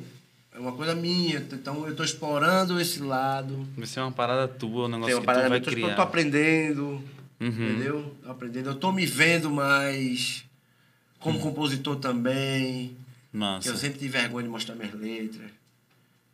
é 0.53 0.59
uma 0.59 0.71
coisa 0.71 0.95
minha, 0.95 1.37
então 1.39 1.87
eu 1.87 1.95
tô 1.95 2.03
explorando 2.03 2.79
esse 2.79 2.99
lado. 3.01 3.67
Vai 3.77 3.85
ser 3.85 3.99
uma 3.99 4.11
parada 4.11 4.47
tua, 4.47 4.85
um 4.85 4.87
negócio 4.87 5.07
Tem 5.07 5.15
uma 5.15 5.21
que 5.21 5.23
tu 5.23 5.25
parada 5.25 5.49
vai 5.49 5.59
minha, 5.59 5.65
tô, 5.65 5.71
criar. 5.71 5.95
tô 5.95 6.01
aprendendo. 6.01 7.03
Uhum. 7.39 7.47
Entendeu? 7.49 8.15
Tô 8.23 8.31
aprendendo. 8.31 8.69
Eu 8.69 8.75
tô 8.75 8.91
me 8.91 9.05
vendo 9.05 9.49
mais 9.49 10.43
como 11.19 11.37
Uhum. 11.37 11.43
compositor 11.43 11.95
também. 11.97 12.95
Massa. 13.33 13.69
eu 13.69 13.77
sempre 13.77 13.97
tive 13.97 14.17
vergonha 14.17 14.43
de 14.43 14.49
mostrar 14.49 14.75
minhas 14.75 14.93
letras. 14.93 15.49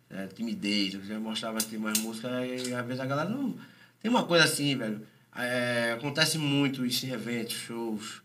É, 0.09 0.25
timidez, 0.27 0.93
eu 0.95 1.03
já 1.05 1.19
mostrava 1.19 1.57
assim, 1.59 1.77
umas 1.77 1.99
músicas 1.99 2.31
e 2.67 2.73
às 2.73 2.85
vezes 2.85 2.99
a 2.99 3.05
galera 3.05 3.29
não. 3.29 3.53
Tem 4.01 4.09
uma 4.09 4.23
coisa 4.23 4.45
assim, 4.45 4.75
velho. 4.75 5.01
É, 5.37 5.93
acontece 5.97 6.37
muito 6.37 6.85
isso 6.85 7.05
em 7.05 7.11
eventos, 7.11 7.55
shows, 7.55 8.21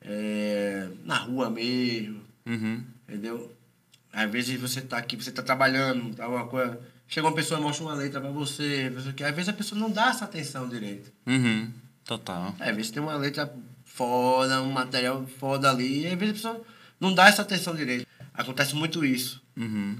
é, 0.00 0.88
na 1.04 1.16
rua 1.18 1.50
mesmo, 1.50 2.20
Uhum. 2.46 2.82
entendeu? 3.08 3.52
Às 4.12 4.30
vezes 4.30 4.58
você 4.60 4.80
tá 4.80 4.96
aqui, 4.98 5.16
você 5.16 5.30
tá 5.32 5.42
trabalhando, 5.42 6.14
tá 6.14 6.26
uma 6.28 6.46
coisa. 6.46 6.80
Chega 7.08 7.26
uma 7.26 7.34
pessoa 7.34 7.60
e 7.60 7.62
mostra 7.62 7.84
uma 7.84 7.94
letra 7.94 8.20
pra 8.20 8.30
você, 8.30 8.90
às 8.96 9.34
vezes 9.34 9.48
a 9.48 9.52
pessoa 9.52 9.78
não 9.80 9.90
dá 9.90 10.08
essa 10.10 10.24
atenção 10.24 10.68
direito. 10.68 11.12
Uhum. 11.26 11.70
Total. 12.04 12.54
É, 12.60 12.70
às 12.70 12.76
vezes 12.76 12.90
tem 12.90 13.02
uma 13.02 13.16
letra 13.16 13.52
foda, 13.84 14.62
um 14.62 14.72
material 14.72 15.26
foda 15.38 15.70
ali, 15.70 16.02
e 16.02 16.06
às 16.06 16.14
vezes 16.18 16.30
a 16.30 16.34
pessoa 16.34 16.64
não 16.98 17.12
dá 17.14 17.28
essa 17.28 17.42
atenção 17.42 17.74
direito. 17.76 18.06
Acontece 18.32 18.74
muito 18.74 19.04
isso. 19.04 19.42
Uhum. 19.56 19.96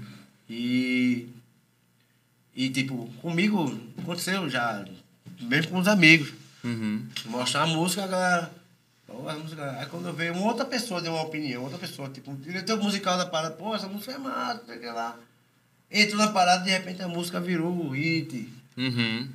E. 0.49 1.29
E, 2.55 2.69
tipo, 2.69 3.07
comigo 3.21 3.79
aconteceu 3.99 4.49
já, 4.49 4.83
mesmo 5.41 5.71
com 5.71 5.79
os 5.79 5.87
amigos. 5.87 6.33
Uhum. 6.63 7.07
Mostrar 7.25 7.63
a 7.63 7.67
música, 7.67 8.03
a 8.03 8.07
galera. 8.07 8.51
Pô, 9.05 9.27
a 9.27 9.33
música. 9.33 9.71
Aí 9.79 9.85
quando 9.85 10.07
eu 10.07 10.13
vejo 10.13 10.33
uma 10.33 10.47
outra 10.47 10.65
pessoa 10.65 11.01
deu 11.01 11.13
uma 11.13 11.23
opinião, 11.23 11.63
outra 11.63 11.77
pessoa, 11.77 12.09
tipo, 12.09 12.31
um 12.31 12.35
diretor 12.35 12.77
musical 12.77 13.17
da 13.17 13.25
parada, 13.25 13.55
pô, 13.55 13.73
essa 13.73 13.87
música 13.87 14.11
é 14.11 14.17
massa, 14.17 14.63
sei 14.65 14.77
o 14.77 14.79
que 14.79 14.85
lá. 14.87 15.17
Entrou 15.89 16.17
na 16.17 16.31
parada 16.31 16.63
de 16.63 16.69
repente 16.69 17.01
a 17.01 17.07
música 17.07 17.39
virou 17.39 17.71
o 17.71 17.89
hit. 17.89 18.51
Uhum. 18.75 19.29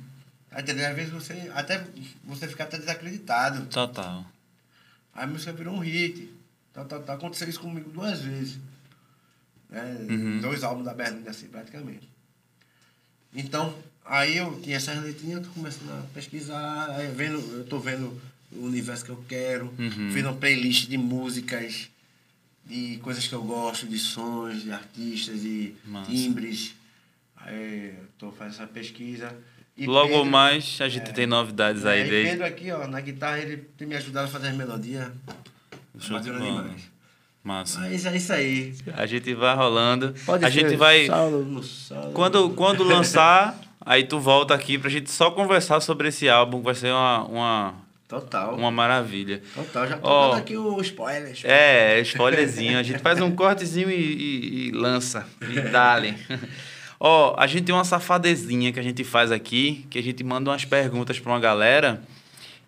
Entendeu? 0.55 0.87
Às 0.87 0.95
vezes 0.95 1.11
você. 1.11 1.51
Até 1.55 1.83
você 2.23 2.47
fica 2.47 2.63
até 2.63 2.77
desacreditado. 2.77 3.65
Total. 3.65 4.23
Aí 5.13 5.23
a 5.23 5.27
música 5.27 5.51
virou 5.51 5.73
um 5.73 5.79
hit. 5.79 6.31
Tá, 6.71 6.85
tá, 6.85 6.99
tá. 6.99 7.13
Aconteceu 7.13 7.49
isso 7.49 7.59
comigo 7.59 7.89
duas 7.89 8.19
vezes. 8.19 8.59
Né? 9.69 9.97
Uhum. 10.09 10.39
Dois 10.41 10.63
álbuns 10.63 10.85
da 10.85 10.93
Berlim, 10.93 11.27
assim, 11.27 11.47
praticamente. 11.47 12.07
Então, 13.33 13.75
aí 14.05 14.37
eu 14.37 14.59
tinha 14.61 14.77
essas 14.77 15.01
letrinhas, 15.03 15.45
tô 15.45 15.49
começando 15.53 15.89
a 15.91 16.03
pesquisar, 16.13 16.89
aí 16.91 17.07
vendo, 17.07 17.37
eu 17.57 17.63
tô 17.65 17.79
vendo 17.79 18.19
o 18.51 18.65
universo 18.65 19.03
que 19.05 19.11
eu 19.11 19.23
quero, 19.27 19.73
Uhum. 19.79 20.09
vendo 20.11 20.25
uma 20.29 20.35
playlist 20.35 20.87
de 20.87 20.97
músicas, 20.97 21.89
de 22.65 22.97
coisas 23.01 23.27
que 23.27 23.33
eu 23.33 23.41
gosto, 23.43 23.87
de 23.87 23.97
sons, 23.99 24.63
de 24.63 24.71
artistas, 24.71 25.41
de 25.41 25.73
Massa. 25.85 26.11
timbres. 26.11 26.75
Aí 27.37 27.93
eu 27.99 28.05
tô 28.17 28.31
fazendo 28.31 28.53
essa 28.53 28.67
pesquisa. 28.67 29.35
E 29.75 29.85
Logo 29.87 30.09
Pedro- 30.09 30.25
mais 30.25 30.77
a 30.81 30.87
gente 30.87 31.11
tem 31.13 31.25
novidades 31.25 31.83
aí 31.85 32.01
é, 32.01 32.05
e 32.05 32.09
desde. 32.09 32.29
Pedro 32.31 32.45
aqui, 32.45 32.71
ó, 32.71 32.87
na 32.87 33.01
guitarra, 33.01 33.39
ele 33.39 33.57
tem 33.77 33.87
me 33.87 33.95
ajudado 33.95 34.27
a 34.27 34.31
fazer 34.31 34.49
as 34.49 34.55
melodias. 34.55 35.11
Show 35.99 36.19
de 36.19 36.31
bola. 36.31 36.73
Massa. 37.43 37.81
Mas 37.81 38.05
é 38.05 38.15
isso 38.15 38.31
aí. 38.31 38.73
A 38.95 39.05
gente 39.05 39.33
vai 39.33 39.53
rolando. 39.55 40.13
Pode 40.25 40.45
a 40.45 40.51
ser 40.51 40.61
gente 40.61 40.77
vai. 40.77 41.07
solo. 41.07 41.61
Quando, 42.13 42.49
quando 42.51 42.83
lançar, 42.83 43.59
aí 43.85 44.03
tu 44.03 44.19
volta 44.19 44.53
aqui 44.53 44.77
pra 44.77 44.89
gente 44.89 45.09
só 45.11 45.31
conversar 45.31 45.79
sobre 45.81 46.07
esse 46.09 46.27
álbum. 46.29 46.61
Vai 46.61 46.75
ser 46.75 46.91
uma, 46.91 47.23
uma, 47.25 47.73
Total. 48.07 48.55
uma 48.55 48.71
maravilha. 48.71 49.41
Total, 49.55 49.87
já 49.87 49.97
tô 49.97 50.07
Ó. 50.07 50.29
dando 50.29 50.39
aqui 50.39 50.57
o 50.57 50.79
spoiler. 50.81 51.35
É, 51.43 51.99
spoilerzinho. 52.01 52.77
A 52.79 52.83
gente 52.83 52.99
faz 52.99 53.19
um 53.21 53.31
cortezinho 53.35 53.89
e, 53.89 53.93
e- 53.95 54.67
e 54.67 54.71
lança. 54.71 55.25
E 55.41 55.59
dale. 55.61 56.15
Ó, 56.99 57.35
a 57.37 57.45
gente 57.47 57.65
tem 57.65 57.75
uma 57.75 57.83
safadezinha 57.83 58.71
que 58.71 58.79
a 58.79 58.83
gente 58.83 59.03
faz 59.03 59.29
aqui, 59.31 59.85
que 59.89 59.99
a 59.99 60.03
gente 60.03 60.23
manda 60.23 60.49
umas 60.51 60.63
perguntas 60.63 61.19
pra 61.19 61.33
uma 61.33 61.39
galera. 61.39 62.01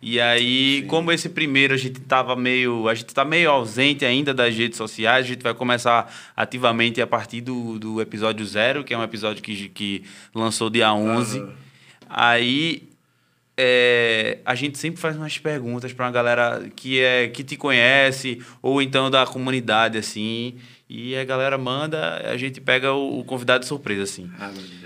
E 0.08 0.22
aí, 0.22 0.82
Sim. 0.82 0.88
como 0.88 1.12
esse 1.12 1.28
primeiro 1.28 1.74
a 1.74 1.78
gente 1.78 2.00
tava 2.00 2.36
meio. 2.36 2.88
A 2.88 2.94
gente 2.94 3.12
tá 3.12 3.26
meio 3.26 3.50
ausente 3.50 4.06
ainda 4.06 4.36
das 4.36 4.56
redes 4.56 4.78
sociais, 4.78 5.26
a 5.26 5.28
gente 5.28 5.42
vai 5.42 5.52
começar 5.52 6.14
ativamente 6.38 7.02
a 7.02 7.08
partir 7.08 7.42
do, 7.42 7.80
do 7.80 8.00
episódio 8.00 8.46
zero, 8.46 8.84
que 8.84 8.94
é 8.94 8.98
um 8.98 9.02
episódio 9.02 9.42
que, 9.42 9.68
que 9.70 10.04
lançou 10.32 10.70
dia 10.70 10.94
11. 10.94 11.40
Aham. 11.40 11.54
Aí 12.08 12.88
é, 13.58 14.38
a 14.46 14.54
gente 14.54 14.78
sempre 14.78 15.02
faz 15.02 15.18
umas 15.18 15.40
perguntas 15.40 15.92
para 15.92 16.06
uma 16.06 16.12
galera 16.12 16.70
que 16.76 17.02
é 17.02 17.28
que 17.28 17.44
te 17.44 17.58
conhece 17.58 18.44
ou 18.62 18.84
então 18.84 19.10
da 19.10 19.26
comunidade 19.26 19.98
assim 19.98 20.56
e 20.88 21.16
a 21.16 21.24
galera 21.24 21.58
manda 21.58 22.30
a 22.30 22.38
gente 22.38 22.62
pega 22.62 22.94
o, 22.94 23.22
o 23.22 23.24
convidado 23.24 23.62
de 23.62 23.68
surpresa 23.68 24.04
assim 24.04 24.30
Ah, 24.38 24.50
meu 24.50 24.62
Deus. 24.62 24.85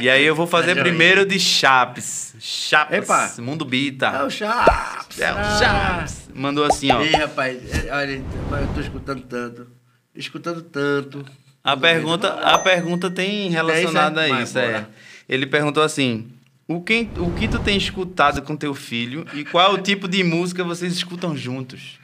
E 0.00 0.08
aí 0.08 0.24
eu 0.24 0.34
vou 0.34 0.46
fazer 0.46 0.74
primeiro 0.80 1.24
de 1.26 1.38
Chaps 1.38 2.34
Chaps 2.38 2.96
Epa. 2.96 3.32
Mundo 3.38 3.64
É 3.64 3.68
Bita 3.68 4.24
o 4.24 4.30
Chaps. 4.30 5.20
é 5.20 5.32
o 5.32 5.58
Chaps 5.58 6.28
mandou 6.34 6.64
assim 6.64 6.90
ó 6.90 7.02
Ei, 7.02 7.12
rapaz, 7.12 7.58
é, 7.86 7.92
olha, 7.92 8.12
eu 8.12 8.74
tô 8.74 8.80
escutando 8.80 9.22
tanto. 9.22 9.66
Escutando 10.14 10.62
tanto. 10.62 11.24
a 11.62 11.76
pergunta 11.76 12.28
a 12.34 12.58
pergunta 12.58 13.10
tem 13.10 13.50
relacionada 13.50 14.20
Vai, 14.28 14.32
a 14.32 14.42
isso 14.42 14.58
é 14.58 14.86
ele 15.28 15.46
perguntou 15.46 15.82
assim 15.82 16.28
o 16.66 16.80
que, 16.80 17.08
o 17.18 17.32
que 17.32 17.48
tu 17.48 17.58
tem 17.58 17.76
escutado 17.76 18.42
com 18.42 18.56
teu 18.56 18.74
filho 18.74 19.26
e 19.34 19.44
qual 19.44 19.74
o 19.74 19.78
tipo 19.82 20.06
de 20.06 20.22
música 20.22 20.62
vocês 20.62 20.92
escutam 20.92 21.36
juntos? 21.36 21.98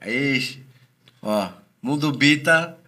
É 0.00 0.10
isso. 0.10 0.58
Ó, 1.20 1.48
Mundo 1.82 2.10
Bita 2.12 2.78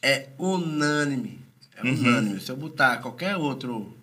é 0.00 0.28
unânime. 0.38 1.43
É 1.84 1.88
É 1.88 1.92
unânime. 1.92 2.40
Se 2.40 2.50
eu 2.50 2.56
botar 2.56 2.98
qualquer 2.98 3.36
outro 3.36 3.96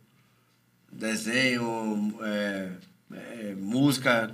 desenho, 0.91 2.17
é, 2.21 2.69
é, 3.13 3.55
música, 3.57 4.33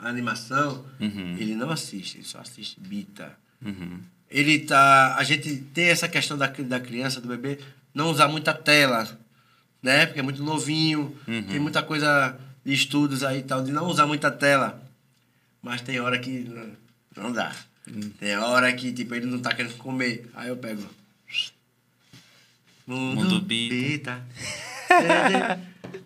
animação, 0.00 0.84
Uhum. 1.00 1.36
ele 1.38 1.54
não 1.54 1.70
assiste, 1.70 2.18
ele 2.18 2.24
só 2.24 2.38
assiste 2.38 2.78
Bita. 2.80 3.32
Uhum. 3.64 4.00
Ele 4.30 4.58
tá. 4.60 5.16
A 5.16 5.24
gente 5.24 5.56
tem 5.72 5.86
essa 5.88 6.08
questão 6.08 6.36
da, 6.36 6.46
da 6.46 6.80
criança, 6.80 7.20
do 7.20 7.28
bebê, 7.28 7.58
não 7.94 8.10
usar 8.10 8.28
muita 8.28 8.52
tela, 8.52 9.08
né? 9.82 10.06
Porque 10.06 10.20
é 10.20 10.22
muito 10.22 10.42
novinho, 10.42 11.16
Uhum. 11.26 11.42
tem 11.44 11.58
muita 11.60 11.82
coisa 11.82 12.36
de 12.64 12.72
estudos 12.72 13.22
aí 13.22 13.40
e 13.40 13.42
tal, 13.42 13.62
de 13.62 13.72
não 13.72 13.86
usar 13.86 14.06
muita 14.06 14.30
tela. 14.30 14.82
Mas 15.62 15.80
tem 15.80 15.98
hora 16.00 16.18
que 16.18 16.46
não- 17.16 17.32
dá. 17.32 17.54
Hum. 17.88 18.10
Tem 18.18 18.36
hora 18.36 18.72
que, 18.72 18.92
tipo, 18.92 19.14
ele 19.14 19.26
não 19.26 19.38
tá 19.38 19.54
querendo 19.54 19.76
comer. 19.76 20.28
Aí 20.34 20.48
eu 20.48 20.56
pego. 20.56 20.82
Mundo, 22.86 23.14
Mundo 23.22 23.40
Bita. 23.40 24.22
Bita. 24.88 25.60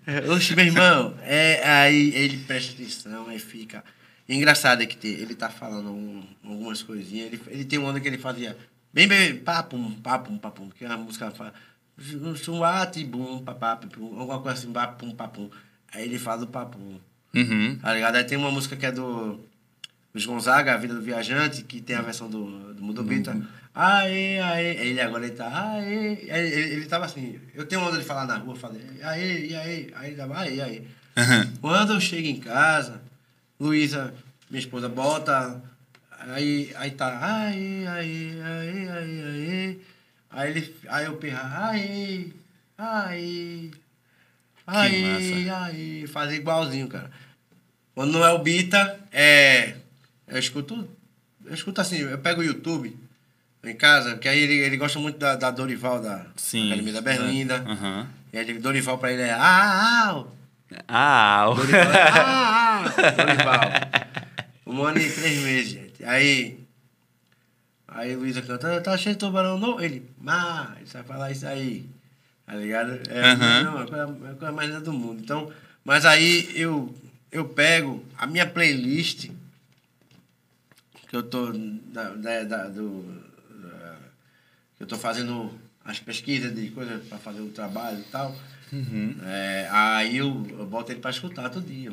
É, 0.06 0.30
Oxe, 0.30 0.54
meu 0.54 0.64
irmão, 0.66 1.14
é, 1.22 1.62
aí 1.68 2.14
ele 2.14 2.38
presta 2.38 2.72
atenção, 2.72 3.28
aí 3.28 3.38
fica. 3.38 3.84
Engraçado 4.28 4.82
é 4.82 4.86
que 4.86 4.96
tem- 4.96 5.12
ele 5.12 5.34
tá 5.34 5.48
falando 5.50 5.90
um- 5.90 6.22
algumas 6.44 6.82
coisinhas. 6.82 7.26
Ele, 7.32 7.40
ele 7.48 7.64
tem 7.64 7.78
uma 7.78 7.90
onda 7.90 8.00
que 8.00 8.08
ele 8.08 8.18
fazia 8.18 8.56
bem, 8.92 9.06
bem, 9.08 9.36
papum, 9.36 9.92
papum, 10.02 10.36
papum, 10.38 10.68
que 10.70 10.84
a 10.84 10.96
música 10.96 11.30
fala. 11.30 11.52
Suate, 12.36 13.04
bum, 13.04 13.38
papapum, 13.42 14.18
alguma 14.18 14.40
coisa 14.40 14.58
assim, 14.58 14.72
papum, 14.72 15.10
papum. 15.12 15.50
Aí 15.92 16.04
ele 16.04 16.18
fala 16.18 16.40
do 16.40 16.46
papum. 16.46 16.98
Uhum. 17.34 17.76
Tá 17.80 17.92
ligado? 17.94 18.16
Aí 18.16 18.24
tem 18.24 18.38
uma 18.38 18.50
música 18.50 18.76
que 18.76 18.86
é 18.86 18.92
do 18.92 19.40
Luiz 20.14 20.24
Gonzaga, 20.26 20.74
A 20.74 20.76
Vida 20.76 20.94
do 20.94 21.02
Viajante, 21.02 21.62
que 21.62 21.80
tem 21.80 21.96
a 21.96 22.02
versão 22.02 22.28
do, 22.30 22.72
do 22.74 22.82
Mundo 22.82 23.02
Bita. 23.02 23.36
Aê, 23.80 24.40
aê. 24.40 24.88
Ele 24.88 25.00
agora 25.00 25.24
ele 25.24 25.36
tá, 25.36 25.74
aê. 25.74 26.18
Ele, 26.22 26.48
ele, 26.48 26.72
ele 26.74 26.86
tava 26.86 27.04
assim, 27.04 27.38
eu 27.54 27.64
tenho 27.64 27.80
onda 27.80 27.96
de 27.96 28.04
falar 28.04 28.26
na 28.26 28.36
rua, 28.36 28.56
falei, 28.56 28.82
aê, 29.04 29.46
e 29.46 29.54
aê. 29.54 29.90
Aí 29.94 30.08
ele 30.08 30.16
tava, 30.16 30.36
aê, 30.36 30.60
aê. 30.60 30.78
Uhum. 31.16 31.56
Quando 31.60 31.92
eu 31.92 32.00
chego 32.00 32.26
em 32.26 32.40
casa, 32.40 33.00
Luísa, 33.58 34.12
minha 34.50 34.58
esposa, 34.58 34.88
bota. 34.88 35.62
Aí, 36.10 36.72
aí 36.74 36.90
tá, 36.90 37.20
aê, 37.22 37.86
aê, 37.86 38.42
aê, 38.42 38.88
aê, 38.88 39.22
aê. 39.22 39.76
Aí, 40.28 40.50
ele, 40.50 40.76
aí 40.88 41.04
eu 41.04 41.16
perra, 41.16 41.68
aê, 41.68 42.32
aê. 42.76 43.70
Aí, 44.66 45.48
aí, 45.48 46.06
fazer 46.08 46.34
igualzinho, 46.34 46.88
cara. 46.88 47.12
Quando 47.94 48.10
não 48.10 48.26
é 48.26 48.32
o 48.32 48.40
Bita, 48.40 48.98
é. 49.12 49.76
Eu 50.26 50.40
escuto. 50.40 50.88
Eu 51.44 51.54
escuto 51.54 51.80
assim, 51.80 51.98
eu 51.98 52.18
pego 52.18 52.40
o 52.40 52.44
YouTube 52.44 53.07
em 53.70 53.76
casa, 53.76 54.16
que 54.16 54.28
aí 54.28 54.38
ele, 54.38 54.54
ele 54.54 54.76
gosta 54.76 54.98
muito 54.98 55.18
da, 55.18 55.34
da 55.36 55.50
Dorival, 55.50 56.00
da 56.00 56.26
Sim. 56.36 56.66
Academia 56.68 56.92
da 56.94 57.00
Berlinda. 57.00 57.64
Uhum. 57.66 58.06
E 58.32 58.38
aí 58.38 58.58
Dorival 58.58 58.98
pra 58.98 59.12
ele 59.12 59.22
é. 59.22 59.30
Ah, 59.32 59.40
ah, 60.10 60.24
Ah, 60.86 61.48
o- 61.50 61.54
Dorival. 61.54 61.80
ah, 61.82 62.84
ah, 62.84 63.10
Dorival. 63.16 63.60
Um 64.66 64.82
ano 64.84 64.98
e 64.98 65.10
três 65.10 65.38
meses, 65.42 65.68
gente. 65.70 66.04
Aí. 66.04 66.58
Aí 67.86 68.14
Luísa 68.14 68.42
canta, 68.42 68.80
tá 68.80 68.96
cheio 68.98 69.14
de 69.14 69.18
tubarão 69.20 69.58
novo. 69.58 69.80
Ele, 69.80 70.08
mas, 70.20 70.76
ele 70.76 70.86
sabe 70.86 71.08
falar 71.08 71.30
isso 71.30 71.46
aí. 71.46 71.86
Tá 72.46 72.54
ligado? 72.54 73.00
É, 73.10 73.30
Aham. 73.32 73.62
não, 73.64 73.80
é 73.80 73.82
a 73.82 73.86
coisa, 73.86 74.02
é 74.02 74.30
a 74.30 74.34
coisa 74.34 74.52
mais 74.52 74.68
linda 74.68 74.80
do 74.82 74.92
mundo. 74.92 75.20
Então, 75.22 75.50
mas 75.84 76.04
aí 76.04 76.50
eu, 76.54 76.94
eu 77.32 77.46
pego 77.46 78.04
a 78.16 78.26
minha 78.26 78.46
playlist, 78.46 79.30
que 81.08 81.16
eu 81.16 81.22
tô. 81.22 81.50
Da, 81.52 82.10
da, 82.10 82.44
da- 82.44 82.68
do, 82.68 83.04
eu 84.78 84.86
tô 84.86 84.96
fazendo 84.96 85.50
as 85.84 85.98
pesquisas 85.98 86.54
de 86.54 86.70
coisas 86.70 87.02
para 87.08 87.18
fazer 87.18 87.40
o 87.40 87.48
trabalho 87.50 88.00
e 88.00 88.04
tal. 88.04 88.34
É, 89.24 89.66
aí 89.70 90.18
eu, 90.18 90.46
eu 90.50 90.66
boto 90.66 90.92
ele 90.92 91.00
para 91.00 91.10
escutar 91.10 91.48
todo 91.48 91.66
dia. 91.66 91.90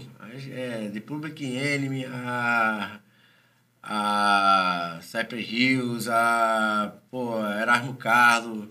É, 0.52 0.90
de 0.90 0.99
Public 0.99 1.45
Enemy 1.45 2.06
a, 2.06 2.99
a 3.82 4.99
Cypress 5.02 5.49
Hills, 5.49 6.10
a 6.10 6.94
pô, 7.10 7.40
Erasmo 7.48 7.94
Carlos, 7.95 8.68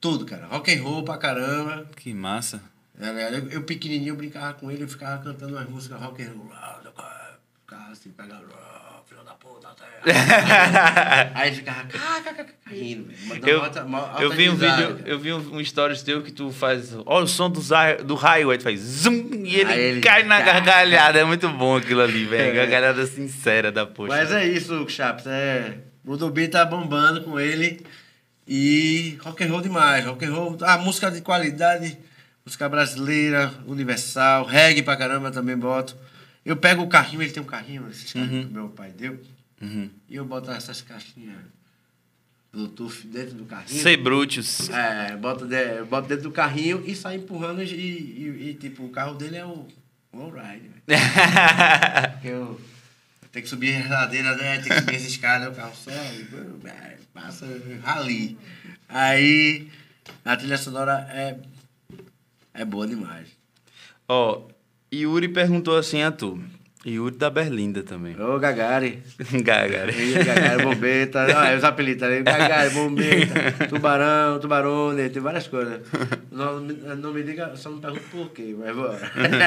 tudo, 0.00 0.24
cara. 0.24 0.46
Rock 0.46 0.72
and 0.72 0.82
roll 0.82 1.02
pra 1.02 1.18
caramba. 1.18 1.86
que 1.96 2.14
massa. 2.14 2.62
É, 3.00 3.34
Eu, 3.36 3.48
eu 3.48 3.62
pequenininho 3.64 4.14
brincava 4.14 4.54
com 4.54 4.70
ele, 4.70 4.84
eu 4.84 4.88
ficava 4.88 5.22
cantando 5.22 5.54
umas 5.54 5.68
músicas 5.68 6.00
rock 6.00 6.22
and 6.22 6.32
roll. 6.32 6.50
Ficava 7.62 7.90
assim, 7.90 8.10
pegando, 8.10 8.46
ah. 9.80 11.30
Aí 11.34 11.54
ficava 11.54 11.84
rindo, 12.70 13.10
velho. 13.28 13.48
Eu, 13.48 13.62
alta- 13.62 13.82
alta 13.82 14.22
eu 14.22 14.30
vi 14.30 14.48
um 14.48 14.54
vídeo, 14.56 14.96
cara. 14.96 15.02
eu 15.04 15.18
vi 15.18 15.32
um, 15.32 15.62
stories 15.64 16.02
teu 16.02 16.22
que 16.22 16.32
tu 16.32 16.50
faz. 16.50 16.94
Olha 17.04 17.24
o 17.24 17.28
som 17.28 17.50
do, 17.50 17.60
do 18.04 18.14
raio, 18.14 18.50
aí 18.50 18.56
tu 18.58 18.64
faz 18.64 18.80
zoom 18.80 19.28
e 19.44 19.56
ele, 19.56 19.72
ele- 19.72 20.00
cai 20.00 20.22
na 20.22 20.40
gargalhada. 20.40 21.18
É 21.18 21.24
muito 21.24 21.48
bom 21.50 21.76
aquilo 21.76 22.00
ali, 22.00 22.24
velho. 22.24 22.54
Gargalhada 22.54 23.06
sincera 23.06 23.70
da 23.70 23.84
poxa. 23.86 24.08
Mas 24.14 24.32
é 24.32 24.46
isso, 24.46 24.88
Chaps. 24.88 25.26
É, 25.26 25.78
o 26.04 26.16
Dubi 26.16 26.48
tá 26.48 26.64
bombando 26.64 27.22
com 27.22 27.38
ele. 27.38 27.84
E 28.48 29.16
rock 29.22 29.44
and 29.44 29.48
roll 29.48 29.60
demais. 29.60 30.04
Rock 30.04 30.24
and 30.24 30.32
roll, 30.32 30.56
a 30.62 30.78
música 30.78 31.10
de 31.10 31.20
qualidade, 31.20 31.96
música 32.44 32.68
brasileira, 32.68 33.52
universal, 33.66 34.44
reggae 34.44 34.82
pra 34.82 34.96
caramba 34.96 35.30
também 35.30 35.56
boto. 35.56 35.94
Eu 36.44 36.56
pego 36.56 36.82
o 36.82 36.88
carrinho, 36.88 37.22
ele 37.22 37.30
tem 37.30 37.42
um 37.42 37.46
carrinho, 37.46 37.86
esses 37.90 38.12
carrinhos 38.12 38.46
que 38.46 38.52
meu 38.52 38.68
pai 38.70 38.90
deu, 38.90 39.20
Uhum. 39.60 39.90
e 40.08 40.16
eu 40.16 40.24
boto 40.24 40.50
essas 40.50 40.80
caixinhas 40.80 41.36
Bluetooth 42.52 43.06
dentro 43.06 43.34
do 43.34 43.44
carrinho. 43.44 43.80
Sei 43.80 43.96
Brutus. 43.96 44.68
É, 44.70 45.16
boto, 45.16 45.46
de, 45.46 45.84
boto 45.84 46.08
dentro 46.08 46.24
do 46.24 46.32
carrinho 46.32 46.82
e 46.84 46.96
sai 46.96 47.16
empurrando 47.16 47.62
e, 47.62 47.66
e, 47.66 48.48
e, 48.48 48.54
tipo, 48.54 48.84
o 48.84 48.90
carro 48.90 49.14
dele 49.14 49.36
é 49.36 49.44
o. 49.44 49.66
Porque 50.10 50.68
eu, 52.28 52.60
tenho 53.30 53.42
que 53.44 53.48
subir 53.48 53.76
as 53.76 53.88
ladeiras, 53.88 54.36
né? 54.36 54.58
Tem 54.58 54.72
que 54.72 54.80
subir 54.80 54.96
as 54.96 55.02
escadas, 55.02 55.52
o 55.52 55.56
carro 55.56 55.74
sobe, 55.76 56.26
é, 56.64 56.96
passa 57.14 57.46
rali. 57.84 58.36
Aí 58.88 59.70
a 60.24 60.36
trilha 60.36 60.58
sonora 60.58 61.06
é, 61.10 61.38
é 62.52 62.64
boa 62.64 62.88
demais. 62.88 63.28
Ó, 64.08 64.48
Yuri 64.92 65.28
perguntou 65.28 65.76
assim 65.76 66.02
a 66.02 66.10
tu. 66.10 66.42
Yuri 66.86 67.14
da 67.16 67.28
Berlinda 67.28 67.82
também. 67.82 68.18
Ô, 68.18 68.38
Gagari. 68.38 69.02
Gagara. 69.42 69.92
Aí, 69.92 70.12
Gagari, 70.24 70.62
bombeta. 70.62 71.26
Ah, 71.36 71.54
os 71.54 71.62
apelidos 71.62 72.02
ali. 72.02 72.22
Gagari, 72.22 72.70
bombeta, 72.70 73.68
tubarão, 73.68 74.38
tubarone, 74.40 75.10
tem 75.10 75.20
várias 75.20 75.46
coisas. 75.46 75.80
Não, 76.32 76.60
me- 76.60 76.72
não 76.72 77.12
me 77.12 77.22
diga, 77.22 77.54
só 77.54 77.70
me 77.70 77.80
pergunta 77.80 78.02
por 78.10 78.30
quê, 78.30 78.54
mas 78.58 78.74
bora. 78.74 78.98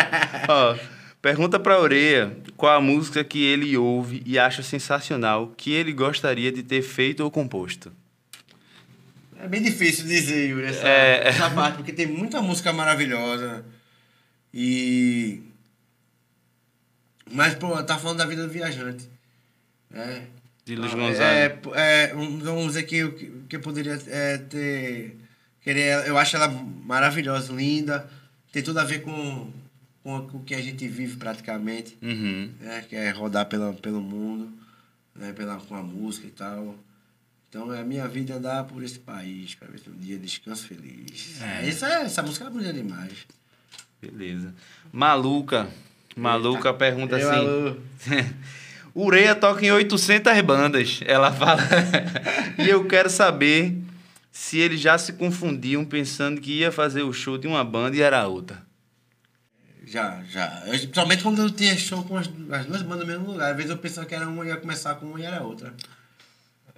Ó, 0.47 0.76
pergunta 1.23 1.60
pra 1.60 1.80
Oreia 1.80 2.38
qual 2.55 2.77
a 2.77 2.81
música 2.81 3.23
que 3.23 3.43
ele 3.43 3.76
ouve 3.76 4.22
e 4.27 4.38
acha 4.38 4.61
sensacional 4.61 5.51
que 5.57 5.72
ele 5.73 5.91
gostaria 5.91 6.51
de 6.51 6.61
ter 6.61 6.84
feito 6.84 7.23
ou 7.23 7.31
composto. 7.31 7.91
É 9.41 9.47
bem 9.47 9.61
difícil 9.64 10.05
dizer, 10.05 10.49
Yuri, 10.51 10.68
essa, 10.68 10.88
É. 10.88 11.27
essa 11.30 11.49
parte, 11.49 11.77
porque 11.77 11.91
tem 11.91 12.05
muita 12.05 12.41
música 12.43 12.72
maravilhosa. 12.72 13.65
E. 14.53 15.41
Mas, 17.32 17.56
pô, 17.56 17.82
tá 17.84 17.98
falando 17.98 18.18
da 18.20 18.26
vida 18.26 18.45
do 18.45 18.52
viajante. 18.52 19.08
É. 19.94 20.24
De 20.66 20.76
Luiz 20.76 20.94
Ah, 20.94 20.95
Gonzaga. 20.95 21.26
É, 21.76 22.10
é, 22.12 22.16
um- 22.16 22.40
vamos 22.40 22.68
dizer 22.68 22.84
que, 22.84 22.98
eu- 22.98 23.14
que 23.48 23.56
eu 23.56 23.60
poderia 23.60 24.00
é, 24.08 24.38
ter. 24.38 25.18
Querer, 25.62 26.08
eu 26.08 26.18
acho 26.18 26.36
ela 26.36 26.48
maravilhosa, 26.50 27.54
linda. 27.54 28.10
Tem 28.52 28.62
tudo 28.62 28.80
a 28.80 28.84
ver 28.84 29.02
com, 29.02 29.50
com 30.04 30.18
o 30.18 30.44
que 30.44 30.54
a 30.54 30.62
gente 30.62 30.86
vive 30.88 31.16
praticamente 31.16 31.98
Uhum. 32.02 32.52
né, 32.60 32.86
que 32.88 32.95
é 32.95 33.10
rodar 33.12 33.45
pela, 33.45 33.72
pelo 33.74 34.02
mundo, 34.02 34.52
né, 35.16 35.32
pela, 35.32 35.56
com 35.58 35.76
a 35.76 35.82
música 35.82 36.28
e 36.28 36.32
tal. 36.32 36.76
Então, 37.50 37.74
é 37.74 37.80
a 37.80 37.84
minha 37.86 38.08
vida 38.08 38.36
andar 38.36 38.66
por 38.66 38.84
esse 38.84 39.00
país, 39.00 39.56
para 39.56 39.70
ver 39.70 39.80
se 39.80 39.90
um 39.90 39.95
dia 39.95 40.18
descanso 40.18 40.68
feliz. 40.68 41.41
É. 41.41 41.70
Essa, 41.70 41.88
é- 41.88 42.02
essa 42.04 42.22
música 42.22 42.45
é 42.45 42.50
bonita 42.50 42.74
demais. 42.74 43.26
Beleza. 44.02 44.54
Maluca. 44.91 45.70
Maluca 46.15 46.73
pergunta 46.73 47.18
Eu, 47.18 47.30
assim. 47.30 48.26
Ureia 48.95 49.34
toca 49.34 49.65
em 49.65 49.72
800 49.72 50.41
bandas. 50.41 50.99
Ela 51.06 51.31
fala. 51.31 51.61
e 52.60 52.69
eu 52.69 52.85
quero 52.85 53.10
saber 53.10 53.76
se 54.31 54.60
eles 54.60 54.80
já 54.80 54.98
se 54.98 55.14
confundiam 55.14 55.84
pensando 55.84 56.40
que 56.40 56.60
ia 56.60 56.72
fazer 56.72 57.03
o 57.03 57.14
show 57.14 57.38
de 57.38 57.48
uma 57.48 57.64
banda 57.64 57.95
e 57.95 58.02
era 58.02 58.27
outra. 58.27 58.61
Já, 59.85 60.23
já. 60.30 60.64
Eu, 60.65 60.72
principalmente 60.72 61.23
quando 61.23 61.41
eu 61.41 61.52
tinha 61.52 61.77
show 61.77 62.03
com 62.03 62.18
as, 62.18 62.30
as 62.52 62.65
duas 62.65 62.81
bandas 62.81 63.07
no 63.07 63.14
mesmo 63.14 63.31
lugar. 63.31 63.52
Às 63.52 63.57
vezes 63.57 63.72
eu 63.72 63.77
pensava 63.77 64.07
que 64.07 64.15
era 64.15 64.27
uma 64.27 64.45
ia 64.45 64.57
começar 64.57 64.95
com 64.95 65.07
uma 65.07 65.19
e 65.19 65.23
era 65.23 65.41
outra. 65.44 65.73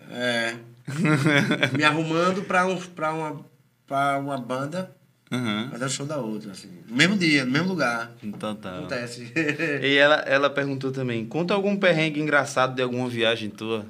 É. 0.10 0.56
me 1.76 1.84
arrumando 1.84 2.44
para 2.44 2.66
um, 2.66 2.78
pra 2.78 3.14
uma, 3.14 3.46
pra 3.88 4.20
uma 4.20 4.38
banda, 4.38 4.96
Uhum. 5.36 5.66
mas 5.72 5.82
era 5.82 5.86
o 5.88 5.90
show 5.90 6.06
da 6.06 6.18
outra, 6.18 6.52
assim. 6.52 6.70
No 6.88 6.96
mesmo 6.96 7.18
dia, 7.18 7.46
no 7.46 7.52
mesmo 7.52 7.68
lugar. 7.70 8.12
Então 8.24 8.56
tá. 8.56 8.78
Acontece. 8.80 9.32
E 9.82 9.96
ela, 9.98 10.16
ela 10.22 10.50
perguntou 10.50 10.92
também: 10.92 11.26
conta 11.26 11.54
algum 11.54 11.76
perrengue 11.78 12.20
engraçado 12.20 12.76
de 12.76 12.82
alguma 12.82 13.08
viagem 13.10 13.50
tua. 13.50 13.86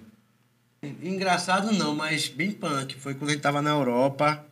Engraçado 1.02 1.72
não, 1.74 1.96
mas 1.96 2.28
bem 2.28 2.52
punk. 2.52 2.96
Foi 2.96 3.14
quando 3.16 3.30
a 3.30 3.34
gente 3.34 3.42
tava 3.42 3.60
na 3.62 3.72
Europa 3.72 4.46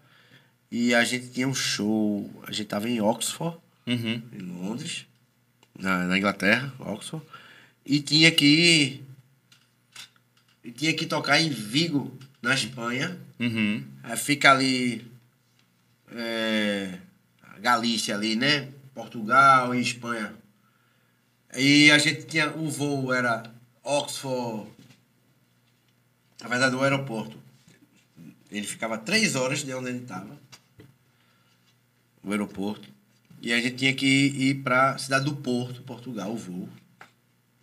E 0.72 0.94
a 0.96 1.04
gente 1.04 1.28
tinha 1.30 1.48
um 1.48 1.54
show. 1.54 2.30
A 2.48 2.52
gente 2.52 2.68
tava 2.68 2.90
em 2.90 3.00
Oxford, 3.02 3.58
Uhum. 3.86 4.22
em 4.34 4.40
Londres, 4.40 5.06
na, 5.78 6.06
na 6.08 6.18
Inglaterra, 6.18 6.74
Oxford. 6.80 7.24
E 7.86 8.00
tinha 8.02 8.32
que. 8.32 9.04
E 10.64 10.72
tinha 10.72 10.94
que 10.94 11.06
tocar 11.06 11.40
em 11.42 11.50
Vigo, 11.50 12.18
na 12.42 12.54
Espanha. 12.56 13.18
Uhum. 13.40 13.84
Aí 14.02 14.18
fica 14.18 14.52
ali. 14.52 15.06
É, 16.14 17.00
Galícia 17.60 18.16
ali, 18.16 18.36
né? 18.36 18.72
Portugal 18.94 19.74
e 19.74 19.82
Espanha. 19.82 20.34
E 21.56 21.92
a 21.92 21.98
gente 21.98 22.26
tinha. 22.26 22.52
O 22.52 22.70
voo 22.70 23.14
era 23.14 23.44
Oxford. 23.84 24.70
Na 26.42 26.48
verdade, 26.48 26.76
o 26.76 26.82
aeroporto. 26.82 27.38
Ele 28.52 28.68
ficava 28.68 28.98
três 28.98 29.36
horas 29.36 29.64
de 29.64 29.74
onde 29.74 29.90
ele 29.90 30.04
estava. 30.04 30.38
O 32.24 32.32
aeroporto. 32.32 32.88
E 33.42 33.52
a 33.52 33.60
gente 33.60 33.76
tinha 33.76 33.94
que 33.94 34.06
ir 34.06 34.64
para 34.64 34.98
cidade 34.98 35.26
do 35.26 35.36
Porto, 35.36 35.82
Portugal, 35.82 36.32
o 36.32 36.38
voo. 36.38 36.70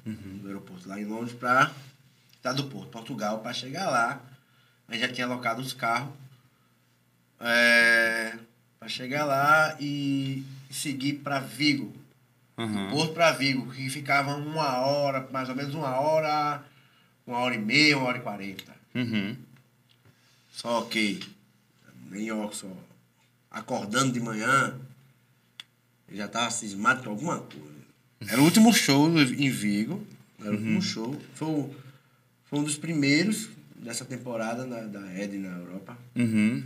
Do 0.05 0.49
aeroporto 0.49 0.89
lá 0.89 1.01
em 1.01 1.05
Londres 1.05 1.35
para 1.35 1.73
cidade 2.37 2.63
do 2.63 2.69
Porto, 2.69 2.89
Portugal, 2.89 3.41
para 3.41 3.53
chegar 3.53 3.89
lá. 3.91 4.21
A 4.89 4.93
gente 4.93 5.03
já 5.03 5.13
tinha 5.13 5.27
alocado 5.27 5.63
os 5.63 5.73
carros. 5.73 6.13
É, 7.41 8.35
para 8.79 8.89
chegar 8.89 9.25
lá 9.25 9.77
e 9.81 10.45
seguir 10.71 11.15
para 11.15 11.41
Vigo. 11.41 11.93
Uhum. 12.59 12.91
Porto 12.91 13.15
para 13.15 13.33
Vigo, 13.33 13.71
que 13.73 13.89
ficava 13.89 14.35
uma 14.37 14.79
hora, 14.81 15.27
mais 15.33 15.49
ou 15.49 15.55
menos 15.57 15.75
uma 15.75 15.99
hora, 15.99 16.63
uma 17.27 17.39
hora 17.39 17.55
e 17.55 17.59
meia, 17.59 17.97
uma 17.97 18.07
hora 18.09 18.19
e 18.19 18.21
quarenta. 18.21 18.75
Uhum. 18.95 19.37
Só 20.53 20.83
que 20.83 21.21
em 22.13 22.31
Oxford, 22.33 22.77
acordando 23.51 24.13
de 24.13 24.21
manhã, 24.21 24.75
eu 26.09 26.17
já 26.17 26.27
estava 26.27 26.51
cismado 26.51 27.03
com 27.05 27.11
alguma 27.11 27.39
coisa. 27.39 27.71
Era 28.29 28.41
o 28.41 28.45
último 28.45 28.73
show 28.75 29.09
em 29.19 29.49
Vigo. 29.51 30.07
Era 30.41 30.51
o 30.51 30.55
último 30.55 30.83
show. 30.83 31.21
Foi, 31.35 31.49
o- 31.49 31.75
foi 32.45 32.59
um 32.59 32.65
dos 32.65 32.77
primeiros 32.77 33.49
dessa 33.77 34.05
temporada 34.05 34.67
na- 34.67 34.81
da 34.81 35.19
Ed 35.19 35.39
na 35.39 35.57
Europa. 35.57 35.97
Uhum. 36.15 36.63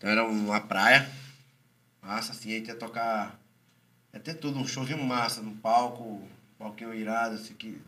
Então 0.00 0.08
era 0.08 0.24
uma 0.24 0.58
praia. 0.62 1.06
Massa, 2.00 2.32
assim, 2.32 2.54
a 2.54 2.56
gente 2.58 2.68
ia 2.68 2.74
tocar. 2.74 3.38
Ia 4.14 4.18
ter 4.20 4.32
tudo, 4.34 4.58
um 4.58 4.66
showzinho 4.66 5.04
massa 5.04 5.42
no 5.42 5.54
palco, 5.56 6.26
palquinho 6.58 6.94
irado, 6.94 7.34
assim 7.34 7.52
que. 7.52 7.78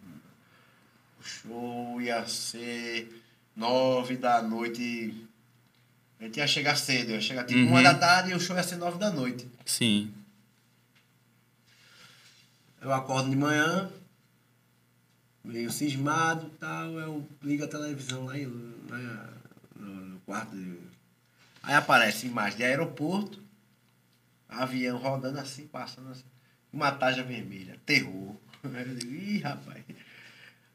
O 1.18 1.22
show 1.24 2.02
ia 2.02 2.26
ser 2.26 3.24
nove 3.56 4.16
da 4.18 4.43
noite. 4.43 5.26
A 6.20 6.24
gente 6.24 6.36
ia 6.36 6.47
chegar 6.47 6.76
cedo, 6.76 7.12
ia 7.12 7.20
chegar 7.20 7.44
tipo 7.47 7.60
Uhum. 7.60 7.68
uma 7.68 7.82
da 7.82 7.94
tarde 7.94 8.30
e 8.30 8.34
o 8.34 8.40
show 8.40 8.55
ia 8.56 8.62
ser 8.62 8.76
nove 8.76 8.98
da 8.98 9.10
noite. 9.10 9.48
Sim. 9.64 10.12
Eu 12.80 12.93
acordo 12.93 13.30
de 13.30 13.36
manhã, 13.36 13.90
meio 15.43 15.70
cismado 15.70 16.47
e 16.47 16.51
tal, 16.59 16.90
eu 16.98 17.26
ligo 17.40 17.64
a 17.64 17.68
televisão 17.68 18.24
lá, 18.26 18.36
em, 18.39 18.47
lá 18.90 19.30
no, 19.76 19.86
no 19.86 20.20
quarto. 20.20 20.55
de- 20.55 20.81
Aí 21.62 21.74
aparece 21.74 22.26
imagem 22.26 22.59
de 22.59 22.64
aeroporto, 22.64 23.43
avião 24.48 24.98
rodando 24.98 25.39
assim, 25.39 25.66
passando 25.66 26.10
assim, 26.10 26.24
uma 26.72 26.90
taja 26.90 27.22
vermelha, 27.22 27.78
terror. 27.86 28.34
Aí 28.64 28.89
eu 28.89 28.94
digo, 28.97 29.14
ih, 29.14 29.39
rapaz. 29.39 29.84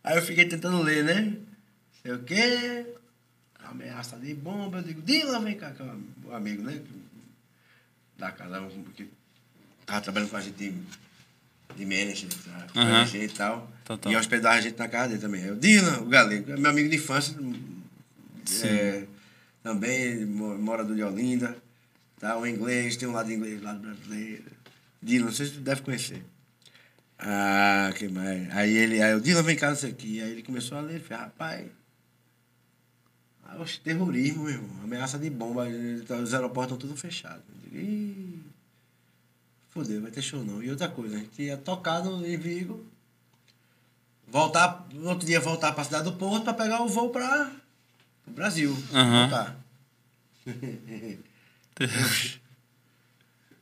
Aí 0.03 0.17
eu 0.17 0.21
fiquei 0.21 0.45
tentando 0.45 0.81
ler, 0.81 1.03
né? 1.03 1.35
Sei 2.01 2.13
o 2.13 2.23
quê, 2.23 2.85
ameaça 3.59 4.17
de 4.17 4.33
bomba, 4.33 4.77
eu 4.77 4.83
digo, 4.83 5.01
Dylan, 5.01 5.41
vem 5.41 5.57
cá, 5.57 5.71
que 5.71 5.81
é 5.81 5.85
um 5.85 6.33
amigo, 6.35 6.63
né? 6.63 6.81
Da 8.17 8.31
casa, 8.31 8.61
um 8.61 8.83
que 8.95 9.09
tava 9.85 10.01
trabalhando 10.01 10.29
com 10.29 10.37
a 10.37 10.41
gente 10.41 10.55
de, 10.55 10.73
de 11.75 11.85
manager, 11.85 12.29
tá? 12.73 13.05
Gente 13.05 13.25
e 13.25 13.29
tal. 13.29 13.69
Total. 13.83 14.11
E 14.11 14.15
hospedava 14.15 14.55
a 14.55 14.61
gente 14.61 14.77
na 14.77 14.87
casa 14.87 15.09
dele 15.09 15.21
também. 15.21 15.43
Eu, 15.43 15.55
Dylan, 15.55 15.99
o 15.99 16.05
galego, 16.05 16.51
é 16.51 16.57
meu 16.57 16.71
amigo 16.71 16.89
de 16.89 16.95
infância, 16.95 17.35
Sim. 18.45 18.67
é, 18.67 19.07
também 19.63 20.25
mo- 20.25 20.57
morador 20.57 20.95
de 20.95 21.03
Olinda, 21.03 21.57
tá? 22.19 22.37
O 22.37 22.45
inglês, 22.47 22.95
tem 22.97 23.07
um 23.07 23.13
lado 23.13 23.31
inglês, 23.31 23.61
lado 23.61 23.79
brasileiro. 23.79 24.45
Se 25.05 25.19
você 25.19 25.45
deve 25.59 25.81
conhecer. 25.81 26.23
Ah, 27.19 27.91
que 27.97 28.07
mais? 28.07 28.49
Aí 28.55 28.75
ele, 28.75 29.01
aí 29.01 29.11
eu, 29.11 29.19
Dylan, 29.19 29.41
vem 29.43 29.55
cá, 29.55 29.69
não 29.69 29.75
sei 29.75 29.91
o 29.91 29.95
quê. 29.95 30.19
Aí 30.23 30.31
ele 30.31 30.43
começou 30.43 30.77
a 30.77 30.81
ler, 30.81 31.01
falou, 31.01 31.23
rapaz. 31.23 31.67
Ah, 33.43 33.57
oxe, 33.59 33.79
terrorismo, 33.79 34.43
meu 34.43 34.53
irmão. 34.53 34.83
Ameaça 34.83 35.17
de 35.17 35.29
bomba. 35.29 35.65
tá- 36.07 36.17
Os 36.17 36.33
aeroportos 36.33 36.75
estão 36.75 36.89
tudo 36.89 36.99
fechados. 36.99 37.43
Ih, 37.71 38.39
fodeu, 39.69 40.01
vai 40.01 40.11
ter 40.11 40.21
show 40.21 40.43
não. 40.43 40.61
E 40.61 40.69
outra 40.69 40.87
coisa, 40.89 41.15
a 41.15 41.19
gente 41.19 41.41
ia 41.41 41.57
tocar 41.57 42.03
no, 42.03 42.25
em 42.25 42.37
Vigo, 42.37 42.85
voltar, 44.27 44.87
no 44.93 45.09
outro 45.09 45.25
dia 45.25 45.39
voltar 45.39 45.71
para 45.71 45.81
a 45.81 45.85
cidade 45.85 46.03
do 46.05 46.13
Porto 46.13 46.43
para 46.43 46.53
pegar 46.53 46.81
o 46.81 46.87
voo 46.87 47.09
para 47.09 47.51
o 48.27 48.31
Brasil. 48.31 48.77
Aham. 48.93 49.21
Voltar. 49.29 49.57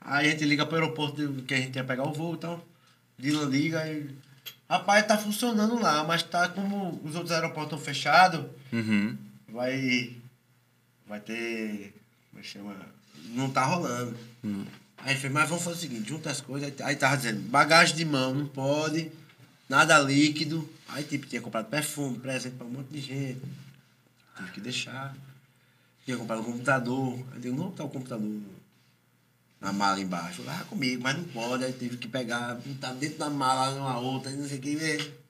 Aí 0.01 0.27
a 0.27 0.31
gente 0.31 0.45
liga 0.45 0.65
para 0.65 0.75
o 0.79 0.81
aeroporto 0.81 1.33
que 1.47 1.53
a 1.53 1.57
gente 1.57 1.75
ia 1.75 1.83
pegar 1.83 2.03
o 2.03 2.13
voo, 2.13 2.33
então. 2.35 2.61
Dylan 3.17 3.45
liga 3.49 3.87
e. 3.91 4.09
Rapaz, 4.69 5.05
tá 5.05 5.17
funcionando 5.17 5.79
lá, 5.79 6.03
mas 6.03 6.23
tá 6.23 6.47
como 6.49 6.99
os 7.03 7.13
outros 7.15 7.31
aeroportos 7.31 7.73
estão 7.73 7.79
fechados, 7.79 8.45
Uhum. 8.73 9.15
vai. 9.49 10.15
Vai 11.07 11.19
ter. 11.19 11.93
Como 12.31 12.39
é 12.39 12.41
que 12.43 12.47
chama? 12.47 12.75
Não 13.29 13.49
tá 13.49 13.63
rolando. 13.65 14.15
Aí 14.97 15.11
ele 15.13 15.19
fez, 15.19 15.31
mas 15.33 15.47
vamos 15.49 15.63
fazer 15.63 15.77
o 15.77 15.79
seguinte, 15.79 16.09
junta 16.09 16.29
as 16.31 16.41
coisas. 16.41 16.69
Aí- 16.79 16.87
Aí 16.87 16.95
tava 16.95 17.15
dizendo, 17.17 17.41
bagagem 17.49 17.95
de 17.95 18.05
mão, 18.05 18.33
não 18.33 18.47
pode, 18.47 19.11
nada 19.69 19.99
líquido. 19.99 20.67
Aí 20.89 21.03
tipo, 21.03 21.25
tinha 21.27 21.41
comprado 21.41 21.65
perfume, 21.67 22.17
presente 22.19 22.55
pra 22.55 22.65
um 22.65 22.71
monte 22.71 22.89
de 22.89 23.01
gente. 23.01 23.41
Tive 24.35 24.51
que 24.51 24.61
deixar. 24.61 25.15
Tinha 26.03 26.17
comprado 26.17 26.41
um 26.41 26.45
computador. 26.45 27.13
Aí 27.13 27.35
eu 27.35 27.41
digo, 27.41 27.55
não 27.55 27.71
tá 27.71 27.83
o 27.83 27.89
computador 27.89 28.41
na 29.59 29.73
mala 29.73 29.99
embaixo. 29.99 30.43
Lá 30.43 30.63
comigo, 30.65 31.01
mas 31.01 31.17
não 31.17 31.23
pode. 31.25 31.63
Aí 31.63 31.73
tive 31.73 31.97
que 31.97 32.07
pegar, 32.07 32.55
botar 32.55 32.93
dentro 32.93 33.17
da 33.17 33.29
mala 33.29 33.73
numa 33.75 33.97
outra, 33.97 34.31
não 34.31 34.47
sei 34.47 34.59
o 34.59 34.61
que 34.61 34.75
ver. 34.75 35.25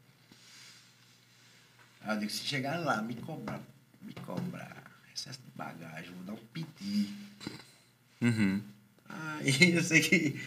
Aí 2.01 2.15
eu 2.15 2.19
digo, 2.19 2.31
se 2.31 2.43
chegar 2.43 2.77
lá, 2.79 3.01
me 3.01 3.15
cobrar, 3.15 3.61
me 4.01 4.13
cobrar 4.13 4.85
excesso 5.15 5.39
de 5.39 5.51
bagagem, 5.55 6.11
vou 6.11 6.23
dar 6.23 6.33
um 6.33 6.45
piti. 6.53 7.13
Uhum. 8.21 8.61
Aí 9.07 9.71
eu 9.73 9.83
sei 9.83 10.01
que 10.01 10.41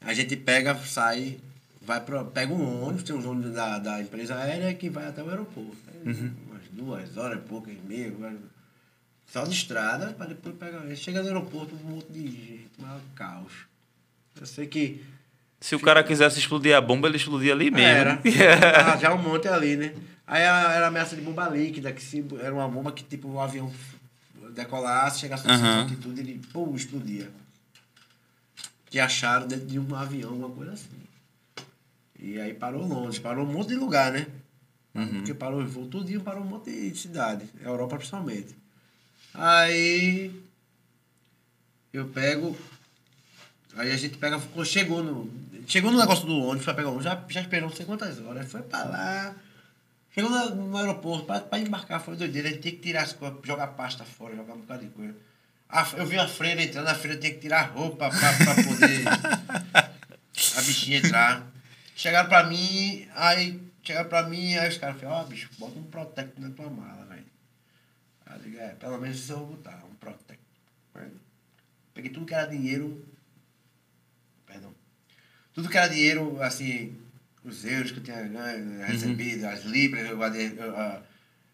a 0.00 0.12
gente 0.12 0.36
pega, 0.36 0.74
sai, 0.84 1.40
vai 1.80 2.00
pro, 2.00 2.24
pega 2.26 2.52
um 2.52 2.82
ônibus, 2.82 3.04
tem 3.04 3.14
um 3.14 3.30
ônibus 3.30 3.54
da, 3.54 3.78
da 3.78 4.00
empresa 4.00 4.36
aérea 4.36 4.74
que 4.74 4.90
vai 4.90 5.06
até 5.06 5.22
o 5.22 5.30
aeroporto. 5.30 5.76
Umas 6.04 6.55
duas 6.76 7.16
horas 7.16 7.38
e 7.38 7.42
pouco, 7.48 7.70
e 7.70 7.80
meia, 7.86 8.12
só 9.26 9.44
de 9.44 9.54
estrada, 9.54 10.12
para 10.12 10.26
depois 10.26 10.54
pegar. 10.56 10.82
Chega 10.94 11.20
no 11.22 11.28
aeroporto, 11.28 11.74
um 11.74 11.94
monte 11.94 12.12
de 12.12 12.22
gente, 12.30 12.70
maior 12.78 13.00
caos. 13.14 13.52
Eu 14.38 14.46
sei 14.46 14.66
que 14.66 15.02
Se 15.60 15.74
o 15.74 15.80
cara 15.80 16.04
quisesse 16.04 16.38
explodir 16.38 16.76
a 16.76 16.80
bomba, 16.80 17.08
ele 17.08 17.16
explodia 17.16 17.52
ali 17.52 17.70
mesmo. 17.70 17.86
era. 17.88 18.14
né? 18.16 18.22
Ah, 18.92 18.96
já 18.96 19.12
um 19.14 19.22
monte 19.22 19.48
ali, 19.48 19.76
né? 19.76 19.94
Aí 20.26 20.42
era 20.42 20.72
era 20.74 20.86
ameaça 20.88 21.16
de 21.16 21.22
bomba 21.22 21.48
líquida, 21.48 21.92
que 21.92 22.02
se, 22.02 22.24
era 22.40 22.54
uma 22.54 22.68
bomba 22.68 22.92
que 22.92 23.02
tipo 23.02 23.28
o 23.28 23.40
avião 23.40 23.72
decolasse, 24.54 25.20
chegasse 25.20 25.48
a 25.48 25.52
Aham. 25.54 25.82
altitude, 25.82 26.20
ele 26.20 26.40
pum, 26.52 26.74
explodia. 26.74 27.30
Que 28.88 29.00
acharam 29.00 29.46
dentro 29.46 29.66
de 29.66 29.78
um 29.78 29.94
avião, 29.94 30.30
alguma 30.30 30.50
coisa 30.50 30.72
assim. 30.72 31.06
E 32.18 32.40
aí 32.40 32.54
parou 32.54 32.86
Londres, 32.86 33.18
parou 33.18 33.44
um 33.44 33.52
monte 33.52 33.68
de 33.68 33.74
lugar, 33.74 34.12
né? 34.12 34.26
Porque 35.18 35.34
parou 35.34 35.60
o 35.62 35.66
voo 35.66 35.86
tudinho, 35.86 36.20
parou 36.20 36.42
um 36.42 36.46
monte 36.46 36.70
de 36.90 36.96
cidade, 36.98 37.44
Europa 37.62 37.96
principalmente. 37.96 38.54
Aí 39.34 40.32
eu 41.92 42.06
pego. 42.08 42.56
Aí 43.76 43.92
a 43.92 43.96
gente 43.96 44.16
pega, 44.18 44.40
chegou 44.64 45.02
no. 45.02 45.30
Chegou 45.66 45.90
no 45.90 45.98
negócio 45.98 46.24
do 46.26 46.36
ônibus 46.38 46.64
pra 46.64 46.74
pegar 46.74 46.88
o 46.88 46.92
ônibus, 46.92 47.04
já, 47.04 47.24
já 47.28 47.40
esperou 47.40 47.68
não 47.68 47.76
sei 47.76 47.84
quantas 47.84 48.18
horas. 48.20 48.50
Foi 48.50 48.62
pra 48.62 48.84
lá. 48.84 49.34
Chegou 50.14 50.30
no, 50.30 50.54
no 50.68 50.76
aeroporto, 50.78 51.26
pra, 51.26 51.40
pra 51.40 51.58
embarcar, 51.58 52.00
foi 52.00 52.16
doideira. 52.16 52.48
A 52.48 52.52
gente 52.52 52.62
tinha 52.62 52.74
que 52.74 52.80
tirar 52.80 53.02
as 53.02 53.12
coisas, 53.12 53.38
jogar 53.44 53.66
pasta 53.68 54.04
fora, 54.04 54.34
jogar 54.36 54.54
um 54.54 54.60
bocado 54.60 54.84
de 54.84 54.90
coisa. 54.90 55.14
A- 55.68 55.86
eu 55.96 56.06
vi 56.06 56.16
a 56.18 56.26
freira 56.28 56.62
entrando, 56.62 56.86
a 56.86 56.94
freira 56.94 57.18
tinha 57.20 57.32
que 57.34 57.40
tirar 57.40 57.60
a 57.60 57.66
roupa 57.66 58.08
pra, 58.08 58.32
pra 58.32 58.54
poder 58.64 59.02
a 60.56 60.62
bichinha 60.62 60.98
entrar. 60.98 61.44
Chegaram 61.96 62.28
pra 62.28 62.44
mim, 62.44 63.06
aí 63.14 63.60
chegaram 63.86 64.08
pra 64.08 64.28
mim, 64.28 64.56
aí 64.56 64.68
os 64.68 64.78
caras 64.78 65.00
falaram, 65.00 65.20
ó, 65.20 65.24
bicho, 65.24 65.48
bota 65.58 65.78
um 65.78 65.84
Protect 65.84 66.40
na 66.40 66.50
tua 66.50 66.68
mala, 66.68 67.04
velho. 67.06 67.24
Aí 68.26 68.36
eu 68.36 68.42
digo, 68.42 68.58
é, 68.58 68.68
pelo 68.70 68.98
menos 68.98 69.18
isso 69.18 69.32
eu 69.32 69.38
vou 69.38 69.46
botar, 69.48 69.84
um 69.84 69.94
Protect. 69.94 70.46
Peguei 71.94 72.10
tudo 72.10 72.26
que 72.26 72.34
era 72.34 72.46
dinheiro. 72.46 73.02
Perdão. 74.44 74.74
Tudo 75.54 75.68
que 75.68 75.78
era 75.78 75.88
dinheiro, 75.88 76.42
assim, 76.42 76.94
os 77.42 77.64
euros 77.64 77.90
que 77.90 78.00
eu 78.00 78.04
tinha 78.04 78.22
ganho, 78.22 78.84
recebido, 78.84 79.46
as 79.46 79.64
libras, 79.64 80.06
eu 80.10 80.18
guardei, 80.18 80.52
eu, 80.58 80.76
ah, 80.76 81.02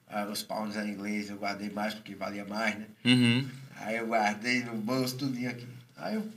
ah, 0.08 0.26
os 0.26 0.42
pounds 0.42 0.76
em 0.76 0.90
inglês, 0.90 1.30
eu 1.30 1.36
guardei 1.36 1.70
mais 1.70 1.94
porque 1.94 2.14
valia 2.14 2.44
mais, 2.44 2.76
né? 2.76 2.86
Uhum. 3.04 3.48
Aí 3.76 3.96
eu 3.98 4.08
guardei 4.08 4.64
no 4.64 4.76
bolso 4.76 5.16
tudinho 5.16 5.50
aqui. 5.50 5.68
Aí 5.96 6.16
eu 6.16 6.28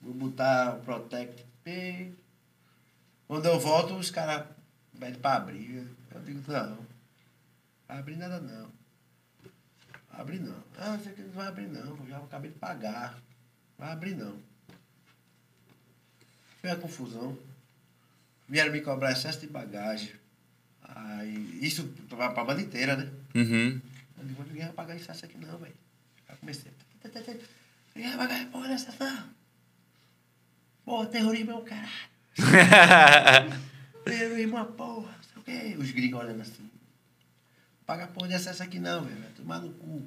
vou 0.00 0.14
botar 0.14 0.76
o 0.76 0.80
Protect 0.82 1.44
P. 1.64 2.12
Quando 3.26 3.46
eu 3.46 3.58
volto, 3.58 3.94
os 3.94 4.10
caras 4.10 4.46
pedem 4.98 5.20
pra 5.20 5.36
abrir. 5.36 5.88
Eu 6.14 6.20
digo, 6.22 6.40
não. 6.50 6.78
Abrir 7.88 8.16
nada 8.16 8.40
não. 8.40 8.68
Abre 10.10 10.38
não. 10.38 10.56
Ah, 10.78 10.96
você 10.96 11.10
que 11.10 11.22
não 11.22 11.32
vai 11.32 11.48
abrir 11.48 11.66
não. 11.66 11.96
Eu 11.96 12.06
já 12.08 12.18
acabei 12.18 12.50
de 12.50 12.58
pagar. 12.58 13.18
Vai 13.78 13.92
abrir 13.92 14.14
não. 14.14 14.38
Foi 16.60 16.70
a 16.70 16.76
confusão. 16.76 17.36
Vieram 18.48 18.72
me 18.72 18.80
cobrar 18.80 19.12
excesso 19.12 19.40
de 19.40 19.46
bagagem. 19.48 20.12
Aí, 20.82 21.58
isso 21.60 21.84
pra, 22.08 22.30
pra 22.30 22.44
banda 22.44 22.60
inteira, 22.60 22.96
né? 22.96 23.10
Uhum. 23.34 23.80
Eu 24.18 24.24
digo, 24.24 24.44
ninguém 24.44 24.64
vai 24.66 24.72
pagar 24.72 24.96
excesso 24.96 25.24
aqui 25.24 25.36
não, 25.38 25.58
velho. 25.58 25.74
Aí 26.28 26.36
comecei. 26.36 26.72
Ninguém 27.94 28.16
vai 28.16 28.28
pagar 28.28 28.46
porra 28.50 28.68
dessa 28.68 28.94
não. 28.98 29.28
Porra, 30.84 31.06
terrorismo 31.06 31.50
é 31.50 31.54
o 31.54 31.62
caralho. 31.62 31.90
É 34.06 34.46
uma 34.46 34.64
porra. 34.64 35.14
Não 35.36 35.42
sei 35.44 35.56
o 35.56 35.60
quê. 35.72 35.76
Os 35.78 35.90
gringos 35.90 36.20
olhando 36.20 36.42
assim. 36.42 36.70
Paga 37.86 38.06
porra 38.06 38.28
de 38.28 38.34
acesso 38.34 38.62
aqui 38.62 38.78
não, 38.78 39.04
velho. 39.04 39.24
Tomar 39.36 39.60
no 39.60 39.70
cu. 39.74 40.02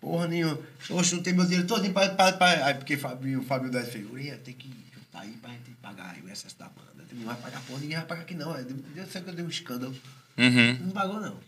Porra 0.00 0.28
nenhuma. 0.28 0.58
Oxe, 0.90 1.14
não 1.14 1.22
tem 1.22 1.34
meu 1.34 1.44
dinheiro 1.44 1.66
todo 1.66 1.88
pra, 1.92 2.08
pra, 2.10 2.32
pra... 2.32 2.66
Aí 2.66 2.74
porque 2.74 2.96
Fabio, 2.96 3.40
o 3.40 3.44
Fábio 3.44 3.70
das 3.70 3.88
figurinhas 3.88 4.40
tem 4.42 4.54
que 4.54 4.68
juntar 4.94 5.20
aí 5.20 5.32
pra 5.32 5.50
gente 5.50 5.70
pagar 5.82 6.10
aí 6.14 6.22
o 6.22 6.28
excesso 6.28 6.56
da 6.58 6.68
banda. 6.68 7.04
Não 7.12 7.24
vai 7.24 7.36
pagar 7.36 7.60
porra, 7.62 7.80
ninguém 7.80 7.96
vai 7.96 8.06
pagar 8.06 8.22
aqui 8.22 8.34
não. 8.34 8.56
Eu 8.56 9.06
sei 9.06 9.22
que 9.22 9.28
eu 9.30 9.34
dei 9.34 9.44
um 9.44 9.48
escândalo. 9.48 9.94
Uhum. 10.38 10.74
Não 10.86 10.90
pagou, 10.90 11.20
não. 11.20 11.40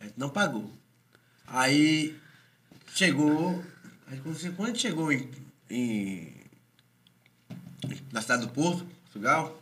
A 0.00 0.04
gente 0.04 0.18
não 0.18 0.28
pagou. 0.30 0.70
Aí 1.46 2.16
chegou. 2.94 3.64
Aí 4.06 4.20
quando 4.20 4.38
quando 4.56 4.68
a 4.68 4.72
gente 4.72 4.80
chegou 4.82 5.10
em, 5.12 5.30
em- 5.70 6.34
na 8.12 8.20
cidade 8.20 8.42
do 8.42 8.52
Porto, 8.52 8.84
Portugal, 9.04 9.57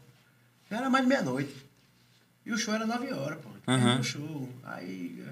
já 0.71 0.79
era 0.79 0.91
mais 0.91 1.05
de 1.05 1.09
meia-noite. 1.09 1.55
E 2.45 2.53
o 2.53 2.59
show 2.59 2.75
era 2.75 2.87
nove 2.87 3.13
horas, 3.13 3.41
pô. 3.41 3.51
Aham. 3.67 4.01
O 4.01 4.05
show. 4.05 4.49
Aí, 4.63 5.25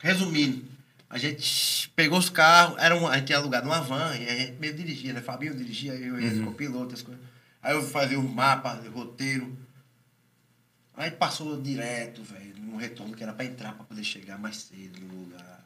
resumindo, 0.00 0.64
a 1.08 1.18
gente 1.18 1.88
pegou 1.90 2.18
os 2.18 2.28
carros, 2.28 2.76
era 2.78 2.96
um, 2.96 3.06
a 3.06 3.16
gente 3.16 3.26
tinha 3.26 3.38
alugado 3.38 3.66
uma 3.66 3.80
van, 3.80 4.14
e 4.16 4.28
a 4.28 4.36
gente 4.36 4.58
meio 4.58 4.74
dirigia, 4.74 5.12
né? 5.12 5.20
Fabinho 5.20 5.56
dirigia, 5.56 5.94
eu 5.94 6.20
ia 6.20 6.42
com 6.42 6.50
o 6.50 6.54
piloto, 6.54 6.94
as 6.94 7.02
coisas. 7.02 7.22
Aí 7.62 7.74
eu 7.74 7.82
fazia 7.82 8.18
o 8.18 8.28
mapa, 8.28 8.74
o 8.74 8.90
roteiro. 8.90 9.56
Aí 10.96 11.10
passou 11.10 11.60
direto, 11.60 12.22
velho, 12.22 12.56
num 12.58 12.76
retorno 12.76 13.14
que 13.14 13.22
era 13.22 13.32
pra 13.32 13.44
entrar, 13.44 13.72
pra 13.74 13.84
poder 13.84 14.04
chegar 14.04 14.38
mais 14.38 14.56
cedo 14.56 15.00
no 15.00 15.24
lugar. 15.24 15.64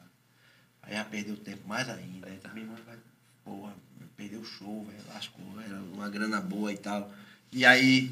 Aí 0.83 0.95
já 0.95 1.05
perdeu 1.05 1.37
tempo 1.37 1.67
mais 1.67 1.87
ainda. 1.89 2.27
Aí 2.27 2.37
também, 2.37 2.65
vai, 2.65 2.97
porra, 3.45 3.73
perdeu 4.17 4.41
o 4.41 4.45
show, 4.45 4.83
velho, 4.85 5.03
lascou, 5.13 5.61
era 5.61 5.79
uma 5.79 6.09
grana 6.09 6.41
boa 6.41 6.73
e 6.73 6.77
tal. 6.77 7.11
E 7.51 7.65
aí, 7.65 8.11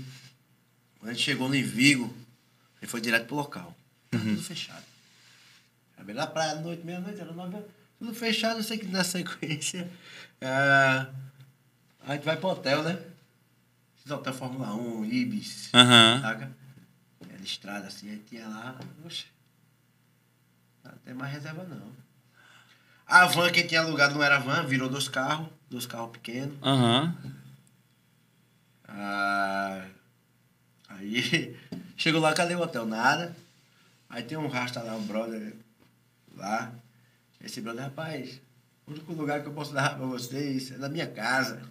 quando 1.00 1.12
a 1.12 1.14
gente 1.14 1.24
chegou 1.24 1.48
no 1.48 1.56
Invigo, 1.56 2.14
ele 2.82 2.90
foi 2.90 3.02
direto 3.02 3.28
pro 3.28 3.36
local. 3.36 3.76
Tava 4.12 4.24
tudo 4.24 4.42
fechado. 4.44 4.84
Era 5.96 6.06
bem 6.06 6.16
praia, 6.28 6.52
à 6.52 6.56
noite, 6.56 6.86
meia-noite, 6.86 7.20
era 7.20 7.32
nove 7.32 7.56
horas. 7.56 7.70
Tudo 7.98 8.14
fechado, 8.14 8.60
eu 8.60 8.64
sei 8.64 8.78
que 8.78 8.86
na 8.88 9.04
sequência. 9.04 9.90
ah, 10.42 11.08
a 12.06 12.14
gente 12.14 12.24
vai 12.24 12.38
pro 12.38 12.50
hotel, 12.50 12.84
né? 12.84 13.00
Esses 13.98 14.12
hotel 14.12 14.34
Fórmula 14.34 14.74
1, 14.74 15.06
Ibis, 15.06 15.70
Aham. 15.74 16.22
saca? 16.22 16.52
Era 17.30 17.42
estrada 17.44 17.88
assim, 17.88 18.10
aí 18.10 18.20
tinha 18.20 18.48
lá, 18.48 18.80
oxe, 19.06 19.26
não 20.84 20.92
tem 21.06 21.14
mais 21.14 21.32
reserva 21.32 21.64
não. 21.64 21.92
A 23.06 23.26
van 23.26 23.52
que 23.52 23.64
tinha 23.64 23.82
alugado 23.82 24.16
não 24.16 24.24
era 24.24 24.40
van, 24.40 24.66
virou 24.66 24.90
dois 24.90 25.08
carros, 25.08 25.48
dois 25.70 25.86
carros 25.86 26.12
pequenos. 26.12 26.56
Aham. 26.62 27.16
Ah, 28.88 29.86
aí 30.90 31.57
chegou 31.95 32.20
lá, 32.20 32.34
cadê 32.34 32.56
o 32.56 32.61
hotel? 32.61 32.86
Nada. 32.86 33.36
Aí 34.10 34.24
tem 34.24 34.38
um 34.38 34.48
rasta 34.48 34.82
lá, 34.82 34.95
um 34.95 35.06
brother 35.06 35.53
lá. 36.36 36.74
Esse 37.41 37.61
brother, 37.61 37.84
rapaz, 37.84 38.41
o 38.88 38.91
único 38.91 39.14
lugar 39.14 39.41
que 39.41 39.48
eu 39.48 39.53
posso 39.53 39.74
dar 39.74 39.95
pra 39.95 40.06
vocês 40.06 40.72
é 40.72 40.78
na 40.78 40.90
minha 40.90 41.07
casa. 41.07 41.61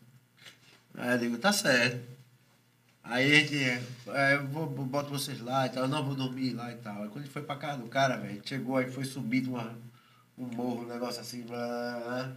Aí 0.94 1.12
eu 1.12 1.18
digo, 1.18 1.38
tá 1.38 1.52
certo. 1.52 2.18
Aí 3.02 3.32
a 3.32 3.40
gente, 3.40 3.56
é, 4.08 4.34
eu 4.34 4.46
vou, 4.48 4.66
boto 4.66 5.10
vocês 5.10 5.40
lá 5.40 5.66
e 5.66 5.70
tal, 5.70 5.84
eu 5.84 5.88
não 5.88 6.04
vou 6.04 6.14
dormir 6.14 6.52
lá 6.52 6.70
e 6.70 6.76
tal. 6.76 7.02
Aí 7.02 7.08
quando 7.08 7.18
a 7.18 7.24
gente 7.24 7.32
foi 7.32 7.42
pra 7.42 7.56
casa 7.56 7.78
do 7.78 7.88
cara, 7.88 8.16
velho, 8.16 8.42
chegou 8.44 8.76
aí, 8.76 8.90
foi 8.90 9.04
subir 9.04 9.40
de 9.40 9.48
uma, 9.48 9.74
um 10.36 10.46
morro, 10.46 10.84
um 10.84 10.88
negócio 10.88 11.20
assim, 11.20 11.42
blá, 11.42 11.56
blá, 11.56 12.00
blá. 12.00 12.32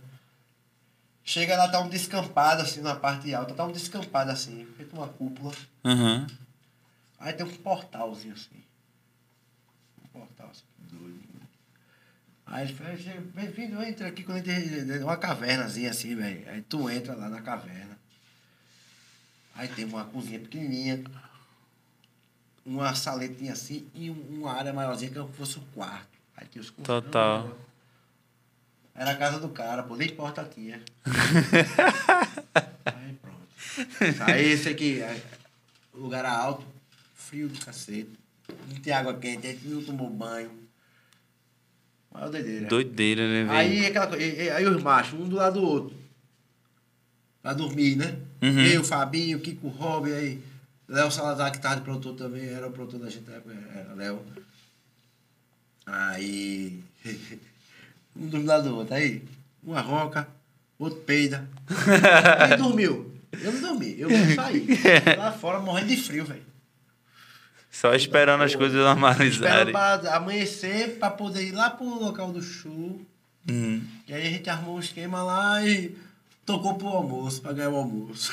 Chega 1.24 1.58
lá, 1.58 1.68
tá 1.68 1.80
um 1.82 1.90
descampado 1.90 2.62
assim 2.62 2.82
na 2.82 2.96
parte 2.96 3.34
alta, 3.34 3.54
tá 3.54 3.66
um 3.66 3.72
descampado 3.72 4.32
assim, 4.32 4.66
feito 4.78 4.96
uma 4.96 5.08
cúpula. 5.08 5.54
Aham. 5.86 6.26
Aí 7.22 7.34
tem 7.34 7.46
um 7.46 7.56
portalzinho 7.58 8.34
assim. 8.34 8.64
Um 10.04 10.08
portal 10.08 10.50
assim, 10.50 10.64
doido. 10.80 11.22
Aí 12.48 12.66
ele 12.66 12.74
falou, 12.74 12.98
"Chega, 12.98 13.22
bem-vindo, 13.34 13.82
entra 13.84 14.08
aqui 14.08 14.24
quando 14.24 14.46
ele 14.48 15.04
uma 15.04 15.16
cavernazinha 15.16 15.92
assim, 15.92 16.16
velho. 16.16 16.50
Aí 16.50 16.62
tu 16.64 16.90
entra 16.90 17.14
lá 17.16 17.30
na 17.30 17.42
caverna. 17.42 17.98
Aí 19.56 19.68
tem 19.68 19.86
uma 19.86 20.04
cozinha 20.06 20.40
pequenininha, 20.40 21.04
uma 22.66 22.94
saletinha 22.96 23.54
assim 23.54 23.88
e 23.94 24.10
um- 24.10 24.40
uma 24.40 24.54
área 24.54 24.74
maiorzinha 24.74 25.12
que 25.12 25.20
é 25.20 25.28
fosse 25.28 25.60
um 25.60 25.66
quarto. 25.76 26.10
Aí 26.36 26.48
tem 26.48 26.60
os 26.62 26.72
colchões, 26.72 27.04
Total. 27.04 27.58
Era 28.96 29.12
a 29.12 29.16
casa 29.18 29.40
do 29.40 29.50
cara, 29.50 29.84
pô, 29.84 29.96
nem 29.96 30.10
porta 30.10 30.44
tinha. 30.44 30.82
Aí 32.86 33.14
pronto. 33.22 33.48
Aí 34.24 34.46
esse 34.52 34.68
aqui, 34.70 35.02
é, 35.02 35.22
o 35.94 36.00
lugar 36.00 36.26
alto, 36.26 36.66
frio 37.32 37.48
do 37.48 37.58
cacete. 37.66 38.10
Não 38.70 38.76
tinha 38.82 39.00
água 39.00 39.14
quente, 39.14 39.48
a 39.48 39.52
gente 39.52 39.66
não 39.66 39.82
tomou 39.82 40.10
banho. 40.10 40.52
Maior 42.14 42.30
doideira. 42.30 42.68
Doideira, 42.68 43.26
né, 43.26 43.44
velho? 43.46 43.52
Aí 43.58 43.86
aquela 43.86 44.08
coisa, 44.08 44.24
e- 44.26 44.50
aí 44.50 44.66
os 44.68 44.84
machos, 44.84 45.18
um 45.18 45.30
do 45.30 45.38
lado 45.38 45.62
do 45.62 45.66
outro. 45.66 45.96
Pra 47.42 47.54
dormir, 47.54 47.96
né? 47.96 48.20
Uhum. 48.42 48.60
Eu, 48.66 48.84
Fabinho, 48.84 49.40
Kiko 49.40 49.70
Robin, 49.70 50.12
aí. 50.12 50.44
Léo 50.90 51.10
Salazar, 51.10 51.54
que 51.54 51.62
tava 51.62 51.78
de 51.78 51.82
produtor 51.84 52.16
também, 52.16 52.50
era 52.50 52.68
o 52.68 52.72
produtor 52.72 53.00
da 53.00 53.10
gente 53.10 53.30
na 53.30 53.38
época, 53.38 53.56
era 53.74 53.94
Léo. 53.94 54.22
Aí. 55.86 56.84
um 58.14 58.28
do 58.28 58.44
lado 58.44 58.68
do 58.70 58.76
outro. 58.76 58.94
Aí, 58.94 59.24
uma 59.64 59.80
ronca, 59.80 60.28
outro 60.78 61.00
peida. 61.00 61.48
Aí 62.40 62.58
dormiu. 62.58 63.10
Eu 63.32 63.54
não 63.54 63.62
dormi, 63.62 63.98
eu 63.98 64.10
sair. 64.36 64.68
Lá 65.18 65.32
fora 65.32 65.62
morrendo 65.62 65.88
de 65.88 65.96
frio, 65.98 66.26
velho. 66.26 66.51
Só 67.72 67.94
esperando 67.96 68.44
as 68.44 68.54
coisas 68.54 68.76
Esperando 68.78 69.00
normalizarem. 69.00 69.72
pra 69.72 70.16
amanhecer 70.18 70.98
pra 71.00 71.10
poder 71.10 71.44
ir 71.48 71.52
lá 71.54 71.70
pro 71.70 71.86
local 71.86 72.32
do 72.32 72.42
show. 72.42 73.02
Uhum. 73.50 73.82
E 74.08 74.14
aí 74.14 74.28
a 74.28 74.30
gente 74.30 74.50
armou 74.50 74.76
um 74.76 74.80
esquema 74.80 75.24
lá 75.24 75.66
e 75.66 75.96
tocou 76.46 76.76
pro 76.76 76.88
almoço, 76.90 77.42
pra 77.42 77.54
ganhar 77.54 77.70
o 77.70 77.76
almoço. 77.78 78.32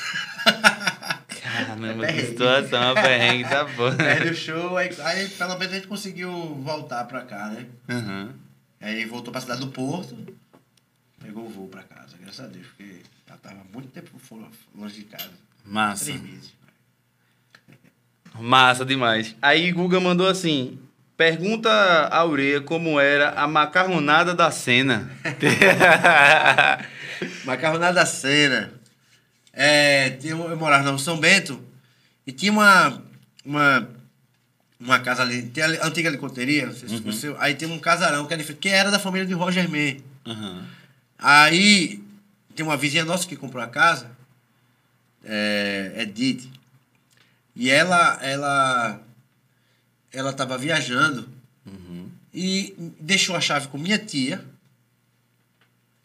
Caramba, 1.41 1.87
que 1.93 1.99
Perrengue. 1.99 2.27
situação, 2.27 2.91
a 2.91 2.93
perrengue 2.95 3.43
tá 3.49 3.63
boa. 3.65 3.95
Perde 3.95 4.29
o 4.29 4.35
show, 4.35 4.77
aí, 4.77 4.89
aí 5.03 5.29
pelo 5.29 5.57
menos 5.57 5.73
a 5.73 5.75
gente 5.77 5.87
conseguiu 5.87 6.31
voltar 6.55 7.05
pra 7.05 7.21
cá, 7.21 7.47
né? 7.47 7.65
Aham. 7.89 8.33
Aí 8.81 9.05
voltou 9.05 9.31
pra 9.31 9.41
cidade 9.41 9.59
do 9.61 9.67
Porto, 9.67 10.15
pegou 11.21 11.45
o 11.45 11.49
voo 11.49 11.67
pra 11.67 11.83
casa, 11.83 12.15
graças 12.21 12.45
a 12.45 12.47
Deus, 12.47 12.65
porque 12.67 13.01
já 13.27 13.35
tava 13.37 13.61
muito 13.73 13.89
tempo 13.89 14.17
fora, 14.19 14.45
longe 14.75 14.95
de 14.95 15.03
casa. 15.05 15.29
Massa. 15.65 16.05
Três 16.05 16.21
meses. 16.21 16.53
Massa 18.39 18.85
demais. 18.85 19.35
Aí 19.41 19.71
Guga 19.71 19.99
mandou 19.99 20.27
assim: 20.27 20.79
pergunta 21.17 21.69
a 21.69 22.17
Aureia 22.17 22.61
como 22.61 22.99
era 22.99 23.31
a 23.31 23.47
macarronada 23.47 24.33
da 24.33 24.51
cena. 24.51 25.11
Macarronada 27.45 27.93
da 27.95 28.05
Cena. 28.05 28.71
É, 29.53 30.17
eu 30.23 30.55
morava 30.55 30.91
no 30.91 30.99
São 30.99 31.17
Bento 31.19 31.61
e 32.25 32.31
tinha 32.31 32.51
uma, 32.51 33.01
uma, 33.43 33.89
uma 34.79 34.99
casa 34.99 35.21
ali, 35.23 35.41
tem 35.43 35.63
a 35.63 35.85
antiga 35.85 36.09
licoteria, 36.09 36.67
não 36.67 36.73
sei 36.73 36.87
se 36.87 36.95
você 36.95 37.01
conheceu, 37.03 37.35
aí 37.39 37.55
tem 37.55 37.67
um 37.69 37.79
casarão 37.79 38.25
que, 38.25 38.33
era, 38.33 38.43
de- 38.43 38.53
que 38.53 38.69
era 38.69 38.89
da 38.91 38.99
família 38.99 39.25
de 39.27 39.33
Roger 39.33 39.69
Man. 39.69 39.97
Aham. 40.25 40.63
Aí 41.17 42.01
tem 42.55 42.65
uma 42.65 42.77
vizinha 42.77 43.03
nossa 43.03 43.27
que 43.27 43.35
comprou 43.35 43.61
a 43.61 43.67
casa, 43.67 44.09
é, 45.25 45.91
Edith, 45.97 46.49
e 47.59 47.69
ela, 47.69 48.17
ela, 48.21 49.01
ela 50.13 50.31
tava 50.31 50.57
viajando 50.57 51.27
Uhum. 51.65 52.09
e 52.33 52.73
deixou 53.01 53.35
a 53.35 53.41
chave 53.41 53.67
com 53.67 53.77
minha 53.77 53.99
tia 53.99 54.43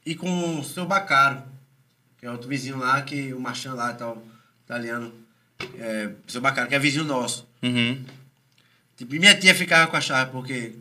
e 0.04 0.16
com 0.16 0.58
o 0.58 0.64
seu 0.64 0.84
Bacaro, 0.84 1.44
que 2.18 2.26
é 2.26 2.30
outro 2.30 2.48
vizinho 2.48 2.76
lá, 2.76 3.00
que 3.02 3.32
o 3.32 3.38
Marchand 3.38 3.74
lá, 3.74 3.92
tal, 3.94 4.20
italiano, 4.64 5.14
é, 5.78 6.10
seu 6.26 6.40
Bacaro, 6.40 6.68
que 6.68 6.74
é 6.74 6.78
vizinho 6.78 7.04
nosso. 7.04 7.46
Uhum. 7.62 8.04
Tipo, 8.96 9.14
e 9.14 9.20
minha 9.20 9.38
tia 9.38 9.54
ficava 9.54 9.88
com 9.88 9.96
a 9.96 10.00
chave, 10.00 10.32
porque 10.32 10.74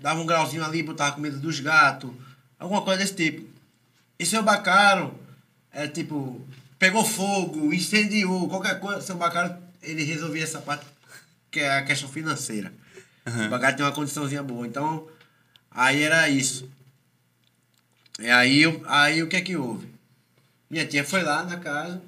dava 0.00 0.18
um 0.18 0.26
grauzinho 0.26 0.64
ali, 0.64 0.82
botava 0.82 1.12
comida 1.14 1.36
dos 1.36 1.60
gatos, 1.60 2.10
alguma 2.58 2.80
coisa 2.80 3.00
desse 3.00 3.14
tipo. 3.14 3.46
E 4.18 4.24
seu 4.24 4.42
Bacaro, 4.42 5.14
é 5.70 5.86
tipo, 5.86 6.40
pegou 6.78 7.04
fogo, 7.04 7.72
incendiou, 7.72 8.48
qualquer 8.48 8.80
coisa, 8.80 9.02
seu 9.02 9.16
Bacaro, 9.16 9.63
ele 9.84 10.02
resolvia 10.04 10.42
essa 10.42 10.60
parte, 10.60 10.84
que 11.50 11.60
é 11.60 11.78
a 11.78 11.84
questão 11.84 12.08
financeira. 12.08 12.72
O 13.26 13.48
Bacaro 13.48 13.76
tem 13.76 13.86
uma 13.86 13.92
condiçãozinha 13.92 14.42
boa. 14.42 14.66
Então, 14.66 15.08
aí 15.70 16.02
era 16.02 16.28
isso. 16.28 16.68
E 18.18 18.28
aí, 18.28 18.62
aí 18.86 19.22
o 19.22 19.28
que 19.28 19.36
é 19.36 19.40
que 19.40 19.56
houve? 19.56 19.92
Minha 20.70 20.86
tia 20.86 21.04
foi 21.04 21.22
lá 21.22 21.42
na 21.44 21.58
casa, 21.58 22.02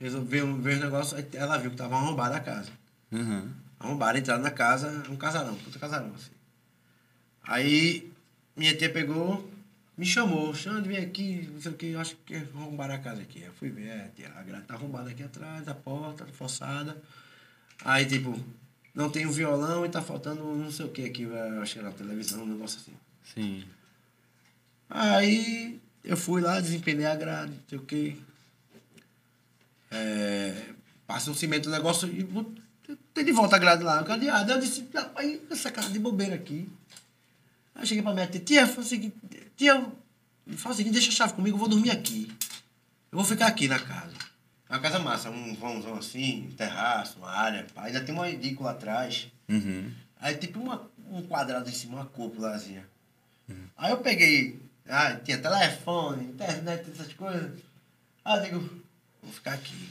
resolveu 0.00 0.56
ver 0.56 0.74
os 0.74 0.80
negócios, 0.80 1.24
ela 1.34 1.58
viu 1.58 1.70
que 1.70 1.76
tava 1.76 1.96
arrombada 1.96 2.36
a 2.36 2.40
casa. 2.40 2.70
Uhum. 3.10 3.50
Arrombaram, 3.78 4.18
entraram 4.18 4.42
na 4.42 4.50
casa, 4.50 5.04
um 5.08 5.16
casarão, 5.16 5.54
puta 5.56 5.78
casarão, 5.78 6.12
assim. 6.14 6.30
Aí 7.42 8.12
minha 8.56 8.74
tia 8.76 8.90
pegou, 8.90 9.48
me 9.96 10.04
chamou, 10.04 10.54
Xande, 10.54 10.88
vem 10.88 10.98
aqui, 10.98 11.48
não 11.52 11.60
sei 11.60 11.72
o 11.72 11.74
que, 11.74 11.94
acho 11.96 12.16
que 12.26 12.34
arrombaram 12.36 12.94
a 12.94 12.98
casa 12.98 13.22
aqui. 13.22 13.42
Eu 13.42 13.52
fui 13.52 13.70
ver, 13.70 13.88
é, 13.88 14.10
a 14.36 14.42
grade 14.42 14.64
tá 14.66 14.74
arrombada 14.74 15.10
aqui 15.10 15.22
atrás, 15.22 15.64
da 15.64 15.74
porta, 15.74 16.26
forçada. 16.26 17.00
Aí, 17.84 18.04
tipo, 18.04 18.38
não 18.94 19.08
tem 19.10 19.26
um 19.26 19.30
violão 19.32 19.84
e 19.86 19.88
tá 19.88 20.02
faltando 20.02 20.42
não 20.44 20.70
sei 20.70 20.86
o 20.86 20.90
que 20.90 21.04
aqui, 21.04 21.22
eu 21.22 21.62
acho 21.62 21.74
que 21.74 21.78
era 21.78 21.90
televisão, 21.92 22.42
um 22.42 22.46
negócio 22.46 22.78
assim. 22.80 22.94
Sim. 23.34 23.64
Aí 24.88 25.80
eu 26.04 26.16
fui 26.16 26.40
lá, 26.40 26.60
desempenhei 26.60 27.06
a 27.06 27.14
grade, 27.16 27.52
não 27.52 27.62
sei 27.68 27.78
o 27.78 27.82
que. 27.82 28.22
É, 29.90 30.70
passa 31.06 31.30
um 31.30 31.34
cimento, 31.34 31.68
o 31.68 31.72
negócio 31.72 32.08
e 32.08 32.22
vou- 32.22 32.52
tem 33.14 33.24
de 33.24 33.32
volta 33.32 33.56
a 33.56 33.58
grade 33.58 33.82
lá, 33.82 34.02
cadeada. 34.04 34.52
Eu 34.52 34.60
disse, 34.60 34.86
rapaz, 34.94 35.40
essa 35.50 35.70
cara 35.70 35.88
de 35.88 35.98
bobeira 35.98 36.34
aqui. 36.34 36.68
Aí 37.74 37.86
cheguei 37.86 38.02
pra 38.02 38.12
minha 38.14 38.26
tia, 38.26 38.40
tia, 38.40 38.66
faz 38.66 38.86
o 38.86 38.88
seguinte, 38.88 39.14
tia, 39.56 39.86
faz 40.56 40.74
o 40.74 40.78
seguinte, 40.78 40.94
deixa 40.94 41.08
a 41.08 41.14
chave 41.14 41.34
comigo, 41.34 41.56
eu 41.56 41.60
vou 41.60 41.68
dormir 41.68 41.90
aqui. 41.90 42.30
Eu 43.10 43.18
vou 43.18 43.24
ficar 43.24 43.46
aqui 43.46 43.66
na 43.68 43.78
casa. 43.78 44.14
É 44.68 44.74
Uma 44.74 44.80
casa 44.80 44.98
massa, 44.98 45.30
um 45.30 45.54
vãozão 45.54 45.96
assim, 45.96 46.48
um 46.48 46.56
terraço, 46.56 47.18
uma 47.18 47.30
área, 47.30 47.66
pá, 47.74 47.84
ainda 47.84 48.00
tem 48.00 48.14
uma 48.14 48.28
edícula 48.28 48.72
atrás. 48.72 49.28
Uhum. 49.48 49.92
Aí 50.20 50.36
tipo 50.36 50.58
uma, 50.58 50.90
um 51.10 51.22
quadrado 51.22 51.68
em 51.68 51.72
cima, 51.72 51.96
uma 51.96 52.06
cúpulazinha. 52.06 52.84
Aí 53.76 53.92
eu 53.92 53.98
peguei, 53.98 54.60
ah, 54.88 55.14
tinha 55.14 55.38
telefone, 55.38 56.24
internet, 56.24 56.90
essas 56.90 57.12
coisas. 57.12 57.60
Aí 58.24 58.38
eu 58.38 58.42
digo, 58.44 58.82
vou 59.22 59.32
ficar 59.32 59.52
aqui. 59.54 59.88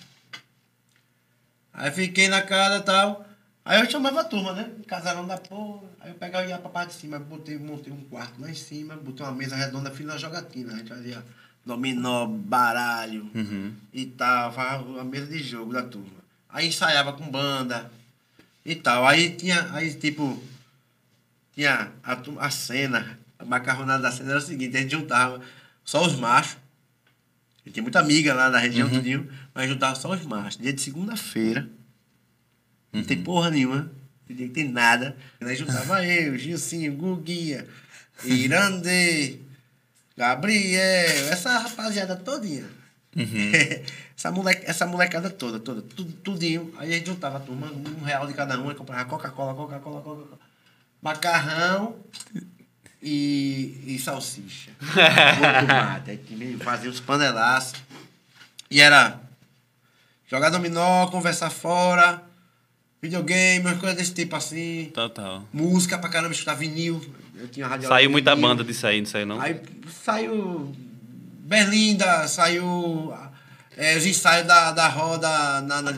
Aí 1.73 1.91
fiquei 1.91 2.27
na 2.27 2.41
casa 2.41 2.79
e 2.79 2.83
tal. 2.83 3.25
Aí 3.65 3.79
eu 3.81 3.89
chamava 3.89 4.21
a 4.21 4.23
turma, 4.23 4.53
né? 4.53 4.69
Casarão 4.87 5.25
da 5.25 5.37
porra. 5.37 5.87
Aí 5.99 6.11
eu 6.11 6.15
pegava 6.15 6.45
e 6.45 6.49
ia 6.49 6.57
pra 6.59 6.69
parte 6.69 6.89
de 6.93 6.97
cima, 7.01 7.17
botei, 7.17 7.57
montei 7.57 7.91
um 7.91 8.01
quarto 8.01 8.39
lá 8.39 8.49
em 8.49 8.53
cima, 8.53 8.95
botei 8.95 9.25
uma 9.25 9.31
mesa 9.33 9.55
redonda, 9.55 9.89
fiz 9.89 10.05
uma 10.05 10.17
jogatina. 10.19 10.73
A 10.73 10.77
gente 10.77 10.89
fazia 10.89 11.23
dominó, 11.65 12.27
baralho 12.27 13.27
Uhum. 13.33 13.73
e 13.91 14.05
tal, 14.05 14.53
a 14.99 15.03
mesa 15.03 15.25
de 15.25 15.39
jogo 15.41 15.73
da 15.73 15.81
turma. 15.81 16.23
Aí 16.47 16.67
ensaiava 16.67 17.13
com 17.13 17.27
banda 17.27 17.89
e 18.63 18.75
tal. 18.75 19.05
Aí 19.07 19.31
tinha, 19.31 19.67
aí 19.73 19.91
tipo, 19.95 20.41
tinha 21.55 21.91
a, 22.03 22.17
a 22.45 22.49
cena, 22.51 23.17
a 23.39 23.45
macarronada 23.45 24.03
da 24.03 24.11
cena 24.11 24.29
era 24.29 24.39
o 24.39 24.41
seguinte, 24.43 24.77
a 24.77 24.81
gente 24.81 24.91
juntava 24.91 25.41
só 25.83 26.05
os 26.05 26.15
machos. 26.15 26.57
E 27.65 27.71
tinha 27.71 27.81
muita 27.81 27.99
amiga 27.99 28.31
lá 28.31 28.51
na 28.51 28.59
região, 28.59 28.87
tudinho, 28.87 29.27
mas 29.55 29.67
juntava 29.67 29.95
só 29.95 30.11
os 30.13 30.23
machos. 30.23 30.61
Dia 30.61 30.71
de 30.71 30.79
segunda-feira, 30.81 31.67
não 32.95 33.03
tem 33.03 33.21
porra 33.21 33.49
nenhuma, 33.49 33.91
não 34.29 34.49
tem, 34.49 34.69
nada. 34.69 35.17
E 35.41 35.45
aí 35.45 35.55
juntava 35.55 36.03
eu, 36.07 36.37
Gilcinho, 36.37 36.93
Guguinha, 36.93 37.65
Irandê, 38.23 39.39
Gabriel, 40.15 41.27
essa 41.29 41.57
rapaziada 41.59 42.15
todinha. 42.15 42.65
essa, 44.17 44.31
moleque, 44.31 44.63
essa 44.65 44.85
molecada 44.85 45.29
toda, 45.29 45.59
toda, 45.59 45.81
tudo, 45.81 46.11
tudinho. 46.13 46.73
Aí 46.77 46.93
a 46.93 46.97
gente 46.97 47.07
juntava 47.07 47.37
a 47.37 47.41
turma, 47.41 47.67
um 47.67 48.03
real 48.03 48.25
de 48.27 48.33
cada 48.33 48.59
um, 48.59 48.71
e 48.71 48.75
comprava 48.75 49.09
Coca-Cola, 49.09 49.53
Coca-Cola, 49.53 50.01
Coca-Cola, 50.01 50.39
macarrão 51.01 51.97
e, 53.01 53.83
e 53.85 53.99
salsicha. 53.99 54.71
Tomate. 54.79 56.11
Aí 56.11 56.57
fazia 56.63 56.89
os 56.89 57.01
panelaços. 57.01 57.83
E 58.71 58.79
era 58.79 59.19
jogar 60.27 60.49
dominó, 60.49 61.07
conversar 61.07 61.49
fora, 61.49 62.23
videogame, 63.01 63.65
umas 63.65 63.79
coisas 63.79 63.97
desse 63.97 64.13
tipo 64.13 64.35
assim. 64.35 64.91
Total. 64.93 65.43
Música 65.53 65.97
pra 65.97 66.09
caramba, 66.09 66.33
escutar 66.33 66.55
vinil. 66.55 67.01
Eu 67.35 67.47
tinha 67.47 67.67
rádio 67.67 67.87
Saiu 67.87 68.09
muita 68.09 68.35
vinil. 68.35 68.49
banda 68.49 68.63
disso 68.63 68.87
aí, 68.87 68.99
não 68.99 69.05
saiu 69.07 69.25
não? 69.25 69.41
Aí 69.41 69.59
saiu 70.03 70.73
Berlinda, 71.39 72.27
saiu 72.27 73.13
é, 73.77 73.95
os 73.97 74.05
ensaios 74.05 74.47
da, 74.47 74.71
da 74.71 74.87
roda 74.87 75.61
na, 75.61 75.81
na 75.81 75.93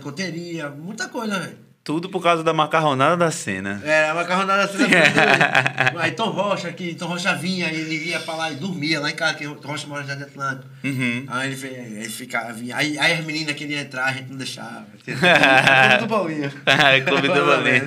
muita 0.71 1.07
coisa, 1.07 1.39
velho. 1.39 1.66
Tudo 1.87 2.09
por 2.09 2.21
causa 2.21 2.43
da 2.43 2.51
macarronada 2.51 3.15
da 3.15 3.31
cena. 3.31 3.81
Era 3.81 4.07
uma 4.07 4.15
macarronada 4.15 4.65
assim. 4.65 4.83
aí 5.97 6.11
Tom 6.11 6.31
Rocha, 6.31 6.69
que 6.73 6.93
Tom 6.95 7.05
Rocha 7.05 7.33
vinha, 7.33 7.71
ele 7.71 8.09
ia 8.09 8.19
pra 8.19 8.35
lá 8.35 8.51
e 8.51 8.55
dormia 8.55 8.99
lá 8.99 9.09
em 9.09 9.15
casa, 9.15 9.35
que 9.35 9.47
Tom 9.47 9.69
Rocha 9.69 9.87
mora 9.87 10.01
no 10.01 10.07
Jardim 10.09 10.23
Atlântico. 10.23 10.67
Uhum. 10.83 11.23
Aí 11.29 11.53
ele, 11.53 11.65
ele 11.65 12.09
ficava, 12.09 12.51
vinha. 12.51 12.75
Aí, 12.75 12.99
aí 12.99 13.13
as 13.13 13.23
meninas 13.23 13.55
queriam 13.55 13.79
entrar, 13.79 14.03
a 14.03 14.11
gente 14.11 14.29
não 14.29 14.35
deixava. 14.35 14.85
Tudo 15.05 16.01
do 16.01 16.07
Paulinho. 16.09 16.51
Clube 17.07 17.27
do 17.29 17.45
Bolinha. 17.45 17.85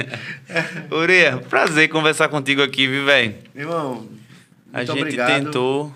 Uria, 0.90 1.36
prazer 1.50 1.88
conversar 1.88 2.30
contigo 2.30 2.62
aqui, 2.62 2.86
viu, 2.86 3.04
velho? 3.04 3.34
Irmão, 3.54 4.08
A 4.72 4.82
gente 4.82 4.92
obrigado. 4.92 5.44
tentou. 5.44 5.94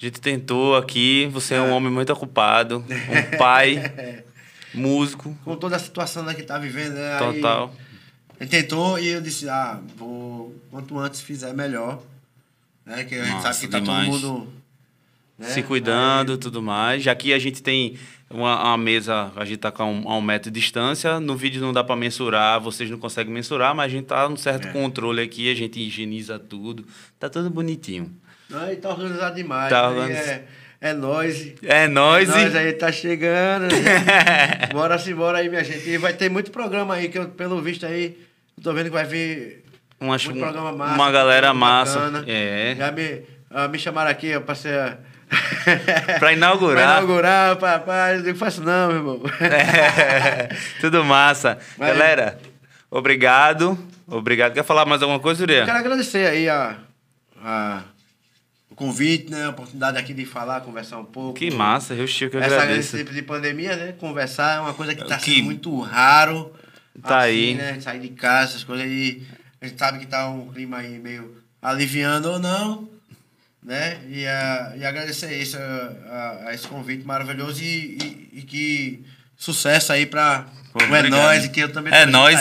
A 0.00 0.06
gente 0.06 0.22
tentou 0.22 0.74
aqui. 0.74 1.28
Você 1.34 1.52
é 1.52 1.60
um 1.60 1.72
homem 1.72 1.92
muito 1.92 2.10
ocupado. 2.14 2.82
Um 2.88 3.36
pai, 3.36 4.24
músico, 4.74 5.36
Com 5.44 5.56
toda 5.56 5.76
a 5.76 5.78
situação 5.78 6.22
né, 6.22 6.34
que 6.34 6.42
tá 6.42 6.58
vivendo, 6.58 6.94
né? 6.94 7.18
aí- 7.18 7.34
total. 7.40 7.74
Ele 8.40 8.48
tentou 8.48 8.98
e 8.98 9.06
eu 9.08 9.20
disse, 9.20 9.48
ah, 9.50 9.80
vou, 9.96 10.54
quanto 10.70 10.98
antes 10.98 11.20
fizer, 11.20 11.52
melhor. 11.52 12.02
Né? 12.86 13.04
Que 13.04 13.16
a 13.16 13.24
gente 13.24 13.34
Massa 13.34 13.52
sabe 13.52 13.66
que 13.66 13.68
tá 13.68 13.80
demais. 13.80 14.08
todo 14.08 14.32
mundo... 14.32 14.52
né? 15.38 15.48
Se 15.48 15.62
cuidando 15.62 16.38
tudo 16.38 16.62
mais. 16.62 17.02
Já 17.02 17.14
que 17.14 17.34
a 17.34 17.38
gente 17.38 17.62
tem 17.62 17.98
uma, 18.30 18.58
uma 18.64 18.78
mesa, 18.78 19.30
a 19.36 19.44
gente 19.44 19.58
tá 19.58 19.70
com 19.70 19.84
um, 19.92 20.08
a 20.10 20.16
um 20.16 20.22
metro 20.22 20.50
de 20.50 20.58
distância. 20.58 21.20
No 21.20 21.36
vídeo 21.36 21.60
não 21.60 21.70
dá 21.72 21.84
para 21.84 21.94
mensurar, 21.96 22.58
vocês 22.60 22.88
não 22.88 22.98
conseguem 22.98 23.30
mensurar, 23.32 23.74
mas 23.74 23.86
a 23.92 23.94
gente 23.94 24.06
tá 24.06 24.26
num 24.26 24.36
certo 24.38 24.68
É. 24.68 24.72
controle 24.72 25.20
aqui, 25.20 25.50
a 25.50 25.54
gente 25.54 25.78
higieniza 25.78 26.38
tudo. 26.38 26.86
Tá 27.18 27.28
tudo 27.28 27.50
bonitinho. 27.50 28.10
Aí 28.50 28.76
tá 28.76 28.88
organizado 28.88 29.34
demais. 29.36 29.68
Tá 29.68 29.86
aí 29.86 29.98
organiz- 29.98 30.40
É, 30.80 30.90
é 30.90 30.92
nóis. 30.94 31.52
É 31.62 31.86
nóis. 31.88 32.28
Nós 32.28 32.56
aí 32.56 32.72
tá 32.72 32.90
chegando. 32.90 33.64
né? 33.64 34.68
bora 34.72 34.98
se 34.98 35.12
bora 35.14 35.38
aí, 35.38 35.48
minha 35.48 35.62
gente. 35.62 35.88
E 35.88 35.98
vai 35.98 36.12
ter 36.12 36.30
muito 36.30 36.50
programa 36.50 36.94
aí, 36.94 37.08
que 37.08 37.18
eu, 37.18 37.28
pelo 37.28 37.60
visto 37.60 37.84
aí, 37.86 38.16
eu 38.56 38.62
tô 38.62 38.72
vendo 38.72 38.84
que 38.86 38.90
vai 38.90 39.04
vir 39.04 39.64
Uma, 40.00 40.16
muito 40.16 40.38
programa 40.38 40.72
massa. 40.72 40.94
uma 40.94 41.10
galera 41.10 41.52
massa. 41.54 41.98
bacana. 41.98 42.24
É. 42.26 42.74
Já 42.78 42.90
me, 42.92 43.22
ah, 43.50 43.68
me 43.68 43.78
chamaram 43.78 44.10
aqui, 44.10 44.34
ó, 44.34 44.40
pra 44.40 44.54
ser... 44.54 44.98
Pra 46.18 46.32
inaugurar. 46.32 46.74
pra 46.74 46.92
inaugurar, 46.96 47.56
papai. 47.56 48.16
Eu 48.16 48.22
digo, 48.22 48.38
faço 48.38 48.62
não, 48.62 48.88
meu 48.88 48.96
irmão. 48.96 49.22
Tudo 50.80 51.04
massa. 51.04 51.56
Valeu. 51.78 51.94
Galera, 51.94 52.38
obrigado. 52.90 53.78
Obrigado. 54.08 54.54
Quer 54.54 54.64
falar 54.64 54.84
mais 54.86 55.02
alguma 55.02 55.20
coisa, 55.20 55.42
Eu 55.42 55.44
Uriel? 55.44 55.64
quero 55.66 55.78
agradecer 55.78 56.26
aí 56.26 56.48
a, 56.48 56.76
a- 57.44 57.82
convite, 58.80 59.30
né? 59.30 59.44
A 59.44 59.50
oportunidade 59.50 59.98
aqui 59.98 60.14
de 60.14 60.24
falar, 60.24 60.62
conversar 60.62 60.98
um 60.98 61.04
pouco. 61.04 61.38
Que 61.38 61.50
massa, 61.50 61.92
eu 61.92 62.06
Chico, 62.06 62.36
eu 62.36 62.42
Essa, 62.42 62.54
agradeço. 62.62 62.96
esse 62.96 63.04
tipo 63.04 63.12
de 63.14 63.20
pandemia, 63.22 63.76
né? 63.76 63.92
Conversar 63.92 64.56
é 64.56 64.60
uma 64.60 64.72
coisa 64.72 64.94
que 64.94 65.04
tá 65.06 65.18
Que- 65.18 65.34
sendo 65.34 65.44
muito 65.44 65.80
raro. 65.80 66.50
Tá 67.02 67.18
assim, 67.20 67.28
aí. 67.28 67.54
Né? 67.54 67.78
Sair 67.80 68.00
de 68.00 68.08
casa, 68.08 68.52
essas 68.52 68.64
coisas 68.64 68.86
aí. 68.86 69.22
A 69.60 69.66
gente 69.66 69.78
sabe 69.78 69.98
que 69.98 70.06
tá 70.06 70.28
um 70.30 70.50
clima 70.50 70.78
aí 70.78 70.98
meio 70.98 71.36
aliviando 71.60 72.30
ou 72.30 72.38
não. 72.38 72.88
Né? 73.62 73.98
E, 74.08 74.26
a, 74.26 74.72
e 74.78 74.84
agradecer 74.86 75.36
isso, 75.36 75.58
a, 75.58 75.60
a- 75.62 76.48
a 76.48 76.54
esse 76.54 76.66
convite 76.66 77.04
maravilhoso 77.06 77.62
e, 77.62 77.98
e, 78.32 78.38
e 78.38 78.42
que 78.42 79.04
sucesso 79.36 79.92
aí 79.92 80.06
o 80.74 80.82
É 80.82 80.84
obrigado. 80.86 81.10
Nóis, 81.10 81.46
que 81.48 81.60
eu 81.60 81.70
também 81.70 81.92
É 81.92 81.96
aí. 81.98 82.02
é 82.02 82.06
nóis, 82.06 82.38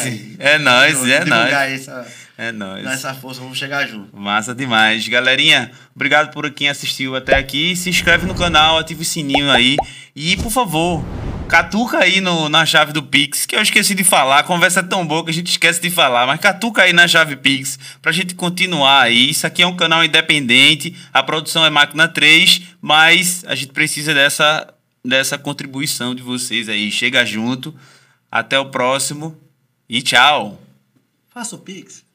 é. 1.58 1.74
Essa, 1.76 2.08
É 2.42 2.54
nóis. 2.54 2.86
dar 2.86 2.94
essa 2.94 3.14
força, 3.14 3.42
vamos 3.42 3.58
chegar 3.58 3.86
junto. 3.86 4.16
Massa 4.16 4.56
demais. 4.56 5.06
Galerinha, 5.06 5.70
obrigado 5.94 6.32
por 6.32 6.50
quem 6.52 6.70
assistiu 6.70 7.14
até 7.14 7.36
aqui. 7.36 7.76
Se 7.76 7.90
inscreve 7.90 8.26
no 8.26 8.34
canal, 8.34 8.78
ativa 8.78 9.02
o 9.02 9.04
sininho 9.04 9.52
aí. 9.52 9.76
E, 10.16 10.38
por 10.38 10.50
favor, 10.50 11.04
catuca 11.50 11.98
aí 11.98 12.22
no, 12.22 12.48
na 12.48 12.66
chave 12.66 12.94
do 12.94 13.04
Pix, 13.04 13.46
que 13.46 13.58
eu 13.58 13.62
esqueci 13.62 13.94
de 13.94 14.06
falar. 14.06 14.40
A 14.40 14.44
conversa 14.44 14.80
é 14.80 14.84
tão 14.84 15.06
boa 15.06 15.22
que 15.26 15.32
a 15.32 15.34
gente 15.34 15.52
esquece 15.52 15.82
de 15.82 15.90
falar. 15.90 16.26
Mas 16.26 16.40
catuca 16.40 16.84
aí 16.84 16.94
na 16.94 17.10
chave 17.10 17.36
Pix 17.36 17.78
pra 18.02 18.14
gente 18.14 18.34
continuar 18.36 19.02
aí. 19.02 19.32
Isso 19.32 19.46
aqui 19.46 19.62
é 19.62 19.68
um 19.68 19.76
canal 19.76 20.02
independente. 20.02 20.96
A 21.12 21.22
produção 21.22 21.66
é 21.66 21.70
Máquina 21.70 22.08
3, 22.08 22.62
mas 22.82 23.44
a 23.48 23.54
gente 23.54 23.74
precisa 23.74 24.14
dessa, 24.14 24.74
dessa 25.04 25.38
contribuição 25.38 26.16
de 26.16 26.24
vocês 26.24 26.70
aí. 26.70 26.90
Chega 26.90 27.26
junto. 27.26 27.76
Até 28.32 28.58
o 28.58 28.68
próximo. 28.68 29.38
E 29.90 30.02
tchau. 30.02 30.58
Faça 31.28 31.56
o 31.56 31.60
Pix. 31.60 32.06